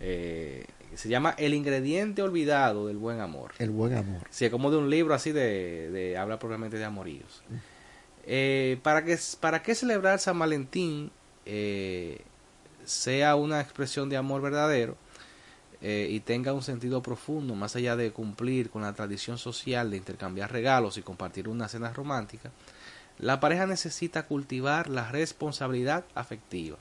Eh, 0.00 0.64
se 0.94 1.08
llama 1.08 1.34
El 1.36 1.52
ingrediente 1.54 2.22
olvidado 2.22 2.86
del 2.86 2.96
buen 2.96 3.20
amor. 3.20 3.52
El 3.58 3.70
buen 3.70 3.94
amor. 3.94 4.22
Sí, 4.30 4.44
es 4.46 4.50
como 4.50 4.70
de 4.70 4.76
un 4.78 4.88
libro 4.88 5.12
así 5.12 5.32
de, 5.32 5.90
de 5.90 6.16
habla 6.16 6.38
propiamente 6.38 6.78
de 6.78 6.84
amoríos. 6.84 7.42
Eh, 8.30 8.78
para, 8.82 9.06
que, 9.06 9.18
¿Para 9.40 9.62
qué 9.62 9.74
celebrar 9.74 10.18
San 10.18 10.38
Valentín 10.38 11.10
eh, 11.46 12.20
sea 12.84 13.36
una 13.36 13.62
expresión 13.62 14.10
de 14.10 14.18
amor 14.18 14.42
verdadero 14.42 14.98
eh, 15.80 16.08
y 16.10 16.20
tenga 16.20 16.52
un 16.52 16.62
sentido 16.62 17.00
profundo, 17.00 17.54
más 17.54 17.74
allá 17.74 17.96
de 17.96 18.12
cumplir 18.12 18.68
con 18.68 18.82
la 18.82 18.92
tradición 18.92 19.38
social 19.38 19.90
de 19.90 19.96
intercambiar 19.96 20.52
regalos 20.52 20.98
y 20.98 21.02
compartir 21.02 21.48
una 21.48 21.68
cena 21.68 21.90
romántica? 21.94 22.50
La 23.18 23.40
pareja 23.40 23.66
necesita 23.66 24.26
cultivar 24.26 24.90
la 24.90 25.10
responsabilidad 25.10 26.04
afectiva 26.14 26.76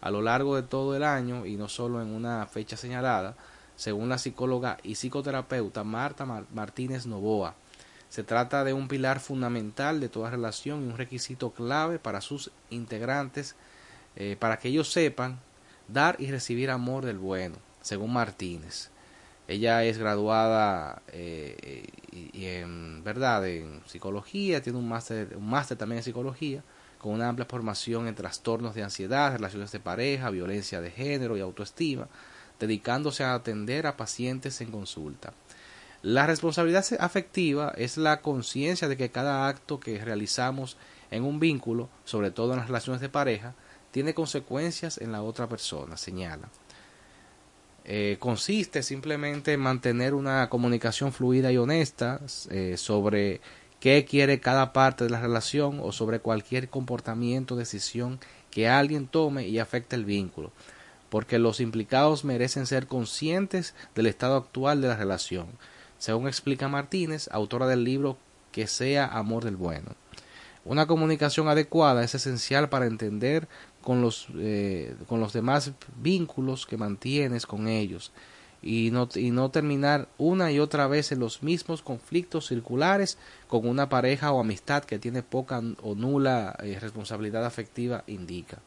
a 0.00 0.10
lo 0.10 0.22
largo 0.22 0.56
de 0.56 0.62
todo 0.62 0.96
el 0.96 1.04
año 1.04 1.46
y 1.46 1.54
no 1.54 1.68
solo 1.68 2.02
en 2.02 2.08
una 2.08 2.46
fecha 2.46 2.76
señalada, 2.76 3.36
según 3.76 4.08
la 4.08 4.18
psicóloga 4.18 4.78
y 4.82 4.96
psicoterapeuta 4.96 5.84
Marta 5.84 6.26
Mar- 6.26 6.46
Martínez 6.52 7.06
Novoa. 7.06 7.54
Se 8.10 8.24
trata 8.24 8.64
de 8.64 8.72
un 8.72 8.88
pilar 8.88 9.20
fundamental 9.20 10.00
de 10.00 10.08
toda 10.08 10.30
relación 10.30 10.82
y 10.82 10.88
un 10.88 10.98
requisito 10.98 11.52
clave 11.52 11.98
para 11.98 12.20
sus 12.20 12.50
integrantes 12.68 13.54
eh, 14.16 14.36
para 14.38 14.58
que 14.58 14.68
ellos 14.68 14.92
sepan 14.92 15.38
dar 15.86 16.16
y 16.18 16.30
recibir 16.30 16.70
amor 16.70 17.04
del 17.04 17.18
bueno, 17.18 17.56
según 17.80 18.12
Martínez. 18.12 18.90
Ella 19.46 19.84
es 19.84 19.98
graduada 19.98 21.02
eh, 21.12 21.86
y, 22.10 22.36
y 22.36 22.46
en 22.46 23.02
verdad 23.04 23.46
en 23.46 23.80
psicología, 23.86 24.60
tiene 24.60 24.78
un 24.78 24.88
máster, 24.88 25.36
un 25.36 25.48
máster 25.48 25.78
también 25.78 25.98
en 25.98 26.04
psicología, 26.04 26.62
con 26.98 27.12
una 27.12 27.28
amplia 27.28 27.46
formación 27.46 28.08
en 28.08 28.14
trastornos 28.16 28.74
de 28.74 28.82
ansiedad, 28.82 29.32
relaciones 29.32 29.70
de 29.72 29.80
pareja, 29.80 30.30
violencia 30.30 30.80
de 30.80 30.90
género 30.90 31.36
y 31.36 31.40
autoestima, 31.40 32.08
dedicándose 32.58 33.24
a 33.24 33.34
atender 33.34 33.86
a 33.86 33.96
pacientes 33.96 34.60
en 34.60 34.70
consulta. 34.70 35.32
La 36.02 36.26
responsabilidad 36.26 36.84
afectiva 36.98 37.74
es 37.76 37.98
la 37.98 38.22
conciencia 38.22 38.88
de 38.88 38.96
que 38.96 39.10
cada 39.10 39.48
acto 39.48 39.80
que 39.80 40.02
realizamos 40.02 40.76
en 41.10 41.24
un 41.24 41.40
vínculo, 41.40 41.88
sobre 42.04 42.30
todo 42.30 42.52
en 42.52 42.58
las 42.58 42.68
relaciones 42.68 43.02
de 43.02 43.10
pareja, 43.10 43.54
tiene 43.90 44.14
consecuencias 44.14 44.98
en 44.98 45.12
la 45.12 45.22
otra 45.22 45.48
persona, 45.48 45.96
señala. 45.96 46.48
Eh, 47.84 48.16
consiste 48.18 48.82
simplemente 48.82 49.52
en 49.52 49.60
mantener 49.60 50.14
una 50.14 50.48
comunicación 50.48 51.12
fluida 51.12 51.50
y 51.50 51.56
honesta 51.56 52.20
eh, 52.50 52.76
sobre 52.76 53.40
qué 53.80 54.04
quiere 54.04 54.40
cada 54.40 54.72
parte 54.72 55.04
de 55.04 55.10
la 55.10 55.20
relación 55.20 55.80
o 55.82 55.90
sobre 55.90 56.20
cualquier 56.20 56.68
comportamiento 56.68 57.54
o 57.54 57.58
decisión 57.58 58.20
que 58.50 58.68
alguien 58.68 59.06
tome 59.06 59.48
y 59.48 59.58
afecte 59.58 59.96
el 59.96 60.04
vínculo, 60.04 60.52
porque 61.08 61.38
los 61.38 61.60
implicados 61.60 62.24
merecen 62.24 62.66
ser 62.66 62.86
conscientes 62.86 63.74
del 63.94 64.06
estado 64.06 64.36
actual 64.36 64.80
de 64.82 64.88
la 64.88 64.96
relación, 64.96 65.46
según 66.00 66.26
explica 66.26 66.66
Martínez, 66.66 67.28
autora 67.30 67.66
del 67.66 67.84
libro 67.84 68.16
Que 68.52 68.66
sea 68.66 69.06
amor 69.06 69.44
del 69.44 69.56
bueno. 69.56 69.94
Una 70.64 70.86
comunicación 70.86 71.46
adecuada 71.48 72.02
es 72.02 72.14
esencial 72.14 72.68
para 72.68 72.86
entender 72.86 73.48
con 73.82 74.00
los, 74.00 74.28
eh, 74.36 74.96
con 75.08 75.20
los 75.20 75.32
demás 75.32 75.72
vínculos 76.02 76.66
que 76.66 76.78
mantienes 76.78 77.46
con 77.46 77.68
ellos 77.68 78.12
y 78.62 78.90
no, 78.90 79.08
y 79.14 79.30
no 79.30 79.50
terminar 79.50 80.08
una 80.18 80.50
y 80.52 80.58
otra 80.58 80.86
vez 80.86 81.12
en 81.12 81.20
los 81.20 81.42
mismos 81.42 81.82
conflictos 81.82 82.48
circulares 82.48 83.18
con 83.46 83.68
una 83.68 83.88
pareja 83.88 84.32
o 84.32 84.40
amistad 84.40 84.84
que 84.84 84.98
tiene 84.98 85.22
poca 85.22 85.62
o 85.82 85.94
nula 85.94 86.56
eh, 86.62 86.78
responsabilidad 86.80 87.44
afectiva 87.44 88.04
indica. 88.06 88.58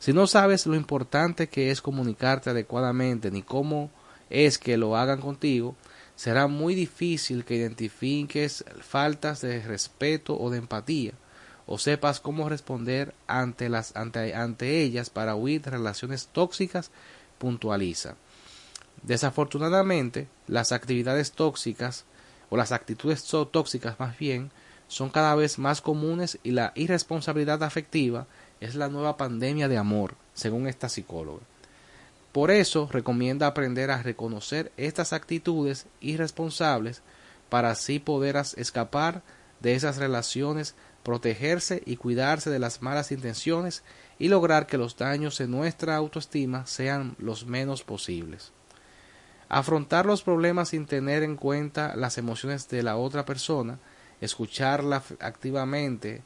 Si 0.00 0.12
no 0.12 0.26
sabes 0.26 0.66
lo 0.66 0.74
importante 0.74 1.48
que 1.48 1.70
es 1.70 1.80
comunicarte 1.80 2.50
adecuadamente 2.50 3.30
ni 3.30 3.42
cómo 3.42 3.90
es 4.28 4.58
que 4.58 4.76
lo 4.76 4.96
hagan 4.96 5.20
contigo, 5.20 5.76
será 6.18 6.48
muy 6.48 6.74
difícil 6.74 7.44
que 7.44 7.54
identifiques 7.54 8.64
faltas 8.80 9.40
de 9.40 9.62
respeto 9.62 10.36
o 10.36 10.50
de 10.50 10.58
empatía 10.58 11.12
o 11.64 11.78
sepas 11.78 12.18
cómo 12.18 12.48
responder 12.48 13.14
ante, 13.28 13.68
las, 13.68 13.94
ante, 13.94 14.34
ante 14.34 14.82
ellas 14.82 15.10
para 15.10 15.36
huir 15.36 15.62
de 15.62 15.70
relaciones 15.70 16.26
tóxicas, 16.32 16.90
puntualiza. 17.38 18.16
Desafortunadamente, 19.04 20.26
las 20.48 20.72
actividades 20.72 21.30
tóxicas 21.30 22.04
o 22.50 22.56
las 22.56 22.72
actitudes 22.72 23.22
tóxicas 23.52 24.00
más 24.00 24.18
bien 24.18 24.50
son 24.88 25.10
cada 25.10 25.36
vez 25.36 25.60
más 25.60 25.80
comunes 25.80 26.40
y 26.42 26.50
la 26.50 26.72
irresponsabilidad 26.74 27.62
afectiva 27.62 28.26
es 28.58 28.74
la 28.74 28.88
nueva 28.88 29.16
pandemia 29.16 29.68
de 29.68 29.78
amor, 29.78 30.16
según 30.34 30.66
esta 30.66 30.88
psicóloga. 30.88 31.44
Por 32.32 32.50
eso 32.50 32.88
recomienda 32.90 33.46
aprender 33.46 33.90
a 33.90 34.02
reconocer 34.02 34.70
estas 34.76 35.12
actitudes 35.12 35.86
irresponsables 36.00 37.02
para 37.48 37.70
así 37.70 37.98
poder 37.98 38.36
escapar 38.56 39.22
de 39.60 39.74
esas 39.74 39.96
relaciones, 39.96 40.74
protegerse 41.02 41.82
y 41.86 41.96
cuidarse 41.96 42.50
de 42.50 42.58
las 42.58 42.82
malas 42.82 43.12
intenciones 43.12 43.82
y 44.18 44.28
lograr 44.28 44.66
que 44.66 44.78
los 44.78 44.96
daños 44.96 45.40
en 45.40 45.50
nuestra 45.50 45.96
autoestima 45.96 46.66
sean 46.66 47.16
los 47.18 47.46
menos 47.46 47.82
posibles. 47.82 48.52
Afrontar 49.48 50.04
los 50.04 50.22
problemas 50.22 50.68
sin 50.68 50.84
tener 50.84 51.22
en 51.22 51.36
cuenta 51.36 51.96
las 51.96 52.18
emociones 52.18 52.68
de 52.68 52.82
la 52.82 52.96
otra 52.96 53.24
persona, 53.24 53.78
escucharla 54.20 55.02
activamente, 55.20 56.22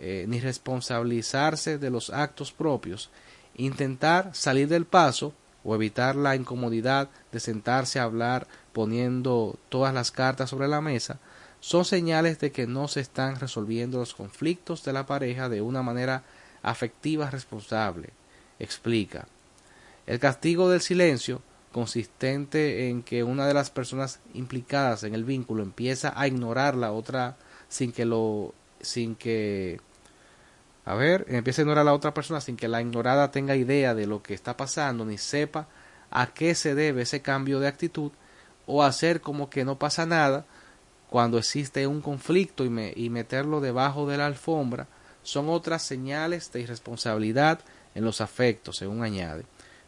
eh, 0.00 0.24
ni 0.26 0.40
responsabilizarse 0.40 1.78
de 1.78 1.90
los 1.90 2.10
actos 2.10 2.50
propios, 2.50 3.10
intentar 3.54 4.34
salir 4.34 4.66
del 4.66 4.86
paso 4.86 5.32
o 5.64 5.74
evitar 5.74 6.14
la 6.14 6.36
incomodidad 6.36 7.08
de 7.32 7.40
sentarse 7.40 7.98
a 7.98 8.04
hablar 8.04 8.46
poniendo 8.72 9.58
todas 9.68 9.94
las 9.94 10.10
cartas 10.10 10.50
sobre 10.50 10.68
la 10.68 10.80
mesa, 10.80 11.18
son 11.60 11.84
señales 11.84 12.38
de 12.38 12.52
que 12.52 12.66
no 12.66 12.88
se 12.88 13.00
están 13.00 13.40
resolviendo 13.40 13.98
los 13.98 14.14
conflictos 14.14 14.84
de 14.84 14.92
la 14.92 15.06
pareja 15.06 15.48
de 15.48 15.62
una 15.62 15.82
manera 15.82 16.22
afectiva 16.62 17.30
responsable. 17.30 18.10
Explica. 18.58 19.26
El 20.06 20.18
castigo 20.18 20.68
del 20.68 20.82
silencio 20.82 21.40
consistente 21.72 22.88
en 22.88 23.02
que 23.02 23.24
una 23.24 23.46
de 23.46 23.54
las 23.54 23.70
personas 23.70 24.20
implicadas 24.34 25.02
en 25.02 25.14
el 25.14 25.24
vínculo 25.24 25.62
empieza 25.62 26.12
a 26.14 26.28
ignorar 26.28 26.76
la 26.76 26.92
otra 26.92 27.36
sin 27.68 27.90
que 27.90 28.04
lo 28.04 28.54
sin 28.80 29.16
que 29.16 29.80
a 30.84 30.94
ver, 30.94 31.24
empieza 31.28 31.62
a 31.62 31.64
ignorar 31.64 31.82
a 31.82 31.84
la 31.84 31.94
otra 31.94 32.12
persona 32.12 32.40
sin 32.40 32.56
que 32.56 32.68
la 32.68 32.82
ignorada 32.82 33.30
tenga 33.30 33.56
idea 33.56 33.94
de 33.94 34.06
lo 34.06 34.22
que 34.22 34.34
está 34.34 34.56
pasando 34.56 35.04
ni 35.04 35.16
sepa 35.16 35.66
a 36.10 36.26
qué 36.26 36.54
se 36.54 36.74
debe 36.74 37.02
ese 37.02 37.22
cambio 37.22 37.58
de 37.58 37.68
actitud 37.68 38.12
o 38.66 38.82
hacer 38.82 39.20
como 39.20 39.48
que 39.48 39.64
no 39.64 39.78
pasa 39.78 40.04
nada 40.04 40.44
cuando 41.08 41.38
existe 41.38 41.86
un 41.86 42.02
conflicto 42.02 42.64
y, 42.64 42.92
y 42.96 43.08
meterlo 43.08 43.60
debajo 43.60 44.06
de 44.06 44.18
la 44.18 44.26
alfombra 44.26 44.86
son 45.22 45.48
otras 45.48 45.82
señales 45.82 46.52
de 46.52 46.60
irresponsabilidad 46.60 47.60
en 47.94 48.04
los 48.04 48.20
afectos, 48.20 48.76
según 48.76 49.02
añade. 49.02 49.44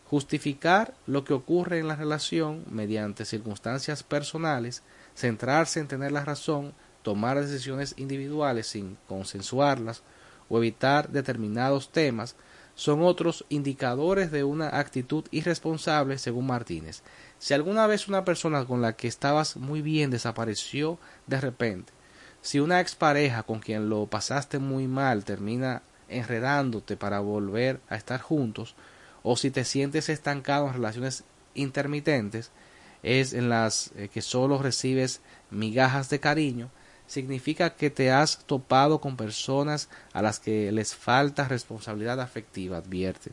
Justificar 0.09 0.94
lo 1.06 1.24
que 1.24 1.35
ocurre 1.35 1.78
en 1.78 1.89
la 1.89 1.97
relación 1.97 2.64
mediante 2.70 3.24
circunstancias 3.27 4.02
personales, 4.02 4.82
centrarse 5.14 5.81
en 5.81 5.89
tener 5.89 6.12
la 6.12 6.24
razón, 6.24 6.73
tomar 7.02 7.39
decisiones 7.39 7.94
individuales 7.98 8.68
sin 8.68 8.97
consensuarlas 9.09 10.02
o 10.48 10.59
evitar 10.59 11.10
determinados 11.10 11.90
temas 11.90 12.36
son 12.74 13.02
otros 13.02 13.44
indicadores 13.48 14.31
de 14.31 14.44
una 14.44 14.78
actitud 14.78 15.24
irresponsable 15.31 16.18
según 16.18 16.47
Martínez. 16.47 17.02
Si 17.39 17.55
alguna 17.55 17.86
vez 17.86 18.06
una 18.06 18.24
persona 18.24 18.66
con 18.66 18.82
la 18.82 18.93
que 18.94 19.09
estabas 19.09 19.56
muy 19.56 19.81
bien 19.81 20.10
desapareció 20.10 20.98
de 21.27 21.40
repente, 21.40 21.93
si 22.43 22.60
una 22.60 22.81
expareja 22.81 23.43
con 23.43 23.60
quien 23.60 23.89
lo 23.89 24.06
pasaste 24.06 24.59
muy 24.59 24.86
mal 24.86 25.24
termina 25.24 25.82
enredándote 26.09 26.97
para 26.97 27.20
volver 27.20 27.81
a 27.89 27.97
estar 27.97 28.20
juntos, 28.20 28.77
o 29.23 29.36
si 29.36 29.51
te 29.51 29.64
sientes 29.64 30.09
estancado 30.09 30.68
en 30.68 30.74
relaciones 30.74 31.24
intermitentes, 31.55 32.52
es 33.02 33.32
en 33.32 33.48
las 33.48 33.90
eh, 33.97 34.09
que 34.12 34.23
solo 34.23 34.59
recibes 34.59 35.20
migajas 35.51 36.10
de 36.10 36.20
cariño, 36.20 36.70
significa 37.07 37.70
que 37.70 37.91
te 37.91 38.11
has 38.11 38.39
topado 38.39 39.01
con 39.01 39.16
personas 39.16 39.89
a 40.12 40.23
las 40.23 40.39
que 40.39 40.73
les 40.73 40.95
falta 40.95 41.49
responsabilidad 41.49 42.20
afectiva, 42.20 42.78
advierte. 42.78 43.33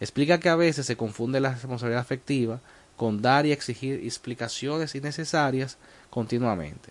Explica 0.00 0.38
que 0.38 0.48
a 0.48 0.56
veces 0.56 0.86
se 0.86 0.96
confunde 0.96 1.40
la 1.40 1.52
responsabilidad 1.52 2.02
afectiva 2.02 2.60
con 2.96 3.22
dar 3.22 3.46
y 3.46 3.52
exigir 3.52 4.00
explicaciones 4.04 4.94
innecesarias 4.94 5.78
continuamente. 6.10 6.90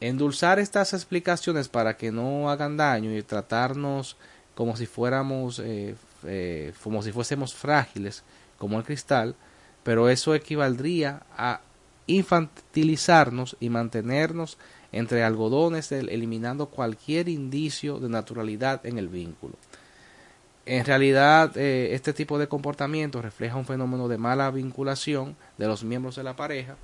Endulzar 0.00 0.58
estas 0.58 0.92
explicaciones 0.92 1.68
para 1.68 1.96
que 1.96 2.12
no 2.12 2.50
hagan 2.50 2.76
daño 2.76 3.16
y 3.16 3.22
tratarnos 3.22 4.16
como 4.54 4.76
si 4.76 4.86
fuéramos 4.86 5.58
eh, 5.58 5.94
eh, 6.26 6.72
como 6.82 7.02
si 7.02 7.12
fuésemos 7.12 7.54
frágiles 7.54 8.22
como 8.58 8.78
el 8.78 8.84
cristal, 8.84 9.34
pero 9.82 10.08
eso 10.08 10.34
equivaldría 10.34 11.22
a 11.36 11.60
infantilizarnos 12.06 13.56
y 13.60 13.68
mantenernos 13.68 14.58
entre 14.94 15.24
algodones 15.24 15.90
eliminando 15.90 16.66
cualquier 16.66 17.28
indicio 17.28 17.98
de 17.98 18.08
naturalidad 18.08 18.86
en 18.86 18.96
el 18.96 19.08
vínculo. 19.08 19.54
En 20.66 20.84
realidad, 20.84 21.56
eh, 21.56 21.94
este 21.94 22.12
tipo 22.12 22.38
de 22.38 22.46
comportamiento 22.46 23.20
refleja 23.20 23.56
un 23.56 23.66
fenómeno 23.66 24.06
de 24.06 24.18
mala 24.18 24.50
vinculación 24.52 25.36
de 25.58 25.66
los 25.66 25.82
miembros 25.82 26.14
de 26.14 26.22
la 26.22 26.36
pareja 26.36 26.76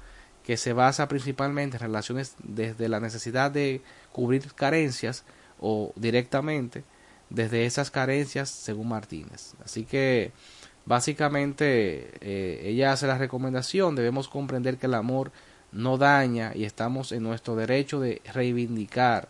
que 0.45 0.57
se 0.57 0.73
basa 0.73 1.07
principalmente 1.07 1.77
en 1.77 1.83
relaciones 1.83 2.35
desde 2.43 2.89
la 2.89 2.99
necesidad 2.99 3.53
de 3.53 3.81
cubrir 4.11 4.53
carencias 4.55 5.23
o 5.61 5.93
directamente 5.95 6.83
desde 7.29 7.65
esas 7.65 7.93
carencias 7.93 8.51
según 8.51 8.89
Martínez. 8.89 9.55
Así 9.65 9.85
que 9.85 10.33
básicamente 10.85 12.11
eh, 12.21 12.63
ella 12.65 12.93
hace 12.93 13.07
la 13.07 13.19
recomendación, 13.19 13.95
debemos 13.95 14.29
comprender 14.29 14.79
que 14.79 14.87
el 14.87 14.95
amor 14.95 15.31
no 15.73 15.99
daña 15.99 16.53
y 16.55 16.65
estamos 16.65 17.13
en 17.13 17.23
nuestro 17.23 17.57
derecho 17.57 18.01
de 18.01 18.23
reivindicar 18.33 19.29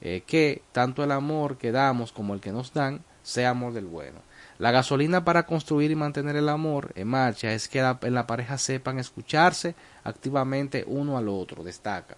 eh, 0.00 0.22
que 0.26 0.62
tanto 0.72 1.02
el 1.02 1.12
amor 1.12 1.56
que 1.58 1.72
damos 1.72 2.12
como 2.12 2.34
el 2.34 2.40
que 2.40 2.52
nos 2.52 2.72
dan 2.72 3.00
sea 3.22 3.50
amor 3.50 3.72
del 3.72 3.86
bueno. 3.86 4.20
La 4.58 4.70
gasolina 4.70 5.24
para 5.24 5.44
construir 5.44 5.90
y 5.90 5.96
mantener 5.96 6.36
el 6.36 6.48
amor 6.48 6.92
en 6.94 7.08
marcha 7.08 7.52
es 7.52 7.68
que 7.68 7.80
en 7.80 8.14
la 8.14 8.26
pareja 8.26 8.56
sepan 8.56 8.98
escucharse 8.98 9.74
activamente 10.04 10.84
uno 10.86 11.18
al 11.18 11.28
otro, 11.28 11.62
destaca. 11.62 12.16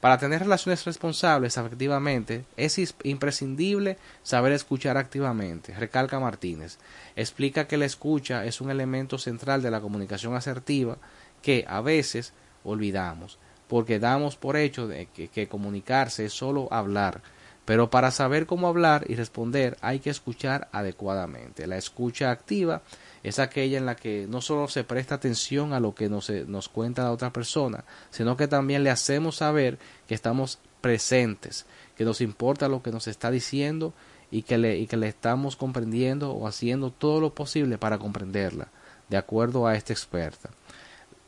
Para 0.00 0.16
tener 0.16 0.40
relaciones 0.40 0.84
responsables 0.84 1.58
afectivamente 1.58 2.44
es 2.56 2.78
imprescindible 3.04 3.98
saber 4.22 4.52
escuchar 4.52 4.96
activamente, 4.96 5.74
recalca 5.74 6.18
Martínez. 6.18 6.78
Explica 7.16 7.66
que 7.66 7.76
la 7.76 7.84
escucha 7.84 8.44
es 8.44 8.60
un 8.60 8.70
elemento 8.70 9.18
central 9.18 9.62
de 9.62 9.70
la 9.70 9.80
comunicación 9.80 10.34
asertiva 10.34 10.96
que 11.42 11.66
a 11.68 11.80
veces 11.80 12.32
olvidamos, 12.64 13.38
porque 13.68 13.98
damos 13.98 14.36
por 14.36 14.56
hecho 14.56 14.88
de 14.88 15.06
que, 15.06 15.48
comunicarse 15.48 16.24
es 16.24 16.32
solo 16.32 16.68
hablar, 16.72 17.22
pero 17.64 17.90
para 17.90 18.10
saber 18.10 18.46
cómo 18.46 18.66
hablar 18.66 19.04
y 19.08 19.14
responder 19.14 19.76
hay 19.80 20.00
que 20.00 20.10
escuchar 20.10 20.68
adecuadamente. 20.72 21.66
La 21.66 21.76
escucha 21.76 22.30
activa 22.30 22.82
es 23.22 23.38
aquella 23.38 23.78
en 23.78 23.86
la 23.86 23.94
que 23.94 24.26
no 24.28 24.40
solo 24.40 24.66
se 24.66 24.82
presta 24.82 25.14
atención 25.14 25.72
a 25.72 25.80
lo 25.80 25.94
que 25.94 26.08
nos, 26.08 26.30
nos 26.30 26.68
cuenta 26.68 27.04
la 27.04 27.12
otra 27.12 27.32
persona, 27.32 27.84
sino 28.10 28.36
que 28.36 28.48
también 28.48 28.82
le 28.82 28.90
hacemos 28.90 29.36
saber 29.36 29.78
que 30.08 30.14
estamos 30.14 30.58
presentes, 30.80 31.66
que 31.96 32.04
nos 32.04 32.20
importa 32.20 32.68
lo 32.68 32.82
que 32.82 32.90
nos 32.90 33.06
está 33.06 33.30
diciendo 33.30 33.92
y 34.30 34.42
que 34.42 34.58
le, 34.58 34.78
y 34.78 34.86
que 34.86 34.96
le 34.96 35.08
estamos 35.08 35.56
comprendiendo 35.56 36.32
o 36.32 36.46
haciendo 36.46 36.90
todo 36.90 37.20
lo 37.20 37.34
posible 37.34 37.78
para 37.78 37.98
comprenderla, 37.98 38.68
de 39.08 39.16
acuerdo 39.16 39.66
a 39.66 39.76
esta 39.76 39.92
experta. 39.92 40.50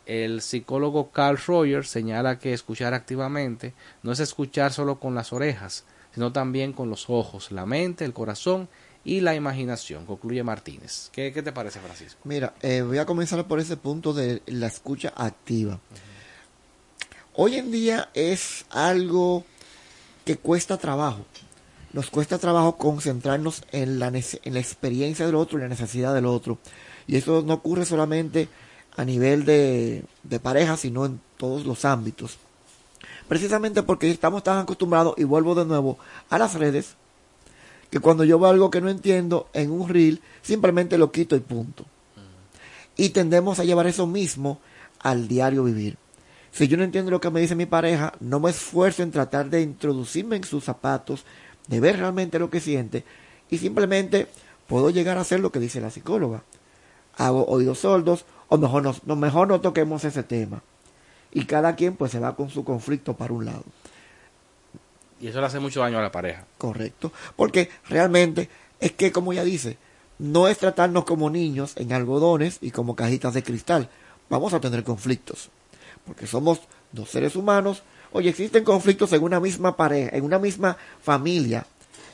El 0.06 0.40
psicólogo 0.40 1.10
Carl 1.10 1.38
Rogers 1.38 1.88
señala 1.88 2.38
que 2.38 2.52
escuchar 2.52 2.94
activamente 2.94 3.74
no 4.02 4.12
es 4.12 4.20
escuchar 4.20 4.72
solo 4.72 4.98
con 4.98 5.14
las 5.14 5.32
orejas, 5.32 5.84
sino 6.14 6.32
también 6.32 6.72
con 6.72 6.90
los 6.90 7.08
ojos, 7.08 7.52
la 7.52 7.66
mente, 7.66 8.04
el 8.04 8.12
corazón 8.12 8.68
y 9.04 9.20
la 9.20 9.34
imaginación, 9.34 10.06
concluye 10.06 10.42
Martínez. 10.42 11.10
¿Qué, 11.12 11.32
qué 11.32 11.42
te 11.42 11.52
parece, 11.52 11.80
Francisco? 11.80 12.20
Mira, 12.24 12.54
eh, 12.62 12.82
voy 12.82 12.98
a 12.98 13.06
comenzar 13.06 13.46
por 13.46 13.58
ese 13.58 13.76
punto 13.76 14.12
de 14.12 14.42
la 14.46 14.68
escucha 14.68 15.12
activa. 15.16 15.80
Hoy 17.34 17.56
en 17.56 17.72
día 17.72 18.10
es 18.14 18.66
algo 18.70 19.44
que 20.24 20.36
cuesta 20.36 20.78
trabajo. 20.78 21.24
Nos 21.92 22.10
cuesta 22.10 22.38
trabajo 22.38 22.76
concentrarnos 22.76 23.64
en 23.72 23.98
la, 23.98 24.08
en 24.08 24.54
la 24.54 24.60
experiencia 24.60 25.26
del 25.26 25.34
otro 25.34 25.58
y 25.58 25.62
la 25.62 25.68
necesidad 25.68 26.14
del 26.14 26.26
otro. 26.26 26.58
Y 27.06 27.16
eso 27.16 27.42
no 27.42 27.54
ocurre 27.54 27.84
solamente 27.84 28.48
a 28.96 29.04
nivel 29.04 29.44
de, 29.44 30.04
de 30.22 30.40
pareja, 30.40 30.76
sino 30.76 31.06
en 31.06 31.20
todos 31.36 31.64
los 31.64 31.84
ámbitos. 31.84 32.38
Precisamente 33.28 33.82
porque 33.82 34.10
estamos 34.10 34.42
tan 34.42 34.58
acostumbrados, 34.58 35.14
y 35.16 35.24
vuelvo 35.24 35.54
de 35.54 35.64
nuevo 35.64 35.98
a 36.28 36.38
las 36.38 36.54
redes, 36.54 36.96
que 37.90 38.00
cuando 38.00 38.24
yo 38.24 38.38
veo 38.38 38.50
algo 38.50 38.70
que 38.70 38.80
no 38.80 38.88
entiendo 38.88 39.48
en 39.52 39.70
un 39.70 39.88
reel, 39.88 40.20
simplemente 40.42 40.98
lo 40.98 41.12
quito 41.12 41.36
y 41.36 41.40
punto. 41.40 41.84
Y 42.96 43.10
tendemos 43.10 43.58
a 43.58 43.64
llevar 43.64 43.86
eso 43.86 44.06
mismo 44.06 44.60
al 45.00 45.28
diario 45.28 45.64
vivir. 45.64 45.96
Si 46.52 46.68
yo 46.68 46.76
no 46.76 46.84
entiendo 46.84 47.10
lo 47.10 47.20
que 47.20 47.30
me 47.30 47.40
dice 47.40 47.54
mi 47.54 47.66
pareja, 47.66 48.12
no 48.20 48.40
me 48.40 48.50
esfuerzo 48.50 49.02
en 49.02 49.10
tratar 49.10 49.48
de 49.48 49.62
introducirme 49.62 50.36
en 50.36 50.44
sus 50.44 50.64
zapatos, 50.64 51.24
de 51.68 51.80
ver 51.80 51.98
realmente 51.98 52.38
lo 52.38 52.50
que 52.50 52.60
siente, 52.60 53.04
y 53.50 53.58
simplemente 53.58 54.28
puedo 54.66 54.90
llegar 54.90 55.16
a 55.16 55.22
hacer 55.22 55.40
lo 55.40 55.52
que 55.52 55.60
dice 55.60 55.80
la 55.80 55.90
psicóloga. 55.90 56.42
Hago 57.16 57.46
oídos 57.46 57.80
sordos, 57.80 58.24
o 58.52 58.58
mejor 58.58 58.82
no, 58.82 58.94
no- 59.06 59.16
mejor 59.16 59.48
no 59.48 59.60
toquemos 59.62 60.04
ese 60.04 60.22
tema. 60.22 60.62
Y 61.32 61.46
cada 61.46 61.74
quien 61.74 61.96
pues 61.96 62.12
se 62.12 62.18
va 62.20 62.36
con 62.36 62.50
su 62.50 62.64
conflicto 62.64 63.14
para 63.16 63.32
un 63.32 63.46
lado. 63.46 63.64
Y 65.20 65.28
eso 65.28 65.40
le 65.40 65.46
hace 65.46 65.58
mucho 65.60 65.80
daño 65.80 65.98
a 65.98 66.02
la 66.02 66.12
pareja. 66.12 66.44
Correcto. 66.58 67.12
Porque 67.36 67.70
realmente 67.88 68.50
es 68.80 68.92
que, 68.92 69.10
como 69.12 69.32
ella 69.32 69.44
dice, 69.44 69.78
no 70.18 70.48
es 70.48 70.58
tratarnos 70.58 71.04
como 71.04 71.30
niños 71.30 71.72
en 71.76 71.92
algodones 71.92 72.58
y 72.60 72.70
como 72.72 72.94
cajitas 72.96 73.32
de 73.32 73.42
cristal. 73.42 73.88
Vamos 74.28 74.52
a 74.52 74.60
tener 74.60 74.84
conflictos. 74.84 75.48
Porque 76.06 76.26
somos 76.26 76.60
dos 76.92 77.08
seres 77.08 77.36
humanos. 77.36 77.82
Oye, 78.12 78.28
existen 78.28 78.64
conflictos 78.64 79.12
en 79.14 79.22
una 79.22 79.40
misma 79.40 79.76
pareja, 79.76 80.14
en 80.14 80.24
una 80.24 80.38
misma 80.38 80.76
familia. 81.02 81.64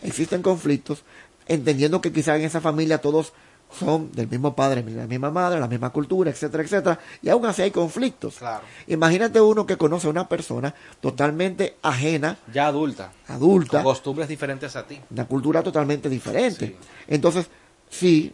Existen 0.02 0.42
conflictos, 0.42 1.02
entendiendo 1.48 2.00
que 2.00 2.12
quizá 2.12 2.36
en 2.36 2.42
esa 2.44 2.60
familia 2.60 3.00
todos 3.00 3.32
son 3.70 4.10
del 4.12 4.28
mismo 4.28 4.54
padre, 4.56 4.82
la 4.88 5.06
misma 5.06 5.30
madre, 5.30 5.60
la 5.60 5.68
misma 5.68 5.90
cultura, 5.90 6.30
etcétera, 6.30 6.62
etcétera. 6.62 6.98
Y 7.22 7.28
aún 7.28 7.44
así 7.46 7.62
hay 7.62 7.70
conflictos. 7.70 8.36
Claro. 8.36 8.62
Imagínate 8.86 9.40
uno 9.40 9.66
que 9.66 9.76
conoce 9.76 10.06
a 10.06 10.10
una 10.10 10.26
persona 10.28 10.74
totalmente 11.00 11.76
ajena, 11.82 12.38
Ya 12.52 12.66
adulta. 12.68 13.12
adulta, 13.28 13.82
Con 13.82 13.92
costumbres 13.92 14.28
diferentes 14.28 14.74
a 14.76 14.86
ti. 14.86 14.98
una 15.10 15.26
cultura 15.26 15.62
totalmente 15.62 16.08
diferente. 16.08 16.76
Entonces, 17.06 17.46
sí, 17.90 18.32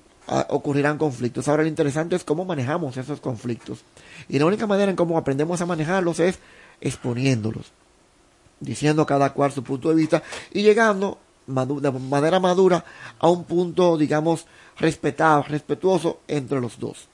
ocurrirán 0.48 0.98
conflictos. 0.98 1.48
Ahora, 1.48 1.62
lo 1.64 1.68
interesante 1.68 2.14
es 2.16 2.24
cómo 2.24 2.44
manejamos 2.44 2.96
esos 2.96 3.20
conflictos. 3.20 3.80
Y 4.28 4.38
la 4.38 4.46
única 4.46 4.66
manera 4.66 4.88
en 4.90 4.96
cómo 4.96 5.18
aprendemos 5.18 5.60
a 5.60 5.66
manejarlos 5.66 6.20
es 6.20 6.38
exponiéndolos, 6.80 7.72
diciendo 8.60 9.04
cada 9.04 9.32
cual 9.32 9.52
su 9.52 9.62
punto 9.64 9.88
de 9.90 9.96
vista 9.96 10.22
y 10.52 10.62
llegando 10.62 11.18
madu- 11.48 11.80
de 11.80 11.90
manera 11.90 12.40
madura 12.40 12.84
a 13.18 13.28
un 13.28 13.44
punto, 13.44 13.96
digamos, 13.98 14.46
respetado, 14.78 15.42
respetuoso 15.44 16.20
entre 16.28 16.60
los 16.60 16.78
dos. 16.78 17.08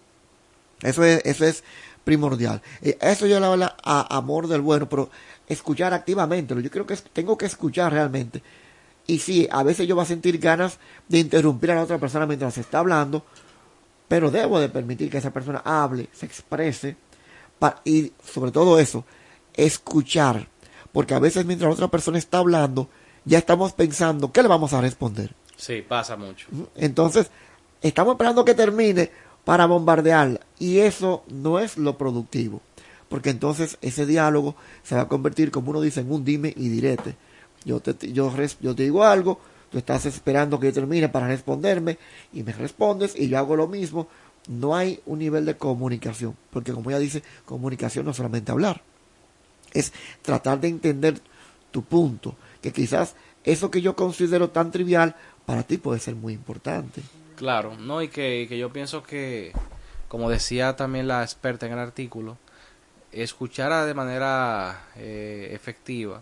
Eso 0.83 1.05
es, 1.05 1.21
eso 1.25 1.45
es 1.45 1.63
primordial. 2.05 2.63
Eh, 2.83 2.97
Eso 3.01 3.27
yo 3.27 3.39
le 3.41 3.47
hablo 3.47 3.67
a 3.85 4.17
amor 4.17 4.47
del 4.49 4.61
bueno, 4.63 4.89
pero 4.89 5.11
escuchar 5.47 5.93
activamente. 5.93 6.55
Yo 6.63 6.71
creo 6.71 6.87
que 6.87 6.97
tengo 6.97 7.37
que 7.37 7.47
escuchar 7.47 7.93
realmente. 7.93 8.43
Y 9.07 9.19
sí, 9.19 9.49
a 9.51 9.63
veces 9.63 9.87
yo 9.89 9.95
voy 9.95 10.05
a 10.05 10.07
sentir 10.09 10.39
ganas 10.39 10.79
de 11.09 11.19
interrumpir 11.19 11.71
a 11.73 11.75
la 11.75 11.83
otra 11.83 11.99
persona 11.99 12.27
mientras 12.27 12.57
está 12.59 12.79
hablando, 12.79 13.25
pero 14.09 14.31
debo 14.31 14.59
de 14.61 14.69
permitir 14.69 15.11
que 15.11 15.19
esa 15.19 15.33
persona 15.33 15.61
hable, 15.65 16.09
se 16.13 16.27
exprese, 16.27 16.97
pa- 17.59 17.81
y 17.85 18.13
sobre 18.25 18.53
todo 18.53 18.79
eso, 18.79 19.05
escuchar. 19.55 20.49
Porque 20.93 21.15
a 21.15 21.19
veces 21.19 21.45
mientras 21.45 21.69
la 21.69 21.75
otra 21.75 21.89
persona 21.89 22.19
está 22.19 22.39
hablando, 22.39 22.89
ya 23.25 23.39
estamos 23.39 23.73
pensando, 23.73 24.33
¿qué 24.33 24.43
le 24.43 24.49
vamos 24.49 24.73
a 24.73 24.81
responder? 24.81 25.35
Sí, 25.57 25.83
pasa 25.87 26.17
mucho. 26.17 26.47
Entonces, 26.77 27.31
estamos 27.83 28.13
esperando 28.15 28.45
que 28.45 28.55
termine 28.55 29.11
para 29.45 29.67
bombardearla. 29.67 30.41
Y 30.59 30.79
eso 30.79 31.25
no 31.29 31.59
es 31.59 31.77
lo 31.77 31.97
productivo. 31.97 32.61
Porque 33.09 33.31
entonces 33.31 33.79
ese 33.81 34.07
diálogo 34.07 34.55
se 34.83 34.95
va 34.95 35.03
a 35.03 35.09
convertir, 35.09 35.51
como 35.51 35.71
uno 35.71 35.81
dice, 35.81 36.01
en 36.01 36.13
un 36.13 36.25
dime 36.25 36.55
y 36.57 36.69
direte. 36.69 37.17
Yo 37.65 37.81
te, 37.81 38.13
yo, 38.13 38.33
yo 38.61 38.75
te 38.75 38.85
digo 38.85 39.05
algo, 39.05 39.41
tú 39.71 39.79
estás 39.79 40.07
esperando 40.07 40.61
que 40.61 40.69
yo 40.69 40.73
termine 40.73 41.09
para 41.09 41.27
responderme 41.27 41.99
y 42.33 42.43
me 42.43 42.53
respondes 42.53 43.15
y 43.17 43.29
yo 43.29 43.39
hago 43.39 43.57
lo 43.57 43.67
mismo. 43.67 44.07
No 44.49 44.77
hay 44.77 45.01
un 45.07 45.19
nivel 45.19 45.45
de 45.45 45.57
comunicación. 45.57 46.37
Porque 46.51 46.73
como 46.73 46.91
ella 46.91 46.99
dice, 46.99 47.23
comunicación 47.45 48.05
no 48.05 48.13
es 48.13 48.17
solamente 48.17 48.53
hablar. 48.53 48.83
Es 49.73 49.93
tratar 50.23 50.61
de 50.61 50.69
entender 50.69 51.21
tu 51.73 51.83
punto. 51.83 52.37
Que 52.63 52.73
quizás 52.73 53.15
eso 53.43 53.71
que 53.71 53.83
yo 53.83 53.97
considero 53.97 54.51
tan 54.51 54.71
trivial, 54.71 55.17
para 55.47 55.63
ti 55.63 55.79
puede 55.79 55.99
ser 55.99 56.15
muy 56.15 56.33
importante. 56.33 57.03
Claro, 57.41 57.75
no, 57.79 58.03
y 58.03 58.09
que, 58.09 58.45
que 58.51 58.59
yo 58.59 58.71
pienso 58.71 59.03
que, 59.03 59.53
como 60.09 60.29
decía 60.29 60.77
también 60.77 61.09
la 61.09 61.23
experta 61.23 61.65
en 61.65 61.73
el 61.73 61.79
artículo, 61.79 62.37
escuchar 63.13 63.87
de 63.87 63.95
manera 63.95 64.85
eh, 64.97 65.49
efectiva 65.53 66.21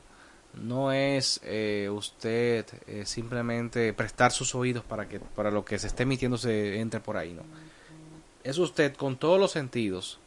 no 0.55 0.93
es 0.93 1.41
eh, 1.43 1.89
usted 1.91 2.67
eh, 2.87 3.05
simplemente 3.05 3.93
prestar 3.95 4.31
sus 4.31 4.55
oídos 4.55 4.85
para 4.85 5.09
que 5.09 5.19
para 5.19 5.51
lo 5.51 5.65
que 5.65 5.81
se 5.81 5.89
esté 5.89 6.05
emitiendo 6.05 6.39
se 6.39 6.79
entre 6.79 7.01
por 7.01 7.17
ahí, 7.17 7.33
no. 7.33 7.43
Es 8.45 8.57
usted 8.59 8.95
con 8.95 9.17
todos 9.17 9.41
los 9.41 9.51
sentidos 9.51 10.21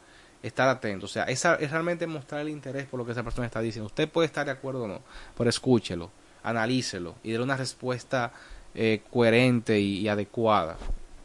estar 0.44 0.68
atento, 0.68 1.06
o 1.06 1.10
sea, 1.10 1.24
es, 1.24 1.46
es 1.46 1.72
realmente 1.72 2.06
mostrar 2.06 2.42
el 2.42 2.50
interés 2.50 2.86
por 2.86 3.00
lo 3.00 3.06
que 3.06 3.14
esa 3.14 3.24
persona 3.24 3.48
está 3.48 3.62
diciendo. 3.62 3.88
Usted 3.88 4.10
puede 4.10 4.26
estar 4.26 4.46
de 4.46 4.52
acuerdo 4.52 4.84
o 4.84 4.88
no, 4.90 5.04
pero 5.38 5.50
escúchelo, 5.50 6.12
analícelo 6.44 7.16
y 7.24 7.32
dé 7.32 7.40
una 7.40 7.56
respuesta 7.56 8.34
eh, 8.76 9.02
coherente 9.12 9.80
y, 9.80 10.00
y 10.00 10.08
adecuada. 10.08 10.78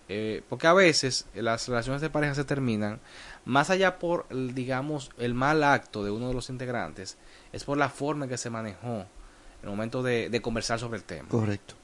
Eh, 0.09 0.43
porque 0.48 0.66
a 0.68 0.73
veces 0.73 1.27
las 1.35 1.66
relaciones 1.68 2.01
de 2.01 2.10
pareja 2.10 2.35
se 2.35 2.44
terminan 2.44 3.01
más 3.44 3.70
allá 3.70 3.98
por, 3.98 4.27
digamos, 4.55 5.10
el 5.18 5.35
mal 5.35 5.64
acto 5.64 6.05
de 6.05 6.10
uno 6.12 6.28
de 6.28 6.35
los 6.35 6.48
integrantes, 6.51 7.16
es 7.52 7.64
por 7.64 7.77
la 7.78 7.89
forma 7.89 8.24
en 8.27 8.31
que 8.31 8.39
se 8.39 8.51
manejó 8.51 8.98
en 8.98 9.64
el 9.64 9.68
momento 9.70 10.02
de, 10.02 10.28
de 10.31 10.43
conversar 10.43 10.78
sobre 10.78 10.98
el 10.98 11.05
tema. 11.05 11.28
Correcto. 11.28 11.74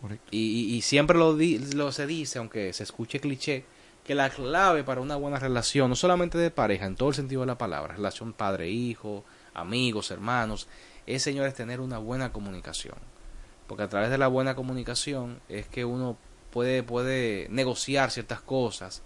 Correcto. 0.00 0.26
Y, 0.32 0.38
y- 0.38 0.74
y 0.76 0.82
siempre 0.82 1.16
lo, 1.16 1.36
di- 1.36 1.58
lo 1.74 1.92
se 1.92 2.06
dice, 2.08 2.38
aunque 2.40 2.72
se 2.72 2.82
escuche 2.82 3.20
cliché, 3.20 3.64
que 4.04 4.16
la 4.16 4.30
clave 4.30 4.82
para 4.82 5.00
una 5.00 5.14
buena 5.14 5.38
relación, 5.38 5.88
no 5.88 5.94
solamente 5.94 6.36
de 6.38 6.50
pareja, 6.50 6.86
en 6.86 6.96
todo 6.96 7.10
el 7.10 7.14
sentido 7.14 7.42
de 7.42 7.46
la 7.46 7.58
palabra, 7.58 7.94
relación 7.94 8.32
padre-hijo, 8.32 9.24
amigos, 9.54 10.10
hermanos, 10.10 10.66
es, 11.06 11.22
señores, 11.22 11.54
tener 11.54 11.80
una 11.80 11.98
buena 11.98 12.32
comunicación. 12.32 12.96
Porque 13.72 13.84
a 13.84 13.88
través 13.88 14.10
de 14.10 14.18
la 14.18 14.28
buena 14.28 14.54
comunicación 14.54 15.40
es 15.48 15.66
que 15.66 15.86
uno 15.86 16.18
puede, 16.50 16.82
puede 16.82 17.46
negociar 17.48 18.10
ciertas 18.10 18.42
cosas, 18.42 19.00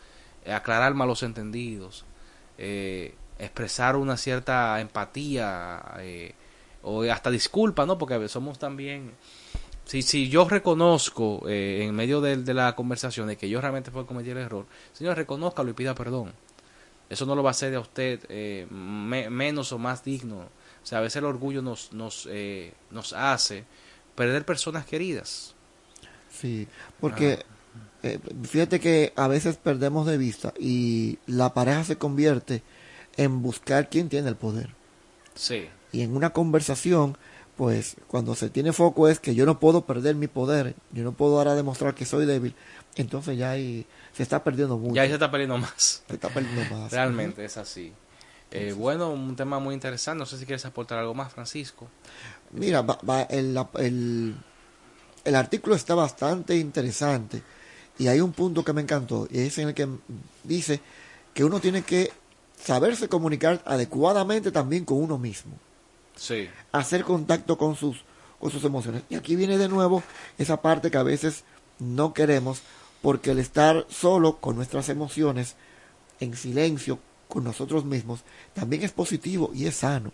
eh, 0.44 0.52
aclarar 0.52 0.92
malos 0.92 1.22
entendidos, 1.22 2.04
eh, 2.58 3.14
expresar 3.38 3.94
una 3.94 4.16
cierta 4.16 4.80
empatía 4.80 5.84
eh, 6.00 6.34
o 6.82 7.02
hasta 7.04 7.30
disculpa, 7.30 7.86
¿no? 7.86 7.96
Porque 7.96 8.28
somos 8.28 8.58
también 8.58 9.12
si, 9.84 10.02
si 10.02 10.28
yo 10.28 10.48
reconozco 10.48 11.48
en 11.48 11.94
medio 11.94 12.20
de, 12.20 12.52
la 12.52 12.74
conversación 12.74 13.28
de 13.28 13.36
que 13.36 13.48
yo 13.48 13.60
realmente 13.60 13.92
fue 13.92 14.04
cometí 14.04 14.30
el 14.30 14.38
error, 14.38 14.66
señor, 14.94 15.16
reconózcalo 15.16 15.70
y 15.70 15.74
pida 15.74 15.94
perdón. 15.94 16.32
Eso 17.08 17.24
no 17.24 17.36
lo 17.36 17.44
va 17.44 17.50
a 17.50 17.52
hacer 17.52 17.70
de 17.70 17.78
usted 17.78 18.26
eh, 18.28 18.66
me- 18.68 19.30
menos 19.30 19.70
o 19.70 19.78
más 19.78 20.02
digno. 20.02 20.38
O 20.38 20.48
sea, 20.82 20.98
a 20.98 21.02
veces 21.02 21.18
el 21.18 21.24
orgullo 21.26 21.62
nos, 21.62 21.92
nos, 21.92 22.28
nos 22.90 23.12
hace 23.12 23.64
perder 24.16 24.44
personas 24.44 24.86
queridas. 24.86 25.54
Sí, 26.32 26.66
porque 27.00 27.44
eh, 28.02 28.18
fíjate 28.42 28.80
que 28.80 29.12
a 29.16 29.28
veces 29.28 29.56
perdemos 29.56 30.06
de 30.06 30.18
vista 30.18 30.52
y 30.58 31.18
la 31.26 31.54
pareja 31.54 31.84
se 31.84 31.96
convierte 31.96 32.62
en 33.16 33.42
buscar 33.42 33.88
quién 33.88 34.08
tiene 34.08 34.28
el 34.28 34.36
poder. 34.36 34.70
Sí. 35.34 35.68
Y 35.92 36.02
en 36.02 36.16
una 36.16 36.30
conversación, 36.30 37.16
pues 37.56 37.96
cuando 38.08 38.34
se 38.34 38.50
tiene 38.50 38.72
foco 38.72 39.08
es 39.08 39.20
que 39.20 39.34
yo 39.34 39.46
no 39.46 39.60
puedo 39.60 39.86
perder 39.86 40.14
mi 40.14 40.26
poder, 40.26 40.74
yo 40.92 41.04
no 41.04 41.12
puedo 41.12 41.38
ahora 41.38 41.54
demostrar 41.54 41.94
que 41.94 42.04
soy 42.04 42.26
débil, 42.26 42.54
entonces 42.96 43.38
ya 43.38 43.50
ahí 43.50 43.86
se 44.12 44.22
está 44.22 44.42
perdiendo 44.42 44.76
mucho. 44.78 44.94
Ya 44.94 45.02
ahí 45.02 45.08
se 45.08 45.14
está 45.14 45.30
perdiendo 45.30 45.58
más. 45.58 46.02
Se 46.06 46.14
está 46.14 46.28
perdiendo 46.28 46.74
más. 46.74 46.92
Realmente 46.92 47.44
es 47.44 47.56
así. 47.56 47.92
Eh, 48.50 48.72
bueno, 48.72 49.10
un 49.10 49.36
tema 49.36 49.58
muy 49.58 49.74
interesante. 49.74 50.18
No 50.18 50.26
sé 50.26 50.38
si 50.38 50.46
quieres 50.46 50.64
aportar 50.64 50.98
algo 50.98 51.14
más, 51.14 51.32
Francisco. 51.32 51.88
Mira, 52.56 52.82
va, 52.82 52.98
va 53.08 53.22
el, 53.22 53.56
el- 53.78 54.34
el 55.24 55.34
artículo 55.34 55.74
está 55.74 55.94
bastante 55.94 56.56
interesante 56.56 57.42
y 57.98 58.06
hay 58.08 58.20
un 58.20 58.32
punto 58.32 58.64
que 58.64 58.72
me 58.72 58.82
encantó 58.82 59.26
y 59.30 59.40
es 59.40 59.58
en 59.58 59.68
el 59.68 59.74
que 59.74 59.88
dice 60.44 60.80
que 61.34 61.42
uno 61.44 61.58
tiene 61.60 61.82
que 61.82 62.12
saberse 62.62 63.08
comunicar 63.08 63.60
adecuadamente 63.66 64.50
también 64.52 64.84
con 64.84 64.98
uno 65.02 65.18
mismo. 65.18 65.52
Sí. 66.16 66.48
Hacer 66.72 67.02
contacto 67.04 67.58
con 67.58 67.74
sus, 67.76 68.02
con 68.40 68.50
sus 68.50 68.64
emociones. 68.64 69.02
Y 69.10 69.16
aquí 69.16 69.36
viene 69.36 69.58
de 69.58 69.68
nuevo 69.68 70.02
esa 70.38 70.62
parte 70.62 70.90
que 70.90 70.96
a 70.98 71.02
veces 71.02 71.44
no 71.78 72.14
queremos 72.14 72.62
porque 73.02 73.32
el 73.32 73.38
estar 73.38 73.84
solo 73.90 74.36
con 74.38 74.56
nuestras 74.56 74.88
emociones, 74.88 75.56
en 76.20 76.34
silencio 76.36 76.98
con 77.28 77.44
nosotros 77.44 77.84
mismos, 77.84 78.20
también 78.54 78.82
es 78.82 78.92
positivo 78.92 79.50
y 79.54 79.66
es 79.66 79.76
sano. 79.76 80.12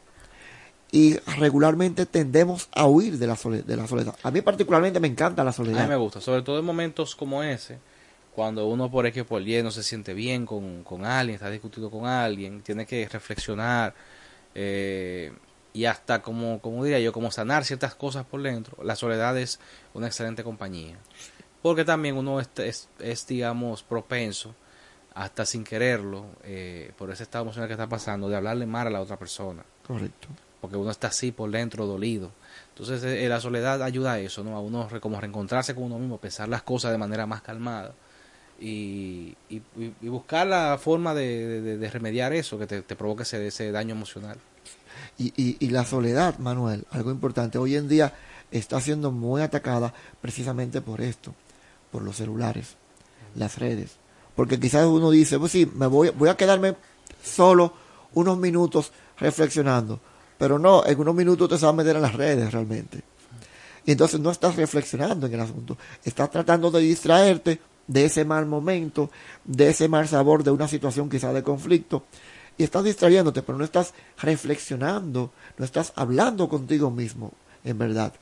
Y 0.92 1.16
regularmente 1.38 2.04
tendemos 2.06 2.68
a 2.72 2.86
huir 2.86 3.18
de 3.18 3.26
la, 3.26 3.34
sole- 3.34 3.62
de 3.62 3.76
la 3.76 3.88
soledad. 3.88 4.14
A 4.22 4.30
mí 4.30 4.42
particularmente 4.42 5.00
me 5.00 5.08
encanta 5.08 5.42
la 5.42 5.50
A 5.50 5.54
soledad. 5.54 5.82
mí 5.84 5.88
me 5.88 5.96
gusta, 5.96 6.20
sobre 6.20 6.42
todo 6.42 6.58
en 6.58 6.64
momentos 6.66 7.16
como 7.16 7.42
ese, 7.42 7.78
cuando 8.34 8.66
uno 8.68 8.90
por 8.90 9.06
X 9.06 9.24
por 9.24 9.40
Y 9.40 9.62
no 9.62 9.70
se 9.70 9.82
siente 9.82 10.12
bien 10.12 10.44
con, 10.46 10.84
con 10.84 11.04
alguien, 11.06 11.34
está 11.36 11.48
discutiendo 11.50 11.90
con 11.90 12.06
alguien, 12.06 12.60
tiene 12.60 12.84
que 12.86 13.08
reflexionar 13.08 13.94
eh, 14.54 15.32
y 15.72 15.86
hasta 15.86 16.20
como, 16.20 16.60
como 16.60 16.84
diría 16.84 17.00
yo, 17.00 17.12
como 17.12 17.30
sanar 17.30 17.64
ciertas 17.64 17.94
cosas 17.94 18.26
por 18.26 18.42
dentro. 18.42 18.76
La 18.84 18.94
soledad 18.94 19.36
es 19.38 19.58
una 19.94 20.06
excelente 20.06 20.44
compañía. 20.44 20.98
Porque 21.62 21.84
también 21.86 22.16
uno 22.18 22.38
es, 22.40 22.50
es, 22.56 22.88
es, 22.98 23.26
digamos, 23.26 23.82
propenso, 23.82 24.54
hasta 25.14 25.46
sin 25.46 25.64
quererlo, 25.64 26.26
eh, 26.44 26.92
por 26.98 27.10
ese 27.10 27.22
estado 27.22 27.44
emocional 27.44 27.68
que 27.68 27.74
está 27.74 27.88
pasando, 27.88 28.28
de 28.28 28.36
hablarle 28.36 28.66
mal 28.66 28.86
a 28.88 28.90
la 28.90 29.00
otra 29.00 29.18
persona. 29.18 29.64
Correcto. 29.86 30.28
Porque 30.62 30.78
uno 30.78 30.90
está 30.90 31.08
así 31.08 31.30
por 31.32 31.50
dentro, 31.50 31.84
dolido. 31.84 32.30
Entonces 32.70 33.04
eh, 33.04 33.28
la 33.28 33.40
soledad 33.40 33.82
ayuda 33.82 34.12
a 34.14 34.18
eso, 34.20 34.42
¿no? 34.42 34.56
A 34.56 34.60
uno 34.60 34.88
re- 34.88 35.00
como 35.00 35.20
reencontrarse 35.20 35.74
con 35.74 35.84
uno 35.84 35.98
mismo, 35.98 36.16
pensar 36.16 36.48
las 36.48 36.62
cosas 36.62 36.92
de 36.92 36.98
manera 36.98 37.26
más 37.26 37.42
calmada 37.42 37.92
y, 38.62 39.34
y, 39.50 39.60
buscar 40.08 40.46
la 40.46 40.78
forma 40.78 41.14
de, 41.14 41.90
remediar 41.92 42.32
eso 42.32 42.58
que 42.58 42.66
te, 42.66 42.82
te 42.82 42.96
ese, 43.20 43.46
ese 43.46 43.72
daño 43.72 43.94
emocional. 43.94 44.38
Y, 45.18 45.32
y, 45.36 45.56
y 45.58 45.70
la 45.70 45.84
soledad, 45.84 46.38
Manuel, 46.38 46.86
algo 46.90 47.10
importante, 47.10 47.58
hoy 47.58 47.76
en 47.76 47.88
día 47.88 48.14
está 48.52 48.80
siendo 48.80 49.10
muy 49.10 49.42
atacada 49.42 49.92
precisamente 50.20 50.80
por 50.80 51.00
esto, 51.00 51.34
por 51.90 52.02
los 52.02 52.16
celulares, 52.16 52.76
las 53.34 53.58
redes. 53.58 53.96
Porque 54.36 54.60
quizás 54.60 54.86
uno 54.86 55.10
dice, 55.10 55.38
pues 55.38 55.52
sí, 55.52 55.70
me 55.74 55.86
voy, 55.88 56.10
voy 56.10 56.28
a 56.28 56.36
quedarme 56.36 56.76
solo 57.22 57.74
unos 58.14 58.38
minutos 58.38 58.92
reflexionando, 59.18 60.00
pero 60.42 60.58
no, 60.58 60.84
en 60.84 60.98
unos 60.98 61.14
minutos 61.14 61.48
te 61.48 61.54
vas 61.54 61.62
a 61.62 61.72
meter 61.72 61.94
en 61.94 62.02
las 62.02 62.14
redes 62.16 62.50
realmente. 62.52 63.00
Y 63.86 63.92
entonces 63.92 64.18
no 64.18 64.28
estás 64.32 64.56
reflexionando 64.56 65.28
en 65.28 65.34
el 65.34 65.40
asunto, 65.40 65.78
estás 66.02 66.32
tratando 66.32 66.68
de 66.72 66.80
distraerte 66.80 67.60
de 67.86 68.06
ese 68.06 68.24
mal 68.24 68.46
momento, 68.46 69.08
de 69.44 69.68
ese 69.68 69.86
mal 69.86 70.08
sabor 70.08 70.42
de 70.42 70.50
una 70.50 70.66
situación 70.66 71.08
quizá 71.08 71.32
de 71.32 71.44
conflicto, 71.44 72.02
y 72.58 72.64
estás 72.64 72.82
distrayéndote, 72.82 73.42
pero 73.42 73.56
no 73.56 73.62
estás 73.62 73.94
reflexionando, 74.20 75.30
no 75.58 75.64
estás 75.64 75.92
hablando 75.94 76.48
contigo 76.48 76.90
mismo, 76.90 77.30
en 77.62 77.78
verdad. 77.78 78.12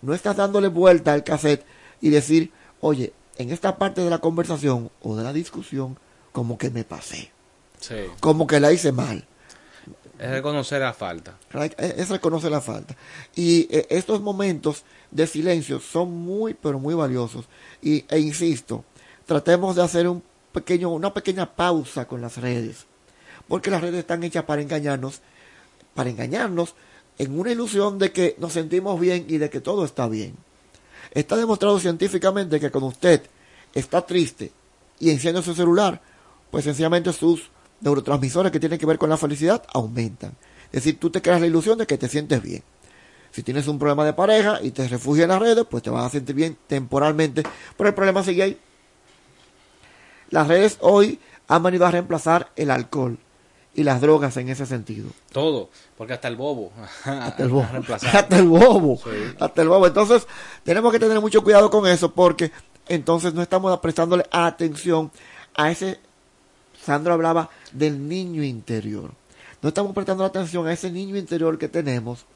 No 0.00 0.14
estás 0.14 0.36
dándole 0.36 0.68
vuelta 0.68 1.12
al 1.12 1.24
cassette 1.24 1.64
y 2.00 2.10
decir, 2.10 2.52
oye, 2.80 3.12
en 3.36 3.50
esta 3.50 3.76
parte 3.78 4.00
de 4.02 4.10
la 4.10 4.18
conversación 4.18 4.92
o 5.02 5.16
de 5.16 5.24
la 5.24 5.32
discusión, 5.32 5.98
como 6.30 6.56
que 6.56 6.70
me 6.70 6.84
pasé, 6.84 7.32
Sí. 7.80 7.96
como 8.20 8.46
que 8.46 8.60
la 8.60 8.70
hice 8.72 8.92
mal. 8.92 9.24
Es 10.18 10.30
reconocer 10.30 10.80
la 10.80 10.92
falta. 10.92 11.38
Es 11.78 11.98
es 11.98 12.08
reconocer 12.08 12.50
la 12.50 12.60
falta. 12.60 12.96
Y 13.36 13.68
eh, 13.70 13.86
estos 13.90 14.20
momentos 14.20 14.82
de 15.10 15.26
silencio 15.26 15.80
son 15.80 16.10
muy, 16.10 16.54
pero 16.54 16.78
muy 16.78 16.94
valiosos. 16.94 17.46
Y, 17.80 18.04
e 18.08 18.18
insisto, 18.18 18.84
tratemos 19.26 19.76
de 19.76 19.82
hacer 19.82 20.08
un 20.08 20.22
pequeño, 20.52 20.90
una 20.90 21.14
pequeña 21.14 21.54
pausa 21.54 22.06
con 22.06 22.20
las 22.20 22.36
redes. 22.36 22.86
Porque 23.46 23.70
las 23.70 23.80
redes 23.80 24.00
están 24.00 24.24
hechas 24.24 24.44
para 24.44 24.60
engañarnos, 24.60 25.20
para 25.94 26.10
engañarnos 26.10 26.74
en 27.18 27.38
una 27.38 27.52
ilusión 27.52 27.98
de 27.98 28.12
que 28.12 28.34
nos 28.38 28.52
sentimos 28.52 28.98
bien 28.98 29.26
y 29.28 29.38
de 29.38 29.50
que 29.50 29.60
todo 29.60 29.84
está 29.84 30.08
bien. 30.08 30.36
Está 31.12 31.36
demostrado 31.36 31.78
científicamente 31.78 32.60
que 32.60 32.70
cuando 32.70 32.88
usted 32.88 33.22
está 33.74 34.04
triste 34.04 34.52
y 34.98 35.10
enciende 35.10 35.42
su 35.42 35.54
celular, 35.54 36.00
pues 36.50 36.64
sencillamente 36.64 37.12
sus 37.12 37.50
neurotransmisores 37.80 38.52
que 38.52 38.60
tienen 38.60 38.78
que 38.78 38.86
ver 38.86 38.98
con 38.98 39.10
la 39.10 39.16
felicidad 39.16 39.62
aumentan. 39.72 40.32
Es 40.66 40.84
decir, 40.84 40.98
tú 40.98 41.10
te 41.10 41.22
creas 41.22 41.40
la 41.40 41.46
ilusión 41.46 41.78
de 41.78 41.86
que 41.86 41.98
te 41.98 42.08
sientes 42.08 42.42
bien. 42.42 42.62
Si 43.30 43.42
tienes 43.42 43.68
un 43.68 43.78
problema 43.78 44.04
de 44.04 44.12
pareja 44.12 44.58
y 44.62 44.70
te 44.70 44.88
refugias 44.88 45.24
en 45.24 45.30
las 45.30 45.40
redes, 45.40 45.64
pues 45.68 45.82
te 45.82 45.90
vas 45.90 46.06
a 46.06 46.10
sentir 46.10 46.34
bien 46.34 46.56
temporalmente, 46.66 47.42
pero 47.76 47.88
el 47.88 47.94
problema 47.94 48.22
sigue 48.22 48.42
ahí. 48.42 48.58
Las 50.30 50.48
redes 50.48 50.78
hoy 50.80 51.20
han 51.46 51.62
venido 51.62 51.86
a 51.86 51.90
reemplazar 51.90 52.50
el 52.56 52.70
alcohol 52.70 53.18
y 53.74 53.84
las 53.84 54.00
drogas 54.00 54.36
en 54.36 54.48
ese 54.48 54.66
sentido. 54.66 55.08
Todo, 55.30 55.70
porque 55.96 56.14
hasta 56.14 56.28
el 56.28 56.36
bobo. 56.36 56.72
Hasta 57.04 57.42
el 57.42 57.48
bobo. 57.50 57.66
Hasta 58.12 58.38
el 58.38 58.48
bobo. 58.48 58.96
Sí. 58.96 59.34
Hasta 59.38 59.62
el 59.62 59.68
bobo. 59.68 59.86
Entonces, 59.86 60.26
tenemos 60.64 60.92
que 60.92 60.98
tener 60.98 61.20
mucho 61.20 61.42
cuidado 61.42 61.70
con 61.70 61.86
eso 61.86 62.12
porque 62.12 62.50
entonces 62.88 63.34
no 63.34 63.42
estamos 63.42 63.78
prestándole 63.78 64.24
atención 64.30 65.10
a 65.54 65.70
ese. 65.70 66.00
Sandro 66.82 67.14
hablaba 67.14 67.50
del 67.72 68.08
niño 68.08 68.42
interior. 68.42 69.12
No 69.62 69.68
estamos 69.68 69.92
prestando 69.92 70.24
atención 70.24 70.66
a 70.66 70.72
ese 70.72 70.90
niño 70.90 71.16
interior 71.16 71.58
que 71.58 71.68
tenemos 71.68 72.26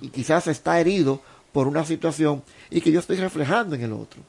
y 0.00 0.08
quizás 0.08 0.46
está 0.46 0.80
herido 0.80 1.20
por 1.52 1.66
una 1.66 1.84
situación 1.84 2.42
y 2.70 2.80
que 2.80 2.92
yo 2.92 3.00
estoy 3.00 3.16
reflejando 3.16 3.74
en 3.74 3.82
el 3.82 3.92
otro. 3.92 4.22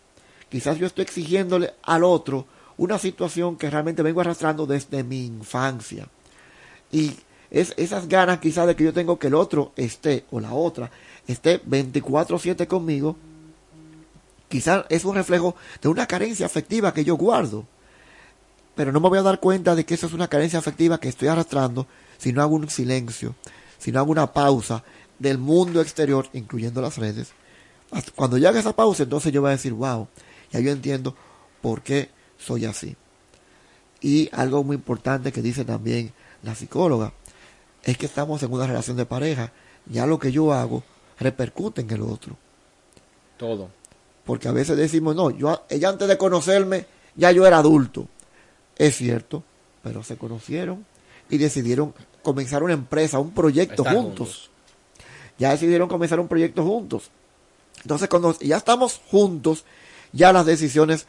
Quizás 0.49 0.77
yo 0.77 0.87
estoy 0.87 1.03
exigiéndole 1.03 1.73
al 1.83 2.03
otro 2.03 2.45
una 2.77 2.97
situación 2.97 3.57
que 3.57 3.69
realmente 3.69 4.01
vengo 4.01 4.21
arrastrando 4.21 4.65
desde 4.65 5.03
mi 5.03 5.25
infancia. 5.25 6.07
Y 6.91 7.13
es 7.51 7.73
esas 7.77 8.07
ganas 8.07 8.39
quizás 8.39 8.65
de 8.65 8.75
que 8.75 8.83
yo 8.83 8.93
tengo 8.93 9.19
que 9.19 9.27
el 9.27 9.35
otro 9.35 9.71
esté 9.75 10.25
o 10.31 10.39
la 10.39 10.53
otra 10.53 10.89
esté 11.27 11.61
24/7 11.63 12.65
conmigo, 12.67 13.15
quizás 14.49 14.85
es 14.89 15.05
un 15.05 15.15
reflejo 15.15 15.55
de 15.81 15.89
una 15.89 16.07
carencia 16.07 16.45
afectiva 16.45 16.93
que 16.93 17.03
yo 17.03 17.15
guardo. 17.15 17.65
Pero 18.75 18.91
no 18.91 18.99
me 18.99 19.09
voy 19.09 19.19
a 19.19 19.23
dar 19.23 19.39
cuenta 19.39 19.75
de 19.75 19.85
que 19.85 19.95
eso 19.95 20.07
es 20.07 20.13
una 20.13 20.27
carencia 20.27 20.59
afectiva 20.59 20.99
que 20.99 21.09
estoy 21.09 21.27
arrastrando 21.27 21.87
si 22.17 22.31
no 22.31 22.41
hago 22.41 22.55
un 22.55 22.69
silencio, 22.69 23.35
si 23.77 23.91
no 23.91 23.99
hago 23.99 24.11
una 24.11 24.31
pausa 24.31 24.83
del 25.19 25.37
mundo 25.37 25.81
exterior, 25.81 26.27
incluyendo 26.33 26.81
las 26.81 26.97
redes. 26.97 27.33
Cuando 28.15 28.37
yo 28.37 28.47
haga 28.47 28.59
esa 28.59 28.75
pausa, 28.75 29.03
entonces 29.03 29.33
yo 29.33 29.41
voy 29.41 29.49
a 29.49 29.53
decir, 29.53 29.73
wow, 29.73 30.07
ya 30.51 30.59
yo 30.59 30.71
entiendo 30.71 31.15
por 31.61 31.81
qué 31.81 32.09
soy 32.37 32.65
así. 32.65 32.95
Y 34.01 34.29
algo 34.31 34.63
muy 34.63 34.75
importante 34.75 35.31
que 35.31 35.41
dice 35.41 35.63
también 35.63 36.11
la 36.41 36.55
psicóloga 36.55 37.13
es 37.83 37.97
que 37.97 38.05
estamos 38.05 38.41
en 38.43 38.51
una 38.51 38.67
relación 38.67 38.97
de 38.97 39.05
pareja. 39.05 39.51
Ya 39.85 40.05
lo 40.05 40.19
que 40.19 40.31
yo 40.31 40.53
hago 40.53 40.83
repercute 41.19 41.81
en 41.81 41.91
el 41.91 42.01
otro. 42.01 42.35
Todo. 43.37 43.69
Porque 44.25 44.47
a 44.47 44.51
veces 44.51 44.77
decimos, 44.77 45.15
no, 45.15 45.29
yo, 45.29 45.65
ella 45.69 45.89
antes 45.89 46.07
de 46.07 46.17
conocerme, 46.17 46.85
ya 47.15 47.31
yo 47.31 47.45
era 47.45 47.57
adulto. 47.57 48.07
Es 48.81 48.95
cierto, 48.97 49.43
pero 49.83 50.03
se 50.03 50.17
conocieron 50.17 50.85
y 51.29 51.37
decidieron 51.37 51.93
comenzar 52.23 52.63
una 52.63 52.73
empresa, 52.73 53.19
un 53.19 53.31
proyecto 53.31 53.83
juntos. 54.01 54.49
Ya 55.37 55.51
decidieron 55.51 55.87
comenzar 55.87 56.19
un 56.19 56.27
proyecto 56.27 56.63
juntos. 56.63 57.09
Entonces, 57.81 58.07
cuando 58.09 58.37
ya 58.39 58.57
estamos 58.57 59.01
juntos, 59.09 59.65
ya 60.11 60.31
las 60.33 60.45
decisiones 60.45 61.05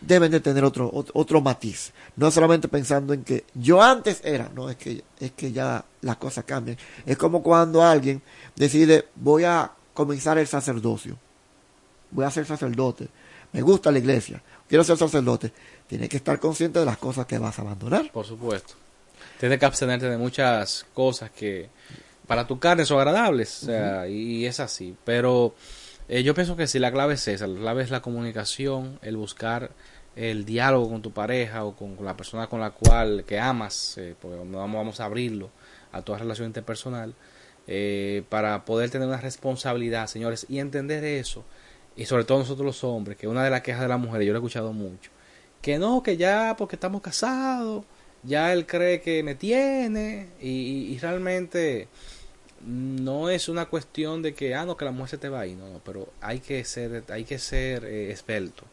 deben 0.00 0.30
de 0.32 0.40
tener 0.40 0.64
otro, 0.64 0.90
ot- 0.92 1.10
otro 1.12 1.40
matiz. 1.40 1.92
No 2.16 2.30
solamente 2.30 2.68
pensando 2.68 3.12
en 3.12 3.24
que 3.24 3.44
yo 3.54 3.82
antes 3.82 4.20
era, 4.24 4.50
no, 4.54 4.70
es 4.70 4.76
que, 4.76 5.02
es 5.20 5.32
que 5.32 5.52
ya 5.52 5.84
las 6.00 6.16
cosas 6.16 6.44
cambian. 6.44 6.78
Es 7.04 7.16
como 7.18 7.42
cuando 7.42 7.82
alguien 7.82 8.22
decide, 8.56 9.06
voy 9.16 9.44
a 9.44 9.70
comenzar 9.92 10.38
el 10.38 10.46
sacerdocio. 10.46 11.16
Voy 12.10 12.24
a 12.24 12.30
ser 12.30 12.46
sacerdote. 12.46 13.08
Me 13.52 13.60
gusta 13.62 13.90
la 13.90 13.98
iglesia. 13.98 14.42
Quiero 14.68 14.84
ser 14.84 14.96
sacerdote. 14.96 15.52
Tienes 15.86 16.08
que 16.08 16.16
estar 16.16 16.38
consciente 16.40 16.78
de 16.78 16.84
las 16.84 16.98
cosas 16.98 17.26
que 17.26 17.38
vas 17.38 17.58
a 17.58 17.62
abandonar. 17.62 18.10
Por 18.10 18.24
supuesto. 18.24 18.74
Tienes 19.38 19.58
que 19.58 19.66
abstenerte 19.66 20.08
de 20.08 20.16
muchas 20.16 20.86
cosas 20.94 21.30
que 21.30 21.68
para 22.26 22.46
tu 22.46 22.58
carne 22.58 22.84
son 22.84 22.98
agradables. 22.98 23.62
o 23.64 23.66
sea, 23.66 24.08
y 24.08 24.46
es 24.46 24.60
así. 24.60 24.96
Pero 25.04 25.54
eh, 26.08 26.22
yo 26.22 26.34
pienso 26.34 26.56
que 26.56 26.66
si 26.66 26.78
la 26.78 26.92
clave 26.92 27.14
es 27.14 27.28
esa, 27.28 27.46
la 27.46 27.60
clave 27.60 27.82
es 27.82 27.90
la 27.90 28.02
comunicación, 28.02 28.98
el 29.02 29.16
buscar 29.16 29.70
el 30.16 30.44
diálogo 30.44 30.90
con 30.90 31.02
tu 31.02 31.12
pareja 31.12 31.64
o 31.64 31.74
con, 31.74 31.96
con 31.96 32.06
la 32.06 32.16
persona 32.16 32.46
con 32.46 32.60
la 32.60 32.70
cual 32.70 33.24
que 33.26 33.38
amas, 33.38 33.98
eh, 33.98 34.14
porque 34.20 34.36
no 34.36 34.58
vamos, 34.58 34.76
vamos 34.76 35.00
a 35.00 35.06
abrirlo 35.06 35.50
a 35.92 36.02
toda 36.02 36.18
relación 36.18 36.46
interpersonal, 36.46 37.14
eh, 37.66 38.22
para 38.28 38.64
poder 38.64 38.90
tener 38.90 39.08
una 39.08 39.20
responsabilidad, 39.20 40.06
señores, 40.06 40.46
y 40.48 40.58
entender 40.58 41.04
eso. 41.04 41.44
Y 41.96 42.06
sobre 42.06 42.24
todo 42.24 42.38
nosotros 42.38 42.66
los 42.66 42.84
hombres, 42.84 43.16
que 43.16 43.28
una 43.28 43.44
de 43.44 43.50
las 43.50 43.62
quejas 43.62 43.82
de 43.82 43.88
las 43.88 44.00
mujeres, 44.00 44.26
yo 44.26 44.32
lo 44.32 44.38
he 44.38 44.42
escuchado 44.42 44.72
mucho, 44.72 45.10
que 45.62 45.78
no, 45.78 46.02
que 46.02 46.16
ya 46.16 46.56
porque 46.58 46.76
estamos 46.76 47.00
casados, 47.02 47.84
ya 48.22 48.52
él 48.52 48.66
cree 48.66 49.00
que 49.00 49.22
me 49.22 49.34
tiene 49.36 50.28
y, 50.40 50.92
y- 50.94 50.98
realmente 50.98 51.88
no 52.66 53.30
es 53.30 53.48
una 53.48 53.66
cuestión 53.66 54.22
de 54.22 54.34
que, 54.34 54.54
ah, 54.54 54.64
no, 54.66 54.76
que 54.76 54.84
la 54.86 54.90
mujer 54.92 55.10
se 55.10 55.18
te 55.18 55.28
va 55.28 55.40
ahí, 55.40 55.54
no, 55.54 55.68
no, 55.70 55.80
pero 55.84 56.08
hay 56.20 56.40
que 56.40 56.64
ser, 56.64 57.04
hay 57.10 57.24
que 57.24 57.38
ser 57.38 57.84
eh, 57.84 58.10
esbelto. 58.12 58.64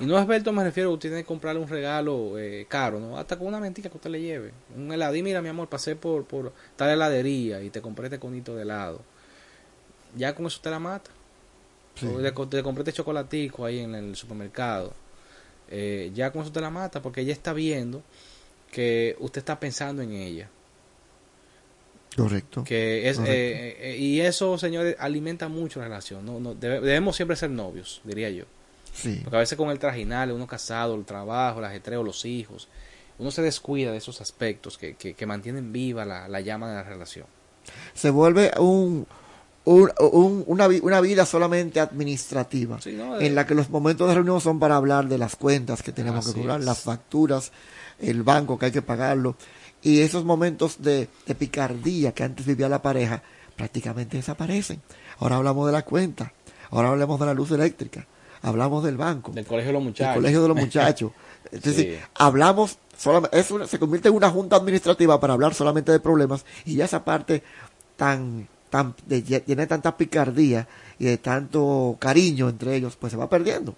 Y 0.00 0.06
no 0.06 0.18
esbelto 0.18 0.52
me 0.52 0.64
refiero, 0.64 0.92
usted 0.92 1.10
tiene 1.10 1.22
que 1.22 1.28
comprarle 1.28 1.60
un 1.62 1.68
regalo 1.68 2.38
eh, 2.38 2.66
caro, 2.68 3.00
¿no? 3.00 3.18
Hasta 3.18 3.38
con 3.38 3.48
una 3.48 3.60
mentira 3.60 3.90
que 3.90 3.96
usted 3.98 4.10
le 4.10 4.20
lleve. 4.22 4.52
Un 4.76 4.92
helado, 4.92 5.14
y 5.16 5.22
mira 5.22 5.42
mi 5.42 5.48
amor, 5.50 5.68
pasé 5.68 5.96
por, 5.96 6.24
por 6.26 6.52
tal 6.76 6.90
heladería 6.90 7.62
y 7.62 7.70
te 7.70 7.82
compré 7.82 8.06
este 8.06 8.18
conito 8.20 8.56
de 8.56 8.62
helado. 8.62 9.02
Ya 10.16 10.34
con 10.34 10.46
eso 10.46 10.56
usted 10.56 10.70
la 10.70 10.78
mata. 10.80 11.10
Sí. 11.96 12.06
O 12.06 12.48
te 12.48 12.62
compré 12.62 12.82
este 12.82 12.92
chocolatico 12.92 13.64
ahí 13.64 13.80
en 13.80 13.94
el 13.94 14.16
supermercado. 14.16 14.92
Eh, 15.70 16.12
ya 16.14 16.30
con 16.30 16.42
eso 16.42 16.52
te 16.52 16.60
la 16.60 16.70
mata 16.70 17.02
porque 17.02 17.22
ella 17.22 17.32
está 17.32 17.52
viendo 17.52 18.02
que 18.70 19.16
usted 19.18 19.38
está 19.40 19.58
pensando 19.58 20.02
en 20.02 20.12
ella. 20.12 20.48
Correcto. 22.16 22.64
Que 22.64 23.08
es, 23.08 23.16
Correcto. 23.18 23.34
eh, 23.36 23.76
eh, 23.92 23.96
y 23.98 24.20
eso, 24.20 24.56
señores, 24.58 24.96
alimenta 24.98 25.48
mucho 25.48 25.80
la 25.80 25.86
relación. 25.86 26.24
No, 26.24 26.40
no, 26.40 26.54
debe- 26.54 26.80
debemos 26.80 27.16
siempre 27.16 27.36
ser 27.36 27.50
novios, 27.50 28.00
diría 28.04 28.30
yo. 28.30 28.44
Sí. 28.92 29.20
Porque 29.22 29.36
a 29.36 29.40
veces 29.40 29.58
con 29.58 29.68
el 29.70 29.78
trajinal, 29.78 30.32
uno 30.32 30.46
casado, 30.46 30.94
el 30.94 31.04
trabajo, 31.04 31.58
el 31.58 31.66
ajetreo, 31.66 32.02
los 32.02 32.24
hijos, 32.24 32.68
uno 33.18 33.30
se 33.30 33.42
descuida 33.42 33.90
de 33.92 33.98
esos 33.98 34.20
aspectos 34.22 34.78
que, 34.78 34.94
que, 34.94 35.12
que 35.14 35.26
mantienen 35.26 35.72
viva 35.72 36.04
la, 36.06 36.28
la 36.28 36.40
llama 36.40 36.70
de 36.70 36.76
la 36.76 36.82
relación. 36.84 37.26
Se 37.92 38.08
vuelve 38.10 38.50
un, 38.58 39.06
un- 39.66 39.90
un- 40.12 40.44
una, 40.46 40.68
una 40.82 41.00
vida 41.02 41.26
solamente 41.26 41.78
administrativa, 41.80 42.78
no, 42.96 43.16
de- 43.16 43.26
en 43.26 43.34
la 43.34 43.46
que 43.46 43.54
los 43.54 43.68
momentos 43.68 44.08
de 44.08 44.14
reunión 44.14 44.40
son 44.40 44.58
para 44.58 44.76
hablar 44.76 45.08
de 45.08 45.18
las 45.18 45.36
cuentas 45.36 45.82
que 45.82 45.92
tenemos 45.92 46.24
Así 46.24 46.34
que 46.34 46.40
cobrar, 46.40 46.62
las 46.62 46.80
facturas, 46.80 47.52
el 48.00 48.22
banco 48.22 48.58
que 48.58 48.66
hay 48.66 48.72
que 48.72 48.82
pagarlo, 48.82 49.36
y 49.82 50.00
esos 50.00 50.24
momentos 50.24 50.82
de, 50.82 51.08
de 51.26 51.34
picardía 51.34 52.12
que 52.12 52.24
antes 52.24 52.46
vivía 52.46 52.68
la 52.68 52.80
pareja 52.82 53.22
prácticamente 53.56 54.16
desaparecen. 54.16 54.80
Ahora 55.18 55.36
hablamos 55.36 55.66
de 55.66 55.72
la 55.72 55.82
cuenta, 55.82 56.32
ahora 56.70 56.88
hablamos 56.90 57.18
de 57.20 57.26
la 57.26 57.34
luz 57.34 57.50
eléctrica, 57.50 58.06
hablamos 58.42 58.84
del 58.84 58.96
banco, 58.96 59.32
Del 59.32 59.46
colegio 59.46 59.68
de 59.68 59.72
los 59.74 59.82
del 59.82 59.88
muchachos. 59.90 60.14
colegio 60.14 60.42
de 60.42 60.48
los 60.48 60.56
muchachos. 60.64 61.12
Es 61.50 61.62
decir, 61.62 61.96
Sí. 61.96 62.04
hablamos 62.14 62.78
solamente, 62.96 63.38
es 63.38 63.50
una- 63.50 63.66
se 63.66 63.78
convierte 63.78 64.08
en 64.08 64.14
una 64.14 64.30
junta 64.30 64.56
administrativa 64.56 65.18
para 65.20 65.32
hablar 65.34 65.54
solamente 65.54 65.90
de 65.92 66.00
problemas 66.00 66.44
y 66.64 66.76
ya 66.76 66.84
esa 66.84 67.04
parte 67.04 67.42
tan, 67.96 68.48
tan, 68.76 68.94
de, 69.06 69.22
de 69.40 69.66
tanta 69.66 69.96
picardía 69.96 70.66
y 70.98 71.04
de 71.06 71.18
tanto 71.18 71.96
cariño 71.98 72.48
entre 72.48 72.76
ellos, 72.76 72.96
pues 72.96 73.10
se 73.12 73.16
va 73.16 73.28
perdiendo. 73.28 73.74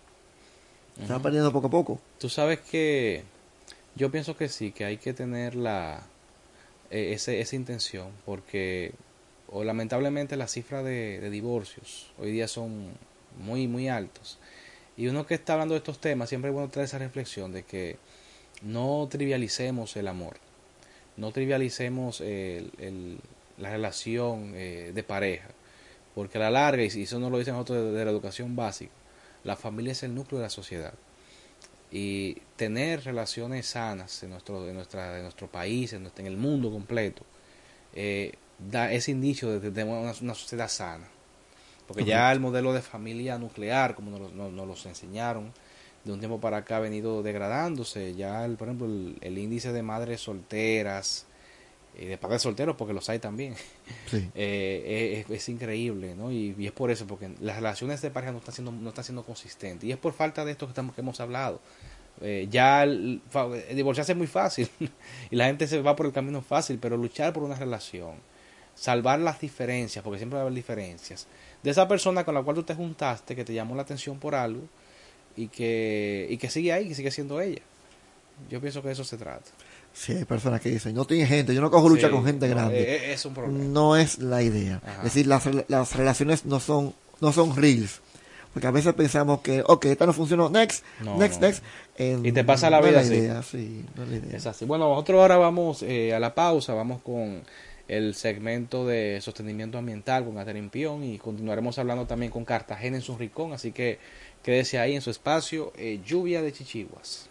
Se 1.06 1.12
va 1.12 1.20
perdiendo 1.20 1.52
poco 1.52 1.68
a 1.68 1.70
poco. 1.70 2.00
Tú 2.18 2.28
sabes 2.28 2.58
que 2.60 3.22
yo 3.94 4.10
pienso 4.10 4.36
que 4.36 4.48
sí, 4.48 4.72
que 4.72 4.84
hay 4.84 4.96
que 4.96 5.12
tener 5.12 5.54
la 5.54 6.02
eh, 6.90 7.12
ese, 7.12 7.40
esa 7.40 7.54
intención, 7.56 8.08
porque 8.24 8.92
o 9.50 9.62
lamentablemente 9.64 10.36
las 10.36 10.52
cifras 10.52 10.84
de, 10.84 11.20
de 11.20 11.30
divorcios 11.30 12.10
hoy 12.18 12.32
día 12.32 12.48
son 12.48 12.88
muy, 13.40 13.68
muy 13.68 13.88
altos. 13.88 14.38
Y 14.96 15.06
uno 15.06 15.24
que 15.26 15.34
está 15.34 15.52
hablando 15.52 15.74
de 15.74 15.78
estos 15.78 16.00
temas, 16.00 16.28
siempre 16.28 16.50
es 16.50 16.54
bueno 16.54 16.68
traer 16.70 16.86
esa 16.86 16.98
reflexión 16.98 17.52
de 17.52 17.62
que 17.62 17.96
no 18.62 19.06
trivialicemos 19.08 19.96
el 19.96 20.08
amor, 20.08 20.36
no 21.16 21.30
trivialicemos 21.30 22.20
el- 22.20 22.72
el- 22.78 23.18
la 23.58 23.70
relación 23.70 24.52
eh, 24.54 24.92
de 24.94 25.02
pareja, 25.02 25.48
porque 26.14 26.38
a 26.38 26.42
la 26.42 26.50
larga, 26.50 26.82
y 26.82 26.86
eso 27.02 27.18
nos 27.18 27.30
lo 27.30 27.38
dicen 27.38 27.54
nosotros 27.54 27.84
de, 27.84 27.92
de 27.92 28.04
la 28.04 28.10
educación 28.10 28.56
básica, 28.56 28.92
la 29.44 29.56
familia 29.56 29.92
es 29.92 30.02
el 30.02 30.14
núcleo 30.14 30.38
de 30.40 30.44
la 30.46 30.50
sociedad 30.50 30.94
y 31.90 32.34
tener 32.56 33.04
relaciones 33.04 33.66
sanas 33.66 34.22
en 34.22 34.30
nuestro, 34.30 34.68
en 34.68 34.74
nuestra, 34.74 35.16
en 35.16 35.22
nuestro 35.22 35.46
país, 35.48 35.92
en, 35.92 36.02
nuestro- 36.02 36.20
en 36.24 36.30
el 36.32 36.36
mundo 36.36 36.70
completo, 36.70 37.22
eh, 37.94 38.34
da 38.58 38.92
ese 38.92 39.12
indicio 39.12 39.58
de, 39.60 39.70
de 39.70 39.84
una, 39.84 40.12
una 40.20 40.34
sociedad 40.34 40.68
sana. 40.68 41.08
Porque 41.86 42.02
ya 42.04 42.30
el 42.32 42.40
modelo 42.40 42.74
de 42.74 42.82
familia 42.82 43.38
nuclear, 43.38 43.94
como 43.94 44.18
nos, 44.18 44.32
nos- 44.34 44.52
nos 44.52 44.66
los 44.66 44.84
enseñaron, 44.86 45.52
de 46.04 46.12
un 46.12 46.18
tiempo 46.18 46.40
para 46.40 46.58
acá 46.58 46.76
ha 46.76 46.80
venido 46.80 47.22
degradándose. 47.22 48.14
Ya, 48.14 48.44
el, 48.44 48.56
por 48.56 48.68
ejemplo, 48.68 48.86
el, 48.86 49.16
el 49.22 49.38
índice 49.38 49.72
de 49.72 49.82
madres 49.82 50.20
solteras, 50.20 51.24
y 51.98 52.06
de 52.06 52.16
padres 52.16 52.42
solteros, 52.42 52.76
porque 52.76 52.94
los 52.94 53.08
hay 53.08 53.18
también, 53.18 53.54
Sí. 54.10 54.28
eh, 54.34 55.24
es, 55.28 55.34
es 55.34 55.48
increíble, 55.48 56.14
¿no? 56.14 56.30
Y, 56.30 56.54
y 56.58 56.66
es 56.66 56.72
por 56.72 56.90
eso, 56.90 57.06
porque 57.06 57.30
las 57.40 57.56
relaciones 57.56 58.00
de 58.00 58.10
pareja 58.10 58.32
no 58.32 58.38
están 58.38 58.54
siendo, 58.54 58.72
no 58.72 58.88
están 58.90 59.04
siendo 59.04 59.24
consistentes. 59.24 59.88
Y 59.88 59.92
es 59.92 59.98
por 59.98 60.12
falta 60.12 60.44
de 60.44 60.52
esto 60.52 60.66
que, 60.66 60.70
estamos, 60.70 60.94
que 60.94 61.00
hemos 61.00 61.20
hablado. 61.20 61.60
Eh, 62.20 62.48
ya 62.50 62.82
el, 62.82 63.20
el 63.68 63.76
divorciarse 63.76 64.12
es 64.12 64.18
muy 64.18 64.26
fácil 64.26 64.68
y 65.30 65.36
la 65.36 65.46
gente 65.46 65.66
se 65.66 65.80
va 65.80 65.94
por 65.94 66.06
el 66.06 66.12
camino 66.12 66.42
fácil, 66.42 66.78
pero 66.80 66.96
luchar 66.96 67.32
por 67.32 67.42
una 67.42 67.54
relación, 67.54 68.14
salvar 68.74 69.20
las 69.20 69.40
diferencias, 69.40 70.02
porque 70.02 70.18
siempre 70.18 70.36
va 70.36 70.40
a 70.40 70.46
haber 70.46 70.54
diferencias, 70.54 71.26
de 71.62 71.70
esa 71.70 71.86
persona 71.86 72.24
con 72.24 72.34
la 72.34 72.42
cual 72.42 72.56
tú 72.56 72.62
te 72.62 72.74
juntaste, 72.74 73.36
que 73.36 73.44
te 73.44 73.54
llamó 73.54 73.74
la 73.76 73.82
atención 73.82 74.18
por 74.18 74.34
algo 74.34 74.62
y 75.36 75.48
que, 75.48 76.26
y 76.28 76.36
que 76.38 76.50
sigue 76.50 76.72
ahí, 76.72 76.88
que 76.88 76.94
sigue 76.94 77.10
siendo 77.10 77.40
ella. 77.40 77.62
Yo 78.50 78.60
pienso 78.60 78.82
que 78.82 78.88
de 78.88 78.94
eso 78.94 79.04
se 79.04 79.16
trata. 79.16 79.50
Sí, 79.98 80.12
hay 80.12 80.24
personas 80.24 80.60
que 80.60 80.68
dicen, 80.70 80.94
no 80.94 81.04
tiene 81.06 81.26
gente, 81.26 81.52
yo 81.52 81.60
no 81.60 81.72
cojo 81.72 81.88
lucha 81.88 82.06
Sí, 82.06 82.12
con 82.12 82.24
gente 82.24 82.46
no, 82.48 82.54
grande. 82.54 82.80
eh, 82.80 82.96
eh, 83.10 83.12
es 83.14 83.24
un 83.26 83.34
problema. 83.34 83.64
No 83.64 83.96
es 83.96 84.18
la 84.18 84.42
idea. 84.42 84.80
Ajá. 84.84 84.98
Es 84.98 85.04
decir, 85.04 85.26
las, 85.26 85.44
las 85.66 85.96
relaciones 85.96 86.44
no 86.46 86.60
son, 86.60 86.94
no 87.20 87.32
son 87.32 87.56
reels. 87.56 88.00
Porque 88.54 88.68
a 88.68 88.70
veces 88.70 88.94
pensamos 88.94 89.40
que, 89.40 89.62
ok, 89.66 89.86
esta 89.86 90.06
no 90.06 90.12
funcionó, 90.12 90.48
next, 90.50 90.84
No, 91.04 91.18
next, 91.18 91.40
no. 91.40 91.46
next. 91.48 91.64
En- 91.96 92.24
Y 92.24 92.30
te 92.32 92.44
pasa 92.44 92.70
la 92.70 92.80
no 92.80 92.86
es 92.86 92.90
vida 92.92 93.00
así. 93.00 93.14
idea, 93.14 93.42
sí, 93.42 93.84
no 93.96 94.04
es 94.04 94.08
la 94.08 94.16
idea. 94.16 94.36
Es 94.36 94.46
así. 94.46 94.64
Bueno, 94.64 94.88
nosotros 94.88 95.20
ahora 95.20 95.36
vamos 95.36 95.82
eh, 95.82 96.14
a 96.14 96.20
la 96.20 96.32
pausa, 96.34 96.74
vamos 96.74 97.02
con 97.02 97.42
el 97.88 98.14
segmento 98.14 98.86
de 98.86 99.18
sostenimiento 99.20 99.78
ambiental 99.78 100.24
con 100.24 100.36
Catherine 100.36 100.68
Pion 100.68 101.02
y 101.02 101.18
continuaremos 101.18 101.76
hablando 101.78 102.06
también 102.06 102.30
con 102.30 102.44
Cartagena 102.44 102.96
en 102.96 103.02
su 103.02 103.16
rincón, 103.18 103.52
así 103.52 103.72
que 103.72 103.98
quédese 104.44 104.78
ahí 104.78 104.94
en 104.94 105.00
su 105.02 105.10
espacio, 105.10 105.72
eh, 105.76 105.98
lluvia 106.06 106.40
de 106.40 106.52
chichiguas. 106.52 107.28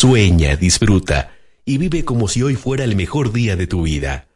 Sueña, 0.00 0.56
disfruta 0.56 1.32
y 1.66 1.76
vive 1.76 2.06
como 2.06 2.26
si 2.26 2.42
hoy 2.42 2.56
fuera 2.56 2.84
el 2.84 2.96
mejor 2.96 3.32
día 3.32 3.54
de 3.54 3.66
tu 3.66 3.82
vida. 3.82 4.28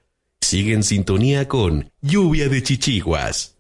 Sigue 0.43 0.75
en 0.75 0.83
sintonía 0.83 1.49
con 1.49 1.91
Lluvia 2.03 2.51
de 2.51 2.63
Chichiguas. 2.63 3.57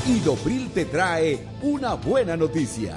Idopril 0.09 0.73
te 0.73 0.87
trae 0.87 1.39
una 1.63 1.95
buena 1.95 2.37
noticia. 2.37 2.97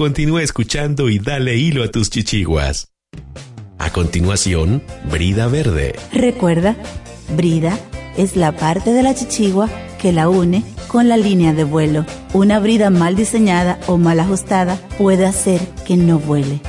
Continúa 0.00 0.42
escuchando 0.42 1.10
y 1.10 1.18
dale 1.18 1.56
hilo 1.56 1.84
a 1.84 1.88
tus 1.88 2.08
chichiguas. 2.08 2.88
A 3.76 3.92
continuación, 3.92 4.82
Brida 5.12 5.46
Verde. 5.46 5.94
Recuerda, 6.10 6.74
brida 7.36 7.78
es 8.16 8.34
la 8.34 8.56
parte 8.56 8.94
de 8.94 9.02
la 9.02 9.14
chichigua 9.14 9.68
que 10.00 10.14
la 10.14 10.30
une 10.30 10.64
con 10.88 11.10
la 11.10 11.18
línea 11.18 11.52
de 11.52 11.64
vuelo. 11.64 12.06
Una 12.32 12.60
brida 12.60 12.88
mal 12.88 13.14
diseñada 13.14 13.78
o 13.88 13.98
mal 13.98 14.20
ajustada 14.20 14.80
puede 14.96 15.26
hacer 15.26 15.60
que 15.86 15.98
no 15.98 16.18
vuele. 16.18 16.62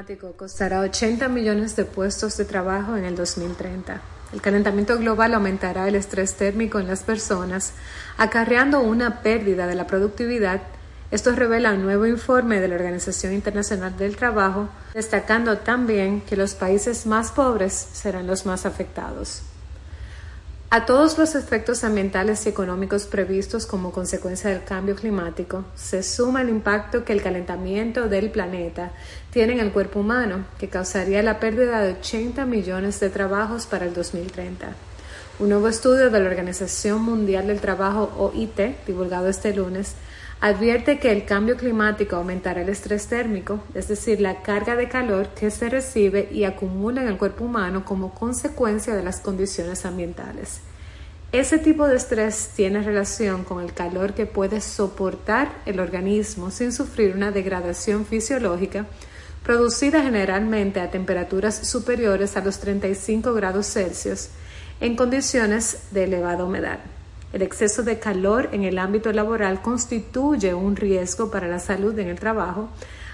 climático 0.00 0.36
costará 0.36 0.80
80 0.80 1.28
millones 1.28 1.74
de 1.74 1.84
puestos 1.84 2.36
de 2.36 2.44
trabajo 2.44 2.96
en 2.96 3.04
el 3.04 3.16
2030. 3.16 4.00
El 4.32 4.40
calentamiento 4.40 4.96
global 4.96 5.34
aumentará 5.34 5.88
el 5.88 5.96
estrés 5.96 6.34
térmico 6.34 6.78
en 6.78 6.86
las 6.86 7.02
personas, 7.02 7.72
acarreando 8.16 8.80
una 8.80 9.22
pérdida 9.22 9.66
de 9.66 9.74
la 9.74 9.86
productividad. 9.86 10.62
Esto 11.10 11.32
revela 11.32 11.72
un 11.72 11.82
nuevo 11.82 12.06
informe 12.06 12.60
de 12.60 12.68
la 12.68 12.76
Organización 12.76 13.32
Internacional 13.32 13.96
del 13.96 14.16
Trabajo, 14.16 14.68
destacando 14.94 15.58
también 15.58 16.20
que 16.20 16.36
los 16.36 16.54
países 16.54 17.06
más 17.06 17.32
pobres 17.32 17.72
serán 17.92 18.28
los 18.28 18.46
más 18.46 18.66
afectados. 18.66 19.42
A 20.72 20.86
todos 20.86 21.18
los 21.18 21.34
efectos 21.34 21.82
ambientales 21.82 22.46
y 22.46 22.48
económicos 22.48 23.06
previstos 23.06 23.66
como 23.66 23.90
consecuencia 23.90 24.50
del 24.50 24.62
cambio 24.62 24.94
climático, 24.94 25.64
se 25.74 26.04
suma 26.04 26.42
el 26.42 26.48
impacto 26.48 27.04
que 27.04 27.12
el 27.12 27.22
calentamiento 27.22 28.08
del 28.08 28.30
planeta 28.30 28.92
tiene 29.32 29.54
en 29.54 29.58
el 29.58 29.72
cuerpo 29.72 29.98
humano, 29.98 30.44
que 30.60 30.68
causaría 30.68 31.24
la 31.24 31.40
pérdida 31.40 31.80
de 31.80 31.94
80 31.94 32.46
millones 32.46 33.00
de 33.00 33.10
trabajos 33.10 33.66
para 33.66 33.84
el 33.84 33.94
2030. 33.94 34.68
Un 35.40 35.48
nuevo 35.48 35.66
estudio 35.66 36.08
de 36.08 36.20
la 36.20 36.30
Organización 36.30 37.02
Mundial 37.02 37.48
del 37.48 37.58
Trabajo, 37.58 38.12
OIT, 38.16 38.86
divulgado 38.86 39.26
este 39.26 39.52
lunes, 39.52 39.96
advierte 40.40 40.98
que 40.98 41.12
el 41.12 41.26
cambio 41.26 41.56
climático 41.56 42.16
aumentará 42.16 42.62
el 42.62 42.70
estrés 42.70 43.06
térmico, 43.06 43.60
es 43.74 43.88
decir, 43.88 44.20
la 44.20 44.42
carga 44.42 44.74
de 44.74 44.88
calor 44.88 45.28
que 45.28 45.50
se 45.50 45.68
recibe 45.68 46.28
y 46.32 46.44
acumula 46.44 47.02
en 47.02 47.08
el 47.08 47.18
cuerpo 47.18 47.44
humano 47.44 47.84
como 47.84 48.14
consecuencia 48.14 48.94
de 48.94 49.02
las 49.02 49.20
condiciones 49.20 49.84
ambientales. 49.84 50.60
Ese 51.32 51.58
tipo 51.58 51.86
de 51.86 51.96
estrés 51.96 52.50
tiene 52.56 52.82
relación 52.82 53.44
con 53.44 53.62
el 53.62 53.72
calor 53.72 54.14
que 54.14 54.26
puede 54.26 54.60
soportar 54.60 55.48
el 55.66 55.78
organismo 55.78 56.50
sin 56.50 56.72
sufrir 56.72 57.14
una 57.14 57.30
degradación 57.30 58.04
fisiológica 58.04 58.86
producida 59.44 60.02
generalmente 60.02 60.80
a 60.80 60.90
temperaturas 60.90 61.68
superiores 61.68 62.36
a 62.36 62.40
los 62.40 62.58
35 62.58 63.32
grados 63.32 63.66
Celsius 63.72 64.30
en 64.80 64.96
condiciones 64.96 65.84
de 65.92 66.04
elevada 66.04 66.44
humedad. 66.44 66.80
El 67.32 67.42
exceso 67.42 67.82
de 67.82 67.98
calor 67.98 68.48
en 68.52 68.64
el 68.64 68.78
ámbito 68.78 69.12
laboral 69.12 69.62
constituye 69.62 70.52
un 70.52 70.74
riesgo 70.76 71.30
para 71.30 71.46
la 71.46 71.60
salud 71.60 71.96
en 71.98 72.08
el 72.08 72.18
trabajo 72.18 72.68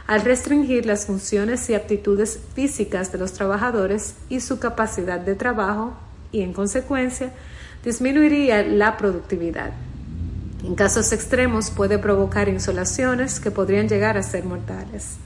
al 0.06 0.22
restringir 0.22 0.86
las 0.86 1.06
funciones 1.06 1.68
y 1.68 1.74
aptitudes 1.74 2.38
físicas 2.54 3.12
de 3.12 3.18
los 3.18 3.32
trabajadores 3.32 4.14
y 4.28 4.40
su 4.40 4.58
capacidad 4.58 5.18
de 5.18 5.34
trabajo 5.34 5.94
y, 6.32 6.42
en 6.42 6.52
consecuencia, 6.52 7.32
disminuiría 7.84 8.62
la 8.62 8.96
productividad. 8.96 9.72
En 10.64 10.74
casos 10.74 11.12
extremos 11.12 11.70
puede 11.70 11.98
provocar 11.98 12.48
insolaciones 12.48 13.40
que 13.40 13.50
podrían 13.50 13.88
llegar 13.88 14.16
a 14.16 14.22
ser 14.22 14.44
mortales. 14.44 15.16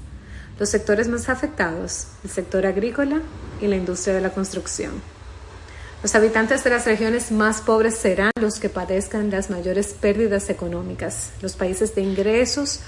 Los 0.58 0.70
sectores 0.70 1.08
más 1.08 1.28
afectados, 1.28 2.08
el 2.24 2.30
sector 2.30 2.66
agrícola 2.66 3.20
y 3.60 3.66
la 3.66 3.76
industria 3.76 4.14
de 4.14 4.20
la 4.20 4.30
construcción. 4.30 4.92
Los 6.02 6.14
habitantes 6.14 6.64
de 6.64 6.70
las 6.70 6.86
regiones 6.86 7.30
más 7.30 7.60
pobres 7.60 7.94
serán 7.94 8.30
los 8.40 8.58
que 8.58 8.70
padezcan 8.70 9.30
las 9.30 9.50
mayores 9.50 9.92
pérdidas 9.92 10.48
económicas. 10.48 11.30
Los 11.42 11.56
países 11.56 11.94
de 11.94 12.00
ingresos 12.00 12.80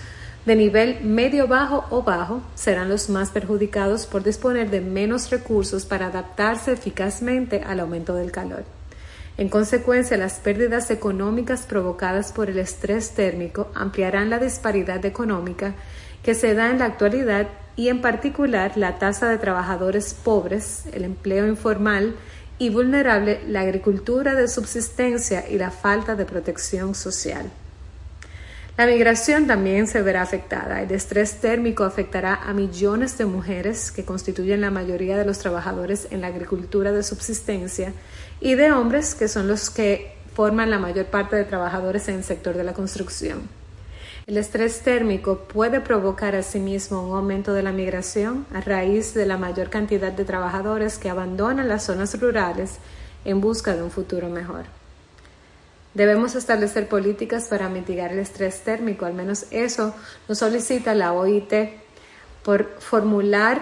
de 0.47 0.57
nivel 0.57 1.05
medio 1.05 1.47
bajo 1.47 1.85
o 1.91 2.03
bajo 2.03 2.41
serán 2.55 2.89
los 2.89 3.11
más 3.11 3.29
perjudicados 3.29 4.07
por 4.07 4.23
disponer 4.23 4.71
de 4.71 4.81
menos 4.81 5.29
recursos 5.29 5.85
para 5.85 6.07
adaptarse 6.07 6.73
eficazmente 6.73 7.63
al 7.67 7.81
aumento 7.81 8.15
del 8.15 8.33
calor. 8.33 8.65
En 9.37 9.51
consecuencia, 9.51 10.17
las 10.17 10.41
pérdidas 10.41 10.91
económicas 10.91 11.67
provocadas 11.67 12.33
por 12.33 12.49
el 12.49 12.59
estrés 12.59 13.11
térmico 13.11 13.71
ampliarán 13.75 14.31
la 14.31 14.39
disparidad 14.39 15.05
económica 15.05 15.75
que 16.23 16.35
se 16.35 16.55
da 16.55 16.71
en 16.71 16.79
la 16.79 16.87
actualidad 16.87 17.49
y 17.77 17.89
en 17.89 18.01
particular 18.01 18.73
la 18.77 18.99
tasa 18.99 19.29
de 19.29 19.37
trabajadores 19.37 20.15
pobres, 20.15 20.85
el 20.95 21.05
empleo 21.05 21.47
informal 21.47 22.15
y 22.63 22.71
vulnerable, 22.71 23.41
la 23.49 23.63
agricultura 23.63 24.37
de 24.37 24.47
subsistencia 24.47 25.49
y 25.51 25.59
la 25.59 25.73
falta 25.73 26.15
de 26.15 26.25
protección 26.25 26.95
social. 26.95 27.51
La 28.77 28.87
migración 28.87 29.49
también 29.49 29.89
se 29.89 30.01
verá 30.01 30.23
afectada. 30.23 30.81
El 30.81 30.93
estrés 30.93 31.41
térmico 31.41 31.83
afectará 31.83 32.37
a 32.37 32.53
millones 32.53 33.19
de 33.19 33.25
mujeres 33.25 33.91
que 33.91 34.05
constituyen 34.05 34.61
la 34.61 34.71
mayoría 34.71 35.19
de 35.19 35.25
los 35.25 35.41
trabajadores 35.41 36.07
en 36.13 36.21
la 36.21 36.29
agricultura 36.29 36.93
de 36.93 37.03
subsistencia 37.03 37.95
y 38.41 38.55
de 38.55 38.71
hombres 38.71 39.17
que 39.17 39.27
son 39.27 39.49
los 39.49 39.69
que 39.69 40.15
forman 40.33 40.71
la 40.71 40.79
mayor 40.79 41.07
parte 41.07 41.35
de 41.35 41.45
trabajadores 41.45 42.07
en 42.07 42.15
el 42.15 42.25
sector 42.25 42.57
de 42.57 42.63
la 42.63 42.75
construcción. 42.75 43.62
El 44.25 44.37
estrés 44.37 44.83
térmico 44.83 45.39
puede 45.49 45.81
provocar 45.81 46.37
asimismo 46.37 47.03
un 47.03 47.17
aumento 47.17 47.55
de 47.55 47.65
la 47.65 47.73
migración 47.73 48.47
a 48.55 48.61
raíz 48.61 49.15
de 49.15 49.27
la 49.27 49.37
mayor 49.37 49.69
cantidad 49.69 50.13
de 50.13 50.25
trabajadores 50.25 50.97
que 50.99 51.11
abandonan 51.11 51.69
las 51.69 51.85
zonas 51.87 52.19
rurales 52.21 52.77
en 53.25 53.41
busca 53.41 53.75
de 53.75 53.83
un 53.83 53.91
futuro 53.91 54.29
mejor. 54.29 54.67
Debemos 55.95 56.37
establecer 56.37 56.89
políticas 56.89 57.49
para 57.49 57.69
mitigar 57.69 58.13
el 58.13 58.21
estrés 58.21 58.61
térmico, 58.61 59.07
al 59.07 59.15
menos 59.15 59.47
eso 59.51 59.93
nos 60.29 60.39
solicita 60.39 60.95
la 60.95 61.13
OIT 61.13 61.53
por 62.45 62.79
formular, 62.79 63.61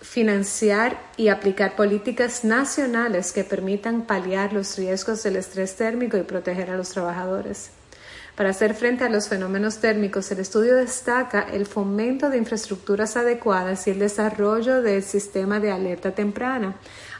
financiar 0.00 1.00
y 1.16 1.28
aplicar 1.28 1.74
políticas 1.74 2.44
nacionales 2.44 3.32
que 3.32 3.42
permitan 3.42 4.02
paliar 4.02 4.52
los 4.52 4.78
riesgos 4.78 5.24
del 5.24 5.34
estrés 5.34 5.74
térmico 5.74 6.16
y 6.16 6.22
proteger 6.22 6.70
a 6.70 6.76
los 6.76 6.90
trabajadores. 6.90 7.70
Para 8.36 8.50
hacer 8.50 8.74
frente 8.74 9.02
a 9.02 9.08
los 9.08 9.28
fenómenos 9.28 9.78
térmicos, 9.78 10.30
el 10.30 10.40
estudio 10.40 10.74
destaca 10.74 11.40
el 11.40 11.64
fomento 11.64 12.28
de 12.28 12.36
infraestructuras 12.36 13.16
adecuadas 13.16 13.86
y 13.86 13.92
el 13.92 13.98
desarrollo 13.98 14.82
del 14.82 15.02
sistema 15.02 15.58
de 15.58 15.70
alerta 15.72 16.10
temprana, 16.10 16.74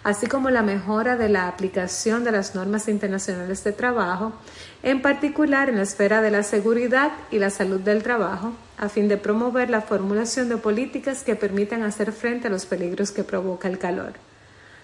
así 0.04 0.26
como 0.26 0.50
la 0.50 0.60
mejora 0.60 1.16
de 1.16 1.30
la 1.30 1.48
aplicación 1.48 2.22
de 2.22 2.32
las 2.32 2.54
normas 2.54 2.86
internacionales 2.88 3.64
de 3.64 3.72
trabajo, 3.72 4.34
en 4.82 5.00
particular 5.00 5.70
en 5.70 5.76
la 5.76 5.84
esfera 5.84 6.20
de 6.20 6.30
la 6.30 6.42
seguridad 6.42 7.12
y 7.30 7.38
la 7.38 7.48
salud 7.48 7.80
del 7.80 8.02
trabajo, 8.02 8.52
a 8.76 8.90
fin 8.90 9.08
de 9.08 9.16
promover 9.16 9.70
la 9.70 9.80
formulación 9.80 10.50
de 10.50 10.58
políticas 10.58 11.22
que 11.22 11.34
permitan 11.34 11.82
hacer 11.82 12.12
frente 12.12 12.48
a 12.48 12.50
los 12.50 12.66
peligros 12.66 13.10
que 13.10 13.24
provoca 13.24 13.68
el 13.68 13.78
calor. 13.78 14.12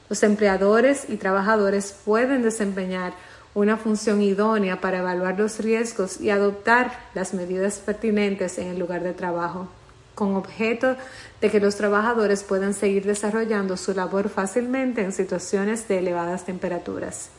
Los 0.08 0.22
empleadores 0.22 1.10
y 1.10 1.16
trabajadores 1.16 1.94
pueden 2.04 2.42
desempeñar 2.42 3.12
una 3.54 3.76
función 3.76 4.22
idónea 4.22 4.80
para 4.80 4.98
evaluar 4.98 5.38
los 5.38 5.58
riesgos 5.60 6.20
y 6.20 6.30
adoptar 6.30 6.92
las 7.14 7.34
medidas 7.34 7.78
pertinentes 7.78 8.58
en 8.58 8.68
el 8.68 8.78
lugar 8.78 9.02
de 9.02 9.12
trabajo, 9.12 9.68
con 10.14 10.34
objeto 10.36 10.96
de 11.40 11.50
que 11.50 11.60
los 11.60 11.76
trabajadores 11.76 12.42
puedan 12.42 12.74
seguir 12.74 13.04
desarrollando 13.04 13.76
su 13.76 13.92
labor 13.92 14.28
fácilmente 14.28 15.02
en 15.02 15.12
situaciones 15.12 15.86
de 15.88 15.98
elevadas 15.98 16.46
temperaturas. 16.46 17.30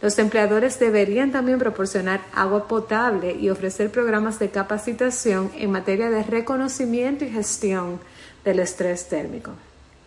Los 0.00 0.18
empleadores 0.18 0.80
deberían 0.80 1.30
también 1.30 1.60
proporcionar 1.60 2.20
agua 2.34 2.66
potable 2.66 3.36
y 3.38 3.50
ofrecer 3.50 3.90
programas 3.90 4.40
de 4.40 4.50
capacitación 4.50 5.52
en 5.56 5.70
materia 5.70 6.10
de 6.10 6.24
reconocimiento 6.24 7.24
y 7.24 7.30
gestión 7.30 8.00
del 8.44 8.58
estrés 8.58 9.08
térmico. 9.08 9.52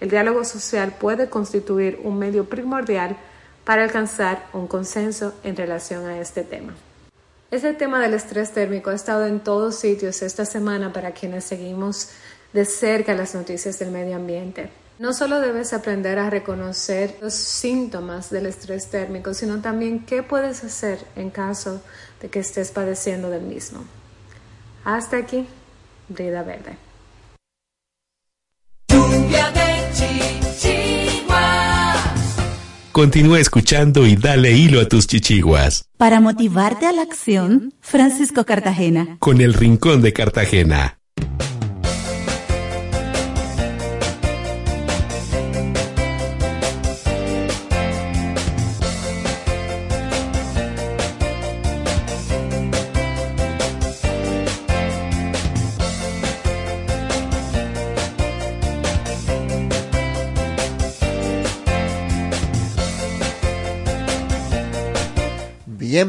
El 0.01 0.09
diálogo 0.09 0.43
social 0.43 0.95
puede 0.99 1.29
constituir 1.29 2.01
un 2.03 2.19
medio 2.19 2.43
primordial 2.43 3.15
para 3.65 3.83
alcanzar 3.83 4.47
un 4.53 4.67
consenso 4.67 5.33
en 5.43 5.55
relación 5.55 6.05
a 6.05 6.19
este 6.19 6.43
tema. 6.43 6.73
Ese 7.51 7.73
tema 7.73 7.99
del 7.99 8.13
estrés 8.13 8.53
térmico 8.53 8.89
ha 8.91 8.95
estado 8.95 9.25
en 9.25 9.39
todos 9.39 9.75
sitios 9.75 10.21
esta 10.21 10.45
semana 10.45 10.93
para 10.93 11.11
quienes 11.11 11.43
seguimos 11.43 12.09
de 12.53 12.65
cerca 12.65 13.13
las 13.13 13.35
noticias 13.35 13.77
del 13.79 13.91
medio 13.91 14.15
ambiente. 14.15 14.69
No 14.97 15.13
solo 15.13 15.41
debes 15.41 15.73
aprender 15.73 16.19
a 16.19 16.29
reconocer 16.29 17.17
los 17.21 17.33
síntomas 17.33 18.29
del 18.29 18.45
estrés 18.45 18.87
térmico, 18.89 19.33
sino 19.33 19.61
también 19.61 20.05
qué 20.05 20.23
puedes 20.23 20.63
hacer 20.63 20.99
en 21.17 21.29
caso 21.29 21.81
de 22.21 22.29
que 22.29 22.39
estés 22.39 22.71
padeciendo 22.71 23.29
del 23.29 23.41
mismo. 23.41 23.83
Hasta 24.85 25.17
aquí, 25.17 25.47
Brida 26.07 26.43
Verde. 26.43 26.77
Continúa 32.95 33.41
escuchando 33.41 34.07
y 34.07 34.15
dale 34.15 34.53
hilo 34.53 34.79
a 34.79 34.87
tus 34.87 35.05
chichiguas. 35.05 35.83
Para 35.97 36.21
motivarte 36.21 36.85
a 36.85 36.93
la 36.93 37.01
acción, 37.01 37.73
Francisco 37.81 38.45
Cartagena. 38.45 39.17
Con 39.19 39.41
el 39.41 39.53
Rincón 39.53 40.01
de 40.01 40.13
Cartagena. 40.13 40.97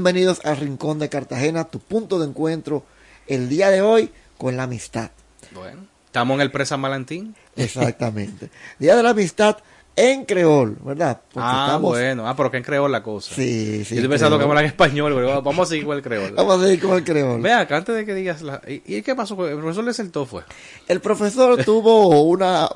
Bienvenidos 0.01 0.45
al 0.45 0.59
Rincón 0.59 0.99
de 0.99 1.09
Cartagena, 1.09 1.65
tu 1.65 1.79
punto 1.79 2.19
de 2.19 2.27
encuentro 2.27 2.85
el 3.27 3.49
día 3.49 3.71
de 3.71 3.81
hoy 3.81 4.11
con 4.37 4.55
la 4.55 4.65
amistad. 4.65 5.11
Bueno, 5.53 5.87
estamos 6.05 6.35
en 6.35 6.43
el 6.43 6.51
Presa 6.51 6.77
Malantín. 6.77 7.35
Exactamente. 7.57 8.51
Día 8.79 8.95
de 8.95 9.03
la 9.03 9.11
amistad 9.11 9.57
en 9.97 10.27
creol, 10.27 10.77
¿verdad? 10.85 11.23
Porque 11.33 11.49
ah, 11.51 11.63
estamos- 11.69 11.93
bueno. 11.93 12.29
Ah, 12.29 12.37
pero 12.37 12.51
que 12.51 12.59
en 12.59 12.63
creol 12.63 12.93
la 12.93 13.03
cosa. 13.03 13.35
Sí, 13.35 13.87
sí. 13.87 13.95
Yo 13.95 14.03
estoy 14.03 14.11
pensando 14.11 14.37
que 14.39 14.45
hablan 14.45 14.67
español, 14.67 15.15
pero 15.15 15.41
vamos 15.41 15.67
a 15.67 15.71
seguir 15.71 15.87
con 15.87 15.97
el 15.97 16.03
creol. 16.03 16.35
Vamos 16.35 16.61
a 16.61 16.65
seguir 16.65 16.81
con 16.83 16.95
el 16.95 17.03
creol. 17.03 17.41
Vea, 17.41 17.61
acá 17.61 17.79
antes 17.79 17.97
de 17.97 18.05
que 18.05 18.15
digas 18.15 18.43
la... 18.43 18.61
¿Y, 18.69 18.83
y 18.99 19.01
qué 19.01 19.15
pasó? 19.17 19.49
El 19.49 19.57
profesor 19.57 19.83
le 19.83 19.95
sentó, 19.95 20.27
fue. 20.27 20.43
El 20.89 21.01
profesor 21.01 21.65
tuvo 21.65 22.21
una, 22.25 22.69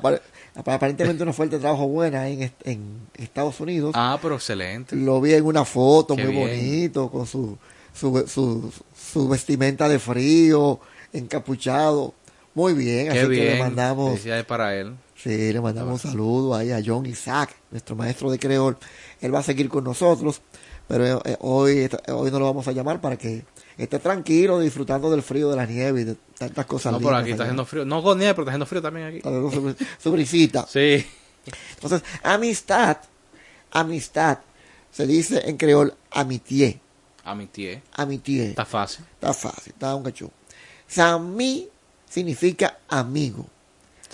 aparentemente 0.55 1.23
una 1.23 1.33
fuerte 1.33 1.57
trabajo 1.59 1.87
buena 1.87 2.27
en, 2.27 2.51
en 2.63 2.99
Estados 3.15 3.59
Unidos. 3.59 3.91
Ah, 3.95 4.19
pero 4.21 4.35
excelente. 4.35 4.95
Lo 4.95 5.21
vi 5.21 5.33
en 5.33 5.45
una 5.45 5.65
foto 5.65 6.15
Qué 6.15 6.23
muy 6.25 6.33
bien. 6.35 6.47
bonito, 6.49 7.09
con 7.09 7.25
su, 7.25 7.57
su, 7.93 8.25
su, 8.27 8.71
su 9.11 9.27
vestimenta 9.29 9.87
de 9.89 9.99
frío, 9.99 10.79
encapuchado. 11.13 12.13
Muy 12.53 12.73
bien, 12.73 13.09
Qué 13.11 13.19
así 13.19 13.29
bien. 13.29 13.43
que 13.45 13.53
le 13.53 13.59
mandamos, 13.59 14.09
Felicidades 14.09 14.45
para 14.45 14.75
él. 14.75 14.93
sí, 15.15 15.53
le 15.53 15.61
mandamos 15.61 16.03
un 16.03 16.11
saludo 16.11 16.53
ahí 16.55 16.71
a 16.71 16.81
John 16.85 17.05
Isaac, 17.05 17.55
nuestro 17.71 17.95
maestro 17.95 18.29
de 18.29 18.37
creol. 18.39 18.77
Él 19.21 19.33
va 19.33 19.39
a 19.39 19.43
seguir 19.43 19.69
con 19.69 19.85
nosotros, 19.85 20.41
pero 20.87 21.21
eh, 21.25 21.37
hoy, 21.39 21.89
hoy 22.09 22.29
no 22.31 22.39
lo 22.39 22.45
vamos 22.45 22.67
a 22.67 22.73
llamar 22.73 22.99
para 22.99 23.15
que 23.17 23.45
esté 23.77 23.99
tranquilo, 23.99 24.59
disfrutando 24.59 25.09
del 25.11 25.21
frío, 25.23 25.49
de 25.49 25.55
la 25.55 25.65
nieve 25.65 26.01
y 26.01 26.03
de 26.05 26.15
tantas 26.37 26.65
cosas 26.65 26.91
No, 26.93 26.99
lindas 26.99 27.21
aquí 27.21 27.31
está 27.31 27.43
haciendo 27.43 27.65
frío. 27.65 27.85
No 27.85 28.01
con 28.03 28.17
nieve, 28.17 28.33
pero 28.33 28.43
está 28.43 28.51
haciendo 28.51 28.65
frío 28.65 28.81
también 28.81 29.07
aquí. 29.07 29.21
Su, 29.21 29.75
su 29.99 30.11
brisita. 30.11 30.65
Sí. 30.71 31.05
Entonces, 31.73 32.03
amistad, 32.21 32.97
amistad, 33.71 34.37
se 34.91 35.07
dice 35.07 35.41
en 35.49 35.57
creol 35.57 35.91
amitié, 36.11 36.79
A 37.23 37.33
mi 37.33 37.47
tía. 37.47 37.81
amitié. 37.93 38.49
Está 38.49 38.63
fácil. 38.65 39.03
Está 39.15 39.33
fácil, 39.33 39.73
está 39.73 39.95
un 39.95 40.03
cachú. 40.03 40.29
Samí 40.87 41.67
significa 42.07 42.77
amigo, 42.87 43.47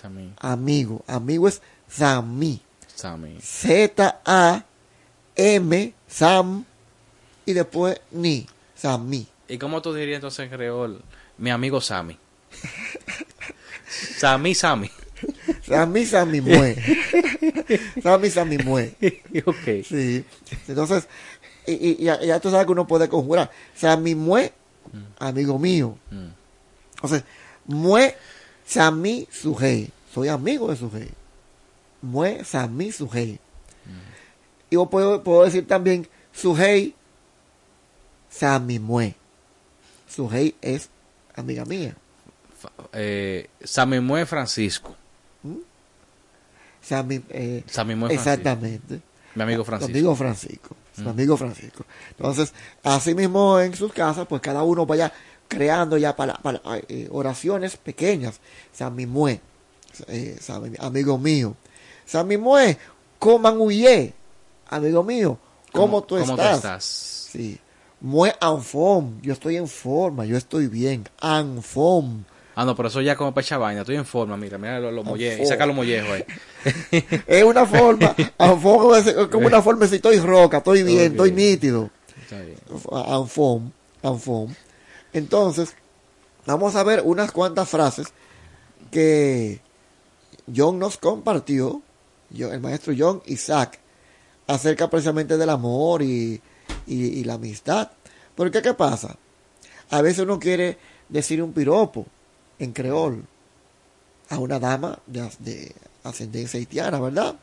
Sammy. 0.01 0.31
amigo, 0.39 1.03
amigo 1.07 1.47
es 1.49 1.61
Samí. 1.89 2.61
Sammy. 2.95 3.37
Z-A-M, 5.35 5.93
Sam, 6.07 6.65
y 7.45 7.53
después 7.53 7.99
Ni, 8.11 8.45
Samí. 8.75 9.27
¿Y 9.47 9.57
cómo 9.57 9.81
tú 9.81 9.93
dirías 9.93 10.17
entonces 10.17 10.39
en 10.45 10.49
creol? 10.49 11.01
Mi 11.37 11.49
amigo 11.51 11.79
Sammy. 11.81 12.17
Sammy, 14.17 14.53
Sammy. 14.55 14.89
Samí, 15.65 16.05
Samí, 16.05 16.41
mue. 16.41 16.75
Samí, 18.03 18.29
Samí, 18.29 18.57
mue. 18.59 18.95
ok. 19.45 19.85
Sí. 19.87 20.23
Entonces, 20.67 21.07
y, 21.65 21.73
y- 21.73 21.97
y 21.99 22.03
ya, 22.05 22.21
ya 22.21 22.39
tú 22.39 22.49
sabes 22.51 22.65
que 22.65 22.71
uno 22.71 22.85
puede 22.87 23.07
conjurar. 23.09 23.49
Samí, 23.75 24.15
mue, 24.15 24.53
amigo 25.19 25.57
mío. 25.57 25.97
Mm. 26.11 26.27
Entonces, 26.95 27.23
mue, 27.65 28.15
Samí, 28.65 29.27
sujei. 29.31 29.89
Soy 30.13 30.27
amigo 30.27 30.69
de 30.69 30.75
sujei. 30.77 31.09
Mue, 32.01 32.43
Samí, 32.43 32.91
sujei. 32.91 33.39
Y 34.69 34.75
yo 34.75 34.85
puedo, 34.87 35.23
puedo 35.23 35.43
decir 35.45 35.65
también, 35.65 36.07
sujei, 36.33 36.93
Samí, 38.29 38.77
mue. 38.79 39.15
Sujei 40.17 40.55
es 40.63 40.89
amiga 41.35 41.63
mía. 41.63 41.95
Eh, 42.93 43.47
Sammy 43.63 43.99
Mue 43.99 44.25
Francisco. 44.25 44.95
Sammy, 46.81 47.21
eh, 47.29 47.63
Sammy 47.67 47.93
Mue 47.95 48.07
Francisco. 48.09 48.29
exactamente. 48.31 49.01
Mi 49.35 49.43
amigo 49.43 49.59
Mi 49.59 49.65
Francisco. 49.65 49.91
amigo 49.91 50.15
Francisco. 50.15 50.75
Su 50.95 51.03
Mm. 51.03 51.07
amigo 51.09 51.37
Francisco. 51.37 51.85
Entonces, 52.09 52.53
así 52.83 53.13
mismo 53.13 53.59
en 53.59 53.75
sus 53.75 53.93
casas, 53.93 54.25
pues 54.27 54.41
cada 54.41 54.63
uno 54.63 54.87
vaya 54.87 55.13
creando 55.47 55.97
ya 55.99 56.15
para, 56.15 56.33
para, 56.35 56.59
eh, 56.87 57.07
oraciones 57.11 57.77
pequeñas. 57.77 58.39
Sammy 58.73 59.05
Mue, 59.05 59.39
eh, 60.07 60.39
amigo 60.79 61.19
mío. 61.19 61.55
Sammy 62.07 62.37
Mue, 62.37 62.75
coman 63.19 63.61
huye, 63.61 64.13
amigo 64.69 65.03
mío. 65.03 65.37
¿Cómo, 65.71 66.01
tú, 66.03 66.15
cómo 66.17 66.35
tú 66.35 66.41
estás? 66.41 66.55
estás? 66.55 66.83
Sí. 67.31 67.59
Mue 67.99 68.33
anfom, 68.39 69.19
yo 69.21 69.33
estoy 69.33 69.57
en 69.57 69.67
forma, 69.67 70.25
yo 70.25 70.37
estoy 70.37 70.67
bien. 70.67 71.07
Anfom. 71.19 72.23
Ah, 72.55 72.65
no, 72.65 72.75
pero 72.75 72.87
eso 72.87 73.01
ya 73.01 73.15
como 73.15 73.33
para 73.33 73.43
echar 73.45 73.59
vaina. 73.59 73.81
Estoy 73.81 73.95
en 73.95 74.05
forma, 74.05 74.35
mira, 74.37 74.57
mira 74.57 74.79
los, 74.79 74.93
los 74.93 75.05
mollejos. 75.05 75.41
Y 75.41 75.45
saca 75.45 75.65
los 75.65 75.75
mollejos 75.75 76.09
ahí. 76.11 76.25
Es 77.27 77.43
una 77.43 77.65
forma, 77.65 78.15
anfom 78.37 78.95
es 78.95 79.13
como 79.31 79.47
una 79.47 79.61
forma 79.61 79.87
si 79.87 79.95
estoy 79.95 80.19
roca, 80.19 80.57
estoy 80.57 80.83
bien, 80.83 81.11
estoy 81.11 81.31
nítido. 81.31 81.89
Está 82.21 82.41
bien. 82.41 82.57
Anfom, 82.91 83.71
Anfom. 84.03 84.53
Entonces, 85.13 85.75
vamos 86.45 86.75
a 86.75 86.83
ver 86.83 87.01
unas 87.03 87.31
cuantas 87.31 87.69
frases 87.69 88.07
que 88.91 89.61
John 90.53 90.79
nos 90.79 90.97
compartió, 90.97 91.81
el 92.35 92.59
maestro 92.59 92.93
John 92.97 93.21
Isaac, 93.25 93.79
acerca 94.47 94.89
precisamente 94.89 95.37
del 95.37 95.49
amor 95.49 96.01
y, 96.01 96.41
y- 96.87 97.19
y 97.19 97.23
la 97.23 97.33
amistad. 97.35 97.91
Porque, 98.35 98.61
¿qué 98.61 98.73
pasa? 98.73 99.17
A 99.89 100.01
veces 100.01 100.19
uno 100.23 100.39
quiere 100.39 100.77
decir 101.09 101.41
un 101.41 101.53
piropo 101.53 102.05
en 102.59 102.71
creol 102.73 103.23
a 104.29 104.39
una 104.39 104.59
dama 104.59 104.99
de, 105.07 105.29
de 105.39 105.71
ascendencia 106.03 106.59
haitiana, 106.59 106.99
¿verdad? 106.99 107.35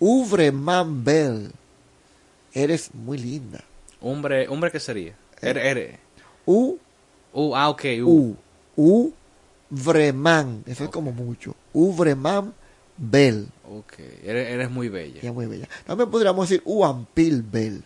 Uvre 0.00 0.50
man 0.50 1.04
belle, 1.04 1.50
eres 2.52 2.92
muy 2.94 3.18
linda. 3.18 3.62
Hombre, 4.00 4.48
hombre 4.48 4.70
¿qué 4.72 4.80
sería? 4.80 5.14
Ere, 5.40 5.68
ere. 5.70 5.98
U, 6.46 6.76
Uh, 7.34 7.54
ah, 7.56 7.70
ok. 7.70 7.82
U, 8.04 8.36
U, 8.76 9.10
Vreman, 9.70 10.64
eso 10.66 10.84
es 10.84 10.90
como 10.90 11.12
mucho. 11.12 11.54
Uvreman 11.72 12.52
belle. 12.98 13.46
Ok. 13.66 13.94
Eres, 14.22 14.50
eres 14.50 14.70
muy 14.70 14.90
bella. 14.90 15.20
Ella 15.20 15.30
es 15.30 15.34
muy 15.34 15.46
bella. 15.46 15.66
También 15.86 16.10
podríamos 16.10 16.46
decir 16.46 16.62
Uampil 16.66 17.42
Bell. 17.42 17.82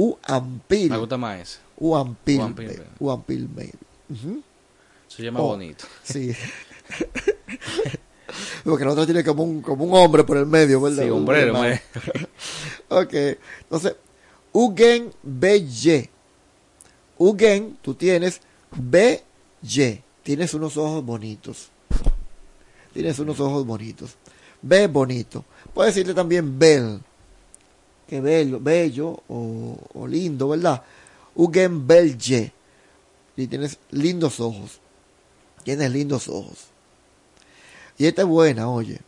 Uampil. 0.00 0.90
Me 0.90 0.96
gusta 0.96 1.18
más 1.18 1.40
ese. 1.40 1.58
Uampil 1.78 3.48
Bell. 3.48 3.72
Ujú. 4.08 4.42
Se 5.08 5.22
llama 5.22 5.40
Oh, 5.40 5.48
bonito. 5.48 5.84
Sí. 6.02 6.32
Porque 8.64 8.84
nosotros 8.84 9.06
tiene 9.06 9.24
como 9.24 9.42
un, 9.42 9.60
como 9.60 9.84
un 9.84 9.94
hombre 9.94 10.24
por 10.24 10.36
el 10.36 10.46
medio, 10.46 10.80
¿verdad? 10.80 11.04
Sí, 11.04 11.10
hombrero, 11.10 11.52
Uvreman. 11.52 11.80
ok. 12.88 13.14
Entonces, 13.62 13.96
Ugen 14.52 15.12
Belle. 15.22 16.10
Ugen, 17.18 17.78
tú 17.82 17.94
tienes 17.94 18.40
Belle. 18.70 20.02
Tienes 20.22 20.54
unos 20.54 20.76
ojos 20.76 21.04
bonitos. 21.04 21.70
Tienes 22.92 23.18
unos 23.18 23.40
ojos 23.40 23.66
bonitos. 23.66 24.16
Ve 24.62 24.86
bonito. 24.86 25.44
Puedes 25.74 25.94
decirle 25.94 26.14
también 26.14 26.58
bel. 26.58 27.00
Que 28.10 28.20
bello, 28.20 28.58
bello 28.60 29.22
o, 29.28 29.78
o 29.94 30.06
lindo, 30.08 30.48
¿verdad? 30.48 30.82
Ugen 31.36 31.86
Belle. 31.86 32.52
Y 33.36 33.46
tienes 33.46 33.78
lindos 33.92 34.40
ojos. 34.40 34.80
Tienes 35.62 35.92
lindos 35.92 36.28
ojos. 36.28 36.58
Y 37.96 38.06
esta 38.06 38.22
es 38.22 38.28
buena, 38.28 38.68
oye. 38.68 38.98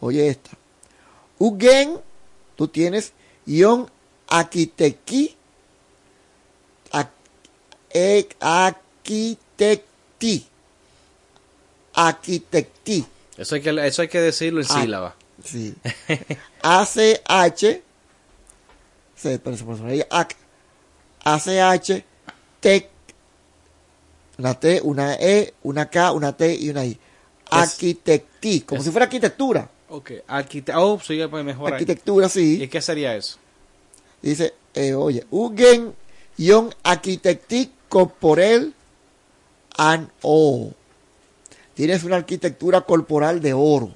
Oye 0.00 0.28
esta. 0.28 0.50
Ugen, 1.40 1.98
tú 2.54 2.68
tienes 2.68 3.12
Ion 3.46 3.90
Akiteki. 4.28 5.34
Ak- 6.92 7.10
ek- 7.90 8.36
Akitecti. 8.38 10.46
Arquitecti. 11.94 13.04
Eso 13.36 13.54
hay 13.56 13.60
que, 13.62 13.86
eso 13.86 14.02
hay 14.02 14.08
que 14.08 14.20
decirlo 14.20 14.60
en 14.60 14.66
Ah, 14.70 14.80
sílaba. 14.80 15.16
Sí. 15.44 15.74
ACH. 16.62 17.82
Se 19.18 19.40
ahí. 19.86 20.02
AC, 21.24 21.60
ACH. 21.60 22.04
Tec. 22.60 22.88
Una 24.38 24.54
T, 24.54 24.80
una 24.84 25.14
E, 25.14 25.54
una 25.64 25.90
K, 25.90 26.12
una 26.12 26.36
T 26.36 26.54
y 26.54 26.70
una 26.70 26.84
I. 26.84 26.98
Arquitecti. 27.50 28.60
Como 28.60 28.80
es- 28.80 28.84
si 28.84 28.90
fuera 28.92 29.04
arquitectura. 29.04 29.68
Ok. 29.88 30.12
Arquite 30.26 30.72
oh, 30.76 31.00
sí, 31.00 31.16
mejor. 31.16 31.68
ahí. 31.68 31.74
Arquitectura, 31.74 32.28
sí. 32.28 32.62
¿Y 32.62 32.68
qué 32.68 32.80
sería 32.80 33.16
eso? 33.16 33.38
Dice, 34.22 34.54
eh, 34.74 34.94
oye, 34.94 35.26
Ugen 35.30 35.94
Ion 36.36 36.74
Arquitecti 36.82 37.72
Corporel 37.88 38.74
an 39.76 40.10
O. 40.22 40.72
Tienes 41.74 42.04
una 42.04 42.16
arquitectura 42.16 42.82
corporal 42.82 43.40
de 43.40 43.54
oro. 43.54 43.90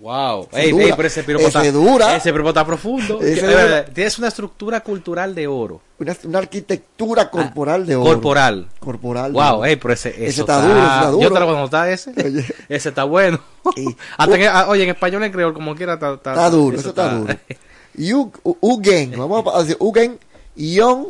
Wow. 0.00 0.48
Ey, 0.52 0.70
dura. 0.70 0.84
ey, 0.84 0.92
pero 0.96 1.08
ese 1.08 1.22
piropo 1.22 1.46
Ese 1.46 1.58
está, 1.58 1.72
dura. 1.72 2.16
Ese 2.16 2.32
piropo 2.32 2.48
está 2.48 2.64
profundo. 2.64 3.20
Ese 3.20 3.46
dura. 3.46 3.84
Tienes 3.84 4.18
una 4.18 4.28
estructura 4.28 4.80
cultural 4.80 5.34
de 5.34 5.46
oro. 5.46 5.82
Una, 5.98 6.16
una 6.24 6.38
arquitectura 6.38 7.30
corporal 7.30 7.86
de 7.86 7.96
oro. 7.96 8.12
Corporal. 8.12 8.68
Corporal. 8.78 9.32
Wow, 9.32 9.58
oro. 9.58 9.64
ey, 9.66 9.76
pero 9.76 9.92
ese, 9.92 10.08
Ese 10.08 10.26
eso 10.26 10.42
está 10.42 10.62
duro, 10.62 10.78
ese 10.78 10.86
está 10.86 11.10
duro. 11.10 11.22
Yo 11.22 11.32
te 11.32 11.40
lo 11.40 11.46
voy 11.46 11.54
a 11.54 11.58
anotar 11.58 11.88
ese. 11.90 12.12
Ese 12.68 12.88
está 12.88 13.04
bueno. 13.04 13.40
Hasta 14.16 14.38
que, 14.38 14.48
ah, 14.48 14.66
oye, 14.68 14.84
en 14.84 14.90
español 14.90 15.22
en 15.22 15.32
creol, 15.32 15.52
como 15.52 15.74
quiera, 15.74 15.94
está, 15.94 16.14
está, 16.14 16.30
Está 16.32 16.50
duro, 16.50 16.78
eso 16.78 16.88
está 16.88 17.14
duro. 17.14 17.34
Y 17.92 18.12
Ugen, 18.14 19.10
vamos 19.18 19.44
a 19.52 19.58
decir, 19.58 19.76
Ugen, 19.80 20.18
Ion, 20.54 21.08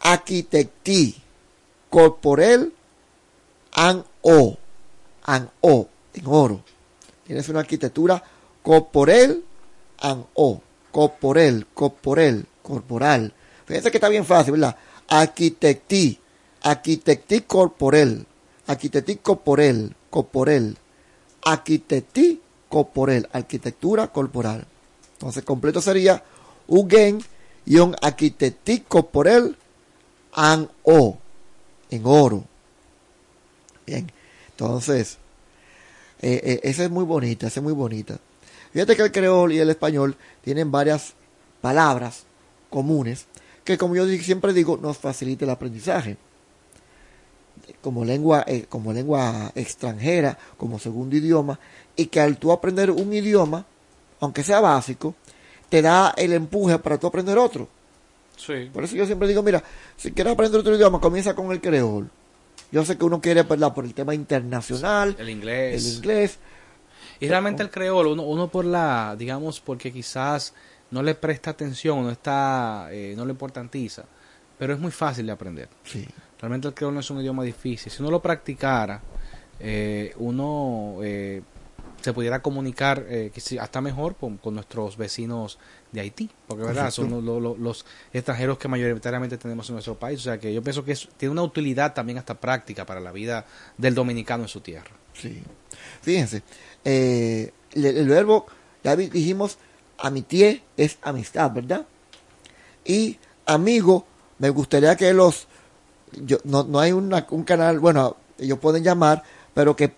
Arquitecti, 0.00 1.16
Corporel, 1.88 2.72
An 3.72 4.04
O, 4.20 4.56
An 5.24 5.50
O, 5.62 5.88
en 6.14 6.22
oro. 6.26 6.60
Tienes 7.28 7.46
una 7.50 7.60
arquitectura 7.60 8.22
corporel, 8.62 9.44
An 9.98 10.24
O, 10.32 10.62
corporel, 10.90 11.66
corporel, 11.74 12.46
corporal. 12.62 13.34
Fíjense 13.66 13.90
que 13.90 13.98
está 13.98 14.08
bien 14.08 14.24
fácil, 14.24 14.52
¿verdad? 14.52 14.76
Arquitecti, 15.08 16.18
Arquitecti 16.62 17.42
corporel, 17.42 18.26
Arquitecti 18.66 19.16
corporel, 19.16 19.94
corporel, 20.08 20.78
Arquitecti 21.44 22.40
corporel, 22.70 23.28
arquitectura 23.30 24.08
corporal. 24.08 24.66
Entonces, 25.12 25.44
completo 25.44 25.82
sería 25.82 26.22
Ugen 26.66 27.22
Ion 27.66 27.94
Arquitecti 28.00 28.80
corporel 28.88 29.54
an 30.32 30.70
O, 30.82 31.18
en 31.90 32.02
oro. 32.06 32.44
Bien, 33.86 34.10
entonces, 34.50 35.18
eh, 36.20 36.40
eh, 36.42 36.60
esa 36.64 36.84
es 36.84 36.90
muy 36.90 37.04
bonita, 37.04 37.46
esa 37.46 37.60
es 37.60 37.64
muy 37.64 37.72
bonita. 37.72 38.18
Fíjate 38.72 38.96
que 38.96 39.02
el 39.02 39.12
creol 39.12 39.52
y 39.52 39.58
el 39.58 39.70
español 39.70 40.16
tienen 40.42 40.70
varias 40.70 41.14
palabras 41.60 42.24
comunes 42.70 43.26
que, 43.64 43.78
como 43.78 43.96
yo 43.96 44.06
siempre 44.06 44.52
digo, 44.52 44.78
nos 44.78 44.98
facilita 44.98 45.44
el 45.44 45.50
aprendizaje. 45.50 46.16
Como 47.82 48.04
lengua, 48.04 48.44
eh, 48.46 48.64
como 48.68 48.92
lengua 48.92 49.52
extranjera, 49.54 50.38
como 50.56 50.78
segundo 50.78 51.16
idioma, 51.16 51.58
y 51.94 52.06
que 52.06 52.20
al 52.20 52.38
tú 52.38 52.50
aprender 52.50 52.90
un 52.90 53.12
idioma, 53.12 53.66
aunque 54.20 54.42
sea 54.42 54.60
básico, 54.60 55.14
te 55.68 55.82
da 55.82 56.14
el 56.16 56.32
empuje 56.32 56.78
para 56.78 56.98
tú 56.98 57.06
aprender 57.06 57.36
otro. 57.38 57.68
Sí. 58.36 58.70
Por 58.72 58.84
eso 58.84 58.96
yo 58.96 59.04
siempre 59.04 59.28
digo, 59.28 59.42
mira, 59.42 59.62
si 59.96 60.12
quieres 60.12 60.32
aprender 60.32 60.60
otro 60.60 60.74
idioma, 60.74 61.00
comienza 61.00 61.34
con 61.34 61.52
el 61.52 61.60
creol. 61.60 62.10
Yo 62.70 62.84
sé 62.84 62.98
que 62.98 63.04
uno 63.04 63.20
quiere, 63.20 63.42
¿verdad? 63.42 63.72
Por 63.74 63.84
el 63.84 63.94
tema 63.94 64.14
internacional, 64.14 65.16
El 65.18 65.30
inglés. 65.30 65.86
el 65.86 65.94
inglés. 65.96 66.38
Y 67.20 67.28
realmente 67.28 67.62
el 67.62 67.70
creol, 67.70 68.08
uno, 68.08 68.22
uno 68.22 68.48
por 68.48 68.64
la, 68.64 69.16
digamos, 69.18 69.60
porque 69.60 69.92
quizás 69.92 70.54
no 70.90 71.02
le 71.02 71.14
presta 71.14 71.50
atención, 71.50 72.02
no 72.02 72.10
está, 72.10 72.88
eh, 72.90 73.14
no 73.16 73.24
le 73.24 73.32
importantiza, 73.32 74.04
pero 74.58 74.72
es 74.74 74.78
muy 74.78 74.92
fácil 74.92 75.26
de 75.26 75.32
aprender. 75.32 75.68
Sí. 75.84 76.06
Realmente 76.40 76.68
el 76.68 76.74
creol 76.74 76.94
no 76.94 77.00
es 77.00 77.10
un 77.10 77.20
idioma 77.20 77.42
difícil. 77.42 77.90
Si 77.90 78.00
uno 78.02 78.10
lo 78.10 78.22
practicara, 78.22 79.00
eh, 79.58 80.14
uno 80.18 80.98
eh, 81.02 81.42
se 82.00 82.12
pudiera 82.12 82.40
comunicar 82.40 83.04
eh, 83.08 83.32
hasta 83.60 83.80
mejor 83.80 84.14
con, 84.16 84.36
con 84.36 84.54
nuestros 84.54 84.96
vecinos 84.96 85.58
de 85.92 86.00
Haití, 86.00 86.28
porque 86.46 86.64
verdad 86.64 86.90
son 86.90 87.24
los 87.62 87.86
extranjeros 88.12 88.58
que 88.58 88.68
mayoritariamente 88.68 89.38
tenemos 89.38 89.68
en 89.70 89.74
nuestro 89.76 89.94
país. 89.98 90.20
O 90.20 90.22
sea 90.22 90.38
que 90.38 90.52
yo 90.52 90.62
pienso 90.62 90.84
que 90.84 90.92
es- 90.92 91.08
tiene 91.16 91.32
una 91.32 91.42
utilidad 91.42 91.94
también 91.94 92.18
hasta 92.18 92.34
práctica 92.34 92.84
para 92.84 93.00
la 93.00 93.10
vida 93.12 93.46
del 93.78 93.94
dominicano 93.94 94.44
en 94.44 94.48
su 94.48 94.60
tierra. 94.60 94.90
Sí. 95.14 95.42
Fíjense, 96.02 96.42
eh, 96.84 97.52
el, 97.72 97.84
el 97.86 98.08
verbo, 98.08 98.46
ya 98.84 98.94
dijimos, 98.96 99.58
amitié 99.98 100.62
es 100.76 100.98
amistad, 101.02 101.50
¿verdad? 101.52 101.86
Y 102.84 103.18
amigo, 103.46 104.06
me 104.38 104.50
gustaría 104.50 104.94
que 104.96 105.12
los, 105.12 105.46
yo, 106.12 106.38
no, 106.44 106.64
no 106.64 106.78
hay 106.80 106.92
una- 106.92 107.26
un 107.30 107.44
canal, 107.44 107.78
bueno, 107.80 108.16
ellos 108.38 108.58
pueden 108.58 108.84
llamar, 108.84 109.22
pero 109.54 109.74
que 109.74 109.92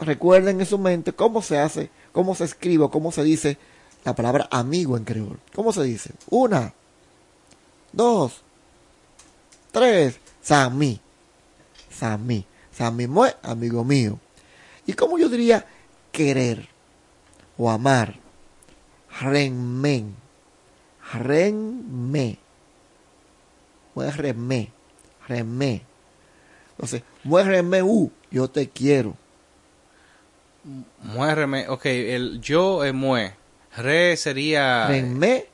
recuerden 0.00 0.60
en 0.60 0.66
su 0.66 0.78
mente 0.78 1.12
cómo 1.12 1.42
se 1.42 1.58
hace, 1.58 1.90
cómo 2.12 2.34
se 2.34 2.44
escribe, 2.44 2.88
cómo 2.90 3.12
se 3.12 3.22
dice 3.24 3.58
la 4.04 4.14
palabra 4.14 4.48
amigo 4.50 4.96
en 4.96 5.04
creol. 5.04 5.40
¿Cómo 5.54 5.72
se 5.72 5.82
dice? 5.84 6.12
Una, 6.30 6.72
dos, 7.92 8.42
tres, 9.70 10.18
Samí. 10.42 11.00
Samí. 11.88 12.44
Samí 12.72 13.06
mue, 13.06 13.36
amigo 13.42 13.84
mío. 13.84 14.18
¿Y 14.86 14.94
cómo 14.94 15.18
yo 15.18 15.28
diría 15.28 15.66
querer 16.10 16.68
o 17.56 17.70
amar? 17.70 18.18
Renmen. 19.20 20.16
Renme. 21.12 22.38
Muérreme. 23.94 24.72
Renme. 25.28 25.82
Entonces, 26.72 27.02
muérreme 27.22 27.82
u, 27.82 28.10
yo 28.30 28.48
te 28.48 28.68
quiero. 28.68 29.14
Muérreme, 31.02 31.68
ok, 31.68 31.86
el 31.86 32.40
yo 32.40 32.84
es 32.84 32.94
mue. 32.94 33.34
Re 33.76 34.16
sería. 34.16 34.86
Renme 34.86 35.46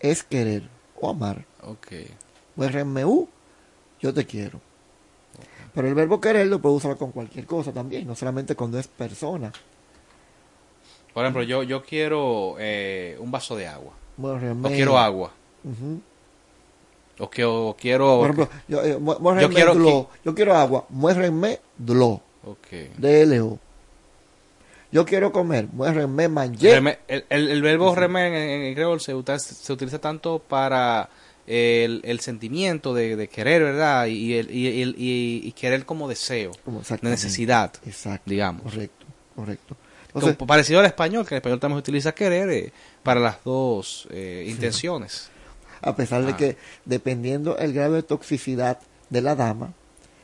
es 0.00 0.22
querer 0.22 0.68
o 1.00 1.10
amar. 1.10 1.44
Ok. 1.62 1.88
Muérreme 2.56 3.04
u, 3.04 3.28
yo 4.00 4.14
te 4.14 4.24
quiero. 4.24 4.60
Pero 5.74 5.88
el 5.88 5.94
verbo 5.94 6.20
querer 6.20 6.46
lo 6.46 6.60
puedo 6.60 6.76
usar 6.76 6.96
con 6.96 7.12
cualquier 7.12 7.44
cosa 7.44 7.70
también, 7.70 8.06
no 8.06 8.14
solamente 8.14 8.54
cuando 8.54 8.78
es 8.78 8.88
persona. 8.88 9.52
Por 11.12 11.24
ejemplo, 11.24 11.42
yo, 11.42 11.62
yo 11.62 11.82
quiero 11.82 12.56
eh, 12.58 13.16
un 13.20 13.30
vaso 13.30 13.56
de 13.56 13.66
agua. 13.66 13.92
Muérreme. 14.16 14.68
O 14.68 14.70
quiero 14.70 14.98
agua. 14.98 15.32
O, 17.18 17.30
que, 17.30 17.44
o 17.44 17.76
quiero... 17.78 18.18
Por 18.18 18.30
ejemplo, 18.30 18.48
yo, 18.68 18.82
eh, 18.82 18.98
yo 19.40 19.50
quiero... 19.50 19.74
dlo. 19.74 20.10
Yo 20.24 20.34
quiero 20.34 20.54
agua. 20.54 20.86
Muérreme 20.88 21.60
dlo. 21.76 22.22
Ok. 22.44 22.96
D-L-O. 22.96 23.58
Yo 24.92 25.04
quiero 25.04 25.32
comer. 25.32 25.68
Manje. 25.72 26.80
Reme- 26.80 26.98
el, 27.08 27.24
el- 27.28 27.48
el 27.50 27.62
verbo 27.62 27.94
remen 27.94 28.32
en, 28.32 28.62
en 28.62 28.74
creol 28.74 29.00
se, 29.00 29.14
utiliza 29.14 29.98
tanto 29.98 30.38
para 30.38 31.08
el, 31.46 32.00
el 32.04 32.20
sentimiento 32.20 32.94
de, 32.94 33.16
de 33.16 33.28
querer, 33.28 33.62
¿verdad? 33.62 34.06
Y, 34.06 34.34
el, 34.34 34.50
y, 34.50 34.82
el- 34.82 34.94
y- 34.98 35.40
y 35.44 35.52
querer 35.52 35.84
como 35.84 36.08
deseo, 36.08 36.52
de 36.64 37.10
necesidad, 37.10 37.72
Exacto. 37.84 38.30
digamos. 38.30 38.62
Correcto, 38.62 39.06
correcto. 39.34 39.76
Como 40.12 40.46
parecido 40.46 40.80
al 40.80 40.86
español, 40.86 41.26
que 41.26 41.34
en 41.34 41.38
español 41.38 41.60
también 41.60 41.76
se 41.78 41.80
utiliza 41.90 42.14
querer 42.14 42.48
eh, 42.48 42.72
para 43.02 43.20
las 43.20 43.44
dos 43.44 44.08
eh, 44.10 44.46
intenciones. 44.48 45.28
a 45.82 45.94
pesar 45.94 46.24
de 46.24 46.32
Ah. 46.32 46.36
que 46.38 46.56
dependiendo 46.86 47.58
el 47.58 47.74
grado 47.74 47.94
de 47.94 48.02
toxicidad 48.02 48.78
de 49.10 49.20
la 49.20 49.34
dama, 49.36 49.74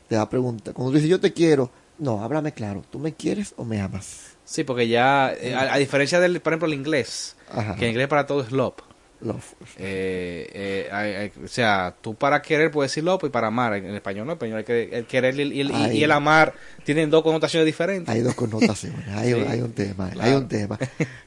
te 0.09 0.15
va 0.15 0.23
a 0.23 0.29
preguntar, 0.29 0.73
cuando 0.73 0.89
tú 0.91 0.95
dices 0.95 1.09
yo 1.11 1.19
te 1.19 1.31
quiero, 1.31 1.69
no, 1.99 2.23
háblame 2.23 2.53
claro, 2.53 2.83
¿tú 2.89 2.97
me 2.97 3.13
quieres 3.13 3.53
o 3.55 3.63
me 3.63 3.79
amas? 3.79 4.32
Sí, 4.45 4.63
porque 4.63 4.87
ya, 4.87 5.33
eh, 5.39 5.55
a, 5.55 5.73
a 5.73 5.77
diferencia 5.77 6.19
del, 6.19 6.39
por 6.41 6.53
ejemplo, 6.53 6.67
el 6.67 6.73
inglés, 6.73 7.35
Ajá. 7.51 7.75
que 7.75 7.85
en 7.85 7.91
inglés 7.91 8.07
para 8.07 8.25
todo 8.27 8.41
es 8.41 8.51
love. 8.51 8.75
Love. 9.21 9.53
Eh, 9.77 10.89
eh, 10.91 11.31
o 11.45 11.47
sea, 11.47 11.95
tú 12.01 12.13
para 12.13 12.41
querer 12.41 12.71
puedes 12.71 12.91
decir 12.91 13.05
love 13.05 13.23
y 13.23 13.29
para 13.29 13.47
amar. 13.47 13.73
En, 13.75 13.85
español 13.95 14.25
no, 14.25 14.33
en 14.33 14.35
español 14.35 14.57
hay 14.57 14.63
que, 14.65 14.89
el 14.91 15.05
querer 15.05 15.39
y 15.39 15.61
el, 15.61 15.71
y 15.71 15.97
y 15.97 16.03
el 16.03 16.11
amar 16.11 16.53
tienen 16.83 17.09
dos 17.09 17.23
connotaciones 17.23 17.65
diferentes. 17.65 18.13
Hay 18.13 18.19
dos 18.21 18.35
connotaciones, 18.35 19.07
hay, 19.09 19.33
Sí. 19.33 19.45
hay 19.47 19.61
un 19.61 19.71
tema, 19.71 20.11
hay 20.19 20.33
un 20.33 20.47
tema. 20.49 20.77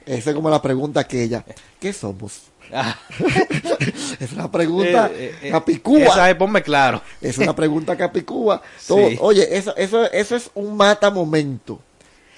Esa 0.04 0.30
es 0.30 0.36
como 0.36 0.50
la 0.50 0.60
pregunta 0.60 1.00
aquella, 1.00 1.42
¿qué 1.80 1.94
somos? 1.94 2.42
Ah. 2.70 2.98
es 4.20 4.32
una 4.32 4.50
pregunta 4.50 5.10
Eh, 5.14 5.48
capicúa. 5.50 6.00
esa 6.00 6.28
es, 6.30 6.36
ponme 6.36 6.62
claro. 6.62 7.00
Es 7.22 7.38
una 7.38 7.56
pregunta 7.56 7.96
capicúa. 7.96 8.60
Sí. 8.78 9.16
Oye, 9.20 9.56
eso, 9.56 9.74
eso, 9.76 10.10
eso 10.12 10.36
es 10.36 10.50
un 10.54 10.76
mata 10.76 11.10
momento. 11.10 11.80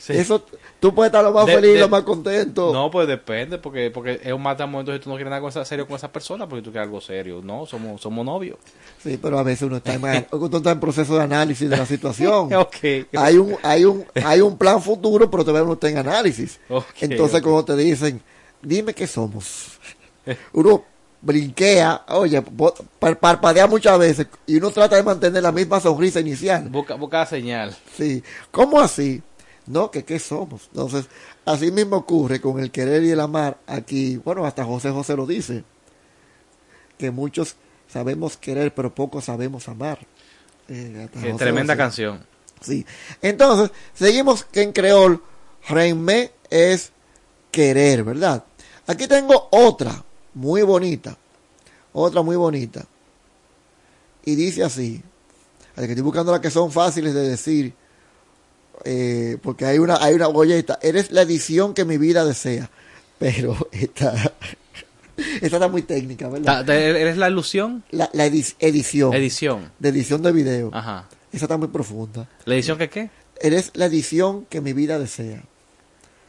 Sí. 0.08 0.16
Eso, 0.16 0.42
tú 0.80 0.94
puedes 0.94 1.10
estar 1.10 1.22
lo 1.22 1.32
más 1.32 1.44
De- 1.44 1.54
feliz, 1.54 1.74
de- 1.74 1.80
lo 1.80 1.88
más 1.90 2.02
contento. 2.02 2.72
No, 2.72 2.90
pues 2.90 3.06
depende, 3.06 3.58
porque 3.58 3.90
porque 3.90 4.18
es 4.24 4.32
un 4.32 4.40
matamento 4.42 4.90
si 4.90 4.98
tú 5.00 5.10
no 5.10 5.16
quieres 5.16 5.30
nada 5.30 5.64
serio 5.66 5.86
con 5.86 5.96
esa 5.96 6.10
persona, 6.10 6.48
porque 6.48 6.62
tú 6.62 6.70
quieres 6.70 6.86
algo 6.86 6.98
serio. 7.02 7.42
No, 7.44 7.66
somos 7.66 8.00
somos 8.00 8.24
novios. 8.24 8.56
Sí, 9.02 9.18
pero 9.20 9.38
a 9.38 9.42
veces 9.42 9.62
uno 9.62 9.76
está, 9.76 9.92
en, 9.92 10.26
uno 10.32 10.56
está 10.56 10.70
en 10.70 10.80
proceso 10.80 11.14
de 11.18 11.24
análisis 11.24 11.68
de 11.68 11.76
la 11.76 11.84
situación. 11.84 12.48
Ok. 12.54 12.76
Hay 13.16 13.36
un, 13.36 13.54
hay 13.62 13.84
un, 13.84 14.06
hay 14.24 14.40
un 14.40 14.56
plan 14.56 14.80
futuro, 14.80 15.30
pero 15.30 15.44
todavía 15.44 15.64
uno 15.64 15.74
está 15.74 15.90
en 15.90 15.98
análisis. 15.98 16.58
Ok, 16.70 16.86
Entonces, 17.02 17.36
ok. 17.40 17.42
cuando 17.42 17.64
te 17.66 17.76
dicen, 17.76 18.22
dime 18.62 18.94
qué 18.94 19.06
somos, 19.06 19.78
uno 20.54 20.84
brinquea, 21.20 22.04
oye, 22.08 22.42
parpadea 23.20 23.66
muchas 23.66 23.98
veces 23.98 24.26
y 24.46 24.56
uno 24.56 24.70
trata 24.70 24.96
de 24.96 25.02
mantener 25.02 25.42
la 25.42 25.52
misma 25.52 25.80
sonrisa 25.80 26.20
inicial. 26.20 26.68
Busca, 26.70 26.94
busca 26.94 27.18
la 27.18 27.26
señal. 27.26 27.76
Sí, 27.96 28.22
¿cómo 28.50 28.80
así? 28.80 29.22
No, 29.68 29.90
que 29.90 30.04
qué 30.04 30.18
somos. 30.18 30.68
Entonces, 30.68 31.06
así 31.44 31.70
mismo 31.70 31.96
ocurre 31.96 32.40
con 32.40 32.58
el 32.58 32.70
querer 32.70 33.02
y 33.04 33.10
el 33.10 33.20
amar 33.20 33.58
aquí. 33.66 34.16
Bueno, 34.16 34.44
hasta 34.46 34.64
José 34.64 34.90
José 34.90 35.14
lo 35.16 35.26
dice, 35.26 35.64
que 36.96 37.10
muchos 37.10 37.56
sabemos 37.86 38.36
querer, 38.36 38.74
pero 38.74 38.94
pocos 38.94 39.26
sabemos 39.26 39.68
amar. 39.68 39.98
Eh, 40.68 41.08
José 41.14 41.34
tremenda 41.34 41.74
José. 41.74 41.76
canción. 41.76 42.26
Sí. 42.60 42.84
Entonces, 43.22 43.70
seguimos 43.94 44.44
que 44.44 44.62
en 44.62 44.72
creol, 44.72 45.22
reime 45.68 46.32
es 46.50 46.92
querer, 47.50 48.04
¿verdad? 48.04 48.44
Aquí 48.86 49.06
tengo 49.06 49.48
otra, 49.50 50.02
muy 50.34 50.62
bonita. 50.62 51.16
Otra 51.92 52.22
muy 52.22 52.36
bonita. 52.36 52.84
Y 54.24 54.34
dice 54.34 54.64
así. 54.64 55.02
que 55.74 55.82
estoy 55.82 56.00
buscando 56.00 56.32
las 56.32 56.40
que 56.40 56.50
son 56.50 56.70
fáciles 56.72 57.14
de 57.14 57.28
decir. 57.28 57.74
Eh, 58.84 59.36
porque 59.42 59.64
hay 59.66 59.78
una, 59.78 59.96
hay 60.02 60.14
una 60.14 60.26
golleta. 60.26 60.78
Eres 60.82 61.10
la 61.10 61.22
edición 61.22 61.74
que 61.74 61.84
mi 61.84 61.98
vida 61.98 62.24
desea. 62.24 62.70
Pero 63.18 63.56
esta, 63.72 64.12
esta 65.16 65.46
está 65.56 65.68
muy 65.68 65.82
técnica, 65.82 66.28
¿verdad? 66.28 66.68
¿Eres 66.70 67.16
la 67.16 67.28
ilusión? 67.28 67.82
La, 67.90 68.08
la 68.12 68.26
edi- 68.26 68.54
edición. 68.60 69.12
Edición. 69.14 69.72
De 69.78 69.88
edición 69.88 70.22
de 70.22 70.32
video. 70.32 70.70
Ajá. 70.72 71.08
Esa 71.32 71.44
está 71.46 71.56
muy 71.56 71.68
profunda. 71.68 72.28
¿La 72.44 72.54
edición 72.54 72.78
que 72.78 72.88
qué? 72.88 73.10
Eres 73.40 73.70
la 73.74 73.86
edición 73.86 74.46
que 74.46 74.60
mi 74.60 74.72
vida 74.72 74.98
desea. 74.98 75.42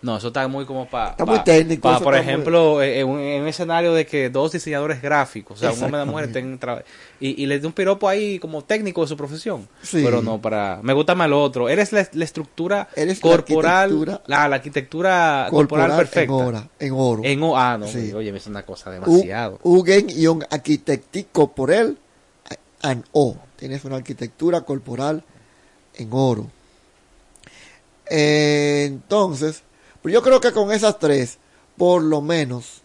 No, 0.02 0.16
eso 0.16 0.28
está 0.30 0.48
muy 0.48 0.64
como 0.66 0.88
para... 0.88 1.10
Está 1.12 1.26
muy 1.26 1.40
técnico, 1.44 1.92
eso 1.92 2.02
por 2.02 2.14
muy- 2.14 2.22
ejemplo, 2.22 2.82
eh, 2.82 3.02
en, 3.02 3.08
un, 3.10 3.20
en 3.20 3.42
un 3.42 3.48
escenario 3.50 3.94
de 3.94 4.06
que 4.06 4.30
dos 4.30 4.54
diseñadores 4.54 5.02
gráficos, 5.02 5.58
o 5.58 5.60
sea, 5.60 5.72
un 5.74 5.84
hombre 5.84 6.00
y 6.00 6.04
una 6.04 6.06
mujer 6.12 6.26
estén 6.28 6.58
tra- 6.58 6.84
y, 7.20 7.44
y 7.44 7.46
les 7.48 7.60
dé 7.62 7.68
un 7.68 7.74
piropo 7.74 8.08
ahí 8.08 8.40
como 8.40 8.64
técnico 8.64 9.02
de 9.02 9.08
su 9.08 9.18
profesión. 9.18 9.68
Sí. 9.82 10.02
Pero 10.02 10.22
no 10.22 10.40
para... 10.42 10.80
Me 10.84 10.94
gusta 10.94 11.16
más 11.16 11.30
lo 11.30 11.44
otro. 11.44 11.68
Eres 11.68 11.92
la, 11.92 12.08
la 12.14 12.24
estructura 12.24 12.88
Eres 12.96 13.18
la 13.18 13.22
corporal... 13.30 13.90
arquitectura- 13.92 14.22
la, 14.28 14.48
la 14.48 14.56
arquitectura 14.56 15.48
corporal, 15.50 15.88
Corporal 15.90 15.98
perfecta. 15.98 16.22
en 16.22 16.30
oro. 16.32 16.70
En 16.80 16.94
oro. 16.94 17.22
En 17.26 17.42
ah, 17.58 17.78
no, 17.78 17.88
Sí. 17.88 18.14
oye, 18.14 18.30
es 18.34 18.48
una 18.48 18.64
cosa 18.64 18.92
demasiado. 18.92 19.60
Ugen 19.64 20.08
y 20.10 20.28
un 20.28 20.46
arquitectico 20.50 21.52
por 21.52 21.72
él, 21.72 21.98
an 22.82 23.04
O. 23.12 23.36
Tienes 23.58 23.84
una 23.84 23.98
arquitectura 23.98 24.62
corporal 24.62 25.26
en 25.96 26.08
oro. 26.14 26.48
Eh, 28.10 28.86
entonces, 28.88 29.64
pues 30.02 30.14
yo 30.14 30.22
creo 30.22 30.40
que 30.42 30.52
con 30.52 30.72
esas 30.72 30.98
tres, 31.00 31.38
por 31.78 32.02
lo 32.02 32.22
menos, 32.22 32.82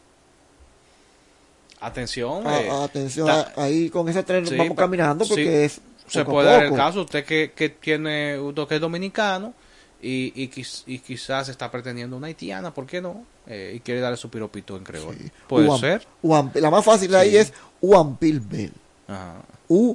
Atención. 1.80 2.46
a- 2.46 2.60
eh, 2.60 2.70
atención, 2.70 3.28
ahí 3.56 3.90
con 3.90 4.08
esas 4.08 4.24
tres 4.24 4.48
Sí, 4.48 4.56
vamos 4.56 4.76
caminando 4.76 5.26
porque 5.26 5.44
sí, 5.44 5.48
es 5.48 5.80
se 6.06 6.24
puede 6.24 6.48
dar 6.48 6.64
el 6.64 6.74
caso 6.74 7.02
usted 7.02 7.24
que, 7.24 7.52
que 7.54 7.68
tiene 7.70 8.38
usted 8.38 8.66
que 8.66 8.74
es 8.76 8.80
dominicano 8.80 9.52
y, 10.00 10.32
y, 10.34 10.50
y 10.86 10.98
quizás 11.00 11.48
está 11.48 11.70
pretendiendo 11.70 12.16
una 12.16 12.26
haitiana 12.28 12.72
¿por 12.72 12.86
qué 12.86 13.00
no? 13.02 13.24
Eh, 13.46 13.72
y 13.76 13.80
quiere 13.80 14.00
darle 14.00 14.16
su 14.16 14.30
piropito 14.30 14.76
en 14.76 14.84
creol 14.84 15.16
puede 15.46 15.68
Uam- 15.68 15.80
ser 15.80 16.06
Uam- 16.22 16.54
la 16.54 16.70
más 16.70 16.84
fácil 16.84 17.10
de 17.10 17.18
ahí 17.18 17.30
Sí. 17.32 17.36
es 17.38 17.52
Uampilbel. 17.82 18.72
Ajá. 19.06 19.42
U 19.68 19.94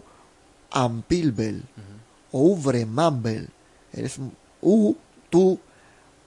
Ampilbel. 0.72 1.64
O 2.32 2.40
Uvremambel. 2.42 3.50
Eres 3.92 4.18
U, 4.62 4.96
tú, 5.32 5.60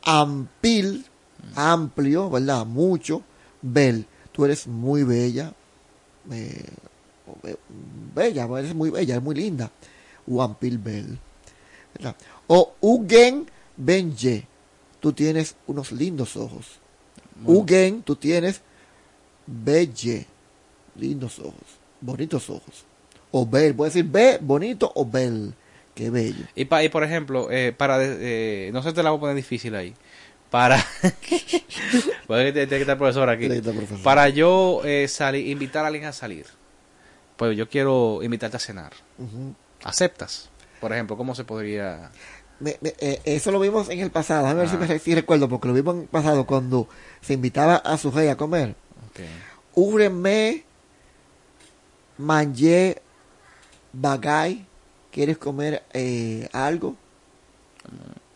Ampil, 0.05 1.07
amplio, 1.55 2.31
¿verdad? 2.31 2.67
Mucho. 2.67 3.23
Bel. 3.61 4.07
Tú 4.33 4.45
eres 4.45 4.67
muy 4.67 5.05
bella. 5.05 5.53
eh, 6.31 6.65
bella, 8.15 8.49
eres 8.59 8.75
muy 8.75 8.91
bella, 8.91 9.15
eres 9.15 9.25
muy 9.25 9.35
linda. 9.35 9.71
Uampilbel. 10.27 11.19
¿verdad? 11.95 12.17
O 12.47 12.75
Ugen 12.81 13.47
Benye. 13.77 14.47
Tú 15.01 15.13
tienes 15.13 15.57
unos 15.67 15.93
lindos 15.93 16.37
ojos. 16.37 16.79
Ugen, 17.45 18.03
tú 18.03 18.15
tienes 18.17 18.61
Belle. 19.47 20.27
Lindos 20.97 21.39
ojos. 21.39 21.81
Bonitos 22.01 22.49
ojos. 22.51 22.85
O 23.33 23.47
bel. 23.47 23.75
Puedes 23.75 23.95
decir 23.95 24.11
be, 24.11 24.39
bonito 24.41 24.93
o 24.95 25.05
bel. 25.05 25.55
Qué 25.95 26.11
bello. 26.11 26.45
y, 26.55 26.65
pa- 26.65 26.83
y 26.83 26.89
por 26.89 27.05
ejemplo 27.05 27.49
eh, 27.51 27.73
para 27.77 27.99
eh, 28.01 28.71
no 28.73 28.83
sé 28.83 28.93
te 28.93 29.03
la 29.03 29.11
voy 29.11 29.19
a 29.19 29.21
poner 29.21 29.37
difícil 29.37 29.75
ahí 29.75 29.95
para 30.51 30.83
Puede 32.27 32.53
que 32.53 32.63
estar 32.63 32.79
el 32.79 32.97
profesor 32.99 33.29
aquí 33.29 33.49
para 34.03 34.29
yo 34.31 34.81
eh, 34.85 35.07
salir 35.09 35.47
invitar 35.49 35.85
a 35.85 35.89
alguien 35.89 36.07
a 36.07 36.13
salir 36.13 36.47
pues 37.37 37.57
yo 37.57 37.69
quiero 37.69 38.21
invitarte 38.23 38.57
a 38.57 38.61
cenar. 38.61 38.93
¿aceptas? 39.85 40.49
por 40.81 40.93
ejemplo 40.93 41.17
¿cómo 41.17 41.35
se 41.35 41.45
podría 41.45 42.11
Me- 42.61 42.79
me- 42.81 42.95
eh, 42.99 43.21
eso 43.25 43.51
lo 43.51 43.59
vimos 43.61 43.89
en 43.91 43.99
el 44.01 44.11
pasado. 44.11 44.47
A 44.47 44.55
ver 44.55 44.69
si, 44.69 44.77
Ah. 44.77 44.79
me, 44.79 44.99
si 45.01 45.15
recuerdo, 45.17 45.49
porque 45.49 45.67
lo 45.69 45.75
vimos 45.75 45.97
en 45.97 46.03
el 46.03 46.09
pasado 46.09 46.47
cuando 46.47 46.89
se 47.21 47.33
invitaba 47.35 47.77
a 47.77 47.99
su 47.99 48.11
rey 48.13 48.29
a 48.29 48.37
comer. 48.37 48.77
Ok. 49.11 49.21
Úreme, 49.75 50.63
manje, 52.19 53.03
bagay. 53.93 54.65
¿Quieres 55.13 55.37
comer 55.37 55.83
eh, 55.93 56.49
algo? 56.53 56.97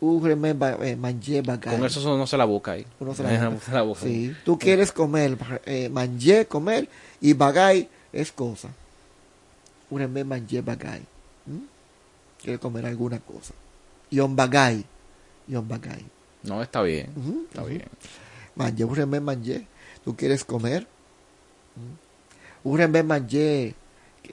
Eh, 0.01 0.97
manje, 0.97 1.41
bagay. 1.41 1.77
con 1.77 1.87
eso 1.87 2.19
no 2.19 2.27
se 2.27 2.37
la 2.37 2.45
busca 2.45 2.73
ahí 2.73 2.87
Uno 3.01 3.15
se 3.15 3.23
la 3.25 3.49
busca. 3.49 3.67
se 3.67 3.73
la 3.73 3.83
busca. 3.83 4.05
Sí, 4.05 4.37
tú 4.45 4.59
quieres 4.59 4.93
comer, 4.93 5.39
eh, 5.65 5.89
manje, 5.89 6.47
comer, 6.47 6.89
y 7.21 7.33
bagay 7.33 7.89
es 8.13 8.31
cosa. 8.31 8.69
Úreme, 9.89 10.23
manje, 10.23 10.61
bagay. 10.61 11.01
¿Mm? 11.47 11.65
Quieres 12.43 12.61
comer 12.61 12.85
alguna 12.85 13.21
cosa. 13.21 13.55
Yon 14.11 14.37
bagay. 14.37 14.85
Yon 15.49 15.67
bagay. 15.67 16.05
No, 16.43 16.63
está 16.63 16.83
bien. 16.83 17.09
Está 17.49 17.65
bien. 17.65 17.85
Manje, 18.55 18.85
úreme, 18.85 19.21
manje. 19.21 19.67
¿Tú 20.05 20.15
quieres 20.15 20.45
comer? 20.45 20.87
¿Mm? 21.75 22.69
Úreme, 22.69 23.03
manje. 23.03 23.75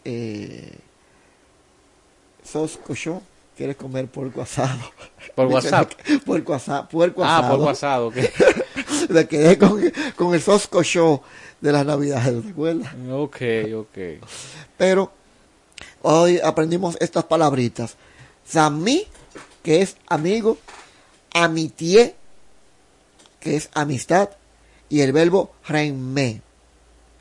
Eh, 0.03 0.77
sos 2.43 2.77
cochón. 2.77 3.21
quieres 3.57 3.75
comer 3.75 4.07
puerco 4.07 4.41
asado. 4.41 4.79
Por 5.35 5.47
WhatsApp. 5.53 5.91
Puerco 6.25 6.53
asado. 6.55 6.87
Puerco 6.89 7.23
Ah, 7.23 7.39
asado. 7.39 7.57
por 7.57 7.65
WhatsApp, 7.67 8.01
ok. 8.01 8.15
Me 9.09 9.27
quedé 9.27 9.57
con, 9.57 9.81
con 10.15 10.33
el 10.33 10.41
Sosco 10.41 10.81
Show 10.83 11.21
de 11.61 11.71
las 11.71 11.85
Navidades, 11.85 12.43
¿te 12.43 12.49
acuerdas? 12.49 12.93
Ok, 13.11 13.37
ok. 13.75 13.97
Pero 14.77 15.11
hoy 16.01 16.39
aprendimos 16.43 16.97
estas 16.99 17.23
palabritas. 17.25 17.95
Samí, 18.45 19.05
que 19.61 19.81
es 19.81 19.95
amigo, 20.07 20.57
amitié, 21.33 22.15
que 23.39 23.55
es 23.55 23.69
amistad, 23.73 24.29
y 24.89 25.01
el 25.01 25.11
verbo 25.13 25.53
remé. 25.67 26.41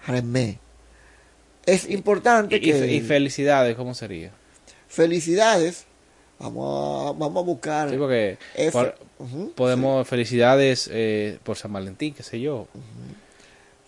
Remé. 0.06 0.58
Es 1.64 1.88
importante 1.88 2.56
Y, 2.56 2.60
que... 2.60 2.92
y 2.92 3.00
felicidades, 3.00 3.76
¿cómo 3.76 3.94
sería? 3.94 4.32
Felicidades. 4.92 5.84
Vamos 6.38 7.10
a, 7.10 7.18
vamos 7.18 7.42
a 7.42 7.46
buscar. 7.46 7.90
Sí, 7.90 7.96
porque 7.96 8.36
F- 8.54 8.72
por- 8.72 8.94
Ujú, 9.18 9.52
podemos, 9.54 10.06
felicidades 10.08 10.88
eh, 10.92 11.38
por 11.44 11.56
San 11.56 11.72
Valentín, 11.72 12.14
qué 12.14 12.22
sé 12.22 12.40
yo. 12.40 12.66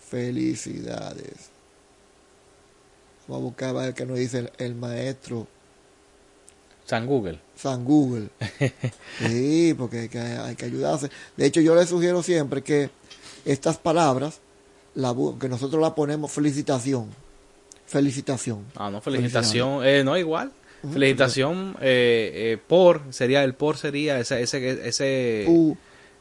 Felicidades. 0.09 1.49
Vamos 3.27 3.41
a 3.41 3.45
buscar 3.45 3.69
a 3.69 3.73
ver 3.73 3.93
qué 3.93 4.05
nos 4.05 4.17
dice 4.17 4.39
el, 4.39 4.51
el 4.57 4.75
maestro 4.75 5.47
San 6.85 7.05
Google. 7.07 7.39
San 7.55 7.83
Google. 7.83 8.29
Sí, 9.19 9.73
porque 9.77 9.99
hay 10.01 10.09
que, 10.09 10.19
hay 10.19 10.55
que 10.55 10.65
ayudarse. 10.65 11.09
De 11.37 11.45
hecho, 11.45 11.59
yo 11.61 11.73
le 11.75 11.85
sugiero 11.87 12.21
siempre 12.21 12.61
que 12.61 12.89
estas 13.45 13.77
palabras, 13.77 14.39
la, 14.93 15.13
que 15.39 15.49
nosotros 15.49 15.81
la 15.81 15.95
ponemos 15.95 16.31
felicitación. 16.31 17.09
Felicitación. 17.87 18.65
Ah, 18.75 18.89
no, 18.91 19.01
felicitación. 19.01 19.85
Eh, 19.85 20.03
no, 20.03 20.17
igual. 20.17 20.51
Felicitación 20.93 21.75
eh, 21.81 22.31
eh, 22.33 22.57
por, 22.65 23.01
sería 23.11 23.43
el 23.43 23.53
por, 23.55 23.77
sería 23.77 24.19
ese, 24.19 24.41
ese, 24.41 24.87
ese... 24.87 25.45
U, 25.47 25.75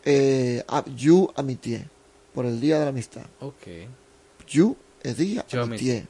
eh, 0.04 0.62
a- 0.68 0.84
you 0.96 1.30
amitié. 1.36 1.86
Por 2.34 2.46
el 2.46 2.60
día 2.60 2.78
de 2.78 2.84
la 2.84 2.90
amistad. 2.90 3.22
Ok. 3.40 3.66
You 4.48 4.76
es 5.02 5.16
día 5.16 5.44
Yo 5.48 5.62
amitié. 5.62 6.06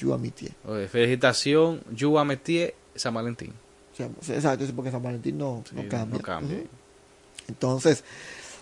You 0.00 0.12
amitié. 0.12 0.50
Eh, 0.68 0.88
felicitación, 0.90 1.82
you 1.94 2.18
ametie 2.18 2.74
San 2.94 3.14
Valentín. 3.14 3.52
Exacto, 4.28 4.64
porque 4.74 4.90
San 4.90 5.02
Valentín 5.02 5.38
no, 5.38 5.62
no 5.72 5.88
cambia. 5.88 6.18
no 6.18 6.22
cambia. 6.22 6.58
Entonces, 7.48 8.02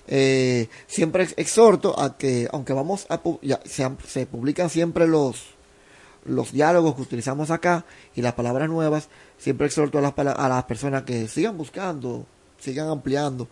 eh, 0.06 0.68
siempre 0.86 1.22
ex- 1.24 1.34
exhorto 1.38 1.98
a 1.98 2.18
que, 2.18 2.46
aunque 2.52 2.72
vamos 2.74 3.06
a, 3.08 3.20
ya, 3.40 3.60
se, 3.64 3.88
se 4.06 4.26
publican 4.26 4.68
siempre 4.68 5.06
los, 5.08 5.53
los 6.24 6.52
diálogos 6.52 6.94
que 6.94 7.02
utilizamos 7.02 7.50
acá 7.50 7.84
y 8.14 8.22
las 8.22 8.34
palabras 8.34 8.68
nuevas, 8.68 9.08
siempre 9.38 9.66
exhorto 9.66 9.98
a 9.98 10.00
las, 10.00 10.14
a 10.16 10.48
las 10.48 10.64
personas 10.64 11.02
que 11.02 11.28
sigan 11.28 11.56
buscando, 11.56 12.26
sigan 12.58 12.88
ampliando. 12.88 13.48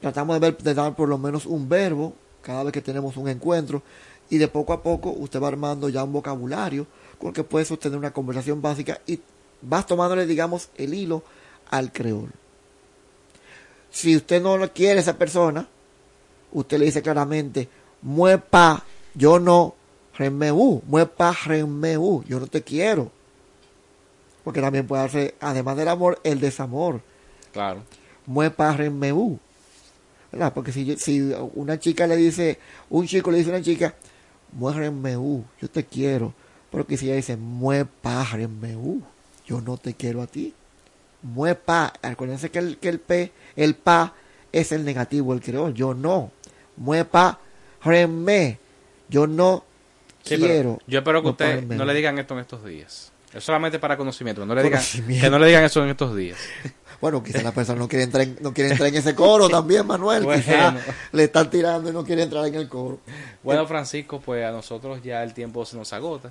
Tratamos 0.00 0.36
de 0.36 0.40
ver, 0.40 0.58
de 0.58 0.74
dar 0.74 0.94
por 0.94 1.08
lo 1.08 1.18
menos 1.18 1.46
un 1.46 1.68
verbo 1.68 2.14
cada 2.42 2.64
vez 2.64 2.72
que 2.72 2.82
tenemos 2.82 3.16
un 3.16 3.28
encuentro 3.28 3.82
y 4.30 4.38
de 4.38 4.48
poco 4.48 4.72
a 4.72 4.82
poco 4.82 5.10
usted 5.10 5.40
va 5.40 5.48
armando 5.48 5.88
ya 5.88 6.04
un 6.04 6.12
vocabulario 6.12 6.86
con 7.18 7.28
el 7.28 7.34
que 7.34 7.44
puede 7.44 7.64
sostener 7.64 7.98
una 7.98 8.12
conversación 8.12 8.60
básica 8.60 9.00
y 9.06 9.20
vas 9.62 9.86
tomándole, 9.86 10.26
digamos, 10.26 10.70
el 10.76 10.94
hilo 10.94 11.22
al 11.70 11.92
creol. 11.92 12.30
Si 13.90 14.16
usted 14.16 14.42
no 14.42 14.56
lo 14.56 14.72
quiere 14.72 15.00
esa 15.00 15.16
persona, 15.16 15.68
usted 16.52 16.78
le 16.78 16.86
dice 16.86 17.02
claramente, 17.02 17.68
muepa, 18.02 18.84
yo 19.14 19.38
no, 19.38 19.74
remeu, 20.22 20.82
muepa, 20.86 21.32
remeu, 21.44 22.22
yo 22.28 22.38
no 22.40 22.46
te 22.46 22.62
quiero. 22.62 23.10
Porque 24.44 24.60
también 24.60 24.86
puede 24.86 25.02
hacer, 25.04 25.34
además 25.40 25.76
del 25.76 25.88
amor, 25.88 26.20
el 26.24 26.40
desamor. 26.40 27.00
Claro. 27.52 27.82
Muepa, 28.26 28.76
remeu. 28.76 29.38
¿Verdad? 30.30 30.52
Porque 30.54 30.72
si, 30.72 30.84
yo- 30.84 30.96
si 30.96 31.20
una 31.54 31.78
chica 31.78 32.06
le 32.06 32.16
dice, 32.16 32.58
un 32.90 33.06
chico 33.06 33.30
le 33.30 33.38
dice 33.38 33.50
a 33.50 33.54
una 33.54 33.62
chica, 33.62 33.94
muérremeu, 34.52 35.44
yo 35.60 35.68
te 35.68 35.84
quiero. 35.84 36.32
Pero 36.70 36.86
que 36.86 36.96
si 36.96 37.06
ella 37.06 37.16
dice, 37.16 37.36
muepa, 37.36 38.24
remeu, 38.32 39.00
yo 39.46 39.60
no 39.60 39.76
te 39.76 39.94
quiero 39.94 40.22
a 40.22 40.26
ti. 40.26 40.54
Muepa, 41.22 41.92
acuérdense 42.02 42.50
que 42.50 42.58
el, 42.58 42.78
que 42.78 42.88
el 42.88 42.98
P, 42.98 43.30
el 43.56 43.74
pa 43.76 44.14
es 44.50 44.72
el 44.72 44.84
negativo, 44.84 45.34
el 45.34 45.40
creol, 45.40 45.74
yo 45.74 45.94
no. 45.94 46.30
Muepa, 46.76 47.38
reme, 47.84 48.58
yo 49.08 49.26
no 49.26 49.64
Sí, 50.22 50.36
pero 50.36 50.46
quiero. 50.46 50.78
yo 50.86 50.98
espero 51.00 51.20
que 51.20 51.28
Muepa, 51.28 51.44
usted 51.44 51.60
remeu. 51.60 51.78
no 51.78 51.84
le 51.84 51.94
digan 51.94 52.18
esto 52.18 52.34
en 52.34 52.40
estos 52.40 52.64
días. 52.64 53.12
Es 53.32 53.42
solamente 53.44 53.78
para 53.78 53.96
conocimiento. 53.96 54.44
No 54.44 54.54
le 54.54 54.62
digan, 54.62 54.82
que 55.20 55.30
no 55.30 55.38
le 55.38 55.46
digan 55.46 55.64
eso 55.64 55.82
en 55.82 55.90
estos 55.90 56.14
días. 56.16 56.38
Bueno, 57.00 57.20
quizá 57.20 57.42
la 57.42 57.50
persona 57.50 57.80
no 57.80 57.88
quiere 57.88 58.04
entrar 58.04 58.22
en, 58.22 58.38
no 58.40 58.54
quiere 58.54 58.70
entrar 58.70 58.88
en 58.88 58.94
ese 58.94 59.12
coro 59.12 59.48
también, 59.50 59.84
Manuel. 59.84 60.22
Quizá 60.22 60.70
Bueno. 60.70 60.80
le 61.10 61.24
están 61.24 61.50
tirando 61.50 61.90
y 61.90 61.92
no 61.92 62.04
quiere 62.04 62.22
entrar 62.22 62.46
en 62.46 62.54
el 62.54 62.68
coro. 62.68 63.00
Bueno, 63.42 63.66
Francisco, 63.66 64.20
pues 64.20 64.44
a 64.46 64.52
nosotros 64.52 65.02
ya 65.02 65.20
el 65.24 65.34
tiempo 65.34 65.64
se 65.64 65.76
nos 65.76 65.92
agota. 65.92 66.30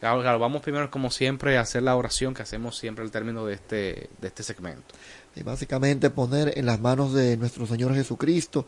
Claro, 0.00 0.38
vamos 0.38 0.60
primero, 0.60 0.90
como 0.90 1.10
siempre, 1.10 1.56
a 1.56 1.62
hacer 1.62 1.82
la 1.84 1.96
oración 1.96 2.34
que 2.34 2.42
hacemos 2.42 2.76
siempre 2.76 3.02
al 3.02 3.10
término 3.10 3.46
de 3.46 3.54
este, 3.54 4.10
de 4.20 4.28
este 4.28 4.42
segmento. 4.42 4.94
Y 5.34 5.42
básicamente 5.42 6.10
poner 6.10 6.52
en 6.58 6.66
las 6.66 6.80
manos 6.80 7.14
de 7.14 7.38
nuestro 7.38 7.66
Señor 7.66 7.94
Jesucristo 7.94 8.66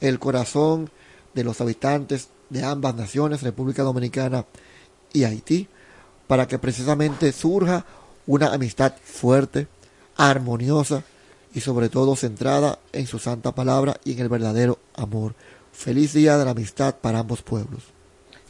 el 0.00 0.18
corazón 0.18 0.88
de 1.34 1.44
los 1.44 1.60
habitantes 1.60 2.30
de 2.50 2.64
ambas 2.64 2.94
naciones, 2.94 3.42
República 3.42 3.82
Dominicana 3.82 4.44
y 5.12 5.24
Haití, 5.24 5.68
para 6.26 6.46
que 6.46 6.58
precisamente 6.58 7.32
surja 7.32 7.84
una 8.26 8.52
amistad 8.52 8.94
fuerte, 9.02 9.66
armoniosa 10.16 11.02
y 11.54 11.60
sobre 11.60 11.88
todo 11.88 12.16
centrada 12.16 12.78
en 12.92 13.06
su 13.06 13.18
santa 13.18 13.54
palabra 13.54 13.98
y 14.04 14.12
en 14.12 14.20
el 14.20 14.28
verdadero 14.28 14.78
amor. 14.94 15.34
Feliz 15.72 16.12
día 16.12 16.36
de 16.36 16.44
la 16.44 16.50
amistad 16.50 16.96
para 16.96 17.20
ambos 17.20 17.42
pueblos. 17.42 17.84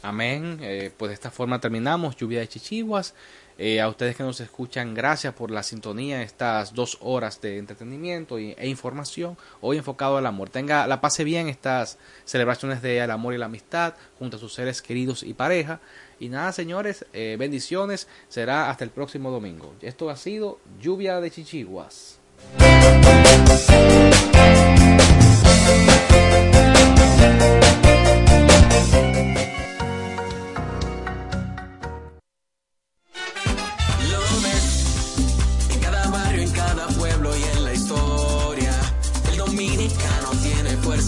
Amén. 0.01 0.59
Eh, 0.61 0.91
pues 0.95 1.09
de 1.09 1.13
esta 1.13 1.31
forma 1.31 1.59
terminamos 1.59 2.15
Lluvia 2.15 2.39
de 2.39 2.47
Chichiguas. 2.47 3.13
Eh, 3.61 3.81
a 3.81 3.89
ustedes 3.89 4.15
que 4.15 4.23
nos 4.23 4.39
escuchan, 4.39 4.93
gracias 4.93 5.33
por 5.33 5.51
la 5.51 5.63
sintonía, 5.63 6.21
estas 6.21 6.73
dos 6.73 6.97
horas 7.01 7.41
de 7.41 7.57
entretenimiento 7.57 8.39
y- 8.39 8.55
e 8.57 8.69
información, 8.69 9.37
hoy 9.59 9.75
enfocado 9.77 10.15
al 10.15 10.25
amor. 10.25 10.49
Tenga, 10.49 10.87
la 10.87 11.01
pase 11.01 11.25
bien 11.25 11.49
estas 11.49 11.97
celebraciones 12.23 12.81
del 12.81 13.11
amor 13.11 13.33
y 13.33 13.37
la 13.37 13.47
amistad 13.47 13.95
junto 14.17 14.37
a 14.37 14.39
sus 14.39 14.53
seres 14.53 14.81
queridos 14.81 15.23
y 15.23 15.33
pareja. 15.33 15.81
Y 16.21 16.29
nada, 16.29 16.53
señores, 16.53 17.05
eh, 17.11 17.35
bendiciones. 17.37 18.07
Será 18.29 18.69
hasta 18.69 18.85
el 18.85 18.91
próximo 18.91 19.29
domingo. 19.29 19.75
Esto 19.81 20.09
ha 20.09 20.15
sido 20.15 20.59
Lluvia 20.81 21.19
de 21.19 21.29
Chichiguas. 21.29 22.17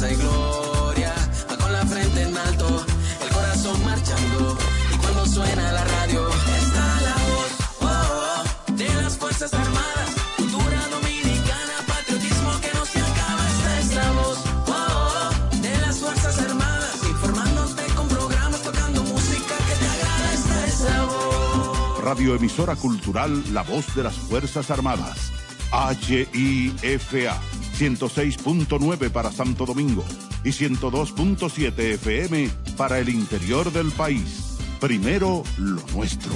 Y 0.09 0.15
gloria. 0.15 1.13
Va 1.49 1.57
con 1.57 1.71
la 1.71 1.85
frente 1.85 2.23
en 2.23 2.35
alto, 2.35 2.85
el 3.23 3.29
corazón 3.29 3.85
marchando. 3.85 4.57
Y 4.93 4.97
cuando 4.97 5.25
suena 5.27 5.71
la 5.71 5.83
radio, 5.83 6.27
está 6.29 7.01
la 7.01 7.15
voz 7.29 7.51
oh, 7.81 7.85
oh, 7.87 8.71
de 8.73 8.93
las 8.95 9.17
Fuerzas 9.17 9.53
Armadas. 9.53 10.09
Cultura 10.37 10.87
dominicana, 10.89 11.75
patriotismo 11.87 12.61
que 12.61 12.73
no 12.73 12.85
se 12.85 12.99
acaba. 12.99 13.43
Esta 13.49 13.79
es 13.79 13.95
la 13.95 14.11
voz 14.11 14.39
oh, 14.67 14.73
oh, 14.73 15.57
de 15.57 15.77
las 15.81 15.99
Fuerzas 15.99 16.39
Armadas. 16.39 16.95
Informándote 17.07 17.83
con 17.95 18.07
programas, 18.07 18.61
tocando 18.63 19.03
música 19.03 19.55
que 19.67 19.75
te 19.75 19.87
agrada. 19.87 20.33
Esta 20.33 20.65
es 20.65 20.81
la 20.81 21.03
voz. 21.03 22.03
Radioemisora 22.03 22.75
Cultural 22.75 23.53
La 23.53 23.61
Voz 23.61 23.93
de 23.93 24.03
las 24.03 24.15
Fuerzas 24.15 24.71
Armadas. 24.71 25.31
HIFA 25.71 27.39
106.9 27.77 29.09
para 29.09 29.31
Santo 29.31 29.65
Domingo 29.65 30.03
y 30.43 30.49
102.7 30.49 31.77
FM 31.95 32.49
para 32.77 32.99
el 32.99 33.09
interior 33.09 33.71
del 33.71 33.91
país. 33.91 34.57
Primero 34.79 35.43
lo 35.57 35.81
nuestro. 35.93 36.33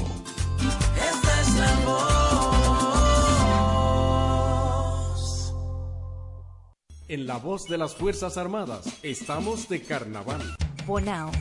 Esta 0.95 1.41
es 1.41 1.55
la 1.55 1.75
voz. 1.85 2.05
En 7.07 7.27
la 7.27 7.37
voz 7.37 7.65
de 7.65 7.77
las 7.77 7.95
Fuerzas 7.95 8.37
Armadas 8.37 8.85
estamos 9.03 9.69
de 9.69 9.81
carnaval. 9.81 10.55
Bonao 10.85 11.31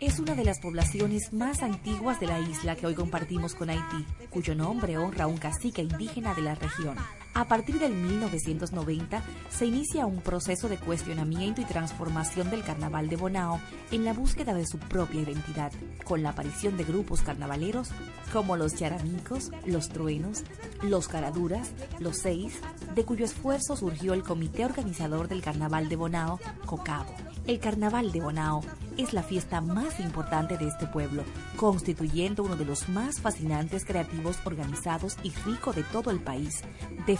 es 0.00 0.18
una 0.18 0.34
de 0.34 0.44
las 0.44 0.60
poblaciones 0.60 1.32
más 1.32 1.62
antiguas 1.62 2.20
de 2.20 2.26
la 2.26 2.38
isla 2.38 2.76
que 2.76 2.86
hoy 2.86 2.94
compartimos 2.94 3.54
con 3.54 3.70
Haití, 3.70 4.04
cuyo 4.28 4.54
nombre 4.54 4.98
honra 4.98 5.24
a 5.24 5.26
un 5.26 5.38
cacique 5.38 5.82
indígena 5.82 6.34
de 6.34 6.42
la 6.42 6.54
región. 6.54 6.96
A 7.36 7.44
partir 7.44 7.78
del 7.78 7.92
1990 7.92 9.22
se 9.50 9.66
inicia 9.66 10.06
un 10.06 10.22
proceso 10.22 10.70
de 10.70 10.78
cuestionamiento 10.78 11.60
y 11.60 11.66
transformación 11.66 12.48
del 12.48 12.64
carnaval 12.64 13.10
de 13.10 13.16
Bonao 13.16 13.60
en 13.90 14.06
la 14.06 14.14
búsqueda 14.14 14.54
de 14.54 14.66
su 14.66 14.78
propia 14.78 15.20
identidad, 15.20 15.70
con 16.04 16.22
la 16.22 16.30
aparición 16.30 16.78
de 16.78 16.84
grupos 16.84 17.20
carnavaleros 17.20 17.90
como 18.32 18.56
los 18.56 18.74
Charamicos, 18.74 19.50
los 19.66 19.90
Truenos, 19.90 20.44
los 20.80 21.08
Caraduras, 21.08 21.72
los 21.98 22.16
Seis, 22.16 22.54
de 22.94 23.04
cuyo 23.04 23.26
esfuerzo 23.26 23.76
surgió 23.76 24.14
el 24.14 24.22
comité 24.22 24.64
organizador 24.64 25.28
del 25.28 25.42
carnaval 25.42 25.90
de 25.90 25.96
Bonao, 25.96 26.40
COCABO. 26.64 27.14
El 27.46 27.60
carnaval 27.60 28.10
de 28.10 28.20
Bonao 28.22 28.62
es 28.96 29.12
la 29.12 29.22
fiesta 29.22 29.60
más 29.60 30.00
importante 30.00 30.56
de 30.56 30.66
este 30.66 30.86
pueblo, 30.86 31.22
constituyendo 31.56 32.42
uno 32.42 32.56
de 32.56 32.64
los 32.64 32.88
más 32.88 33.20
fascinantes, 33.20 33.84
creativos, 33.84 34.38
organizados 34.44 35.16
y 35.22 35.30
rico 35.44 35.72
de 35.72 35.84
todo 35.84 36.10
el 36.10 36.18
país, 36.18 36.62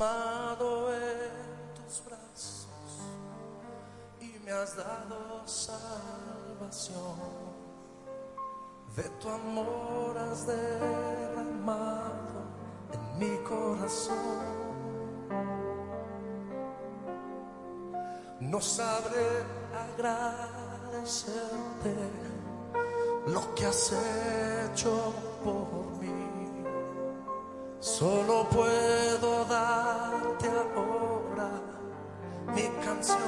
Amado 0.00 0.94
en 0.94 1.74
tus 1.74 2.02
brazos 2.06 2.66
y 4.18 4.38
me 4.42 4.50
has 4.50 4.74
dado 4.74 5.46
salvación. 5.46 6.96
De 8.96 9.02
tu 9.20 9.28
amor 9.28 10.16
has 10.16 10.46
derramado 10.46 11.74
en 12.94 13.18
mi 13.18 13.36
corazón. 13.44 14.16
No 18.40 18.58
sabré 18.58 19.44
agradecerte 19.98 21.94
lo 23.26 23.54
que 23.54 23.66
has 23.66 23.92
hecho 23.92 25.12
por 25.44 25.90
mí. 26.00 26.08
Solo 27.80 28.48
puedo 28.48 29.00
ahora 29.50 29.89
mi 32.54 32.68
canción. 32.84 33.18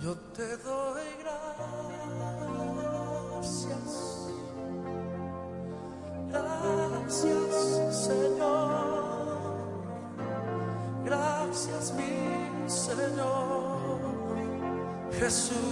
Yo 0.00 0.16
te 0.34 0.56
doy 0.56 1.04
gracias. 3.32 3.90
Gracias, 6.28 7.52
Señor. 8.06 9.40
Gracias, 11.04 11.92
mi 11.94 12.68
Señor. 12.68 14.00
Jesús. 15.12 15.69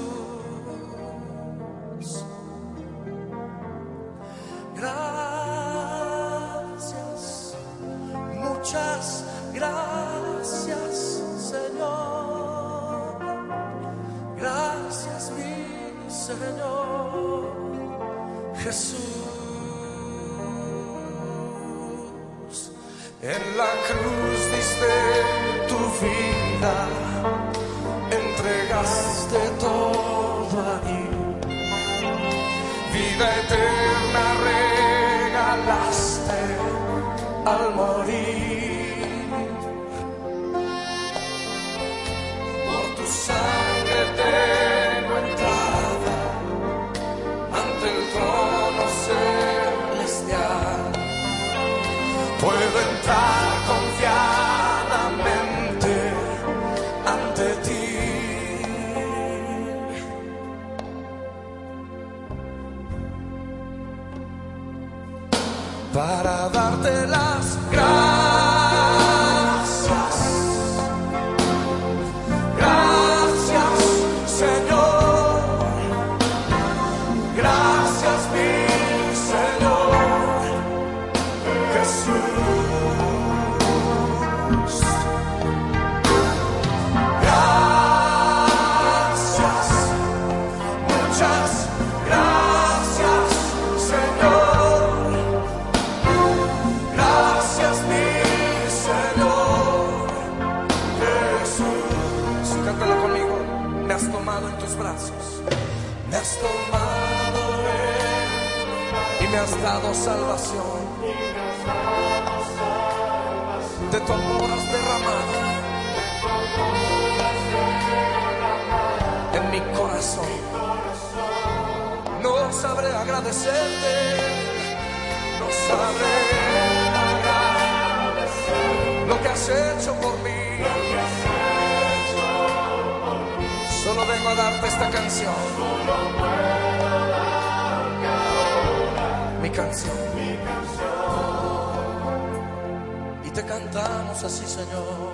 Cantamos 143.71 144.25
así, 144.25 144.47
Señor. 144.47 145.13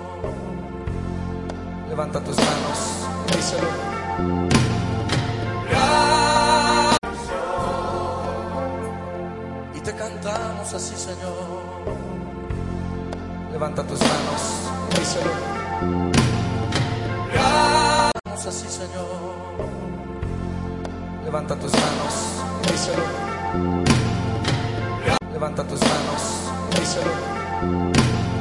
Levanta 1.89 2.19
tus 2.21 2.37
manos, 2.37 2.79
díselo. 3.27 3.67
Y 9.73 9.79
te 9.81 9.93
cantamos 9.95 10.73
así, 10.73 10.95
Señor. 10.95 11.35
Levanta 13.51 13.83
tus 13.83 13.99
manos, 13.99 14.41
díselo. 14.97 15.31
Cantamos 17.33 18.45
así, 18.47 18.67
Señor. 18.69 19.35
Levanta 21.25 21.55
tus 21.55 21.71
manos, 21.73 22.13
díselo. 22.71 23.03
Levanta 25.33 25.63
tus 25.67 25.81
manos, 25.81 26.79
díselo. 26.79 28.34